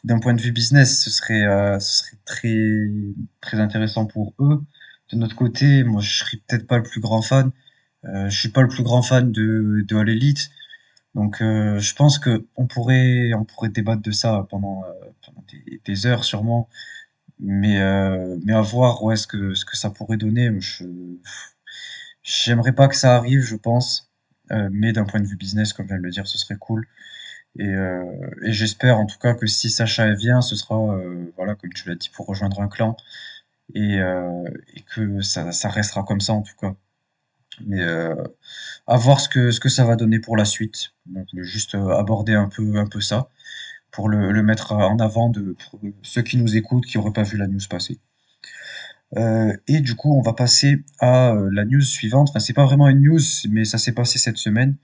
d'un 0.04 0.18
point 0.20 0.34
de 0.34 0.40
vue 0.42 0.52
business, 0.52 1.02
ce 1.02 1.10
serait, 1.10 1.44
euh, 1.44 1.78
ce 1.80 2.04
serait 2.04 2.16
très, 2.24 2.78
très 3.40 3.60
intéressant 3.60 4.06
pour 4.06 4.34
eux. 4.40 4.62
De 5.12 5.16
notre 5.16 5.36
côté, 5.36 5.84
moi, 5.84 6.00
je 6.02 6.18
serais 6.18 6.38
peut-être 6.46 6.66
pas 6.66 6.78
le 6.78 6.82
plus 6.84 7.00
grand 7.00 7.22
fan. 7.22 7.50
Euh, 8.04 8.28
je 8.30 8.38
suis 8.38 8.50
pas 8.50 8.62
le 8.62 8.68
plus 8.68 8.82
grand 8.82 9.02
fan 9.02 9.32
de, 9.32 9.84
de 9.86 9.96
All 9.96 10.08
Elite. 10.08 10.50
Donc, 11.14 11.40
euh, 11.42 11.78
je 11.80 11.94
pense 11.94 12.18
que 12.18 12.46
on 12.56 12.66
pourrait, 12.66 13.32
on 13.34 13.44
pourrait 13.44 13.70
débattre 13.70 14.02
de 14.02 14.10
ça 14.12 14.46
pendant, 14.50 14.84
euh, 14.84 15.10
pendant 15.24 15.44
des, 15.50 15.80
des, 15.84 16.06
heures 16.06 16.24
sûrement. 16.24 16.68
Mais, 17.40 17.80
euh, 17.80 18.38
mais 18.44 18.54
à 18.54 18.62
voir 18.62 19.02
ouais, 19.04 19.16
ce 19.16 19.26
que, 19.26 19.54
ce 19.54 19.64
que 19.64 19.76
ça 19.76 19.90
pourrait 19.90 20.18
donner. 20.18 20.50
Je, 20.60 20.84
j'aimerais 22.22 22.72
pas 22.74 22.88
que 22.88 22.96
ça 22.96 23.16
arrive, 23.16 23.40
je 23.42 23.56
pense. 23.56 24.05
Euh, 24.52 24.68
mais 24.72 24.92
d'un 24.92 25.04
point 25.04 25.20
de 25.20 25.26
vue 25.26 25.36
business, 25.36 25.72
comme 25.72 25.86
je 25.86 25.90
viens 25.90 25.98
de 25.98 26.04
le 26.04 26.10
dire, 26.10 26.26
ce 26.26 26.38
serait 26.38 26.56
cool. 26.56 26.86
Et, 27.58 27.68
euh, 27.68 28.04
et 28.42 28.52
j'espère 28.52 28.98
en 28.98 29.06
tout 29.06 29.18
cas 29.18 29.34
que 29.34 29.46
si 29.46 29.70
Sacha 29.70 30.12
vient, 30.14 30.42
ce 30.42 30.56
sera, 30.56 30.76
euh, 30.94 31.32
voilà, 31.36 31.54
comme 31.54 31.72
tu 31.72 31.88
l'as 31.88 31.94
dit, 31.96 32.10
pour 32.10 32.26
rejoindre 32.26 32.60
un 32.60 32.68
clan. 32.68 32.96
Et, 33.74 33.98
que 34.94 35.20
ça, 35.22 35.70
restera 35.70 36.04
comme 36.04 36.20
ça 36.20 36.32
en 36.32 36.42
tout 36.42 36.54
cas. 36.60 36.74
Mais 37.66 37.82
à 38.86 38.96
voir 38.96 39.20
ce 39.20 39.28
que, 39.28 39.50
ce 39.50 39.60
que 39.60 39.68
ça 39.68 39.84
va 39.84 39.96
donner 39.96 40.20
pour 40.20 40.36
la 40.36 40.44
suite. 40.44 40.92
Donc, 41.06 41.26
juste 41.34 41.74
aborder 41.74 42.34
un 42.34 42.48
peu, 42.48 42.76
un 42.76 42.86
peu 42.86 43.00
ça 43.00 43.28
pour 43.92 44.08
le, 44.08 44.32
le 44.32 44.42
mettre 44.42 44.72
en 44.72 44.98
avant 44.98 45.30
de 45.30 45.56
pour 45.70 45.80
ceux 46.02 46.22
qui 46.22 46.36
nous 46.36 46.56
écoutent 46.56 46.86
qui 46.86 46.98
n'auraient 46.98 47.12
pas 47.12 47.22
vu 47.24 47.38
la 47.38 47.48
news 47.48 47.60
passer. 47.68 48.00
Euh, 49.14 49.56
et 49.68 49.80
du 49.80 49.94
coup, 49.94 50.16
on 50.16 50.22
va 50.22 50.32
passer 50.32 50.84
à 50.98 51.32
euh, 51.32 51.48
la 51.52 51.64
news 51.64 51.82
suivante. 51.82 52.28
Enfin, 52.30 52.40
c'est 52.40 52.52
pas 52.52 52.64
vraiment 52.64 52.88
une 52.88 53.02
news, 53.02 53.20
mais 53.48 53.64
ça 53.64 53.78
s'est 53.78 53.92
passé 53.92 54.18
cette 54.18 54.36
semaine. 54.36 54.76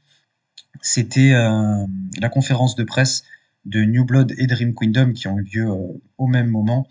C'était 0.80 1.32
euh, 1.32 1.86
la 2.20 2.28
conférence 2.28 2.76
de 2.76 2.84
presse 2.84 3.24
de 3.64 3.82
New 3.84 4.04
Blood 4.04 4.32
et 4.38 4.46
Dream 4.46 4.74
Kingdom 4.74 5.12
qui 5.12 5.28
ont 5.28 5.38
eu 5.38 5.44
lieu 5.44 5.68
au 6.18 6.26
même 6.26 6.48
moment. 6.48 6.86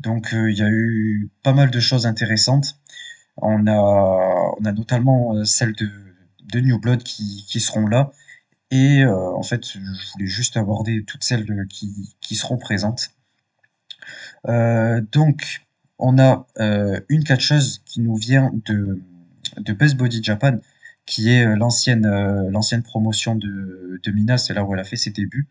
Donc, 0.00 0.30
il 0.32 0.56
y 0.56 0.62
a 0.62 0.70
eu 0.70 1.30
pas 1.42 1.52
mal 1.52 1.70
de 1.70 1.80
choses 1.80 2.06
intéressantes. 2.06 2.78
On 3.38 3.66
a, 3.66 4.52
on 4.58 4.64
a 4.64 4.72
notamment 4.72 5.44
celles 5.44 5.72
de, 5.74 5.90
de 6.44 6.60
New 6.60 6.78
Blood 6.78 7.02
qui, 7.02 7.44
qui 7.48 7.60
seront 7.60 7.86
là. 7.86 8.12
Et 8.70 9.04
en 9.04 9.42
fait, 9.42 9.64
je 9.66 10.12
voulais 10.12 10.26
juste 10.26 10.56
aborder 10.56 11.04
toutes 11.04 11.24
celles 11.24 11.46
qui, 11.68 12.14
qui 12.20 12.36
seront 12.36 12.58
présentes. 12.58 13.10
Donc, 14.44 15.65
on 15.98 16.18
a 16.18 16.46
euh, 16.60 17.00
une 17.08 17.24
catcheuse 17.24 17.82
qui 17.84 18.00
nous 18.00 18.16
vient 18.16 18.50
de, 18.66 19.00
de 19.58 19.72
Best 19.72 19.96
Body 19.96 20.22
Japan, 20.22 20.58
qui 21.06 21.30
est 21.30 21.46
euh, 21.46 21.56
l'ancienne 21.56 22.06
euh, 22.06 22.50
l'ancienne 22.50 22.82
promotion 22.82 23.34
de, 23.36 24.00
de 24.02 24.10
Mina, 24.10 24.38
c'est 24.38 24.54
là 24.54 24.64
où 24.64 24.74
elle 24.74 24.80
a 24.80 24.84
fait 24.84 24.96
ses 24.96 25.10
débuts. 25.10 25.48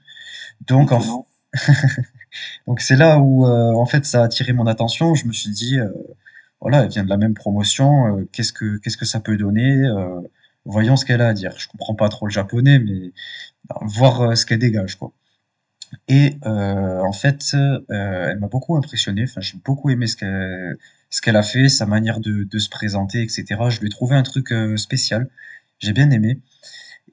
Donc, 0.67 0.91
en, 0.91 1.27
donc 2.67 2.81
c'est 2.81 2.95
là 2.95 3.19
où 3.19 3.45
euh, 3.45 3.73
en 3.73 3.85
fait 3.85 4.05
ça 4.05 4.21
a 4.21 4.25
attiré 4.25 4.53
mon 4.53 4.67
attention. 4.67 5.15
Je 5.15 5.25
me 5.27 5.33
suis 5.33 5.51
dit, 5.51 5.79
euh, 5.79 5.89
voilà, 6.61 6.83
elle 6.83 6.89
vient 6.89 7.03
de 7.03 7.09
la 7.09 7.17
même 7.17 7.33
promotion, 7.33 8.25
qu'est-ce 8.31 8.53
que 8.53 8.77
qu'est-ce 8.77 8.97
que 8.97 9.05
ça 9.05 9.19
peut 9.19 9.37
donner? 9.37 9.83
voyons 10.65 10.95
ce 10.95 11.05
qu'elle 11.05 11.21
a 11.21 11.27
à 11.29 11.33
dire. 11.33 11.53
Je 11.57 11.67
comprends 11.67 11.93
pas 11.95 12.09
trop 12.09 12.25
le 12.25 12.31
japonais, 12.31 12.79
mais 12.79 13.11
voir 13.81 14.35
ce 14.37 14.45
qu'elle 14.45 14.59
dégage, 14.59 14.95
quoi. 14.95 15.11
Et 16.07 16.37
euh, 16.45 17.01
en 17.01 17.11
fait, 17.11 17.51
euh, 17.53 17.79
elle 17.89 18.39
m'a 18.39 18.47
beaucoup 18.47 18.75
impressionné. 18.75 19.23
Enfin, 19.23 19.41
j'ai 19.41 19.57
beaucoup 19.63 19.89
aimé 19.89 20.07
ce 20.07 20.15
qu'elle 20.15 20.77
ce 21.09 21.21
qu'elle 21.21 21.35
a 21.35 21.43
fait, 21.43 21.69
sa 21.69 21.85
manière 21.85 22.19
de, 22.19 22.59
se 22.59 22.69
présenter, 22.69 23.21
etc. 23.21 23.45
Je 23.69 23.79
lui 23.79 23.87
ai 23.87 23.89
trouvé 23.89 24.15
un 24.15 24.23
truc 24.23 24.51
euh, 24.51 24.75
spécial. 24.77 25.29
J'ai 25.79 25.93
bien 25.93 26.09
aimé. 26.11 26.39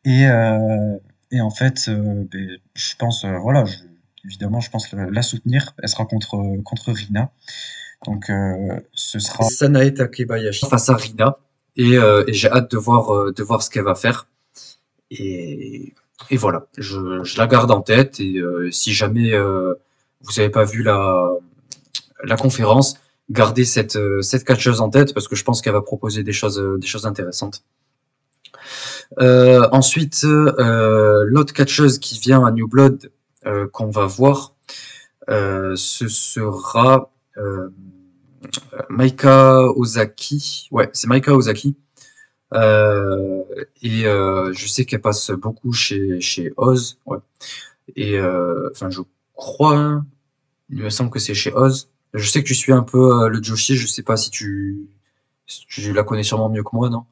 Et, 0.05 0.22
et 1.30 1.41
en 1.41 1.51
fait, 1.51 1.89
ben, 1.89 2.59
je 2.74 2.97
pense, 2.97 3.24
voilà, 3.24 3.64
évidemment, 4.24 4.61
je 4.61 4.70
pense 4.70 4.93
la, 4.93 5.22
soutenir. 5.22 5.74
Elle 5.80 5.89
sera 5.89 6.07
contre, 6.07 6.43
contre 6.64 6.93
Rina. 6.93 7.30
Donc, 8.05 8.30
ce 8.93 9.18
sera. 9.20 9.45
Sanae 9.45 9.93
Takebayashi. 9.93 10.66
face 10.68 10.89
à 10.89 10.97
Rina 10.97 11.39
et, 11.76 11.95
et 11.95 12.33
j'ai 12.33 12.51
hâte 12.51 12.70
de 12.70 12.78
voir 12.78 13.33
de 13.33 13.43
voir 13.43 13.62
ce 13.62 13.70
qu'elle 13.70 13.85
va 13.85 13.95
faire 13.95 14.26
et, 15.12 15.95
et 16.30 16.36
voilà 16.36 16.66
je, 16.78 17.22
je 17.22 17.38
la 17.38 17.46
garde 17.46 17.70
en 17.70 17.80
tête 17.80 18.20
et 18.20 18.38
euh, 18.38 18.70
si 18.70 18.92
jamais 18.92 19.32
euh, 19.34 19.74
vous 20.22 20.40
avez 20.40 20.50
pas 20.50 20.64
vu 20.64 20.82
la 20.82 21.30
la 22.24 22.36
conférence 22.36 22.96
gardez 23.30 23.64
cette 23.64 23.96
euh, 23.96 24.22
cette 24.22 24.44
catcheuse 24.44 24.80
en 24.80 24.90
tête 24.90 25.14
parce 25.14 25.28
que 25.28 25.36
je 25.36 25.44
pense 25.44 25.62
qu'elle 25.62 25.72
va 25.72 25.82
proposer 25.82 26.22
des 26.22 26.32
choses 26.32 26.58
euh, 26.58 26.78
des 26.78 26.86
choses 26.86 27.06
intéressantes 27.06 27.64
euh, 29.20 29.68
ensuite 29.72 30.24
euh, 30.24 31.24
l'autre 31.26 31.52
catcheuse 31.52 31.98
qui 31.98 32.18
vient 32.18 32.44
à 32.44 32.50
New 32.50 32.68
Blood 32.68 33.10
qu'on 33.72 33.90
va 33.90 34.06
voir 34.06 34.54
ce 35.28 36.06
sera 36.08 37.10
Maika 38.88 39.62
Ozaki, 39.76 40.68
ouais, 40.70 40.90
c'est 40.92 41.08
Maika 41.08 41.34
Ozaki. 41.34 41.76
Euh, 42.55 43.44
et 43.82 44.07
euh, 44.07 44.53
je 44.53 44.66
sais 44.66 44.84
qu'elle 44.84 45.00
passe 45.00 45.30
beaucoup 45.30 45.72
chez 45.72 46.20
chez 46.20 46.53
Oz, 46.57 46.98
ouais. 47.07 47.18
Et 47.96 48.18
euh, 48.18 48.70
enfin, 48.72 48.90
je 48.90 49.03
crois, 49.34 49.76
hein, 49.78 50.07
il 50.70 50.78
me 50.82 50.90
semble 50.90 51.11
que 51.11 51.18
c'est 51.20 51.34
chez 51.34 51.53
Oz. 51.55 51.90
Je 52.14 52.28
sais 52.30 52.42
que 52.42 52.48
tu 52.48 52.55
suis 52.55 52.72
un 52.72 52.82
peu 52.82 53.22
euh, 53.24 53.28
le 53.28 53.42
Joshi. 53.42 53.76
Je 53.76 53.86
sais 53.86 54.03
pas 54.03 54.16
si 54.16 54.30
tu 54.30 54.88
si 55.46 55.66
tu 55.66 55.92
la 55.92 56.05
connais 56.05 56.22
sûrement 56.24 56.48
mieux 56.50 56.62
que 56.64 56.70
moi, 56.74 56.90
non? 56.90 57.07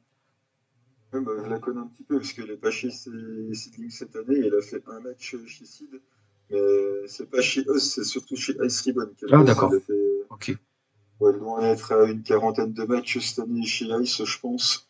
Ouais, 1.13 1.21
bah, 1.21 1.31
je 1.43 1.49
la 1.49 1.59
connais 1.59 1.79
un 1.81 1.87
petit 1.87 2.03
peu 2.03 2.17
parce 2.19 2.33
qu'elle 2.33 2.49
est 2.51 2.57
pas 2.57 2.71
chez 2.71 2.89
Seedling 2.91 3.89
cette 3.89 4.15
année. 4.15 4.39
Elle 4.45 4.55
a 4.55 4.61
fait 4.61 4.83
un 4.87 4.99
match 5.01 5.35
chez 5.47 5.65
Seed. 5.65 6.01
Mais 6.49 7.07
c'est 7.07 7.29
pas 7.29 7.41
chez 7.41 7.67
Oz, 7.67 7.81
c'est 7.83 8.03
surtout 8.03 8.35
chez 8.35 8.55
Ice 8.63 8.81
Ribbon 8.81 9.09
qu'elle 9.17 9.29
Ah, 9.33 9.43
d'accord. 9.43 9.71
Fait, 9.71 9.93
Ok. 10.29 10.55
ouais, 11.19 11.31
elle 11.33 11.39
doit 11.39 11.53
en 11.53 11.63
être 11.63 11.91
à 11.93 12.03
une 12.09 12.23
quarantaine 12.23 12.73
de 12.73 12.83
matchs 12.83 13.19
cette 13.19 13.39
année 13.39 13.65
chez 13.65 13.85
Ice, 14.01 14.23
je 14.23 14.39
pense. 14.39 14.89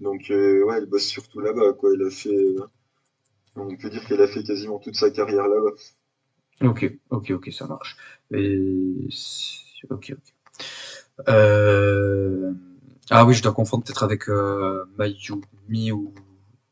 Donc, 0.00 0.30
euh, 0.30 0.64
ouais, 0.64 0.78
elle 0.78 0.86
bosse 0.86 1.06
surtout 1.06 1.40
là-bas, 1.40 1.74
quoi. 1.74 1.90
Elle 1.94 2.02
a 2.06 2.10
fait, 2.10 2.30
euh, 2.30 2.66
on 3.56 3.76
peut 3.76 3.90
dire 3.90 4.04
qu'elle 4.06 4.22
a 4.22 4.28
fait 4.28 4.42
quasiment 4.42 4.78
toute 4.80 4.96
sa 4.96 5.10
carrière 5.10 5.48
là-bas. 5.48 5.72
Ok, 6.62 6.84
ok, 7.10 7.30
ok, 7.30 7.52
ça 7.52 7.66
marche. 7.66 7.96
Et 8.32 9.08
ok, 9.90 10.12
ok. 10.12 10.34
Euh... 11.28 12.52
Ah 13.10 13.24
oui, 13.24 13.34
je 13.34 13.42
dois 13.42 13.52
confondre 13.52 13.84
peut-être 13.84 14.02
avec 14.04 14.28
euh, 14.28 14.84
Mayumi 14.98 15.92
ou 15.92 16.14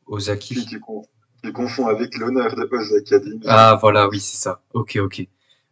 Ozaki. 0.07 0.65
tu, 0.67 0.79
con- 0.79 1.05
tu 1.43 1.51
confonds 1.53 1.87
avec 1.87 2.17
l'honneur 2.17 2.55
de 2.55 2.67
Oz 2.71 2.93
Academy. 2.95 3.41
Ah 3.47 3.77
voilà, 3.81 4.07
oui, 4.09 4.19
c'est 4.19 4.37
ça. 4.37 4.61
Ok, 4.73 4.97
ok. 5.01 5.27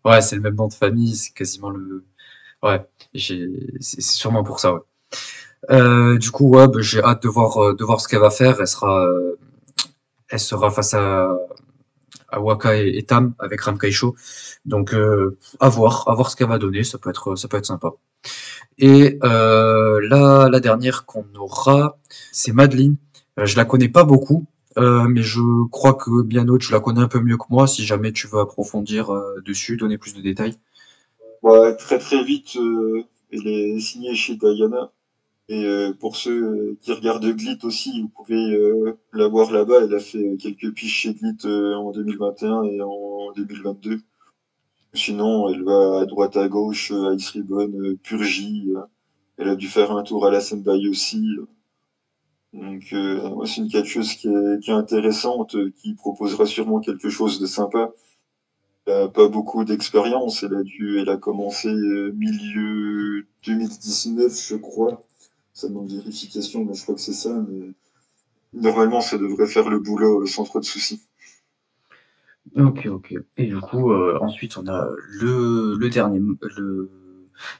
Ouais, 0.06 0.22
c'est 0.22 0.36
le 0.36 0.42
même 0.42 0.56
nom 0.56 0.68
de 0.68 0.74
famille, 0.74 1.16
c'est 1.16 1.34
quasiment 1.34 1.70
le. 1.70 2.06
Ouais, 2.64 2.86
c'est 3.16 4.02
sûrement 4.02 4.44
pour 4.44 4.60
ça, 4.60 4.74
ouais. 4.74 4.82
Euh, 5.70 6.18
du 6.18 6.32
coup, 6.32 6.50
ouais, 6.50 6.68
bah, 6.68 6.80
j'ai 6.82 7.02
hâte 7.04 7.24
de 7.24 7.30
voir, 7.30 7.58
euh, 7.58 7.74
de 7.74 7.84
voir 7.84 8.02
ce 8.02 8.08
qu'elle 8.08 8.20
va 8.20 8.30
faire. 8.30 8.58
Elle 8.60 8.68
sera, 8.68 9.06
euh, 9.06 9.38
elle 10.30 10.40
sera 10.40 10.72
face 10.72 10.94
à, 10.94 11.38
à 12.30 12.40
Waka 12.42 12.76
et, 12.76 13.04
Tam 13.04 13.34
avec 13.40 13.62
Ram 13.62 13.78
Kaisho. 13.78 14.16
Donc, 14.66 14.94
euh, 14.94 15.38
à 15.60 15.70
voir, 15.70 16.08
à 16.08 16.16
voir 16.16 16.30
ce 16.30 16.36
qu'elle 16.36 16.48
va 16.48 16.58
donner. 16.58 16.84
Ça 16.84 16.98
peut 16.98 17.10
être, 17.10 17.36
ça 17.36 17.48
peut 17.48 17.58
être 17.58 17.66
sympa. 17.66 17.92
Et 18.78 19.18
euh, 19.24 20.00
là, 20.08 20.50
la 20.50 20.60
dernière 20.60 21.06
qu'on 21.06 21.26
aura, 21.36 21.98
c'est 22.32 22.52
Madeline. 22.52 22.98
Euh, 23.40 23.46
je 23.46 23.58
la 23.58 23.66
connais 23.66 23.90
pas 23.90 24.04
beaucoup, 24.04 24.46
mais 24.78 25.24
je 25.24 25.42
crois 25.70 25.96
que 25.96 26.22
bien 26.22 26.48
autre, 26.50 26.64
je 26.64 26.72
la 26.72 26.80
connais 26.80 27.02
un 27.02 27.08
peu 27.08 27.20
mieux 27.20 27.38
que 27.38 27.46
moi. 27.50 27.66
Si 27.66 27.84
jamais 27.84 28.12
tu 28.12 28.28
veux 28.28 28.40
approfondir 28.40 29.12
dessus, 29.44 29.76
donner 29.76 29.98
plus 29.98 30.14
de 30.14 30.22
détails. 30.22 30.56
Ouais, 31.42 31.76
très 31.78 31.98
très 31.98 32.24
vite, 32.24 32.58
elle 33.32 33.48
est 33.48 33.80
signée 33.80 34.14
chez 34.14 34.36
Diana. 34.36 34.92
Et 35.50 35.66
euh, 35.66 35.94
pour 35.94 36.18
ceux 36.18 36.44
euh, 36.44 36.78
qui 36.82 36.92
regardent 36.92 37.26
Glit 37.26 37.60
aussi, 37.64 38.02
vous 38.02 38.10
pouvez 38.10 38.54
euh, 38.54 39.00
la 39.14 39.28
voir 39.28 39.52
là-bas. 39.52 39.84
Elle 39.84 39.96
a 39.96 40.00
fait 40.00 40.36
quelques 40.38 40.74
piches 40.74 41.02
chez 41.02 41.14
Glit 41.14 41.38
en 41.46 41.92
2021 41.92 42.64
et 42.64 42.82
en 42.82 43.32
2022. 43.36 44.02
Sinon, 44.94 45.50
elle 45.50 45.64
va 45.64 46.02
à 46.02 46.06
droite 46.06 46.36
à 46.38 46.48
gauche, 46.50 46.92
Ice 47.16 47.30
Ribbon, 47.30 47.98
Purgie. 48.04 48.74
elle 49.38 49.50
a 49.50 49.56
dû 49.56 49.68
faire 49.68 49.92
un 49.92 50.04
tour 50.04 50.26
à 50.26 50.32
la 50.32 50.42
Sendai 50.42 50.88
aussi. 50.90 51.24
Donc, 52.54 52.84
c'est 53.46 53.58
une 53.62 53.70
catcheuse 53.70 54.14
qui 54.16 54.28
est, 54.28 54.60
qui 54.62 54.72
est 54.72 54.74
intéressante, 54.74 55.56
qui 55.76 55.94
proposera 55.94 56.46
sûrement 56.46 56.80
quelque 56.80 57.10
chose 57.10 57.40
de 57.40 57.46
sympa. 57.46 57.92
Elle 58.88 58.94
a 58.94 59.08
pas 59.10 59.28
beaucoup 59.28 59.64
d'expérience. 59.66 60.44
Elle 60.44 60.56
a 60.56 60.64
dû, 60.64 61.00
elle 61.00 61.10
a 61.10 61.18
commencé 61.18 61.70
milieu 61.70 63.28
2019, 63.46 64.32
je 64.50 64.56
crois. 64.56 65.07
Ça 65.58 65.68
demande 65.68 65.92
vérification, 65.92 66.64
mais 66.64 66.74
je 66.74 66.84
crois 66.84 66.96
que 66.96 67.02
c'est 67.02 67.12
ça. 67.12 67.44
Mais 67.50 67.74
normalement, 68.54 69.02
ça 69.02 69.18
devrait 69.18 69.48
faire 69.48 69.70
le 69.70 69.80
boulot 69.80 70.24
euh, 70.24 70.28
sans 70.28 70.46
trop 70.46 70.60
de 70.60 70.66
soucis. 70.66 71.02
Ok, 72.56 72.86
ok. 72.88 73.14
Et 73.38 73.46
du 73.46 73.60
coup, 73.60 73.92
euh, 73.92 74.18
ensuite, 74.22 74.58
on 74.58 74.66
a 74.68 74.88
le, 75.10 75.76
le 75.78 75.90
dernier, 75.90 76.20
le... 76.58 76.90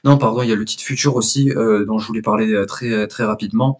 Non, 0.04 0.18
pardon, 0.18 0.42
il 0.42 0.48
y 0.48 0.52
a 0.52 0.56
le 0.56 0.64
titre 0.64 0.82
futur 0.82 1.14
aussi, 1.14 1.50
euh, 1.52 1.84
dont 1.84 1.98
je 1.98 2.06
voulais 2.06 2.22
parler 2.22 2.52
euh, 2.52 2.66
très, 2.66 3.06
très 3.06 3.24
rapidement. 3.24 3.78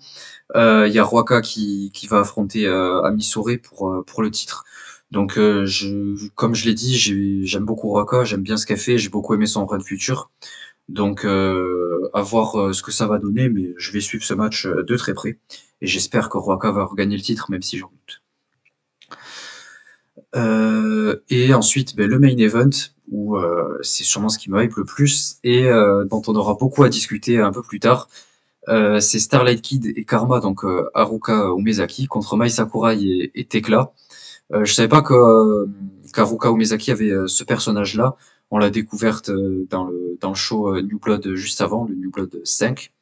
Euh, 0.57 0.87
il 0.89 0.95
y 0.95 0.99
a 0.99 1.05
Ruaka 1.05 1.41
qui, 1.43 1.91
qui 1.95 2.07
va 2.09 2.21
affronter 2.21 2.67
euh, 2.67 3.03
Amisore 3.05 3.51
pour, 3.63 4.05
pour 4.07 4.23
le 4.23 4.31
titre. 4.31 4.65
Donc, 5.13 5.35
je, 5.37 6.29
comme 6.35 6.55
je 6.57 6.67
l'ai 6.67 6.75
dit, 6.75 6.97
j'ai- 6.97 7.45
j'aime 7.47 7.65
beaucoup 7.67 7.93
Ruaka, 7.93 8.25
j'aime 8.25 8.43
bien 8.43 8.57
ce 8.57 8.67
qu'elle 8.67 8.79
fait, 8.79 8.99
j'ai 8.99 9.11
beaucoup 9.11 9.35
aimé 9.35 9.47
son 9.47 9.67
run 9.67 9.81
futur. 9.81 10.31
Donc, 10.89 11.25
euh, 11.25 11.89
à 12.15 12.23
voir 12.23 12.57
euh, 12.57 12.73
ce 12.73 12.83
que 12.83 12.93
ça 12.93 13.07
va 13.07 13.19
donner, 13.19 13.49
mais 13.49 13.75
je 13.77 13.93
vais 13.93 14.01
suivre 14.01 14.25
ce 14.25 14.35
match 14.35 14.67
euh, 14.67 14.83
de 14.83 14.97
très 14.97 15.15
près. 15.15 15.39
Et 15.81 15.87
j'espère 15.87 16.29
que 16.29 16.39
Ruaka 16.39 16.71
va 16.71 16.85
regagner 16.85 17.17
le 17.17 17.23
titre, 17.23 17.51
même 17.51 17.63
si 17.63 17.79
j'en 17.79 17.91
doute. 17.91 18.23
Euh, 20.37 21.23
et 21.29 21.55
ensuite, 21.55 21.97
ben, 21.97 22.09
le 22.09 22.19
main 22.19 22.37
event, 22.37 22.71
où 23.11 23.39
c'est 23.81 24.05
sûrement 24.05 24.29
ce 24.29 24.39
qui 24.39 24.51
me 24.51 24.63
hype 24.63 24.75
le 24.75 24.85
plus, 24.85 25.39
et 25.43 25.65
dont 26.11 26.21
on 26.27 26.35
aura 26.35 26.55
beaucoup 26.55 26.83
à 26.83 26.91
discuter 26.91 27.39
un 27.39 27.53
peu 27.53 27.63
plus 27.63 27.81
tard. 27.81 28.11
C'est 28.67 29.19
Starlight 29.19 29.63
Kid 29.63 29.87
et 29.87 30.05
Karma, 30.05 30.41
donc 30.41 30.61
Haruka 30.93 31.53
Umezaki, 31.57 32.07
contre 32.07 32.37
Mai 32.37 32.51
Sakurai 32.51 33.31
et, 33.35 33.45
Tekla. 33.47 33.93
Je 34.53 34.71
savais 34.71 34.89
pas 34.89 35.01
que 35.01 35.69
qu'Haruka 36.13 36.51
Umezaki 36.51 36.91
avait 36.91 37.15
ce 37.29 37.45
personnage-là. 37.45 38.17
On 38.51 38.59
l'a 38.59 38.71
découverte 38.71 39.31
euh, 39.31 39.67
dans 39.71 39.85
le 39.87 40.19
dans 40.21 40.31
le 40.31 40.35
show 40.35 40.75
euh, 40.75 40.83
New 40.83 40.99
Blood 40.99 41.35
juste 41.35 41.61
avant, 41.61 41.85
le 41.85 41.95
New 41.95 42.11
Blood 42.11 42.41
5. 42.45 42.93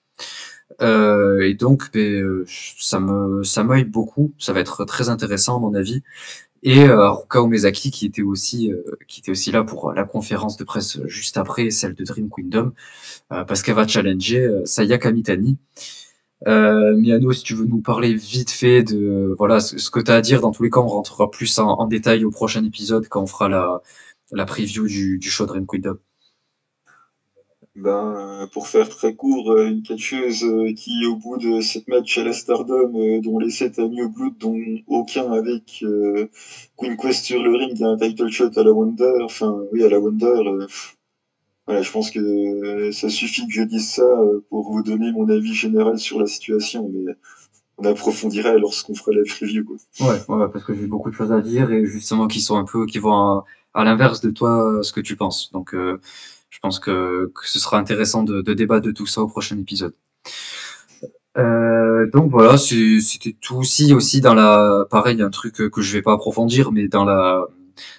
Euh, 0.82 1.42
et 1.42 1.54
donc, 1.54 1.90
ben, 1.92 2.00
euh, 2.22 2.44
ça 2.48 3.00
me 3.00 3.42
ça 3.44 3.64
m'hype 3.64 3.90
beaucoup. 3.90 4.32
Ça 4.38 4.52
va 4.52 4.60
être 4.60 4.84
très 4.84 5.08
intéressant 5.08 5.56
à 5.56 5.60
mon 5.60 5.74
avis. 5.74 6.02
Et 6.62 6.80
euh, 6.84 7.02
Haruka 7.02 7.40
Umezaki 7.40 7.90
qui 7.90 8.06
était 8.06 8.22
aussi 8.22 8.72
euh, 8.72 8.82
qui 9.08 9.20
était 9.20 9.30
aussi 9.30 9.52
là 9.52 9.62
pour 9.64 9.92
la 9.92 10.04
conférence 10.04 10.56
de 10.56 10.64
presse 10.64 11.00
juste 11.06 11.36
après 11.36 11.70
celle 11.70 11.94
de 11.94 12.04
Dream 12.04 12.28
Kingdom 12.34 12.72
euh, 13.32 13.44
parce 13.44 13.62
qu'elle 13.62 13.76
va 13.76 13.86
challenger 13.88 14.40
euh, 14.40 14.64
Sayaka 14.66 15.12
Mitani. 15.12 15.58
Euh, 16.46 16.94
Miano, 16.96 17.32
si 17.32 17.42
tu 17.44 17.54
veux 17.54 17.64
nous 17.64 17.80
parler 17.80 18.14
vite 18.14 18.50
fait 18.50 18.82
de 18.82 19.34
voilà 19.38 19.60
ce, 19.60 19.78
ce 19.78 19.90
que 19.90 20.00
tu 20.00 20.10
as 20.10 20.16
à 20.16 20.20
dire, 20.20 20.40
dans 20.42 20.52
tous 20.52 20.62
les 20.62 20.70
cas, 20.70 20.80
on 20.80 20.86
rentrera 20.86 21.30
plus 21.30 21.58
en, 21.58 21.68
en 21.68 21.86
détail 21.86 22.24
au 22.24 22.30
prochain 22.30 22.62
épisode 22.64 23.08
quand 23.08 23.22
on 23.22 23.26
fera 23.26 23.48
la, 23.48 23.80
la 24.32 24.44
preview 24.44 24.86
du, 24.86 25.18
du 25.18 25.30
show 25.30 25.46
Dream 25.46 25.66
Kingdom. 25.66 25.98
Ben, 27.76 28.14
euh, 28.16 28.46
pour 28.46 28.68
faire 28.68 28.88
très 28.88 29.14
court, 29.14 29.52
euh, 29.52 29.66
une 29.68 29.82
catcheuse 29.82 30.44
euh, 30.44 30.72
qui, 30.72 31.04
au 31.04 31.16
bout 31.16 31.36
de 31.36 31.60
sept 31.60 31.86
matchs 31.88 32.16
à 32.16 32.24
la 32.24 32.32
Stardom, 32.32 33.20
dont 33.20 33.38
les 33.38 33.50
sept 33.50 33.78
a 33.78 33.86
mis 33.86 34.00
au 34.02 34.08
blood, 34.08 34.38
dont 34.38 34.56
aucun 34.86 35.30
avec 35.30 35.80
euh, 35.82 36.26
Queen 36.78 36.96
Quest 36.96 37.26
sur 37.26 37.42
le 37.42 37.54
ring 37.54 37.78
et 37.78 37.84
un 37.84 37.98
title 37.98 38.30
shot 38.30 38.50
à 38.56 38.62
la 38.62 38.72
Wonder, 38.72 39.12
enfin, 39.22 39.60
oui, 39.72 39.84
à 39.84 39.90
la 39.90 40.00
Wonder, 40.00 40.26
euh, 40.26 40.66
voilà, 41.66 41.82
je 41.82 41.90
pense 41.90 42.10
que 42.10 42.18
euh, 42.18 42.92
ça 42.92 43.10
suffit 43.10 43.46
que 43.46 43.52
je 43.52 43.62
dise 43.62 43.90
ça 43.90 44.08
pour 44.48 44.72
vous 44.72 44.82
donner 44.82 45.12
mon 45.12 45.28
avis 45.28 45.52
général 45.52 45.98
sur 45.98 46.18
la 46.18 46.26
situation, 46.26 46.90
mais 46.90 47.12
on 47.76 47.84
approfondira 47.84 48.54
lorsqu'on 48.54 48.94
fera 48.94 49.12
la 49.12 49.22
preview, 49.24 49.64
quoi. 49.64 49.76
Ouais, 50.00 50.18
ouais, 50.28 50.48
parce 50.50 50.64
que 50.64 50.74
j'ai 50.74 50.86
beaucoup 50.86 51.10
de 51.10 51.14
choses 51.14 51.32
à 51.32 51.42
dire 51.42 51.70
et 51.72 51.84
justement 51.84 52.26
qui 52.26 52.40
sont 52.40 52.56
un 52.56 52.64
peu 52.64 52.86
qui 52.86 52.98
vont 52.98 53.12
à, 53.12 53.44
à 53.76 53.84
l'inverse 53.84 54.20
de 54.20 54.30
toi 54.30 54.80
ce 54.82 54.92
que 54.92 55.00
tu 55.08 55.14
penses. 55.16 55.52
Donc 55.52 55.74
euh, 55.74 56.00
je 56.50 56.58
pense 56.60 56.78
que, 56.80 57.30
que 57.34 57.48
ce 57.48 57.58
sera 57.58 57.78
intéressant 57.78 58.22
de, 58.24 58.40
de 58.42 58.54
débattre 58.54 58.86
de 58.86 58.92
tout 58.92 59.06
ça 59.06 59.20
au 59.22 59.28
prochain 59.28 59.58
épisode. 59.58 59.94
Euh, 61.36 62.10
donc 62.14 62.30
voilà, 62.30 62.56
c'était 62.56 63.36
tout 63.40 63.56
aussi 63.56 63.92
aussi 63.92 64.20
dans 64.22 64.34
la 64.34 64.86
pareil 64.90 65.20
un 65.20 65.30
truc 65.30 65.54
que 65.70 65.82
je 65.82 65.92
vais 65.92 66.02
pas 66.02 66.14
approfondir, 66.14 66.72
mais 66.72 66.88
dans 66.88 67.04
la 67.04 67.46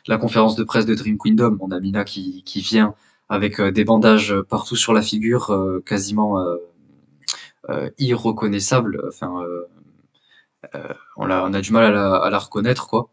la 0.08 0.18
conférence 0.18 0.56
de 0.56 0.64
presse 0.64 0.88
de 0.88 0.96
Dream 0.96 1.18
Kingdom, 1.20 1.58
on 1.62 1.72
a 1.72 1.80
Mina 1.80 2.04
qui 2.04 2.44
qui 2.44 2.62
vient 2.62 2.96
avec 3.30 3.60
euh, 3.60 3.72
des 3.72 3.86
bandages 3.86 4.34
partout 4.50 4.76
sur 4.76 4.94
la 4.94 5.04
figure, 5.04 5.52
euh, 5.52 5.84
quasiment 5.86 6.40
euh, 6.40 6.56
euh, 7.70 7.90
irreconnaissables. 8.00 9.04
Enfin, 9.08 9.32
euh, 9.44 10.94
on 11.18 11.30
a 11.30 11.44
on 11.48 11.54
a 11.54 11.62
du 11.62 11.72
mal 11.72 11.86
à 11.86 11.92
la, 11.92 12.16
à 12.16 12.30
la 12.30 12.40
reconnaître 12.40 12.88
quoi. 12.88 13.10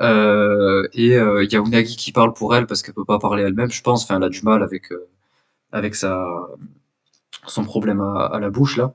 Euh, 0.00 0.88
et 0.94 1.16
euh, 1.16 1.44
il 1.44 1.52
y 1.52 1.56
a 1.56 1.60
Unagi 1.60 1.96
qui 1.96 2.12
parle 2.12 2.32
pour 2.32 2.54
elle 2.54 2.66
parce 2.66 2.82
qu'elle 2.82 2.94
peut 2.94 3.04
pas 3.04 3.18
parler 3.18 3.42
elle-même, 3.44 3.70
je 3.70 3.82
pense. 3.82 4.04
Enfin, 4.04 4.16
elle 4.16 4.24
a 4.24 4.28
du 4.30 4.42
mal 4.42 4.62
avec 4.62 4.90
euh, 4.92 5.08
avec 5.72 5.94
sa 5.94 6.26
son 7.46 7.64
problème 7.64 8.00
à, 8.00 8.26
à 8.26 8.38
la 8.40 8.50
bouche 8.50 8.76
là. 8.76 8.94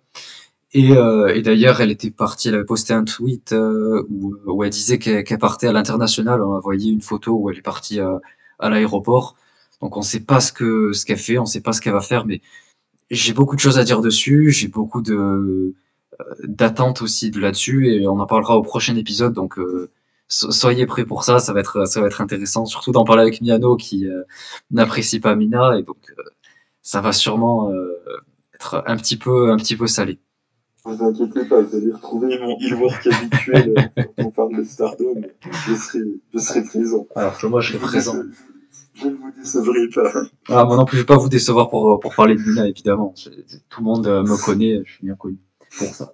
Et, 0.73 0.91
euh, 0.93 1.27
et 1.33 1.41
d'ailleurs, 1.41 1.81
elle 1.81 1.91
était 1.91 2.11
partie, 2.11 2.49
elle 2.49 2.55
avait 2.55 2.65
posté 2.65 2.93
un 2.93 3.03
tweet 3.05 3.53
euh, 3.53 4.03
où, 4.09 4.35
où 4.45 4.63
elle 4.63 4.69
disait 4.71 4.99
qu'elle 4.99 5.23
qu'elle 5.23 5.39
partait 5.39 5.67
à 5.67 5.71
l'international. 5.73 6.41
On 6.41 6.53
a 6.53 6.57
envoyé 6.57 6.91
une 6.91 7.01
photo 7.01 7.33
où 7.37 7.49
elle 7.49 7.57
est 7.57 7.61
partie 7.61 7.99
euh, 7.99 8.19
à 8.59 8.69
l'aéroport. 8.69 9.35
Donc 9.81 9.97
on 9.97 10.01
sait 10.01 10.21
pas 10.21 10.39
ce 10.41 10.51
que 10.53 10.91
ce 10.93 11.05
qu'elle 11.05 11.17
fait, 11.19 11.37
on 11.39 11.45
sait 11.45 11.61
pas 11.61 11.73
ce 11.73 11.81
qu'elle 11.81 11.93
va 11.93 12.01
faire, 12.01 12.25
mais 12.25 12.41
j'ai 13.11 13.33
beaucoup 13.33 13.55
de 13.55 13.61
choses 13.61 13.79
à 13.79 13.83
dire 13.85 14.01
dessus. 14.01 14.51
J'ai 14.51 14.67
beaucoup 14.69 15.01
de 15.01 15.75
d'attentes 16.43 17.01
aussi 17.01 17.31
de 17.31 17.39
là-dessus 17.39 17.89
et 17.93 18.07
on 18.07 18.19
en 18.19 18.25
parlera 18.27 18.57
au 18.57 18.63
prochain 18.63 18.95
épisode. 18.95 19.33
Donc 19.33 19.59
euh, 19.59 19.89
so- 20.27 20.51
soyez 20.51 20.85
prêts 20.85 21.05
pour 21.05 21.23
ça, 21.23 21.39
ça 21.39 21.53
va 21.53 21.59
être 21.59 21.85
ça 21.87 22.01
va 22.01 22.07
être 22.07 22.21
intéressant, 22.21 22.65
surtout 22.65 22.91
d'en 22.91 23.03
parler 23.03 23.21
avec 23.23 23.41
Miano 23.41 23.75
qui 23.77 24.07
euh, 24.07 24.23
n'apprécie 24.71 25.19
pas 25.19 25.35
Mina 25.35 25.77
et 25.77 25.83
donc 25.83 25.97
euh, 26.17 26.23
ça 26.81 27.01
va 27.01 27.11
sûrement 27.11 27.71
euh, 27.71 27.93
être 28.55 28.83
un 28.87 28.97
petit 28.97 29.17
peu 29.17 29.51
un 29.51 29.57
petit 29.57 29.75
peu 29.75 29.87
salé. 29.87 30.19
Ne 30.85 30.93
vous 30.95 31.03
inquiétez 31.03 31.45
pas, 31.45 31.61
vous 31.61 31.75
allez 31.75 31.91
retrouver 31.91 32.39
mon 32.39 32.55
e-work 32.61 33.07
habituel 33.07 33.73
euh, 33.77 34.03
quand 34.17 34.23
on 34.25 34.31
parle 34.31 34.57
de 34.57 34.63
Stardom. 34.63 35.21
Je 35.67 35.75
serai, 35.75 35.99
je 36.33 36.39
serai 36.39 36.63
présent. 36.63 37.07
Alors 37.15 37.37
que 37.37 37.45
moi 37.47 37.59
je 37.59 37.73
serai 37.73 37.79
présent. 37.79 38.15
Je 38.93 39.07
ne 39.07 39.13
vous 39.15 39.31
décevrai 39.37 39.89
pas. 39.93 40.11
Ah, 40.49 40.65
moi 40.65 40.75
non 40.75 40.85
plus, 40.85 40.97
je 40.97 41.01
vais 41.03 41.05
pas 41.05 41.17
vous 41.17 41.29
décevoir 41.29 41.69
pour, 41.69 41.99
pour 41.99 42.15
parler 42.15 42.33
de 42.35 42.41
Mina, 42.41 42.67
évidemment. 42.67 43.13
Tout 43.69 43.81
le 43.81 43.85
monde 43.85 44.07
euh, 44.07 44.23
me 44.23 44.43
connaît, 44.43 44.81
je 44.85 44.91
suis 44.93 45.05
bien 45.05 45.15
connu 45.15 45.37
pour 45.77 45.87
ça. 45.93 46.13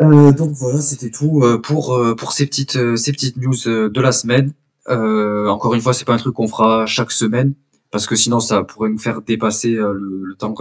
Euh, 0.00 0.32
donc 0.32 0.52
voilà, 0.52 0.80
c'était 0.80 1.10
tout 1.10 1.42
euh, 1.42 1.58
pour, 1.58 1.94
euh, 1.94 2.14
pour 2.14 2.32
ces 2.32 2.46
petites, 2.46 2.96
ces 2.96 3.12
petites 3.12 3.36
news 3.36 3.54
de 3.64 4.00
la 4.00 4.12
semaine. 4.12 4.52
Encore 4.86 5.74
une 5.74 5.80
fois, 5.80 5.94
c'est 5.94 6.04
pas 6.04 6.14
un 6.14 6.18
truc 6.18 6.34
qu'on 6.34 6.48
fera 6.48 6.86
chaque 6.86 7.10
semaine, 7.10 7.54
parce 7.90 8.06
que 8.06 8.16
sinon 8.16 8.40
ça 8.40 8.62
pourrait 8.64 8.90
nous 8.90 8.98
faire 8.98 9.22
dépasser 9.22 9.70
le, 9.72 10.22
le 10.24 10.34
temps 10.34 10.54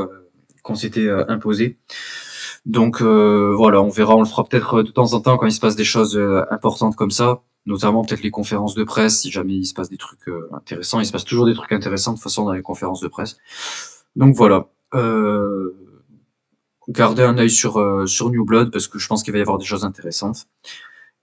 qu'on 0.64 0.76
s'était 0.76 1.10
imposé. 1.28 1.78
Donc 2.66 3.02
voilà, 3.02 3.82
on 3.82 3.90
verra, 3.90 4.16
on 4.16 4.20
le 4.20 4.28
fera 4.28 4.46
peut-être 4.46 4.84
de 4.84 4.92
temps 4.92 5.14
en 5.14 5.20
temps 5.20 5.38
quand 5.38 5.48
il 5.48 5.52
se 5.52 5.60
passe 5.60 5.76
des 5.76 5.84
choses 5.84 6.18
importantes 6.52 6.96
comme 6.96 7.12
ça, 7.12 7.42
notamment 7.66 8.06
peut-être 8.06 8.24
les 8.24 8.32
conférences 8.32 8.76
de 8.76 8.86
presse, 8.86 9.20
si 9.20 9.32
jamais 9.32 9.56
il 9.56 9.66
se 9.66 9.74
passe 9.74 9.90
des 9.90 9.98
trucs 9.98 10.30
intéressants. 10.54 11.02
Il 11.02 11.06
se 11.06 11.12
passe 11.12 11.26
toujours 11.26 11.46
des 11.46 11.54
trucs 11.54 11.74
intéressants 11.74 12.12
de 12.12 12.18
toute 12.18 12.24
façon 12.24 12.46
dans 12.46 12.54
les 12.54 12.62
conférences 12.62 13.02
de 13.02 13.10
presse. 13.10 13.38
Donc 14.16 14.36
voilà. 14.36 14.68
Euh, 14.94 15.76
gardez 16.90 17.24
un 17.24 17.38
œil 17.38 17.50
sur, 17.50 17.80
euh, 17.80 18.06
sur 18.06 18.30
New 18.30 18.46
Blood 18.46 18.72
parce 18.72 18.88
que 18.88 19.00
je 19.00 19.08
pense 19.08 19.24
qu'il 19.24 19.34
va 19.34 19.40
y 19.40 19.42
avoir 19.42 19.58
des 19.58 19.66
choses 19.66 19.86
intéressantes. 19.86 20.46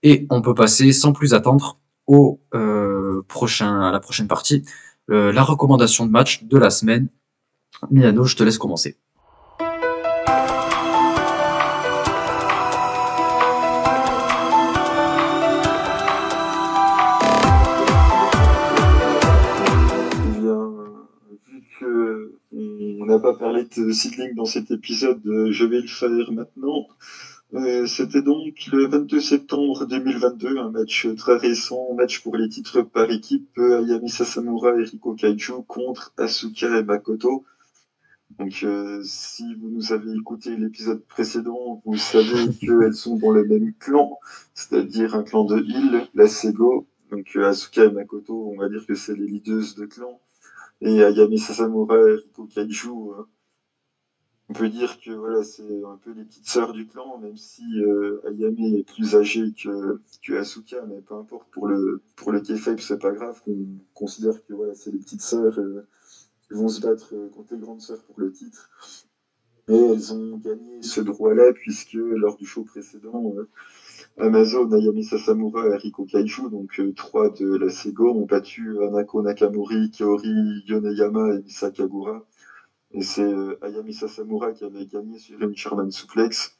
Et 0.03 0.25
on 0.29 0.41
peut 0.41 0.55
passer 0.55 0.91
sans 0.91 1.13
plus 1.13 1.33
attendre 1.33 1.79
au 2.07 2.41
euh, 2.53 3.21
prochain, 3.27 3.81
à 3.81 3.91
la 3.91 3.99
prochaine 3.99 4.27
partie, 4.27 4.63
euh, 5.11 5.31
la 5.31 5.43
recommandation 5.43 6.05
de 6.05 6.11
match 6.11 6.43
de 6.43 6.57
la 6.57 6.69
semaine. 6.69 7.07
Milano, 7.89 8.25
je 8.25 8.35
te 8.35 8.43
laisse 8.43 8.57
commencer. 8.57 8.97
De 23.79 23.91
Seedling 23.91 24.35
dans 24.35 24.45
cet 24.45 24.71
épisode, 24.71 25.25
euh, 25.27 25.51
je 25.51 25.65
vais 25.65 25.81
le 25.81 25.87
faire 25.87 26.31
maintenant. 26.31 26.87
Euh, 27.53 27.85
C'était 27.85 28.21
donc 28.21 28.67
le 28.71 28.87
22 28.87 29.19
septembre 29.19 29.85
2022, 29.85 30.57
un 30.57 30.71
match 30.71 31.07
très 31.17 31.37
récent, 31.37 31.93
match 31.95 32.21
pour 32.21 32.37
les 32.37 32.49
titres 32.49 32.81
par 32.81 33.09
équipe, 33.11 33.49
euh, 33.57 33.83
Ayami 33.83 34.09
Sasamura 34.09 34.71
et 34.79 34.83
Riko 34.83 35.15
Kaiju 35.15 35.63
contre 35.67 36.13
Asuka 36.17 36.79
et 36.79 36.83
Makoto. 36.83 37.43
Donc, 38.39 38.63
euh, 38.63 39.01
si 39.03 39.53
vous 39.55 39.69
nous 39.69 39.91
avez 39.91 40.13
écouté 40.13 40.55
l'épisode 40.55 41.03
précédent, 41.05 41.81
vous 41.85 41.97
savez 41.97 42.49
qu'elles 42.59 42.93
sont 42.93 43.17
dans 43.17 43.31
le 43.31 43.45
même 43.45 43.73
clan, 43.79 44.17
c'est-à-dire 44.53 45.15
un 45.15 45.23
clan 45.23 45.43
de 45.43 45.59
Hill, 45.59 46.07
la 46.13 46.27
Sego. 46.27 46.87
Donc, 47.11 47.31
euh, 47.35 47.49
Asuka 47.49 47.85
et 47.85 47.91
Makoto, 47.91 48.53
on 48.53 48.57
va 48.57 48.69
dire 48.69 48.85
que 48.87 48.95
c'est 48.95 49.15
les 49.15 49.27
leaders 49.27 49.75
de 49.77 49.85
clan. 49.85 50.19
Et 50.79 51.03
Ayami 51.03 51.37
Sasamura 51.37 51.97
et 51.97 52.15
Riko 52.15 52.45
Kaiju, 52.45 52.89
euh, 52.89 53.23
on 54.51 54.53
peut 54.53 54.67
dire 54.67 54.99
que 54.99 55.11
voilà, 55.11 55.43
c'est 55.43 55.81
un 55.85 55.95
peu 56.03 56.11
les 56.11 56.25
petites 56.25 56.45
sœurs 56.45 56.73
du 56.73 56.85
clan, 56.85 57.17
même 57.19 57.37
si 57.37 57.63
euh, 57.79 58.19
Ayami 58.27 58.79
est 58.79 58.83
plus 58.83 59.15
âgée 59.15 59.53
que, 59.53 60.01
que 60.21 60.33
Asuka, 60.33 60.83
mais 60.89 60.99
peu 60.99 61.15
importe, 61.15 61.49
pour 61.51 61.67
le, 61.67 62.01
pour 62.17 62.33
le 62.33 62.41
c'est 62.43 62.99
pas 62.99 63.13
grave, 63.13 63.41
on 63.47 63.55
considère 63.93 64.43
que 64.45 64.53
voilà, 64.53 64.75
c'est 64.75 64.91
les 64.91 64.97
petites 64.97 65.21
sœurs 65.21 65.57
euh, 65.57 65.87
qui 66.43 66.53
vont 66.53 66.67
se 66.67 66.81
battre 66.81 67.13
euh, 67.13 67.29
contre 67.29 67.53
les 67.53 67.61
grandes 67.61 67.79
sœurs 67.79 68.03
pour 68.03 68.19
le 68.19 68.29
titre. 68.29 68.69
Et 69.69 69.73
elles 69.73 70.11
ont 70.11 70.35
gagné 70.35 70.81
ce 70.81 70.99
droit-là, 70.99 71.53
puisque 71.53 71.93
lors 71.93 72.35
du 72.35 72.45
show 72.45 72.65
précédent, 72.65 73.33
euh, 73.37 73.47
Amazon, 74.17 74.69
Ayami 74.69 75.05
Sasamura 75.05 75.65
et 75.67 75.77
Riko 75.77 76.03
Kaiju, 76.03 76.49
donc 76.49 76.77
euh, 76.81 76.91
trois 76.91 77.29
de 77.29 77.55
la 77.55 77.69
Sego, 77.69 78.11
ont 78.11 78.25
battu 78.25 78.83
Anako 78.83 79.21
Nakamori, 79.21 79.91
Kaori 79.91 80.63
Yoneyama 80.67 81.35
et 81.35 81.41
Misa 81.41 81.71
Kagura. 81.71 82.25
Et 82.93 83.01
c'est 83.01 83.23
euh, 83.23 83.57
Ayami 83.61 83.93
Sasamura 83.93 84.51
qui 84.51 84.65
avait 84.65 84.85
gagné 84.85 85.17
sur 85.17 85.41
une 85.41 85.55
Sherman 85.55 85.91
Suplex. 85.91 86.57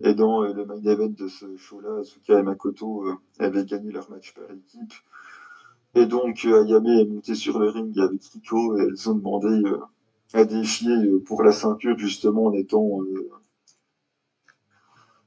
Et 0.00 0.14
dans 0.14 0.42
euh, 0.42 0.52
le 0.52 0.64
main 0.64 0.82
event 0.82 1.08
de 1.08 1.28
ce 1.28 1.56
show-là, 1.56 2.00
Asuka 2.00 2.38
et 2.38 2.42
Makoto 2.42 3.06
euh, 3.06 3.14
avaient 3.38 3.64
gagné 3.64 3.92
leur 3.92 4.10
match 4.10 4.34
par 4.34 4.44
équipe. 4.50 4.92
Et 5.94 6.06
donc 6.06 6.44
Ayami 6.44 7.00
est 7.00 7.04
montée 7.06 7.34
sur 7.34 7.58
le 7.58 7.68
ring 7.70 7.98
avec 7.98 8.22
Riko 8.24 8.76
et 8.76 8.82
elles 8.82 9.08
ont 9.08 9.14
demandé 9.14 9.62
à 10.34 10.44
défier 10.44 11.18
pour 11.24 11.42
la 11.42 11.52
ceinture 11.52 11.96
justement 11.96 12.46
en 12.46 12.52
étant 12.52 13.00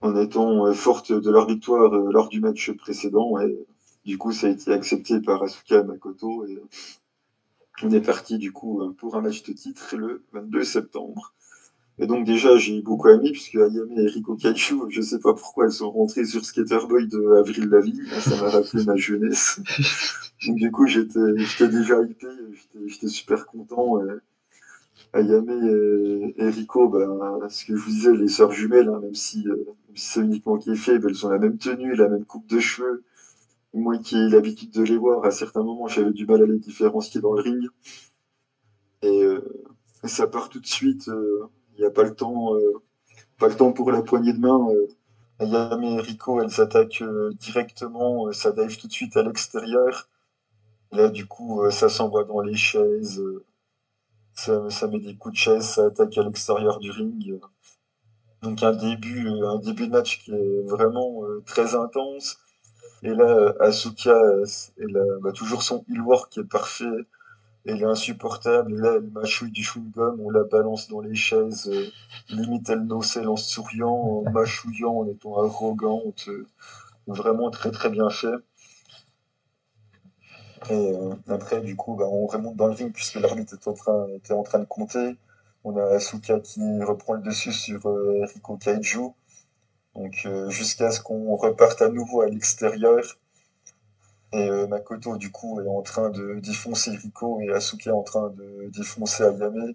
en 0.01 0.15
étant 0.15 0.71
fortes 0.73 1.11
de 1.11 1.31
leur 1.31 1.47
victoire 1.47 1.91
lors 1.91 2.29
du 2.29 2.39
match 2.39 2.71
précédent. 2.73 3.39
Et 3.39 3.57
Du 4.05 4.17
coup, 4.19 4.31
ça 4.31 4.47
a 4.47 4.49
été 4.51 4.71
accepté 4.71 5.19
par 5.19 5.41
Asuka 5.41 5.83
Makoto 5.83 6.45
et 6.45 6.61
on 7.83 7.91
est 7.91 8.01
parti 8.01 8.37
du 8.37 8.51
coup 8.51 8.93
pour 8.97 9.15
un 9.15 9.21
match 9.21 9.43
de 9.43 9.53
titre 9.53 9.95
le 9.95 10.23
22 10.33 10.63
septembre. 10.63 11.33
Et 11.99 12.07
donc 12.07 12.25
déjà, 12.25 12.57
j'ai 12.57 12.81
beaucoup 12.81 13.09
aimé, 13.09 13.31
puisque 13.31 13.55
Ayame 13.55 13.91
et 13.97 14.07
Riko 14.07 14.35
Kaiju, 14.35 14.85
je 14.89 15.01
sais 15.01 15.19
pas 15.19 15.33
pourquoi 15.33 15.65
elles 15.65 15.71
sont 15.71 15.91
rentrées 15.91 16.25
sur 16.25 16.43
Skater 16.43 16.79
Boy 16.89 17.07
de 17.07 17.35
Avril 17.39 17.69
Lavigne, 17.69 18.03
ça 18.19 18.41
m'a 18.41 18.49
rappelé 18.49 18.83
ma 18.85 18.95
jeunesse. 18.95 19.59
donc 20.47 20.55
du 20.55 20.71
coup, 20.71 20.87
j'étais, 20.87 21.19
j'étais 21.37 21.67
déjà 21.67 22.01
hypé, 22.01 22.27
j'étais, 22.87 23.07
super 23.07 23.45
content. 23.45 23.99
Ayame 25.13 26.33
et, 26.37 26.49
Riko, 26.49 26.89
ben, 26.89 27.47
ce 27.49 27.65
que 27.65 27.75
je 27.75 27.81
vous 27.81 27.91
disais, 27.91 28.15
les 28.15 28.29
sœurs 28.29 28.51
jumelles, 28.51 28.89
hein, 28.89 28.99
même 28.99 29.13
si, 29.13 29.47
euh, 29.47 29.55
si 29.93 30.13
c'est 30.13 30.21
uniquement 30.21 30.57
qui 30.57 30.71
est 30.71 30.75
fait, 30.75 30.97
ben, 30.97 31.09
elles 31.09 31.25
ont 31.25 31.29
la 31.29 31.37
même 31.37 31.57
tenue, 31.57 31.93
la 31.95 32.07
même 32.07 32.25
coupe 32.25 32.47
de 32.47 32.59
cheveux. 32.59 33.03
Moi 33.73 33.97
qui 33.99 34.17
ai 34.17 34.29
l'habitude 34.29 34.71
de 34.71 34.83
les 34.83 34.97
voir, 34.97 35.23
à 35.25 35.31
certains 35.31 35.63
moments, 35.63 35.87
j'avais 35.87 36.11
du 36.11 36.25
mal 36.25 36.43
à 36.43 36.45
les 36.45 36.59
différencier 36.59 37.21
dans 37.21 37.33
le 37.33 37.41
ring. 37.41 37.69
Et 39.01 39.23
euh, 39.23 39.41
ça 40.03 40.27
part 40.27 40.49
tout 40.49 40.59
de 40.59 40.67
suite. 40.67 41.07
Euh, 41.07 41.49
il 41.75 41.81
n'y 41.81 41.85
a 41.85 41.91
pas 41.91 42.03
le 42.03 42.13
temps, 42.13 42.53
euh, 42.55 42.81
pas 43.39 43.47
le 43.47 43.55
temps 43.55 43.71
pour 43.71 43.91
la 43.91 44.01
poignée 44.01 44.33
de 44.33 44.39
main. 44.39 44.67
Ayame 45.39 45.83
et 45.83 46.01
Rico, 46.01 46.41
elles 46.41 46.61
attaquent 46.61 47.03
directement, 47.39 48.31
ça 48.31 48.51
dive 48.51 48.77
tout 48.77 48.87
de 48.87 48.91
suite 48.91 49.17
à 49.17 49.23
l'extérieur. 49.23 50.09
Là, 50.91 51.09
du 51.09 51.25
coup, 51.25 51.63
ça 51.71 51.89
s'envoie 51.89 52.25
dans 52.25 52.41
les 52.41 52.55
chaises, 52.55 53.23
ça, 54.33 54.69
ça, 54.69 54.87
met 54.87 54.99
des 54.99 55.15
coups 55.15 55.33
de 55.33 55.39
chaise, 55.39 55.63
ça 55.63 55.85
attaque 55.85 56.17
à 56.17 56.23
l'extérieur 56.23 56.79
du 56.79 56.91
ring. 56.91 57.39
Donc 58.43 58.61
un 58.61 58.73
début, 58.73 59.29
un 59.29 59.57
début 59.57 59.87
de 59.87 59.93
match 59.93 60.19
qui 60.23 60.31
est 60.31 60.61
vraiment 60.67 61.23
très 61.45 61.73
intense. 61.73 62.37
Et 63.03 63.09
là, 63.09 63.53
Asuka, 63.59 64.15
elle 64.77 64.97
a 64.97 65.19
bah, 65.21 65.31
toujours 65.31 65.63
son 65.63 65.83
heal 65.89 66.01
work 66.01 66.31
qui 66.31 66.39
est 66.39 66.43
parfait. 66.43 66.85
Elle 67.65 67.81
est 67.81 67.85
insupportable. 67.85 68.73
Et 68.73 68.77
là, 68.77 68.93
elle 68.97 69.09
mâchouille 69.11 69.51
du 69.51 69.63
chewing-gum, 69.63 70.19
on 70.19 70.29
la 70.29 70.43
balance 70.43 70.87
dans 70.87 71.01
les 71.01 71.15
chaises. 71.15 71.67
Euh, 71.71 71.87
limite, 72.29 72.69
elle 72.69 72.85
nocelle 72.85 73.27
en 73.27 73.35
souriant, 73.35 74.23
en 74.25 74.31
mâchouillant, 74.31 74.93
en 74.93 75.07
étant 75.07 75.37
arrogante. 75.43 76.25
Euh, 76.27 76.47
vraiment 77.07 77.49
très 77.51 77.71
très 77.71 77.89
bien 77.89 78.09
fait. 78.09 78.35
Et 80.69 80.73
euh, 80.73 81.15
après, 81.27 81.61
du 81.61 81.75
coup, 81.75 81.95
bah, 81.95 82.05
on 82.07 82.27
remonte 82.27 82.55
dans 82.55 82.67
le 82.67 82.73
ring 82.73 82.93
puisque 82.93 83.15
l'arbitre 83.15 83.55
était 83.55 83.67
en 83.67 83.73
train, 83.73 84.07
était 84.15 84.33
en 84.33 84.43
train 84.43 84.59
de 84.59 84.65
compter. 84.65 85.17
On 85.63 85.75
a 85.77 85.83
Asuka 85.95 86.39
qui 86.39 86.61
reprend 86.83 87.13
le 87.13 87.21
dessus 87.21 87.51
sur 87.51 87.81
Rico 88.33 88.57
Kaiju. 88.57 89.13
Donc 89.95 90.21
euh, 90.25 90.49
jusqu'à 90.49 90.91
ce 90.91 91.01
qu'on 91.01 91.35
reparte 91.35 91.81
à 91.81 91.89
nouveau 91.89 92.21
à 92.21 92.27
l'extérieur. 92.27 93.03
Et 94.33 94.49
euh, 94.49 94.67
Makoto, 94.67 95.17
du 95.17 95.29
coup, 95.31 95.59
est 95.61 95.67
en 95.67 95.81
train 95.81 96.09
de 96.09 96.39
défoncer 96.39 96.91
Riko 96.91 97.41
et 97.41 97.51
Asuka 97.51 97.89
est 97.89 97.93
en 97.93 98.03
train 98.03 98.29
de 98.29 98.69
défoncer 98.69 99.23
Ayame. 99.23 99.73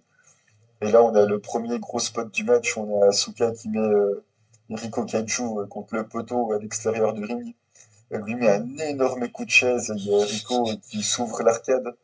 Et 0.81 0.91
là, 0.91 1.03
on 1.03 1.15
a 1.15 1.27
le 1.27 1.39
premier 1.41 1.79
gros 1.79 1.99
spot 1.99 2.33
du 2.33 2.45
match. 2.45 2.77
On 2.79 3.03
a 3.03 3.09
Asuka 3.09 3.53
qui 3.53 3.69
met 3.69 3.79
euh, 3.79 4.25
Riko 4.71 5.05
Kaiju 5.05 5.67
contre 5.69 5.95
le 5.95 6.09
poteau 6.09 6.53
à 6.53 6.59
l'extérieur 6.59 7.13
du 7.13 7.25
ring. 7.25 7.55
Elle 8.11 8.23
lui 8.23 8.35
met 8.37 8.49
un 8.49 8.79
énorme 8.79 9.29
coup 9.29 9.45
de 9.45 9.51
chaise. 9.51 9.93
Il 9.97 10.07
y 10.07 10.15
a 10.15 10.25
Riko 10.25 10.71
qui 10.89 11.03
s'ouvre 11.03 11.43
l'arcade. 11.43 11.95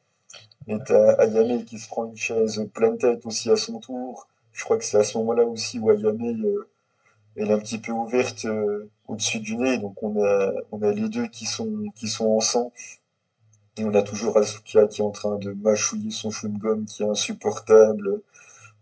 Et 0.69 0.77
t'as 0.87 1.15
Ayame 1.15 1.65
qui 1.65 1.79
se 1.79 1.89
prend 1.89 2.05
une 2.07 2.17
chaise 2.17 2.63
pleine 2.75 2.99
tête 2.99 3.25
aussi 3.25 3.51
à 3.51 3.57
son 3.57 3.81
tour. 3.81 4.29
Je 4.53 4.63
crois 4.65 4.77
que 4.77 4.85
c'est 4.85 4.99
à 4.99 5.05
ce 5.05 5.17
moment-là 5.19 5.45
aussi 5.45 5.79
où 5.79 5.91
Ayame 5.91 6.67
elle 7.37 7.51
est 7.51 7.53
un 7.53 7.59
petit 7.59 7.79
peu 7.79 7.93
ouverte 7.93 8.45
euh, 8.45 8.91
au-dessus 9.09 9.41
du 9.41 9.57
nez, 9.57 9.79
donc 9.79 10.03
on 10.03 10.23
a, 10.23 10.53
on 10.71 10.83
a 10.83 10.93
les 10.93 11.09
deux 11.09 11.27
qui 11.29 11.47
sont, 11.47 11.91
qui 11.95 12.09
sont 12.09 12.27
en. 12.27 12.73
Et 13.79 13.85
on 13.85 13.95
a 13.95 14.03
toujours 14.03 14.37
Asuka 14.37 14.87
qui 14.87 15.01
est 15.01 15.05
en 15.05 15.11
train 15.11 15.37
de 15.39 15.53
mâchouiller 15.53 16.11
son 16.11 16.31
chewing-gum 16.31 16.85
qui 16.85 17.03
est 17.03 17.09
insupportable. 17.09 18.21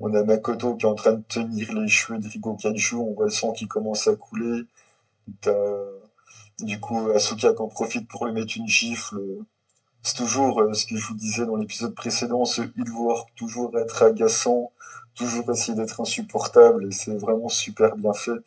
On 0.01 0.15
a 0.15 0.25
Makoto 0.25 0.75
qui 0.77 0.87
est 0.87 0.89
en 0.89 0.95
train 0.95 1.13
de 1.13 1.23
tenir 1.29 1.73
les 1.75 1.89
cheveux 1.89 2.19
de 2.19 2.29
Rigo 2.29 2.55
Kaiju, 2.57 2.97
on 2.97 3.15
voit 3.15 3.27
le 3.27 3.31
sang 3.31 3.53
qui 3.53 3.69
commence 3.69 4.09
à 4.09 4.17
couler. 4.17 4.63
du 6.61 6.81
coup 6.81 7.11
Asuka 7.11 7.53
qui 7.53 7.63
en 7.63 7.69
profite 7.69 8.09
pour 8.09 8.27
lui 8.27 8.33
mettre 8.33 8.57
une 8.57 8.67
gifle. 8.67 9.21
C'est 10.03 10.17
toujours 10.17 10.61
euh, 10.61 10.73
ce 10.73 10.87
que 10.87 10.97
je 10.97 11.07
vous 11.07 11.15
disais 11.15 11.45
dans 11.45 11.57
l'épisode 11.57 11.95
précédent, 11.95 12.45
ce 12.45 12.63
work, 12.93 13.29
toujours 13.37 13.77
être 13.79 14.03
agaçant, 14.03 14.73
toujours 15.21 15.51
essayer 15.51 15.77
d'être 15.77 16.01
insupportable 16.01 16.87
et 16.87 16.93
c'est 16.93 17.15
vraiment 17.15 17.51
super 17.51 17.95
bien 17.97 18.15
fait. 18.15 18.41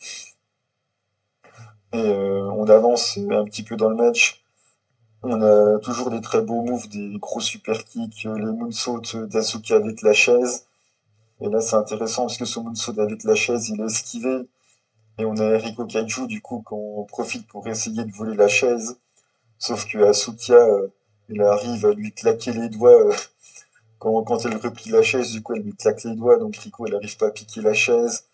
Et 1.93 1.97
euh, 1.97 2.49
on 2.51 2.67
avance 2.67 3.17
un 3.17 3.45
petit 3.45 3.61
peu 3.61 3.75
dans 3.75 3.89
le 3.89 3.95
match. 3.95 4.43
On 5.21 5.41
a 5.41 5.79
toujours 5.79 6.09
des 6.09 6.19
très 6.19 6.41
beaux 6.41 6.63
moves, 6.63 6.89
des 6.89 7.17
gros 7.19 7.39
super 7.39 7.85
kicks, 7.85 8.23
les 8.23 8.51
moonsaults 8.51 9.15
d'Asuka 9.27 9.75
avec 9.75 10.01
la 10.01 10.13
chaise. 10.13 10.65
Et 11.41 11.47
là, 11.47 11.61
c'est 11.61 11.75
intéressant 11.75 12.23
parce 12.23 12.37
que 12.37 12.45
ce 12.45 12.59
moonsault 12.59 12.99
avec 12.99 13.23
la 13.23 13.35
chaise, 13.35 13.69
il 13.69 13.79
est 13.79 13.85
esquivé. 13.85 14.47
Et 15.19 15.25
on 15.25 15.37
a 15.37 15.57
Rico 15.59 15.85
Kaiju, 15.85 16.25
du 16.25 16.41
coup, 16.41 16.63
qu'on 16.63 17.05
profite 17.05 17.47
pour 17.47 17.67
essayer 17.67 18.03
de 18.03 18.11
voler 18.11 18.35
la 18.35 18.47
chaise. 18.47 18.97
Sauf 19.59 19.85
que 19.87 19.99
Asuka, 19.99 20.55
euh, 20.55 20.87
il 21.29 21.41
arrive 21.43 21.85
à 21.85 21.93
lui 21.93 22.11
claquer 22.11 22.51
les 22.51 22.69
doigts 22.69 23.09
euh, 23.09 23.13
quand, 24.03 24.45
elle 24.45 24.57
replie 24.57 24.91
la 24.91 25.01
chaise, 25.01 25.31
du 25.31 25.41
coup, 25.41 25.53
elle 25.53 25.61
lui 25.61 25.75
claque 25.75 26.03
les 26.03 26.15
doigts, 26.15 26.37
donc 26.37 26.57
Rico, 26.57 26.85
elle 26.85 26.93
n'arrive 26.93 27.17
pas 27.17 27.27
à 27.27 27.31
piquer 27.31 27.61
la 27.61 27.73
chaise. 27.73 28.25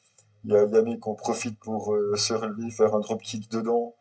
Il 0.43 0.51
y 0.51 0.55
a 0.55 0.65
Yami 0.65 0.99
qui 0.99 1.09
en 1.09 1.13
profite 1.13 1.59
pour 1.59 1.93
euh, 1.93 2.15
se 2.15 2.33
relever, 2.33 2.71
faire 2.71 2.95
un 2.95 2.99
dropkick 2.99 3.51
dedans. 3.51 3.93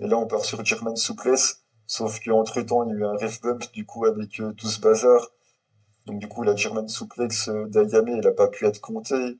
Et 0.00 0.08
là, 0.08 0.16
on 0.16 0.26
part 0.26 0.44
sur 0.44 0.64
German 0.64 0.96
Souplesse. 0.96 1.62
Sauf 1.86 2.20
qu'entre 2.20 2.60
temps, 2.62 2.84
il 2.84 2.90
y 2.90 2.92
a 2.92 2.96
eu 2.96 3.04
un 3.04 3.12
ref 3.12 3.40
bump, 3.40 3.70
du 3.72 3.84
coup, 3.84 4.04
avec 4.06 4.40
euh, 4.40 4.52
tout 4.52 4.68
ce 4.68 4.80
bazar. 4.80 5.28
Donc, 6.06 6.18
du 6.18 6.28
coup, 6.28 6.42
la 6.42 6.56
German 6.56 6.88
Suplex 6.88 7.48
euh, 7.48 7.66
d'Ayame, 7.66 8.08
elle 8.08 8.20
n'a 8.20 8.32
pas 8.32 8.48
pu 8.48 8.66
être 8.66 8.80
comptée. 8.80 9.38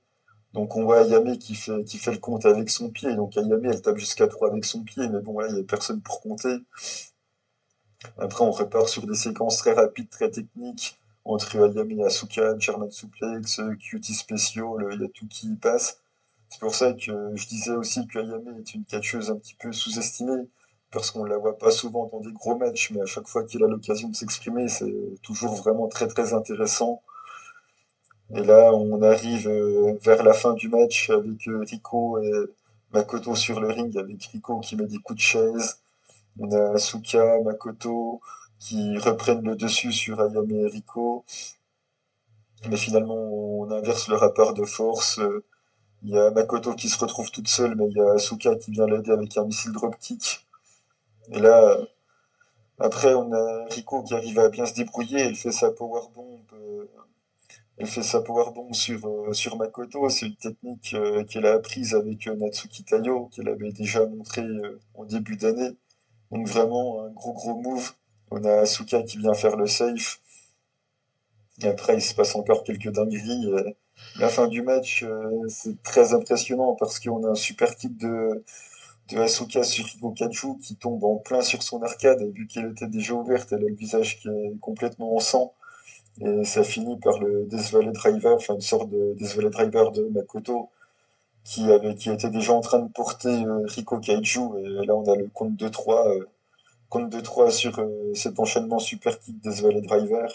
Donc, 0.52 0.76
on 0.76 0.84
voit 0.84 1.00
Ayame 1.00 1.38
qui 1.38 1.54
fait, 1.54 1.84
qui 1.84 1.98
fait 1.98 2.12
le 2.12 2.18
compte 2.18 2.44
avec 2.46 2.70
son 2.70 2.90
pied. 2.90 3.14
Donc, 3.14 3.36
Ayame, 3.36 3.64
elle 3.64 3.80
tape 3.82 3.96
jusqu'à 3.96 4.28
3 4.28 4.50
avec 4.50 4.64
son 4.64 4.84
pied. 4.84 5.08
Mais 5.08 5.20
bon, 5.20 5.38
là, 5.38 5.48
il 5.48 5.54
n'y 5.54 5.60
a 5.60 5.64
personne 5.64 6.00
pour 6.00 6.20
compter. 6.20 6.58
Après, 8.18 8.44
on 8.44 8.50
repart 8.50 8.88
sur 8.88 9.06
des 9.06 9.14
séquences 9.14 9.56
très 9.56 9.72
rapides, 9.72 10.10
très 10.10 10.30
techniques 10.30 11.00
entre 11.24 11.56
Ayami 11.58 12.02
Asuka, 12.04 12.58
German 12.58 12.90
Suplex, 12.90 13.60
Cutie 13.78 14.14
spéciaux, 14.14 14.78
il 14.90 15.00
y 15.00 15.04
a 15.04 15.08
tout 15.08 15.26
qui 15.28 15.54
passe. 15.56 16.00
C'est 16.48 16.60
pour 16.60 16.74
ça 16.74 16.92
que 16.92 17.32
je 17.34 17.46
disais 17.46 17.72
aussi 17.72 18.06
que 18.06 18.18
Ayami 18.18 18.58
est 18.58 18.74
une 18.74 18.84
catcheuse 18.84 19.30
un 19.30 19.36
petit 19.36 19.54
peu 19.54 19.72
sous-estimée, 19.72 20.48
parce 20.90 21.10
qu'on 21.10 21.24
la 21.24 21.38
voit 21.38 21.58
pas 21.58 21.70
souvent 21.70 22.08
dans 22.12 22.20
des 22.20 22.32
gros 22.32 22.56
matchs, 22.56 22.90
mais 22.92 23.02
à 23.02 23.06
chaque 23.06 23.28
fois 23.28 23.44
qu'il 23.44 23.62
a 23.62 23.68
l'occasion 23.68 24.08
de 24.08 24.16
s'exprimer, 24.16 24.68
c'est 24.68 24.92
toujours 25.22 25.54
vraiment 25.54 25.88
très 25.88 26.08
très 26.08 26.34
intéressant. 26.34 27.02
Et 28.34 28.42
là, 28.42 28.72
on 28.72 29.02
arrive 29.02 29.48
euh, 29.48 29.98
vers 30.02 30.22
la 30.22 30.32
fin 30.32 30.54
du 30.54 30.68
match 30.68 31.10
avec 31.10 31.48
euh, 31.48 31.64
Rico 31.68 32.18
et 32.22 32.32
Makoto 32.92 33.34
sur 33.34 33.60
le 33.60 33.68
ring, 33.68 33.96
avec 33.98 34.22
Rico 34.26 34.60
qui 34.60 34.76
met 34.76 34.86
des 34.86 34.98
coups 34.98 35.18
de 35.18 35.22
chaise. 35.22 35.80
On 36.38 36.50
a 36.52 36.74
Asuka, 36.74 37.40
Makoto, 37.42 38.20
qui 38.60 38.98
reprennent 38.98 39.42
le 39.42 39.56
dessus 39.56 39.92
sur 39.92 40.20
Ayame 40.20 40.50
et 40.52 40.66
Rico. 40.68 41.24
Mais 42.68 42.76
finalement, 42.76 43.16
on 43.16 43.70
inverse 43.70 44.08
le 44.08 44.16
rapport 44.16 44.54
de 44.54 44.64
force. 44.64 45.18
Il 46.02 46.10
y 46.10 46.18
a 46.18 46.30
Makoto 46.30 46.74
qui 46.74 46.88
se 46.88 46.98
retrouve 46.98 47.30
toute 47.30 47.48
seule, 47.48 47.74
mais 47.74 47.88
il 47.88 47.96
y 47.96 48.00
a 48.00 48.12
Asuka 48.12 48.56
qui 48.56 48.70
vient 48.70 48.86
l'aider 48.86 49.10
avec 49.10 49.36
un 49.36 49.44
missile 49.44 49.72
dropkick. 49.72 50.46
Et 51.32 51.40
là, 51.40 51.76
après, 52.78 53.14
on 53.14 53.32
a 53.32 53.66
Rico 53.66 54.02
qui 54.02 54.14
arrive 54.14 54.38
à 54.38 54.48
bien 54.48 54.66
se 54.66 54.74
débrouiller. 54.74 55.20
Elle 55.20 55.36
fait 55.36 55.52
sa 55.52 55.70
powerbomb. 55.70 56.40
Euh, 56.54 56.86
elle 57.76 57.86
fait 57.86 58.02
sa 58.02 58.20
powerbomb 58.22 58.72
sur, 58.72 59.06
euh, 59.06 59.32
sur 59.32 59.56
Makoto. 59.56 60.08
C'est 60.08 60.26
une 60.26 60.36
technique 60.36 60.94
euh, 60.94 61.24
qu'elle 61.24 61.46
a 61.46 61.54
apprise 61.54 61.94
avec 61.94 62.26
Natsuki 62.26 62.84
Tayo, 62.84 63.26
qu'elle 63.34 63.48
avait 63.48 63.72
déjà 63.72 64.06
montré 64.06 64.42
en 64.94 65.04
début 65.04 65.36
d'année. 65.36 65.76
Donc 66.30 66.46
vraiment 66.46 67.04
un 67.04 67.10
gros 67.10 67.32
gros 67.34 67.60
move. 67.60 67.92
On 68.30 68.44
a 68.44 68.60
Asuka 68.60 69.02
qui 69.02 69.18
vient 69.18 69.34
faire 69.34 69.56
le 69.56 69.66
safe. 69.66 70.20
Et 71.62 71.66
après, 71.66 71.94
il 71.94 72.02
se 72.02 72.14
passe 72.14 72.34
encore 72.36 72.64
quelques 72.64 72.90
dingueries. 72.90 73.50
la 74.18 74.28
fin 74.28 74.46
du 74.46 74.62
match, 74.62 75.02
euh, 75.02 75.46
c'est 75.48 75.82
très 75.82 76.14
impressionnant 76.14 76.74
parce 76.74 77.00
qu'on 77.00 77.24
a 77.24 77.30
un 77.30 77.34
super 77.34 77.74
kick 77.76 77.96
de, 77.98 78.44
de 79.08 79.18
Asuka 79.18 79.62
sur 79.64 79.84
Riko 79.84 80.12
Kaiju 80.12 80.58
qui 80.62 80.76
tombe 80.76 81.02
en 81.04 81.16
plein 81.16 81.42
sur 81.42 81.62
son 81.62 81.82
arcade. 81.82 82.22
Et 82.22 82.30
vu 82.30 82.46
qu'elle 82.46 82.70
était 82.70 82.86
déjà 82.86 83.14
ouverte, 83.14 83.52
elle 83.52 83.64
a 83.64 83.68
le 83.68 83.74
visage 83.74 84.20
qui 84.20 84.28
est 84.28 84.58
complètement 84.60 85.16
en 85.16 85.20
sang. 85.20 85.54
Et 86.20 86.44
ça 86.44 86.62
finit 86.64 86.98
par 86.98 87.18
le 87.18 87.46
Death 87.46 87.72
Driver, 87.72 88.34
enfin 88.36 88.54
une 88.54 88.60
sorte 88.60 88.90
de 88.90 89.14
Death 89.14 89.38
Driver 89.38 89.90
de 89.92 90.04
Makoto 90.04 90.70
qui, 91.44 91.70
avait, 91.70 91.94
qui 91.94 92.10
était 92.10 92.30
déjà 92.30 92.52
en 92.52 92.60
train 92.60 92.80
de 92.80 92.90
porter 92.92 93.28
euh, 93.28 93.62
Riko 93.64 93.98
Kaiju. 93.98 94.58
Et 94.58 94.86
là, 94.86 94.94
on 94.94 95.10
a 95.10 95.16
le 95.16 95.28
compte 95.28 95.54
2-3 95.54 96.26
compte 96.90 97.08
de 97.08 97.20
3 97.20 97.50
sur 97.50 97.78
euh, 97.78 98.12
cet 98.14 98.38
enchaînement 98.38 98.78
super 98.78 99.18
kick 99.18 99.40
des 99.40 99.62
Valley 99.62 99.80
Driver. 99.80 100.28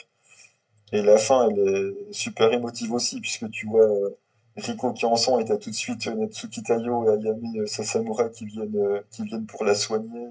Et 0.92 1.02
la 1.02 1.18
fin, 1.18 1.50
elle 1.50 1.60
est 1.60 2.14
super 2.14 2.52
émotive 2.54 2.94
aussi, 2.94 3.20
puisque 3.22 3.50
tu 3.52 3.68
vois 3.68 3.86
euh, 3.86 4.18
Rico 4.56 4.94
qui 4.94 5.06
en 5.06 5.18
sang 5.18 5.40
et 5.40 5.46
t'as 5.46 5.58
tout 5.58 5.70
de 5.70 5.76
suite 5.76 6.08
euh, 6.08 6.16
Natsuki 6.16 6.64
Tayo 6.64 7.06
et 7.06 7.18
Ayami 7.18 7.68
Sasamura 7.68 8.30
qui 8.30 8.46
viennent, 8.46 9.04
qui 9.12 9.24
viennent 9.24 9.46
pour 9.46 9.66
la 9.66 9.76
soigner. 9.76 10.30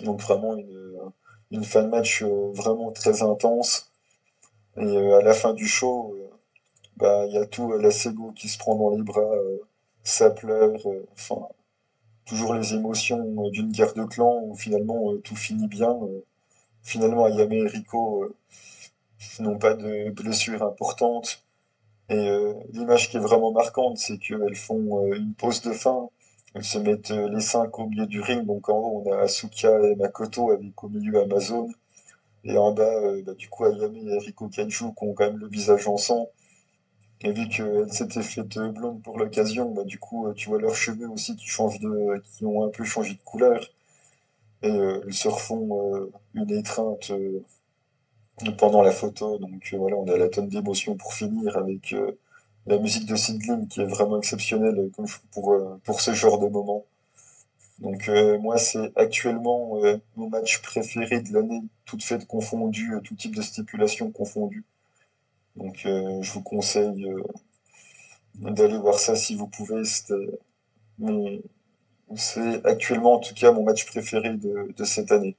Donc 0.00 0.20
vraiment 0.20 0.56
une, 0.56 0.98
une 1.52 1.64
fin 1.64 1.82
de 1.82 1.88
match 1.88 2.22
vraiment 2.22 2.90
très 2.90 3.22
intense. 3.22 3.92
Et 4.76 5.12
à 5.12 5.22
la 5.22 5.34
fin 5.34 5.52
du 5.54 5.66
show, 5.68 6.16
bah 6.96 7.26
il 7.26 7.34
y 7.34 7.38
a 7.38 7.46
tout 7.46 7.72
la 7.72 7.90
Sego 7.90 8.32
qui 8.32 8.48
se 8.48 8.58
prend 8.58 8.76
dans 8.76 8.90
les 8.96 9.02
bras, 9.02 9.30
ça 10.02 10.30
pleure, 10.30 10.72
enfin 11.12 11.46
toujours 12.30 12.54
les 12.54 12.74
émotions 12.74 13.50
d'une 13.50 13.72
guerre 13.72 13.92
de 13.94 14.04
clans 14.04 14.40
où 14.44 14.54
finalement 14.54 15.16
tout 15.24 15.36
finit 15.36 15.68
bien. 15.68 15.98
Finalement 16.82 17.26
Ayame 17.26 17.52
et 17.52 17.66
Rico 17.66 18.32
n'ont 19.40 19.58
pas 19.58 19.74
de 19.74 20.10
blessures 20.10 20.62
importantes. 20.62 21.44
Et 22.08 22.28
euh, 22.28 22.54
l'image 22.72 23.10
qui 23.10 23.16
est 23.16 23.20
vraiment 23.20 23.52
marquante, 23.52 23.98
c'est 23.98 24.18
qu'elles 24.18 24.56
font 24.56 25.04
euh, 25.04 25.14
une 25.16 25.34
pause 25.34 25.62
de 25.62 25.72
fin. 25.72 26.08
Elles 26.54 26.64
se 26.64 26.78
mettent 26.78 27.12
euh, 27.12 27.28
les 27.28 27.40
cinq 27.40 27.78
au 27.78 27.86
milieu 27.86 28.06
du 28.06 28.20
ring. 28.20 28.44
Donc 28.46 28.68
en 28.68 28.78
haut, 28.78 29.02
on 29.06 29.12
a 29.12 29.18
Asuka 29.22 29.80
et 29.88 29.94
Makoto 29.96 30.50
avec 30.50 30.82
au 30.82 30.88
milieu 30.88 31.20
Amazon. 31.20 31.68
Et 32.44 32.56
en 32.56 32.72
bas, 32.72 33.20
bah, 33.24 33.34
du 33.34 33.48
coup, 33.48 33.64
Ayame 33.64 33.96
et 33.96 34.18
Riko 34.18 34.48
Kaiju 34.48 34.94
qui 34.94 35.04
ont 35.04 35.14
quand 35.14 35.26
même 35.26 35.38
le 35.38 35.48
visage 35.48 35.86
en 35.86 35.96
sang. 35.96 36.28
Et 37.22 37.32
vu 37.32 37.48
qu'elles 37.48 37.92
s'étaient 37.92 38.22
faites 38.22 38.58
blondes 38.58 39.02
pour 39.02 39.18
l'occasion, 39.18 39.70
bah, 39.72 39.84
du 39.84 39.98
coup, 39.98 40.32
tu 40.34 40.48
vois 40.48 40.60
leurs 40.60 40.74
cheveux 40.74 41.08
aussi 41.08 41.36
qui 41.36 41.46
changent 41.46 41.80
de, 41.80 42.22
qui 42.24 42.46
ont 42.46 42.64
un 42.64 42.70
peu 42.70 42.84
changé 42.84 43.14
de 43.14 43.22
couleur. 43.22 43.60
Et 44.62 44.68
elles 44.68 45.14
se 45.14 45.28
refont 45.28 46.10
une 46.34 46.50
étreinte 46.50 47.12
pendant 48.56 48.82
la 48.82 48.90
photo. 48.92 49.38
Donc 49.38 49.70
euh, 49.72 49.76
voilà, 49.78 49.96
on 49.96 50.08
a 50.08 50.16
la 50.16 50.28
tonne 50.28 50.48
d'émotions 50.48 50.96
pour 50.96 51.14
finir 51.14 51.56
avec 51.56 51.92
euh, 51.92 52.12
la 52.66 52.78
musique 52.78 53.06
de 53.06 53.16
Sidling 53.16 53.68
qui 53.68 53.80
est 53.80 53.86
vraiment 53.86 54.18
exceptionnelle 54.18 54.78
euh, 54.78 55.06
pour, 55.32 55.54
pour 55.84 56.00
ce 56.00 56.12
genre 56.14 56.38
de 56.38 56.48
moment. 56.48 56.84
Donc 57.80 58.10
moi, 58.42 58.58
c'est 58.58 58.92
actuellement 58.94 59.80
mon 60.14 60.28
match 60.28 60.60
préféré 60.60 61.22
de 61.22 61.32
l'année, 61.32 61.62
toutes 61.86 62.04
faites 62.04 62.26
confondues, 62.26 62.92
tout 63.02 63.14
type 63.14 63.34
de 63.34 63.40
stipulation 63.40 64.10
confondues. 64.10 64.64
Donc 65.60 65.76
je 65.84 66.32
vous 66.32 66.42
conseille 66.42 67.06
d'aller 68.34 68.76
voir 68.76 68.98
ça 68.98 69.14
si 69.14 69.36
vous 69.36 69.46
pouvez. 69.46 69.84
C'est 72.16 72.64
actuellement 72.66 73.14
en 73.14 73.18
tout 73.18 73.34
cas 73.34 73.50
mon 73.52 73.64
match 73.64 73.84
préféré 73.86 74.34
de, 74.34 74.72
de 74.76 74.84
cette 74.84 75.10
année. 75.12 75.36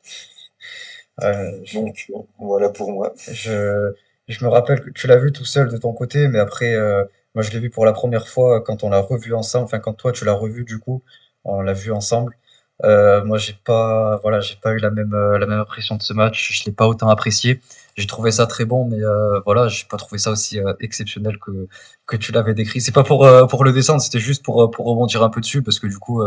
Euh, 1.21 1.51
Donc 1.73 2.11
voilà 2.39 2.69
pour 2.69 2.91
moi. 2.91 3.13
Je, 3.29 3.93
je 4.27 4.45
me 4.45 4.49
rappelle 4.49 4.81
que 4.81 4.89
tu 4.91 5.07
l'as 5.07 5.17
vu 5.17 5.31
tout 5.31 5.45
seul 5.45 5.69
de 5.69 5.77
ton 5.77 5.93
côté, 5.93 6.27
mais 6.27 6.39
après, 6.39 6.73
euh, 6.73 7.03
moi 7.35 7.43
je 7.43 7.51
l'ai 7.51 7.59
vu 7.59 7.69
pour 7.69 7.85
la 7.85 7.93
première 7.93 8.27
fois 8.27 8.61
quand 8.61 8.83
on 8.83 8.89
l'a 8.89 8.99
revu 8.99 9.33
ensemble. 9.33 9.65
Enfin, 9.65 9.79
quand 9.79 9.93
toi 9.93 10.11
tu 10.11 10.25
l'as 10.25 10.33
revu 10.33 10.63
du 10.63 10.79
coup, 10.79 11.03
on 11.43 11.61
l'a 11.61 11.73
vu 11.73 11.91
ensemble. 11.91 12.37
Euh, 12.83 13.23
moi 13.25 13.37
j'ai 13.37 13.53
pas, 13.65 14.17
voilà, 14.23 14.39
j'ai 14.39 14.55
pas 14.55 14.71
eu 14.73 14.77
la 14.79 14.89
même 14.89 15.13
euh, 15.13 15.37
la 15.37 15.45
même 15.45 15.59
impression 15.59 15.95
de 15.95 16.01
ce 16.01 16.13
match. 16.13 16.51
Je 16.53 16.65
l'ai 16.65 16.71
pas 16.71 16.87
autant 16.87 17.09
apprécié. 17.09 17.61
J'ai 17.97 18.07
trouvé 18.07 18.31
ça 18.31 18.47
très 18.47 18.65
bon, 18.65 18.85
mais 18.85 19.03
euh, 19.03 19.39
voilà, 19.45 19.67
j'ai 19.67 19.85
pas 19.89 19.97
trouvé 19.97 20.17
ça 20.17 20.31
aussi 20.31 20.59
euh, 20.59 20.73
exceptionnel 20.79 21.37
que 21.39 21.67
que 22.07 22.15
tu 22.17 22.31
l'avais 22.31 22.53
décrit. 22.53 22.81
C'est 22.81 22.91
pas 22.91 23.03
pour 23.03 23.27
pour 23.49 23.63
le 23.63 23.73
descendre, 23.73 24.01
c'était 24.01 24.19
juste 24.19 24.43
pour 24.43 24.71
pour 24.71 24.85
rebondir 24.85 25.23
un 25.23 25.29
peu 25.29 25.41
dessus 25.41 25.61
parce 25.63 25.79
que 25.79 25.87
du 25.87 25.97
coup 25.97 26.21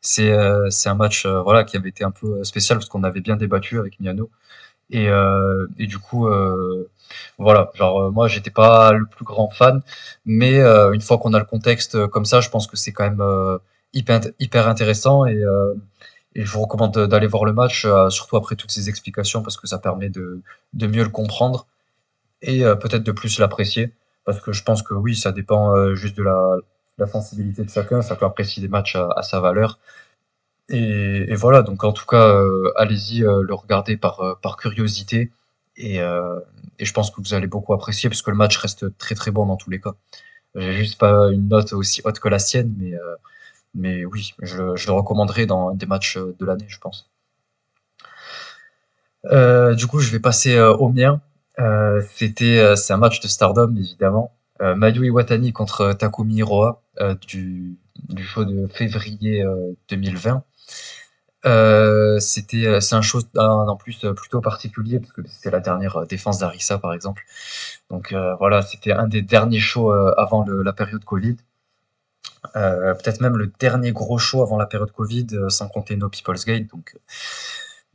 c'est 0.00 0.30
euh, 0.30 0.70
c'est 0.70 0.88
un 0.88 0.94
match 0.94 1.26
euh, 1.26 1.42
voilà 1.42 1.64
qui 1.64 1.76
avait 1.76 1.88
été 1.90 2.04
un 2.04 2.10
peu 2.10 2.42
spécial 2.44 2.78
parce 2.78 2.88
qu'on 2.88 3.04
avait 3.04 3.20
bien 3.20 3.36
débattu 3.36 3.78
avec 3.78 4.00
Miano 4.00 4.30
et 4.90 5.08
euh, 5.08 5.66
et 5.78 5.86
du 5.86 5.98
coup 5.98 6.28
voilà 7.38 7.70
genre 7.74 8.12
moi 8.12 8.28
j'étais 8.28 8.50
pas 8.50 8.92
le 8.92 9.06
plus 9.06 9.24
grand 9.24 9.50
fan 9.50 9.82
mais 10.24 10.60
une 10.60 11.00
fois 11.00 11.18
qu'on 11.18 11.34
a 11.34 11.38
le 11.38 11.44
contexte 11.44 12.06
comme 12.08 12.24
ça 12.24 12.40
je 12.40 12.50
pense 12.50 12.66
que 12.66 12.76
c'est 12.76 12.92
quand 12.92 13.04
même 13.04 13.58
hyper 13.92 14.20
hyper 14.38 14.68
intéressant 14.68 15.26
et 15.26 15.42
et 16.34 16.44
je 16.44 16.52
vous 16.52 16.60
recommande 16.62 16.96
d'aller 17.06 17.26
voir 17.26 17.44
le 17.44 17.52
match, 17.52 17.86
surtout 18.08 18.36
après 18.36 18.56
toutes 18.56 18.70
ces 18.70 18.88
explications, 18.88 19.42
parce 19.42 19.56
que 19.56 19.66
ça 19.66 19.78
permet 19.78 20.08
de, 20.08 20.40
de 20.74 20.86
mieux 20.86 21.02
le 21.02 21.10
comprendre 21.10 21.66
et 22.42 22.60
peut-être 22.80 23.02
de 23.02 23.12
plus 23.12 23.38
l'apprécier. 23.38 23.92
Parce 24.24 24.40
que 24.40 24.52
je 24.52 24.62
pense 24.62 24.82
que 24.82 24.94
oui, 24.94 25.16
ça 25.16 25.32
dépend 25.32 25.94
juste 25.94 26.16
de 26.16 26.22
la, 26.22 27.06
sensibilité 27.06 27.64
de 27.64 27.70
chacun, 27.70 28.02
ça 28.02 28.14
peut 28.14 28.26
apprécier 28.26 28.62
des 28.62 28.68
matchs 28.68 28.96
à, 28.96 29.22
sa 29.22 29.40
valeur. 29.40 29.78
Et, 30.70 31.34
voilà, 31.34 31.62
donc 31.62 31.82
en 31.82 31.92
tout 31.92 32.06
cas, 32.06 32.28
euh, 32.28 32.72
allez-y 32.76 33.24
euh, 33.24 33.42
le 33.42 33.54
regarder 33.54 33.96
par, 33.96 34.20
euh, 34.20 34.34
par 34.40 34.56
curiosité. 34.56 35.32
Et, 35.76 35.96
et, 35.96 36.84
je 36.84 36.92
pense 36.92 37.10
que 37.10 37.20
vous 37.22 37.32
allez 37.32 37.46
beaucoup 37.46 37.72
apprécier 37.72 38.10
parce 38.10 38.20
que 38.22 38.30
le 38.30 38.36
match 38.36 38.56
reste 38.58 38.96
très 38.98 39.14
très 39.14 39.30
bon 39.30 39.46
dans 39.46 39.56
tous 39.56 39.70
les 39.70 39.80
cas. 39.80 39.94
J'ai 40.54 40.74
juste 40.74 40.98
pas 40.98 41.30
une 41.30 41.48
note 41.48 41.72
aussi 41.72 42.02
haute 42.04 42.18
que 42.18 42.28
la 42.28 42.38
sienne, 42.38 42.74
mais, 42.78 42.92
mais 43.74 44.04
oui, 44.04 44.32
je, 44.40 44.76
je, 44.76 44.86
le 44.86 44.92
recommanderais 44.92 45.46
dans 45.46 45.72
des 45.72 45.86
matchs 45.86 46.16
de 46.16 46.44
l'année, 46.44 46.66
je 46.68 46.78
pense. 46.78 47.10
du 49.24 49.86
coup, 49.86 50.00
je 50.00 50.10
vais 50.10 50.20
passer 50.20 50.58
au 50.60 50.88
mien. 50.88 51.20
C'était, 52.14 52.74
c'est 52.76 52.92
un 52.92 52.98
match 52.98 53.20
de 53.20 53.28
Stardom 53.28 53.74
évidemment. 53.76 54.32
Mayu 54.60 55.06
Iwatani 55.06 55.52
contre 55.52 55.92
Takumi 55.92 56.36
Hiroa. 56.36 56.82
Euh, 57.00 57.14
du, 57.26 57.78
du 58.08 58.22
show 58.22 58.44
de 58.44 58.66
février 58.66 59.44
2020. 59.88 60.42
Euh, 61.46 61.48
euh, 61.48 62.18
c'était 62.20 62.80
c'est 62.82 62.94
un 62.94 63.00
show 63.00 63.20
en 63.36 63.76
plus 63.76 64.04
plutôt 64.14 64.42
particulier 64.42 65.00
parce 65.00 65.12
que 65.12 65.22
c'était 65.26 65.50
la 65.50 65.60
dernière 65.60 66.04
défense 66.06 66.38
d'Arisa 66.38 66.78
par 66.78 66.92
exemple. 66.92 67.24
Donc 67.88 68.14
voilà, 68.38 68.60
c'était 68.62 68.92
un 68.92 69.08
des 69.08 69.22
derniers 69.22 69.60
shows 69.60 69.92
avant 69.92 70.44
la 70.46 70.72
période 70.72 71.04
Covid. 71.04 71.36
Peut-être 72.54 73.20
même 73.20 73.36
le 73.36 73.52
dernier 73.58 73.92
gros 73.92 74.18
show 74.18 74.42
avant 74.42 74.56
la 74.56 74.66
période 74.66 74.92
Covid, 74.92 75.26
sans 75.48 75.68
compter 75.68 75.96
No 75.96 76.08
People's 76.08 76.44
Gate. 76.44 76.68
Donc, 76.68 76.96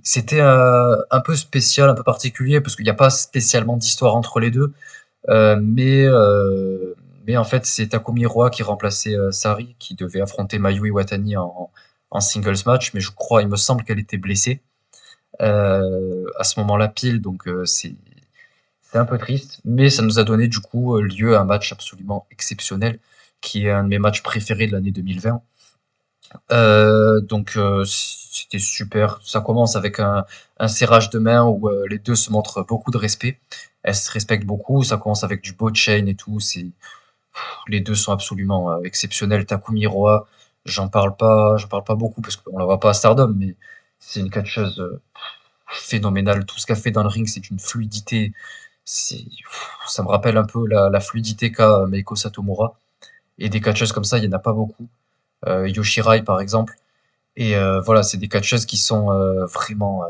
c'était 0.04 0.42
un 0.42 1.22
peu 1.24 1.36
spécial, 1.36 1.90
un 1.90 1.96
peu 1.96 2.04
particulier, 2.04 2.62
parce 2.62 2.76
qu'il 2.76 2.86
n'y 2.86 2.92
a 2.92 2.96
pas 2.96 3.10
spécialement 3.10 3.78
d'histoire 3.78 4.16
entre 4.16 4.40
les 4.40 4.52
deux. 4.52 4.74
mais, 5.28 6.08
mais 7.26 7.38
en 7.38 7.44
fait, 7.44 7.66
c'est 7.66 7.88
Takumi 7.88 8.26
Roa 8.26 8.50
qui 8.50 8.64
remplaçait 8.64 9.16
euh, 9.16 9.32
Sari, 9.32 9.76
qui 9.80 9.96
devait 9.96 10.22
affronter 10.22 10.60
Mayu 10.60 10.88
Iwatani 10.88 11.38
en, 11.38 11.72
en 12.12 12.20
singles 12.20 12.64
match, 12.66 12.94
mais 12.94 13.02
je 13.02 13.12
crois, 13.12 13.42
il 13.42 13.48
me 13.48 13.56
semble 13.56 13.84
qu'elle 13.84 14.00
était 14.00 14.18
blessée 14.18 14.62
euh, 15.42 16.26
à 16.40 16.44
ce 16.44 16.60
moment-là 16.60 16.88
pile, 16.88 17.22
donc 17.22 17.48
euh, 17.48 17.66
c'est 17.66 17.96
un 18.94 19.06
peu 19.06 19.18
triste, 19.18 19.60
mais 19.66 19.90
ça 19.90 20.04
nous 20.04 20.20
a 20.20 20.24
donné 20.24 20.48
du 20.48 20.60
coup 20.60 20.98
lieu 21.00 21.36
à 21.36 21.42
un 21.42 21.44
match 21.44 21.74
absolument 21.74 22.28
exceptionnel, 22.32 23.00
qui 23.46 23.68
est 23.68 23.72
un 23.72 23.84
de 23.84 23.90
mes 23.90 24.00
matchs 24.00 24.22
préférés 24.24 24.68
de 24.68 24.74
l'année 24.74 24.92
2020. 24.92 25.42
donc 27.30 27.58
c'était 28.32 28.60
super. 28.60 29.20
Ça 29.24 29.42
commence 29.42 29.76
avec 29.76 30.00
un, 30.00 30.26
serrage 30.68 31.10
de 31.10 31.20
main 31.20 31.44
où 31.46 31.70
les 31.90 32.00
deux 32.00 32.16
se 32.16 32.32
montrent 32.32 32.66
beaucoup 32.66 32.92
de 32.92 32.98
respect. 32.98 33.40
Elles 33.84 33.96
se 33.96 34.12
respectent 34.12 34.46
beaucoup. 34.46 34.84
Ça 34.84 34.98
commence 34.98 35.24
avec 35.24 35.42
du 35.42 35.54
beau 35.54 35.74
chain 35.74 36.06
et 36.08 36.16
tout. 36.16 36.40
C'est 36.40 36.68
les 37.68 37.82
deux 37.82 37.96
sont 37.96 38.12
absolument 38.12 38.72
euh, 38.72 38.82
exceptionnels. 38.84 39.46
Takumi 39.46 39.88
Roa, 39.88 40.28
j'en 40.66 40.90
parle 40.90 41.16
pas, 41.16 41.58
j'en 41.58 41.68
parle 41.68 41.84
pas 41.84 41.96
beaucoup 41.96 42.22
parce 42.22 42.36
qu'on 42.38 42.58
la 42.58 42.66
voit 42.66 42.80
pas 42.80 42.92
à 42.92 42.94
Stardom, 42.94 43.34
mais 43.36 43.56
c'est 44.00 44.20
une 44.20 44.30
catcheuse 44.30 44.80
euh, 44.80 45.02
phénoménale. 45.68 46.46
Tout 46.46 46.60
ce 46.60 46.66
qu'elle 46.66 46.78
fait 46.78 46.92
dans 46.92 47.04
le 47.04 47.10
ring, 47.10 47.28
c'est 47.28 47.50
une 47.50 47.60
fluidité. 47.60 48.34
ça 48.86 50.04
me 50.04 50.08
rappelle 50.08 50.38
un 50.38 50.46
peu 50.46 50.66
la, 50.68 51.00
fluidité 51.00 51.52
qu'a 51.52 51.86
Meiko 51.88 52.16
Satomura. 52.16 52.80
Et 53.38 53.49
des 53.49 53.62
catcheuses 53.62 53.91
comme 53.91 54.03
ça, 54.03 54.18
il 54.18 54.24
y 54.24 54.28
en 54.28 54.32
a 54.32 54.40
pas 54.40 54.53
beaucoup. 54.53 54.88
Euh, 55.45 55.68
Yoshirai, 55.68 56.24
par 56.24 56.40
exemple. 56.40 56.76
Et 57.38 57.56
voilà, 57.84 58.02
c'est 58.02 58.18
des 58.18 58.30
catcheuses 58.30 58.66
qui 58.66 58.78
sont 58.78 59.07
vraiment 59.53 60.03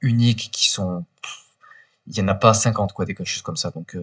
uniques, 0.00 0.48
qui 0.50 0.70
sont. 0.70 1.04
Il 2.06 2.16
y 2.16 2.22
en 2.22 2.28
a 2.28 2.34
pas 2.34 2.54
50 2.54 2.94
quoi, 2.94 3.04
des 3.04 3.14
catcheuses 3.14 3.42
comme 3.42 3.56
ça. 3.56 3.70
Donc, 3.70 3.98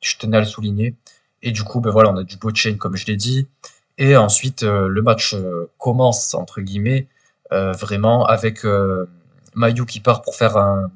je 0.00 0.16
tenais 0.16 0.38
à 0.38 0.40
le 0.40 0.46
souligner. 0.46 0.94
Et 1.42 1.52
du 1.52 1.62
coup, 1.62 1.80
ben 1.80 1.90
voilà, 1.90 2.10
on 2.10 2.16
a 2.16 2.24
du 2.24 2.36
chain 2.54 2.76
comme 2.76 2.96
je 2.96 3.06
l'ai 3.06 3.16
dit. 3.16 3.48
Et 3.98 4.16
ensuite, 4.16 4.62
euh, 4.62 4.88
le 4.88 5.02
match 5.02 5.34
euh, 5.34 5.70
commence, 5.78 6.34
entre 6.34 6.60
guillemets, 6.60 7.06
euh, 7.52 7.72
vraiment 7.72 8.24
avec 8.24 8.64
Mayu 9.54 9.84
qui 9.86 10.00
part 10.00 10.22
pour 10.22 10.36
faire 10.36 10.56
un, 10.56 10.90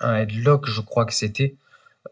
un, 0.00 0.16
headlock, 0.16 0.68
je 0.68 0.80
crois 0.80 1.04
que 1.04 1.14
c'était. 1.14 1.54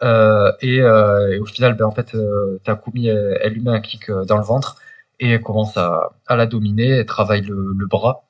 Et, 0.03 0.77
et, 0.77 1.39
au 1.39 1.45
final, 1.47 1.75
ben, 1.75 1.87
en 1.87 1.93
fait, 1.93 2.17
Takumi, 2.65 3.09
elle, 3.09 3.53
lui 3.53 3.61
met 3.63 3.71
un 3.71 3.81
kick 3.81 4.11
dans 4.11 4.37
le 4.37 4.45
ventre 4.45 4.77
et 5.19 5.31
elle 5.33 5.43
commence 5.43 5.77
à, 5.77 6.11
à 6.27 6.37
la 6.37 6.47
dominer, 6.47 6.89
elle 6.89 7.07
travaille 7.07 7.43
le, 7.43 7.73
le, 7.77 7.87
bras. 7.87 8.25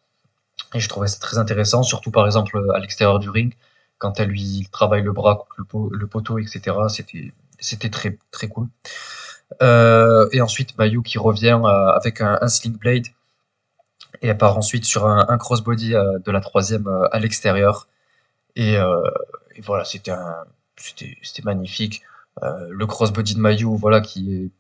Et 0.75 0.81
je 0.81 0.89
trouvais 0.89 1.09
ça 1.09 1.19
très 1.19 1.39
intéressant, 1.39 1.83
surtout 1.83 2.11
par 2.11 2.27
exemple 2.27 2.61
à 2.75 2.79
l'extérieur 2.79 3.19
du 3.19 3.31
ring, 3.31 3.55
quand 3.99 4.21
elle 4.21 4.29
lui 4.29 4.69
travaille 4.73 5.03
le 5.03 5.13
bras 5.13 5.47
le, 5.57 6.07
poteau, 6.07 6.39
etc. 6.39 6.77
C'était 6.89 7.33
c'était 7.59 7.91
très, 7.91 8.19
très 8.31 8.49
cool. 8.49 8.69
Euh, 9.63 10.29
et 10.33 10.41
ensuite, 10.41 10.77
Mayu 10.79 11.03
qui 11.03 11.19
revient 11.19 11.61
euh, 11.63 11.89
avec 11.93 12.21
un, 12.21 12.39
un, 12.41 12.49
Sling 12.49 12.77
Blade 12.77 13.07
et 14.23 14.29
elle 14.29 14.39
part 14.39 14.59
ensuite 14.59 14.85
sur 14.85 15.07
un, 15.07 15.27
un 15.29 15.39
crossbody 15.39 15.95
euh, 15.95 16.19
de 16.19 16.31
la 16.31 16.41
troisième 16.41 16.89
à 17.13 17.19
l'extérieur. 17.19 17.89
Et, 18.57 18.75
et, 18.75 19.61
voilà, 19.61 19.85
c'était 19.85 20.13
c'était 20.77 21.43
magnifique. 21.45 22.03
le 22.43 22.87
crossbody 22.87 23.35
de 23.35 23.41
Mayu, 23.41 23.77
voilà, 23.77 24.01
qui 24.01 24.35
est, 24.35 24.51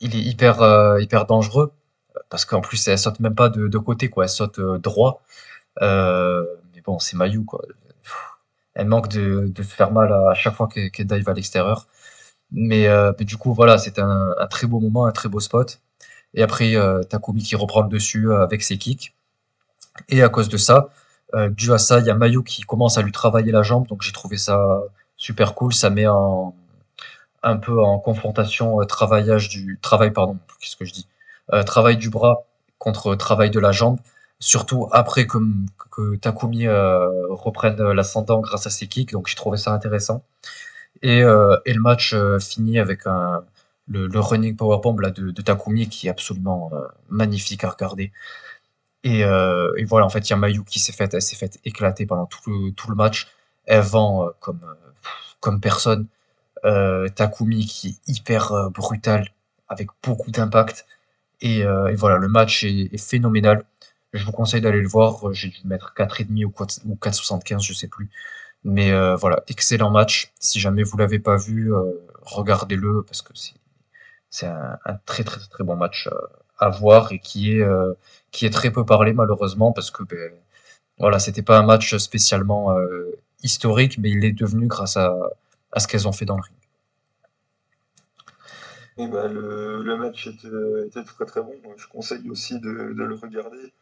il 0.00 0.16
est 0.16 0.20
hyper, 0.20 0.98
hyper 1.00 1.26
dangereux. 1.26 1.72
parce 2.30 2.44
qu'en 2.44 2.60
plus, 2.60 2.86
elle 2.88 2.98
saute 2.98 3.20
même 3.20 3.34
pas 3.34 3.48
de, 3.48 3.78
côté, 3.78 4.08
quoi. 4.10 4.24
Elle 4.24 4.30
saute 4.30 4.60
droit. 4.60 5.22
mais 5.80 6.80
bon, 6.84 6.98
c'est 6.98 7.16
Mayu, 7.16 7.44
quoi. 7.44 7.62
Elle 8.74 8.88
manque 8.88 9.08
de, 9.08 9.46
de 9.48 9.62
faire 9.62 9.92
mal 9.92 10.12
à, 10.12 10.34
chaque 10.34 10.54
fois 10.54 10.68
qu'elle 10.68 11.06
dive 11.06 11.28
à 11.28 11.34
l'extérieur. 11.34 11.86
Mais, 12.50 12.88
du 13.20 13.36
coup, 13.36 13.54
voilà, 13.54 13.78
c'était 13.78 14.02
un, 14.02 14.34
un, 14.38 14.46
très 14.46 14.66
beau 14.66 14.80
moment, 14.80 15.06
un 15.06 15.12
très 15.12 15.28
beau 15.28 15.40
spot. 15.40 15.80
Et 16.34 16.42
après, 16.42 16.74
Takumi 17.08 17.42
qui 17.42 17.56
reprend 17.56 17.82
le 17.82 17.88
dessus 17.88 18.32
avec 18.32 18.62
ses 18.62 18.78
kicks. 18.78 19.14
Et 20.08 20.22
à 20.22 20.28
cause 20.28 20.48
de 20.48 20.56
ça, 20.56 20.76
euh, 20.76 20.88
dû 21.50 21.72
à 21.72 21.78
ça, 21.78 22.00
il 22.00 22.06
y 22.06 22.10
a 22.10 22.14
Mayu 22.14 22.42
qui 22.44 22.62
commence 22.62 22.98
à 22.98 23.02
lui 23.02 23.12
travailler 23.12 23.52
la 23.52 23.62
jambe, 23.62 23.86
donc 23.86 24.02
j'ai 24.02 24.12
trouvé 24.12 24.36
ça 24.36 24.80
super 25.16 25.54
cool. 25.54 25.72
Ça 25.72 25.90
met 25.90 26.06
un 27.44 27.56
peu 27.58 27.80
en 27.80 27.98
confrontation 27.98 28.80
euh, 28.80 28.84
travaillage 28.84 29.48
du 29.48 29.78
travail, 29.80 30.10
pardon, 30.10 30.38
qu'est-ce 30.60 30.76
que 30.76 30.84
je 30.84 30.92
dis, 30.92 31.06
euh, 31.52 31.62
travail 31.62 31.96
du 31.96 32.10
bras 32.10 32.44
contre 32.78 33.14
travail 33.14 33.50
de 33.50 33.60
la 33.60 33.70
jambe. 33.70 33.98
Surtout 34.40 34.88
après 34.92 35.26
que, 35.26 35.38
que 35.90 36.16
Takumi 36.16 36.66
euh, 36.66 37.08
reprenne 37.30 37.80
l'ascendant 37.92 38.40
grâce 38.40 38.66
à 38.66 38.70
ses 38.70 38.88
kicks, 38.88 39.12
donc 39.12 39.28
j'ai 39.28 39.36
trouvé 39.36 39.58
ça 39.58 39.72
intéressant. 39.72 40.24
Et, 41.02 41.22
euh, 41.22 41.56
et 41.66 41.74
le 41.74 41.80
match 41.80 42.14
euh, 42.14 42.38
finit 42.38 42.78
avec 42.78 43.06
un, 43.06 43.44
le, 43.88 44.08
running 44.20 44.56
powerbomb 44.56 44.98
là, 44.98 45.10
de 45.10 45.30
Takumi 45.42 45.88
qui 45.88 46.08
est 46.08 46.10
absolument 46.10 46.70
magnifique 47.08 47.64
à 47.64 47.70
regarder. 47.70 48.12
Et, 49.04 49.22
euh, 49.22 49.74
et, 49.76 49.84
voilà, 49.84 50.06
en 50.06 50.08
fait, 50.08 50.28
il 50.28 50.30
y 50.30 50.32
a 50.32 50.36
Mayu 50.36 50.64
qui 50.64 50.80
s'est 50.80 50.92
fait, 50.92 51.12
elle 51.12 51.22
s'est 51.22 51.36
fait 51.36 51.60
éclater 51.64 52.06
pendant 52.06 52.26
tout 52.26 52.40
le, 52.50 52.94
match. 52.94 53.28
Elle 53.66 53.82
vend 53.82 54.26
euh, 54.26 54.30
comme, 54.40 54.60
euh, 54.64 54.74
comme 55.40 55.60
personne. 55.60 56.08
Takumi 57.14 57.66
qui 57.66 57.88
est 57.88 58.10
hyper 58.10 58.70
brutal, 58.70 59.28
avec 59.68 59.90
beaucoup 60.02 60.30
d'impact. 60.30 60.86
Et, 61.42 61.62
voilà, 61.94 62.16
le 62.16 62.28
match 62.28 62.64
est, 62.64 62.88
est, 62.94 62.98
phénoménal. 62.98 63.64
Je 64.14 64.24
vous 64.24 64.32
conseille 64.32 64.62
d'aller 64.62 64.80
le 64.80 64.88
voir. 64.88 65.32
J'ai 65.34 65.48
dû 65.48 65.58
mettre 65.66 65.92
4,5 65.94 66.44
ou 66.86 66.94
4,75, 66.94 67.60
je 67.60 67.74
sais 67.74 67.88
plus. 67.88 68.08
Mais 68.64 68.92
voilà, 69.16 69.42
excellent 69.48 69.90
match. 69.90 70.32
Si 70.40 70.58
jamais 70.58 70.84
vous 70.84 70.96
l'avez 70.96 71.18
pas 71.18 71.36
vu, 71.36 71.70
regardez-le 72.22 73.02
parce 73.02 73.20
que 73.20 73.34
c'est 74.30 74.46
un, 74.46 74.78
un, 74.86 74.94
très 75.04 75.22
très 75.22 75.40
très 75.50 75.64
bon 75.64 75.76
match 75.76 76.08
à 76.58 76.68
voir 76.68 77.12
et 77.12 77.18
qui 77.18 77.52
est 77.52 77.66
qui 78.30 78.46
est 78.46 78.50
très 78.50 78.70
peu 78.70 78.84
parlé 78.84 79.12
malheureusement 79.12 79.72
parce 79.72 79.90
que 79.90 80.02
ben, 80.02 80.32
voilà, 80.98 81.18
c'était 81.18 81.42
pas 81.42 81.58
un 81.58 81.64
match 81.64 81.96
spécialement 81.96 82.76
euh, 82.76 83.12
historique, 83.42 83.98
mais 83.98 84.10
il 84.10 84.24
est 84.24 84.32
devenu 84.32 84.66
grâce 84.66 84.96
à, 84.96 85.14
à 85.72 85.80
ce 85.80 85.88
qu'elles 85.88 86.06
ont 86.06 86.12
fait 86.12 86.24
dans 86.24 86.36
le 86.36 86.42
ring. 86.42 86.56
Et 88.96 89.08
bah, 89.08 89.26
le, 89.26 89.82
le, 89.82 89.96
match 89.96 90.28
était, 90.28 90.48
était, 90.86 91.02
très 91.02 91.24
très 91.24 91.42
bon. 91.42 91.54
Je 91.76 91.88
conseille 91.88 92.30
aussi 92.30 92.60
de, 92.60 92.70
de 92.70 93.02
le 93.02 93.14
regarder. 93.16 93.72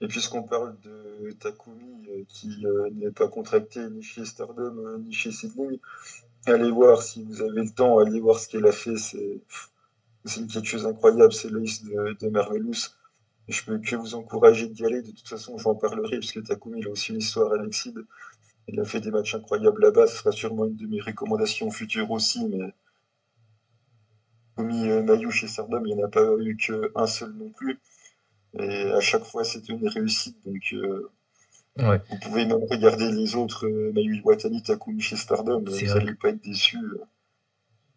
Et 0.00 0.08
puisqu'on 0.08 0.42
parle 0.42 0.76
de 0.80 1.30
Takumi 1.32 2.08
euh, 2.08 2.24
qui 2.28 2.64
euh, 2.64 2.90
n'est 2.92 3.10
pas 3.10 3.28
contracté 3.28 3.88
ni 3.90 4.02
chez 4.02 4.24
Stardom 4.24 4.76
euh, 4.78 4.98
ni 4.98 5.12
chez 5.12 5.30
Sydney, 5.30 5.78
allez 6.46 6.70
voir 6.70 7.02
si 7.02 7.22
vous 7.22 7.40
avez 7.40 7.62
le 7.62 7.70
temps, 7.70 7.98
allez 7.98 8.18
voir 8.20 8.38
ce 8.38 8.48
qu'elle 8.48 8.66
a 8.66 8.72
fait. 8.72 8.96
C'est 10.24 10.46
quelque 10.46 10.68
chose 10.68 10.86
incroyable. 10.86 11.32
C'est 11.32 11.50
l'ace 11.50 11.82
de, 11.82 12.16
de 12.20 12.28
Marvelous 12.28 12.90
je 13.48 13.62
peux 13.64 13.78
que 13.78 13.96
vous 13.96 14.14
encourager 14.14 14.68
d'y 14.68 14.84
aller. 14.84 15.02
De 15.02 15.10
toute 15.10 15.28
façon, 15.28 15.58
j'en 15.58 15.74
parlerai, 15.74 16.18
parce 16.18 16.32
que 16.32 16.40
Takumi, 16.40 16.80
il 16.80 16.86
a 16.86 16.90
aussi 16.90 17.10
une 17.10 17.18
histoire 17.18 17.52
à 17.52 17.62
l'Exide. 17.62 18.04
Il 18.68 18.78
a 18.80 18.84
fait 18.84 19.00
des 19.00 19.10
matchs 19.10 19.34
incroyables 19.34 19.82
là-bas. 19.82 20.06
Ce 20.06 20.18
sera 20.18 20.32
sûrement 20.32 20.66
une 20.66 20.76
de 20.76 20.86
mes 20.86 21.00
recommandations 21.00 21.70
futures 21.70 22.10
aussi, 22.10 22.46
mais 22.48 22.72
Takumi 24.56 24.90
euh, 24.90 25.02
Mayu 25.02 25.30
chez 25.30 25.48
Sardom, 25.48 25.82
il 25.84 25.94
n'y 25.94 26.02
en 26.02 26.06
a 26.06 26.10
pas 26.10 26.24
eu 26.40 26.56
qu'un 26.56 27.06
seul 27.06 27.32
non 27.32 27.50
plus. 27.50 27.80
Et 28.58 28.92
à 28.92 29.00
chaque 29.00 29.24
fois, 29.24 29.44
c'était 29.44 29.72
une 29.72 29.88
réussite. 29.88 30.36
Donc, 30.44 30.62
euh, 30.74 31.10
ouais. 31.78 32.00
vous 32.10 32.18
pouvez 32.18 32.44
même 32.46 32.62
regarder 32.70 33.10
les 33.10 33.34
autres 33.34 33.66
euh, 33.66 33.92
Mayu 33.92 34.18
Iwatani, 34.18 34.62
Takumi 34.62 35.00
chez 35.00 35.16
Stardom. 35.16 35.64
Vous 35.66 35.86
n'allez 35.86 36.14
pas 36.14 36.28
être 36.28 36.42
déçus. 36.42 36.78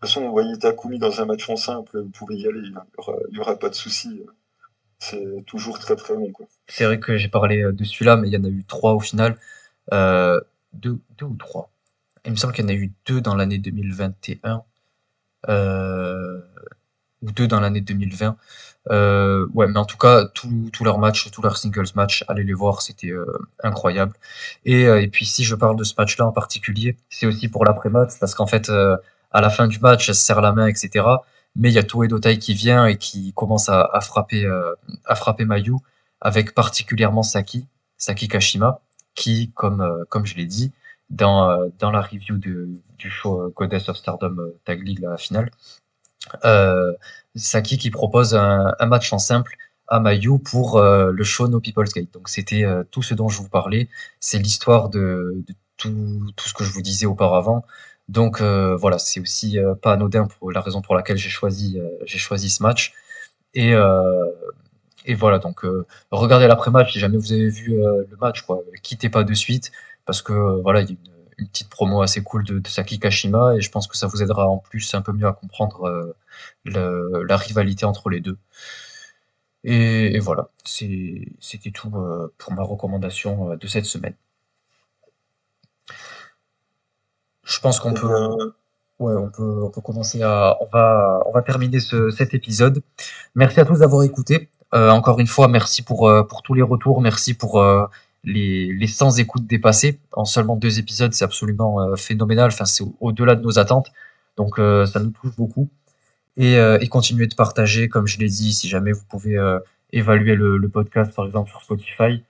De 0.05 0.07
toute 0.07 0.13
façon, 0.13 0.27
vous 0.27 0.33
voyez 0.33 0.55
Takumi 0.59 0.99
dans 0.99 1.19
un 1.19 1.25
match 1.25 1.49
en 1.49 1.55
simple, 1.55 1.99
vous 1.99 2.09
pouvez 2.09 2.35
y 2.35 2.47
aller. 2.47 2.59
Il 2.61 2.77
n'y 3.31 3.39
aura, 3.39 3.57
pas 3.57 3.69
de 3.69 3.73
souci 3.73 4.21
c'est 4.99 5.43
toujours 5.47 5.79
très 5.79 5.95
très 5.95 6.13
bon. 6.13 6.31
C'est 6.67 6.85
vrai 6.85 6.99
que 6.99 7.17
j'ai 7.17 7.27
parlé 7.27 7.63
euh, 7.63 7.71
de 7.71 7.83
celui-là, 7.83 8.15
mais 8.15 8.27
il 8.27 8.33
y 8.33 8.37
en 8.37 8.43
a 8.43 8.47
eu 8.47 8.63
trois 8.65 8.93
au 8.93 8.99
final. 8.99 9.35
Euh, 9.93 10.39
deux, 10.73 10.99
deux 11.17 11.25
ou 11.25 11.35
trois. 11.35 11.71
Il 12.23 12.31
me 12.31 12.37
semble 12.37 12.53
qu'il 12.53 12.63
y 12.63 12.67
en 12.67 12.69
a 12.69 12.75
eu 12.75 12.91
deux 13.07 13.19
dans 13.19 13.35
l'année 13.35 13.57
2021. 13.57 14.63
Euh, 15.49 16.39
ou 17.23 17.31
deux 17.31 17.47
dans 17.47 17.59
l'année 17.59 17.81
2020. 17.81 18.37
Euh, 18.91 19.47
ouais, 19.55 19.67
mais 19.67 19.77
en 19.77 19.85
tout 19.85 19.97
cas, 19.97 20.25
tous 20.25 20.83
leurs 20.83 20.99
matchs, 20.99 21.31
tous 21.31 21.41
leurs 21.41 21.57
singles 21.57 21.89
matchs, 21.95 22.23
allez 22.27 22.43
les 22.43 22.53
voir, 22.53 22.83
c'était 22.83 23.09
euh, 23.09 23.25
incroyable. 23.63 24.13
Et, 24.65 24.83
et 24.83 25.07
puis 25.07 25.25
si 25.25 25.43
je 25.43 25.55
parle 25.55 25.77
de 25.77 25.83
ce 25.83 25.95
match-là 25.97 26.27
en 26.27 26.31
particulier, 26.31 26.95
c'est 27.09 27.25
aussi 27.25 27.47
pour 27.47 27.65
l'après-match, 27.65 28.11
parce 28.19 28.35
qu'en 28.35 28.47
fait, 28.47 28.71
à 29.35 29.41
la 29.41 29.49
fin 29.49 29.67
du 29.67 29.79
match, 29.79 30.09
elle 30.09 30.15
se 30.15 30.21
serre 30.21 30.41
la 30.41 30.51
main, 30.51 30.67
etc 30.67 31.03
mais 31.55 31.69
il 31.69 31.73
y 31.73 31.77
a 31.77 31.83
Toei 31.83 32.07
Dotai 32.07 32.37
qui 32.37 32.53
vient 32.53 32.85
et 32.85 32.97
qui 32.97 33.33
commence 33.33 33.69
à, 33.69 33.99
frapper 34.01 34.45
euh, 34.45 34.73
à 35.05 35.15
frapper 35.15 35.45
Mayu 35.45 35.75
avec 36.21 36.53
particulièrement 36.53 37.23
Saki 37.23 37.67
Saki 37.97 38.27
Kashima 38.27 38.81
qui 39.15 39.51
comme 39.55 39.81
euh, 39.81 40.03
comme 40.09 40.25
je 40.25 40.35
l'ai 40.35 40.45
dit 40.45 40.71
dans 41.09 41.49
euh, 41.49 41.67
dans 41.79 41.91
la 41.91 42.01
review 42.01 42.37
de, 42.37 42.69
du 42.97 43.09
show 43.09 43.53
Goddess 43.55 43.89
of 43.89 43.97
Stardom 43.97 44.51
Tag 44.65 44.85
League 44.85 44.99
la 44.99 45.17
finale 45.17 45.49
Saki 47.35 47.77
qui 47.77 47.91
propose 47.91 48.33
un, 48.35 48.73
un, 48.79 48.85
match 48.85 49.11
en 49.13 49.19
simple 49.19 49.55
à 49.87 49.99
Mayu 49.99 50.39
pour 50.39 50.81
le 50.81 51.23
show 51.23 51.47
No 51.47 51.59
People's 51.59 51.93
Gate. 51.93 52.11
Donc 52.13 52.29
c'était 52.29 52.65
tout 52.89 53.03
ce 53.03 53.13
dont 53.13 53.29
je 53.29 53.37
vous 53.37 53.49
parlais. 53.49 53.89
C'est 54.19 54.39
l'histoire 54.39 54.89
de, 54.89 55.43
de 55.45 55.53
tout, 55.77 56.31
tout 56.35 56.49
ce 56.49 56.53
que 56.55 56.63
je 56.63 56.71
vous 56.71 56.81
disais 56.81 57.05
auparavant 57.05 57.63
donc 58.07 58.41
euh, 58.41 58.75
voilà, 58.75 58.99
c'est 58.99 59.19
aussi 59.19 59.57
euh, 59.59 59.73
pas 59.75 59.93
anodin 59.93 60.27
pour 60.27 60.51
la 60.51 60.61
raison 60.61 60.81
pour 60.81 60.95
laquelle 60.95 61.17
j'ai 61.17 61.29
choisi, 61.29 61.79
euh, 61.79 61.89
ce 62.07 62.63
match. 62.63 62.93
Et, 63.53 63.73
et 65.05 65.13
voilà, 65.15 65.39
donc 65.39 65.65
regardez 66.11 66.47
l'après-match 66.47 66.93
si 66.93 66.99
jamais 66.99 67.17
vous 67.17 67.31
avez 67.31 67.49
vu 67.49 67.77
le 67.77 68.17
match, 68.19 68.41
quoi. 68.41 68.61
Quittez 68.83 69.09
pas 69.09 69.23
de 69.23 69.33
suite 69.33 69.71
parce 70.05 70.21
que 70.21 70.33
voilà, 70.61 70.81
il 70.81 70.89
y 70.89 70.93
a 70.93 70.95
une, 71.37 71.47
petite 71.47 71.69
promo 71.69 72.01
assez 72.01 72.23
cool 72.23 72.43
de, 72.43 72.59
de, 72.59 72.97
Kashima 72.97 73.55
et 73.55 73.61
je 73.61 73.71
pense 73.71 73.87
que 73.87 73.97
ça 73.97 74.07
vous 74.07 74.21
aidera 74.23 74.47
en 74.47 74.57
plus 74.57 74.93
un 74.93 75.01
peu 75.01 75.13
mieux 75.13 75.27
à 75.27 75.33
comprendre 75.33 76.15
la 76.65 77.37
rivalité 77.37 77.85
entre 77.85 78.09
les 78.09 78.19
deux. 78.21 78.37
Et 79.63 80.19
voilà, 80.19 80.49
c'était 80.65 81.71
tout 81.71 81.89
pour 82.37 82.53
ma 82.53 82.63
recommandation 82.63 83.55
de 83.55 83.67
cette 83.67 83.85
semaine. 83.85 84.15
Je 87.45 87.59
pense 87.59 87.79
qu'on 87.79 87.93
peut, 87.93 88.53
ouais, 88.99 89.13
on 89.15 89.29
peut, 89.29 89.63
on 89.63 89.69
peut 89.69 89.81
commencer 89.81 90.21
à, 90.23 90.57
on 90.61 90.65
va, 90.65 91.21
on 91.27 91.31
va 91.31 91.41
terminer 91.41 91.79
ce, 91.79 92.09
cet 92.09 92.33
épisode. 92.33 92.81
Merci 93.35 93.59
à 93.59 93.65
tous 93.65 93.79
d'avoir 93.79 94.03
écouté. 94.03 94.49
Euh, 94.73 94.89
encore 94.89 95.19
une 95.19 95.27
fois, 95.27 95.47
merci 95.47 95.83
pour, 95.83 96.09
euh, 96.09 96.23
pour 96.23 96.41
tous 96.41 96.53
les 96.53 96.63
retours, 96.63 96.99
merci 97.01 97.35
pour 97.35 97.61
euh, 97.61 97.85
les, 98.23 98.73
les 98.73 98.87
100 98.87 99.17
écoutes 99.19 99.45
dépassées 99.45 99.99
en 100.11 100.25
seulement 100.25 100.55
deux 100.55 100.79
épisodes, 100.79 101.13
c'est 101.13 101.23
absolument 101.23 101.95
phénoménal. 101.95 102.47
Enfin, 102.47 102.65
c'est 102.65 102.83
au-delà 102.99 103.35
de 103.35 103.43
nos 103.43 103.59
attentes, 103.59 103.91
donc 104.37 104.59
euh, 104.59 104.85
ça 104.85 104.99
nous 104.99 105.11
touche 105.11 105.35
beaucoup. 105.37 105.69
Et, 106.37 106.57
euh, 106.57 106.79
et 106.81 106.87
continuez 106.87 107.27
de 107.27 107.35
partager, 107.35 107.87
comme 107.87 108.07
je 108.07 108.17
l'ai 108.17 108.27
dit, 108.27 108.51
si 108.51 108.67
jamais 108.67 108.91
vous 108.91 109.05
pouvez 109.07 109.37
évaluer 109.93 110.35
le, 110.35 110.57
le, 110.57 110.69
podcast, 110.69 111.13
par 111.15 111.25
exemple 111.25 111.49
sur 111.51 111.61
Spotify. 111.61 112.23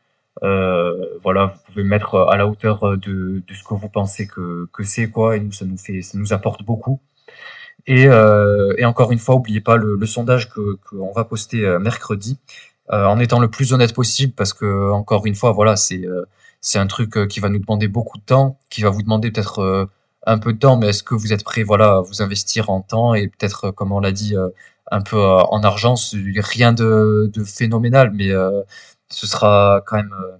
Euh, 0.43 1.17
voilà, 1.23 1.47
vous 1.47 1.71
pouvez 1.73 1.83
mettre 1.83 2.15
à 2.29 2.35
la 2.37 2.47
hauteur 2.47 2.97
de, 2.97 3.41
de 3.47 3.53
ce 3.53 3.63
que 3.63 3.73
vous 3.73 3.89
pensez 3.89 4.27
que, 4.27 4.67
que 4.73 4.83
c'est 4.83 5.09
quoi, 5.09 5.37
et 5.37 5.39
nous 5.39 5.51
ça 5.51 5.65
nous 5.65 5.77
fait, 5.77 6.01
ça 6.01 6.17
nous 6.17 6.33
apporte 6.33 6.63
beaucoup. 6.63 6.99
Et, 7.87 8.07
euh, 8.07 8.73
et 8.77 8.85
encore 8.85 9.11
une 9.11 9.19
fois, 9.19 9.35
oubliez 9.35 9.61
pas 9.61 9.75
le, 9.77 9.95
le 9.95 10.05
sondage 10.05 10.49
que 10.49 10.77
qu'on 10.89 11.11
va 11.13 11.23
poster 11.25 11.65
euh, 11.65 11.79
mercredi, 11.79 12.39
euh, 12.91 13.05
en 13.05 13.19
étant 13.19 13.39
le 13.39 13.49
plus 13.49 13.73
honnête 13.73 13.93
possible, 13.93 14.33
parce 14.33 14.53
que 14.53 14.91
encore 14.91 15.25
une 15.25 15.35
fois, 15.35 15.51
voilà, 15.51 15.75
c'est 15.75 16.05
euh, 16.05 16.25
c'est 16.61 16.79
un 16.79 16.87
truc 16.87 17.27
qui 17.27 17.39
va 17.39 17.49
nous 17.49 17.59
demander 17.59 17.87
beaucoup 17.87 18.17
de 18.17 18.23
temps, 18.23 18.57
qui 18.69 18.81
va 18.81 18.89
vous 18.89 19.03
demander 19.03 19.31
peut-être 19.31 19.87
un 20.25 20.39
peu 20.39 20.53
de 20.53 20.57
temps, 20.57 20.77
mais 20.77 20.87
est-ce 20.87 21.03
que 21.03 21.13
vous 21.13 21.31
êtes 21.31 21.43
prêt, 21.43 21.61
voilà, 21.63 21.97
à 21.97 22.01
vous 22.01 22.23
investir 22.23 22.71
en 22.71 22.81
temps 22.81 23.13
et 23.13 23.27
peut-être, 23.27 23.69
comme 23.69 23.91
on 23.91 23.99
l'a 23.99 24.11
dit, 24.11 24.35
un 24.91 25.01
peu 25.01 25.17
en 25.19 25.61
argent, 25.63 25.93
rien 26.37 26.73
de, 26.73 27.29
de 27.31 27.43
phénoménal, 27.43 28.11
mais 28.13 28.31
ce 29.09 29.27
sera 29.27 29.81
quand 29.85 29.97
même, 29.97 30.13
euh, 30.13 30.37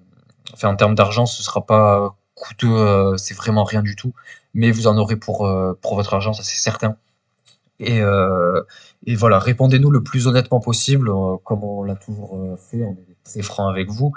enfin 0.54 0.70
en 0.70 0.76
termes 0.76 0.96
d'argent, 0.96 1.26
ce 1.26 1.44
sera 1.44 1.66
pas 1.66 2.16
coûteux, 2.36 2.68
euh, 2.68 3.18
c'est 3.18 3.36
vraiment 3.36 3.64
rien 3.64 3.82
du 3.82 3.96
tout, 3.96 4.14
mais 4.54 4.72
vous 4.72 4.88
en 4.88 4.98
aurez 4.98 5.16
pour, 5.18 5.46
euh, 5.48 5.78
pour 5.82 5.96
votre 5.96 6.14
argent, 6.14 6.34
ça 6.34 6.44
c'est 6.44 6.58
certain. 6.58 6.98
Et, 7.80 8.00
et 9.06 9.16
voilà, 9.16 9.38
répondez-nous 9.38 9.92
le 9.92 10.02
plus 10.02 10.28
honnêtement 10.28 10.62
possible, 10.62 11.12
comme 11.44 11.64
on 11.66 11.84
l'a 11.84 11.96
toujours 11.96 12.58
fait, 12.58 12.84
on 12.84 12.94
est 12.94 13.18
très 13.26 13.42
franc 13.42 13.68
avec 13.68 13.90
vous. 13.90 14.14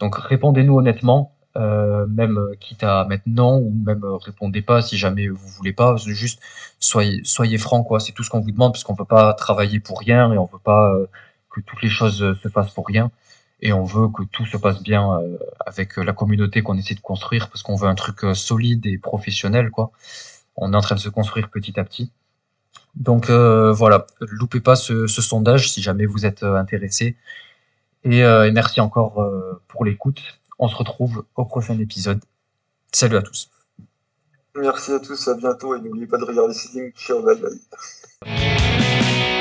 Donc 0.00 0.16
répondez-nous 0.16 0.76
honnêtement, 0.78 1.32
euh, 1.56 2.06
même 2.06 2.38
quitte 2.60 2.84
à 2.84 3.04
mettre 3.06 3.24
non 3.26 3.56
ou 3.58 3.72
même 3.84 4.04
répondez 4.04 4.62
pas 4.62 4.82
si 4.82 4.96
jamais 4.96 5.28
vous 5.28 5.48
voulez 5.48 5.72
pas 5.72 5.96
juste 5.96 6.40
soyez 6.78 7.22
soyez 7.24 7.58
franc 7.58 7.82
quoi 7.82 7.98
c'est 7.98 8.12
tout 8.12 8.22
ce 8.22 8.30
qu'on 8.30 8.38
vous 8.38 8.52
demande 8.52 8.72
parce 8.72 8.84
qu'on 8.84 8.94
peut 8.94 9.04
pas 9.04 9.34
travailler 9.34 9.80
pour 9.80 9.98
rien 9.98 10.32
et 10.32 10.38
on 10.38 10.46
peut 10.46 10.60
pas 10.62 10.94
que 11.50 11.60
toutes 11.60 11.82
les 11.82 11.88
choses 11.88 12.18
se 12.40 12.48
passent 12.48 12.70
pour 12.70 12.86
rien 12.86 13.10
et 13.62 13.72
on 13.72 13.84
veut 13.84 14.08
que 14.08 14.22
tout 14.24 14.46
se 14.46 14.56
passe 14.56 14.82
bien 14.82 15.20
euh, 15.20 15.38
avec 15.64 15.96
la 15.96 16.12
communauté 16.12 16.62
qu'on 16.62 16.76
essaie 16.76 16.94
de 16.94 17.00
construire 17.00 17.48
parce 17.48 17.62
qu'on 17.62 17.76
veut 17.76 17.88
un 17.88 17.94
truc 17.94 18.24
euh, 18.24 18.34
solide 18.34 18.86
et 18.86 18.98
professionnel 18.98 19.70
quoi. 19.70 19.92
On 20.56 20.72
est 20.72 20.76
en 20.76 20.80
train 20.80 20.94
de 20.94 21.00
se 21.00 21.08
construire 21.08 21.48
petit 21.48 21.78
à 21.78 21.84
petit. 21.84 22.10
Donc 22.94 23.30
euh, 23.30 23.72
voilà, 23.72 24.06
loupez 24.20 24.60
pas 24.60 24.76
ce, 24.76 25.06
sondage 25.06 25.70
si 25.70 25.82
jamais 25.82 26.06
vous 26.06 26.26
êtes 26.26 26.42
intéressé. 26.42 27.16
Et, 28.04 28.22
merci 28.50 28.80
encore 28.80 29.22
pour 29.68 29.84
l'écoute. 29.84 30.22
On 30.58 30.68
se 30.68 30.74
retrouve 30.74 31.24
au 31.36 31.44
prochain 31.44 31.78
épisode. 31.78 32.20
Salut 32.92 33.16
à 33.16 33.22
tous. 33.22 33.50
Merci 34.56 34.92
à 34.92 35.00
tous, 35.00 35.28
à 35.28 35.34
bientôt 35.34 35.76
et 35.76 35.80
n'oubliez 35.80 36.06
pas 36.06 36.18
de 36.18 36.24
regarder 36.24 36.54
Ciao, 36.96 37.22
bye 37.22 37.36
bye. 38.26 39.39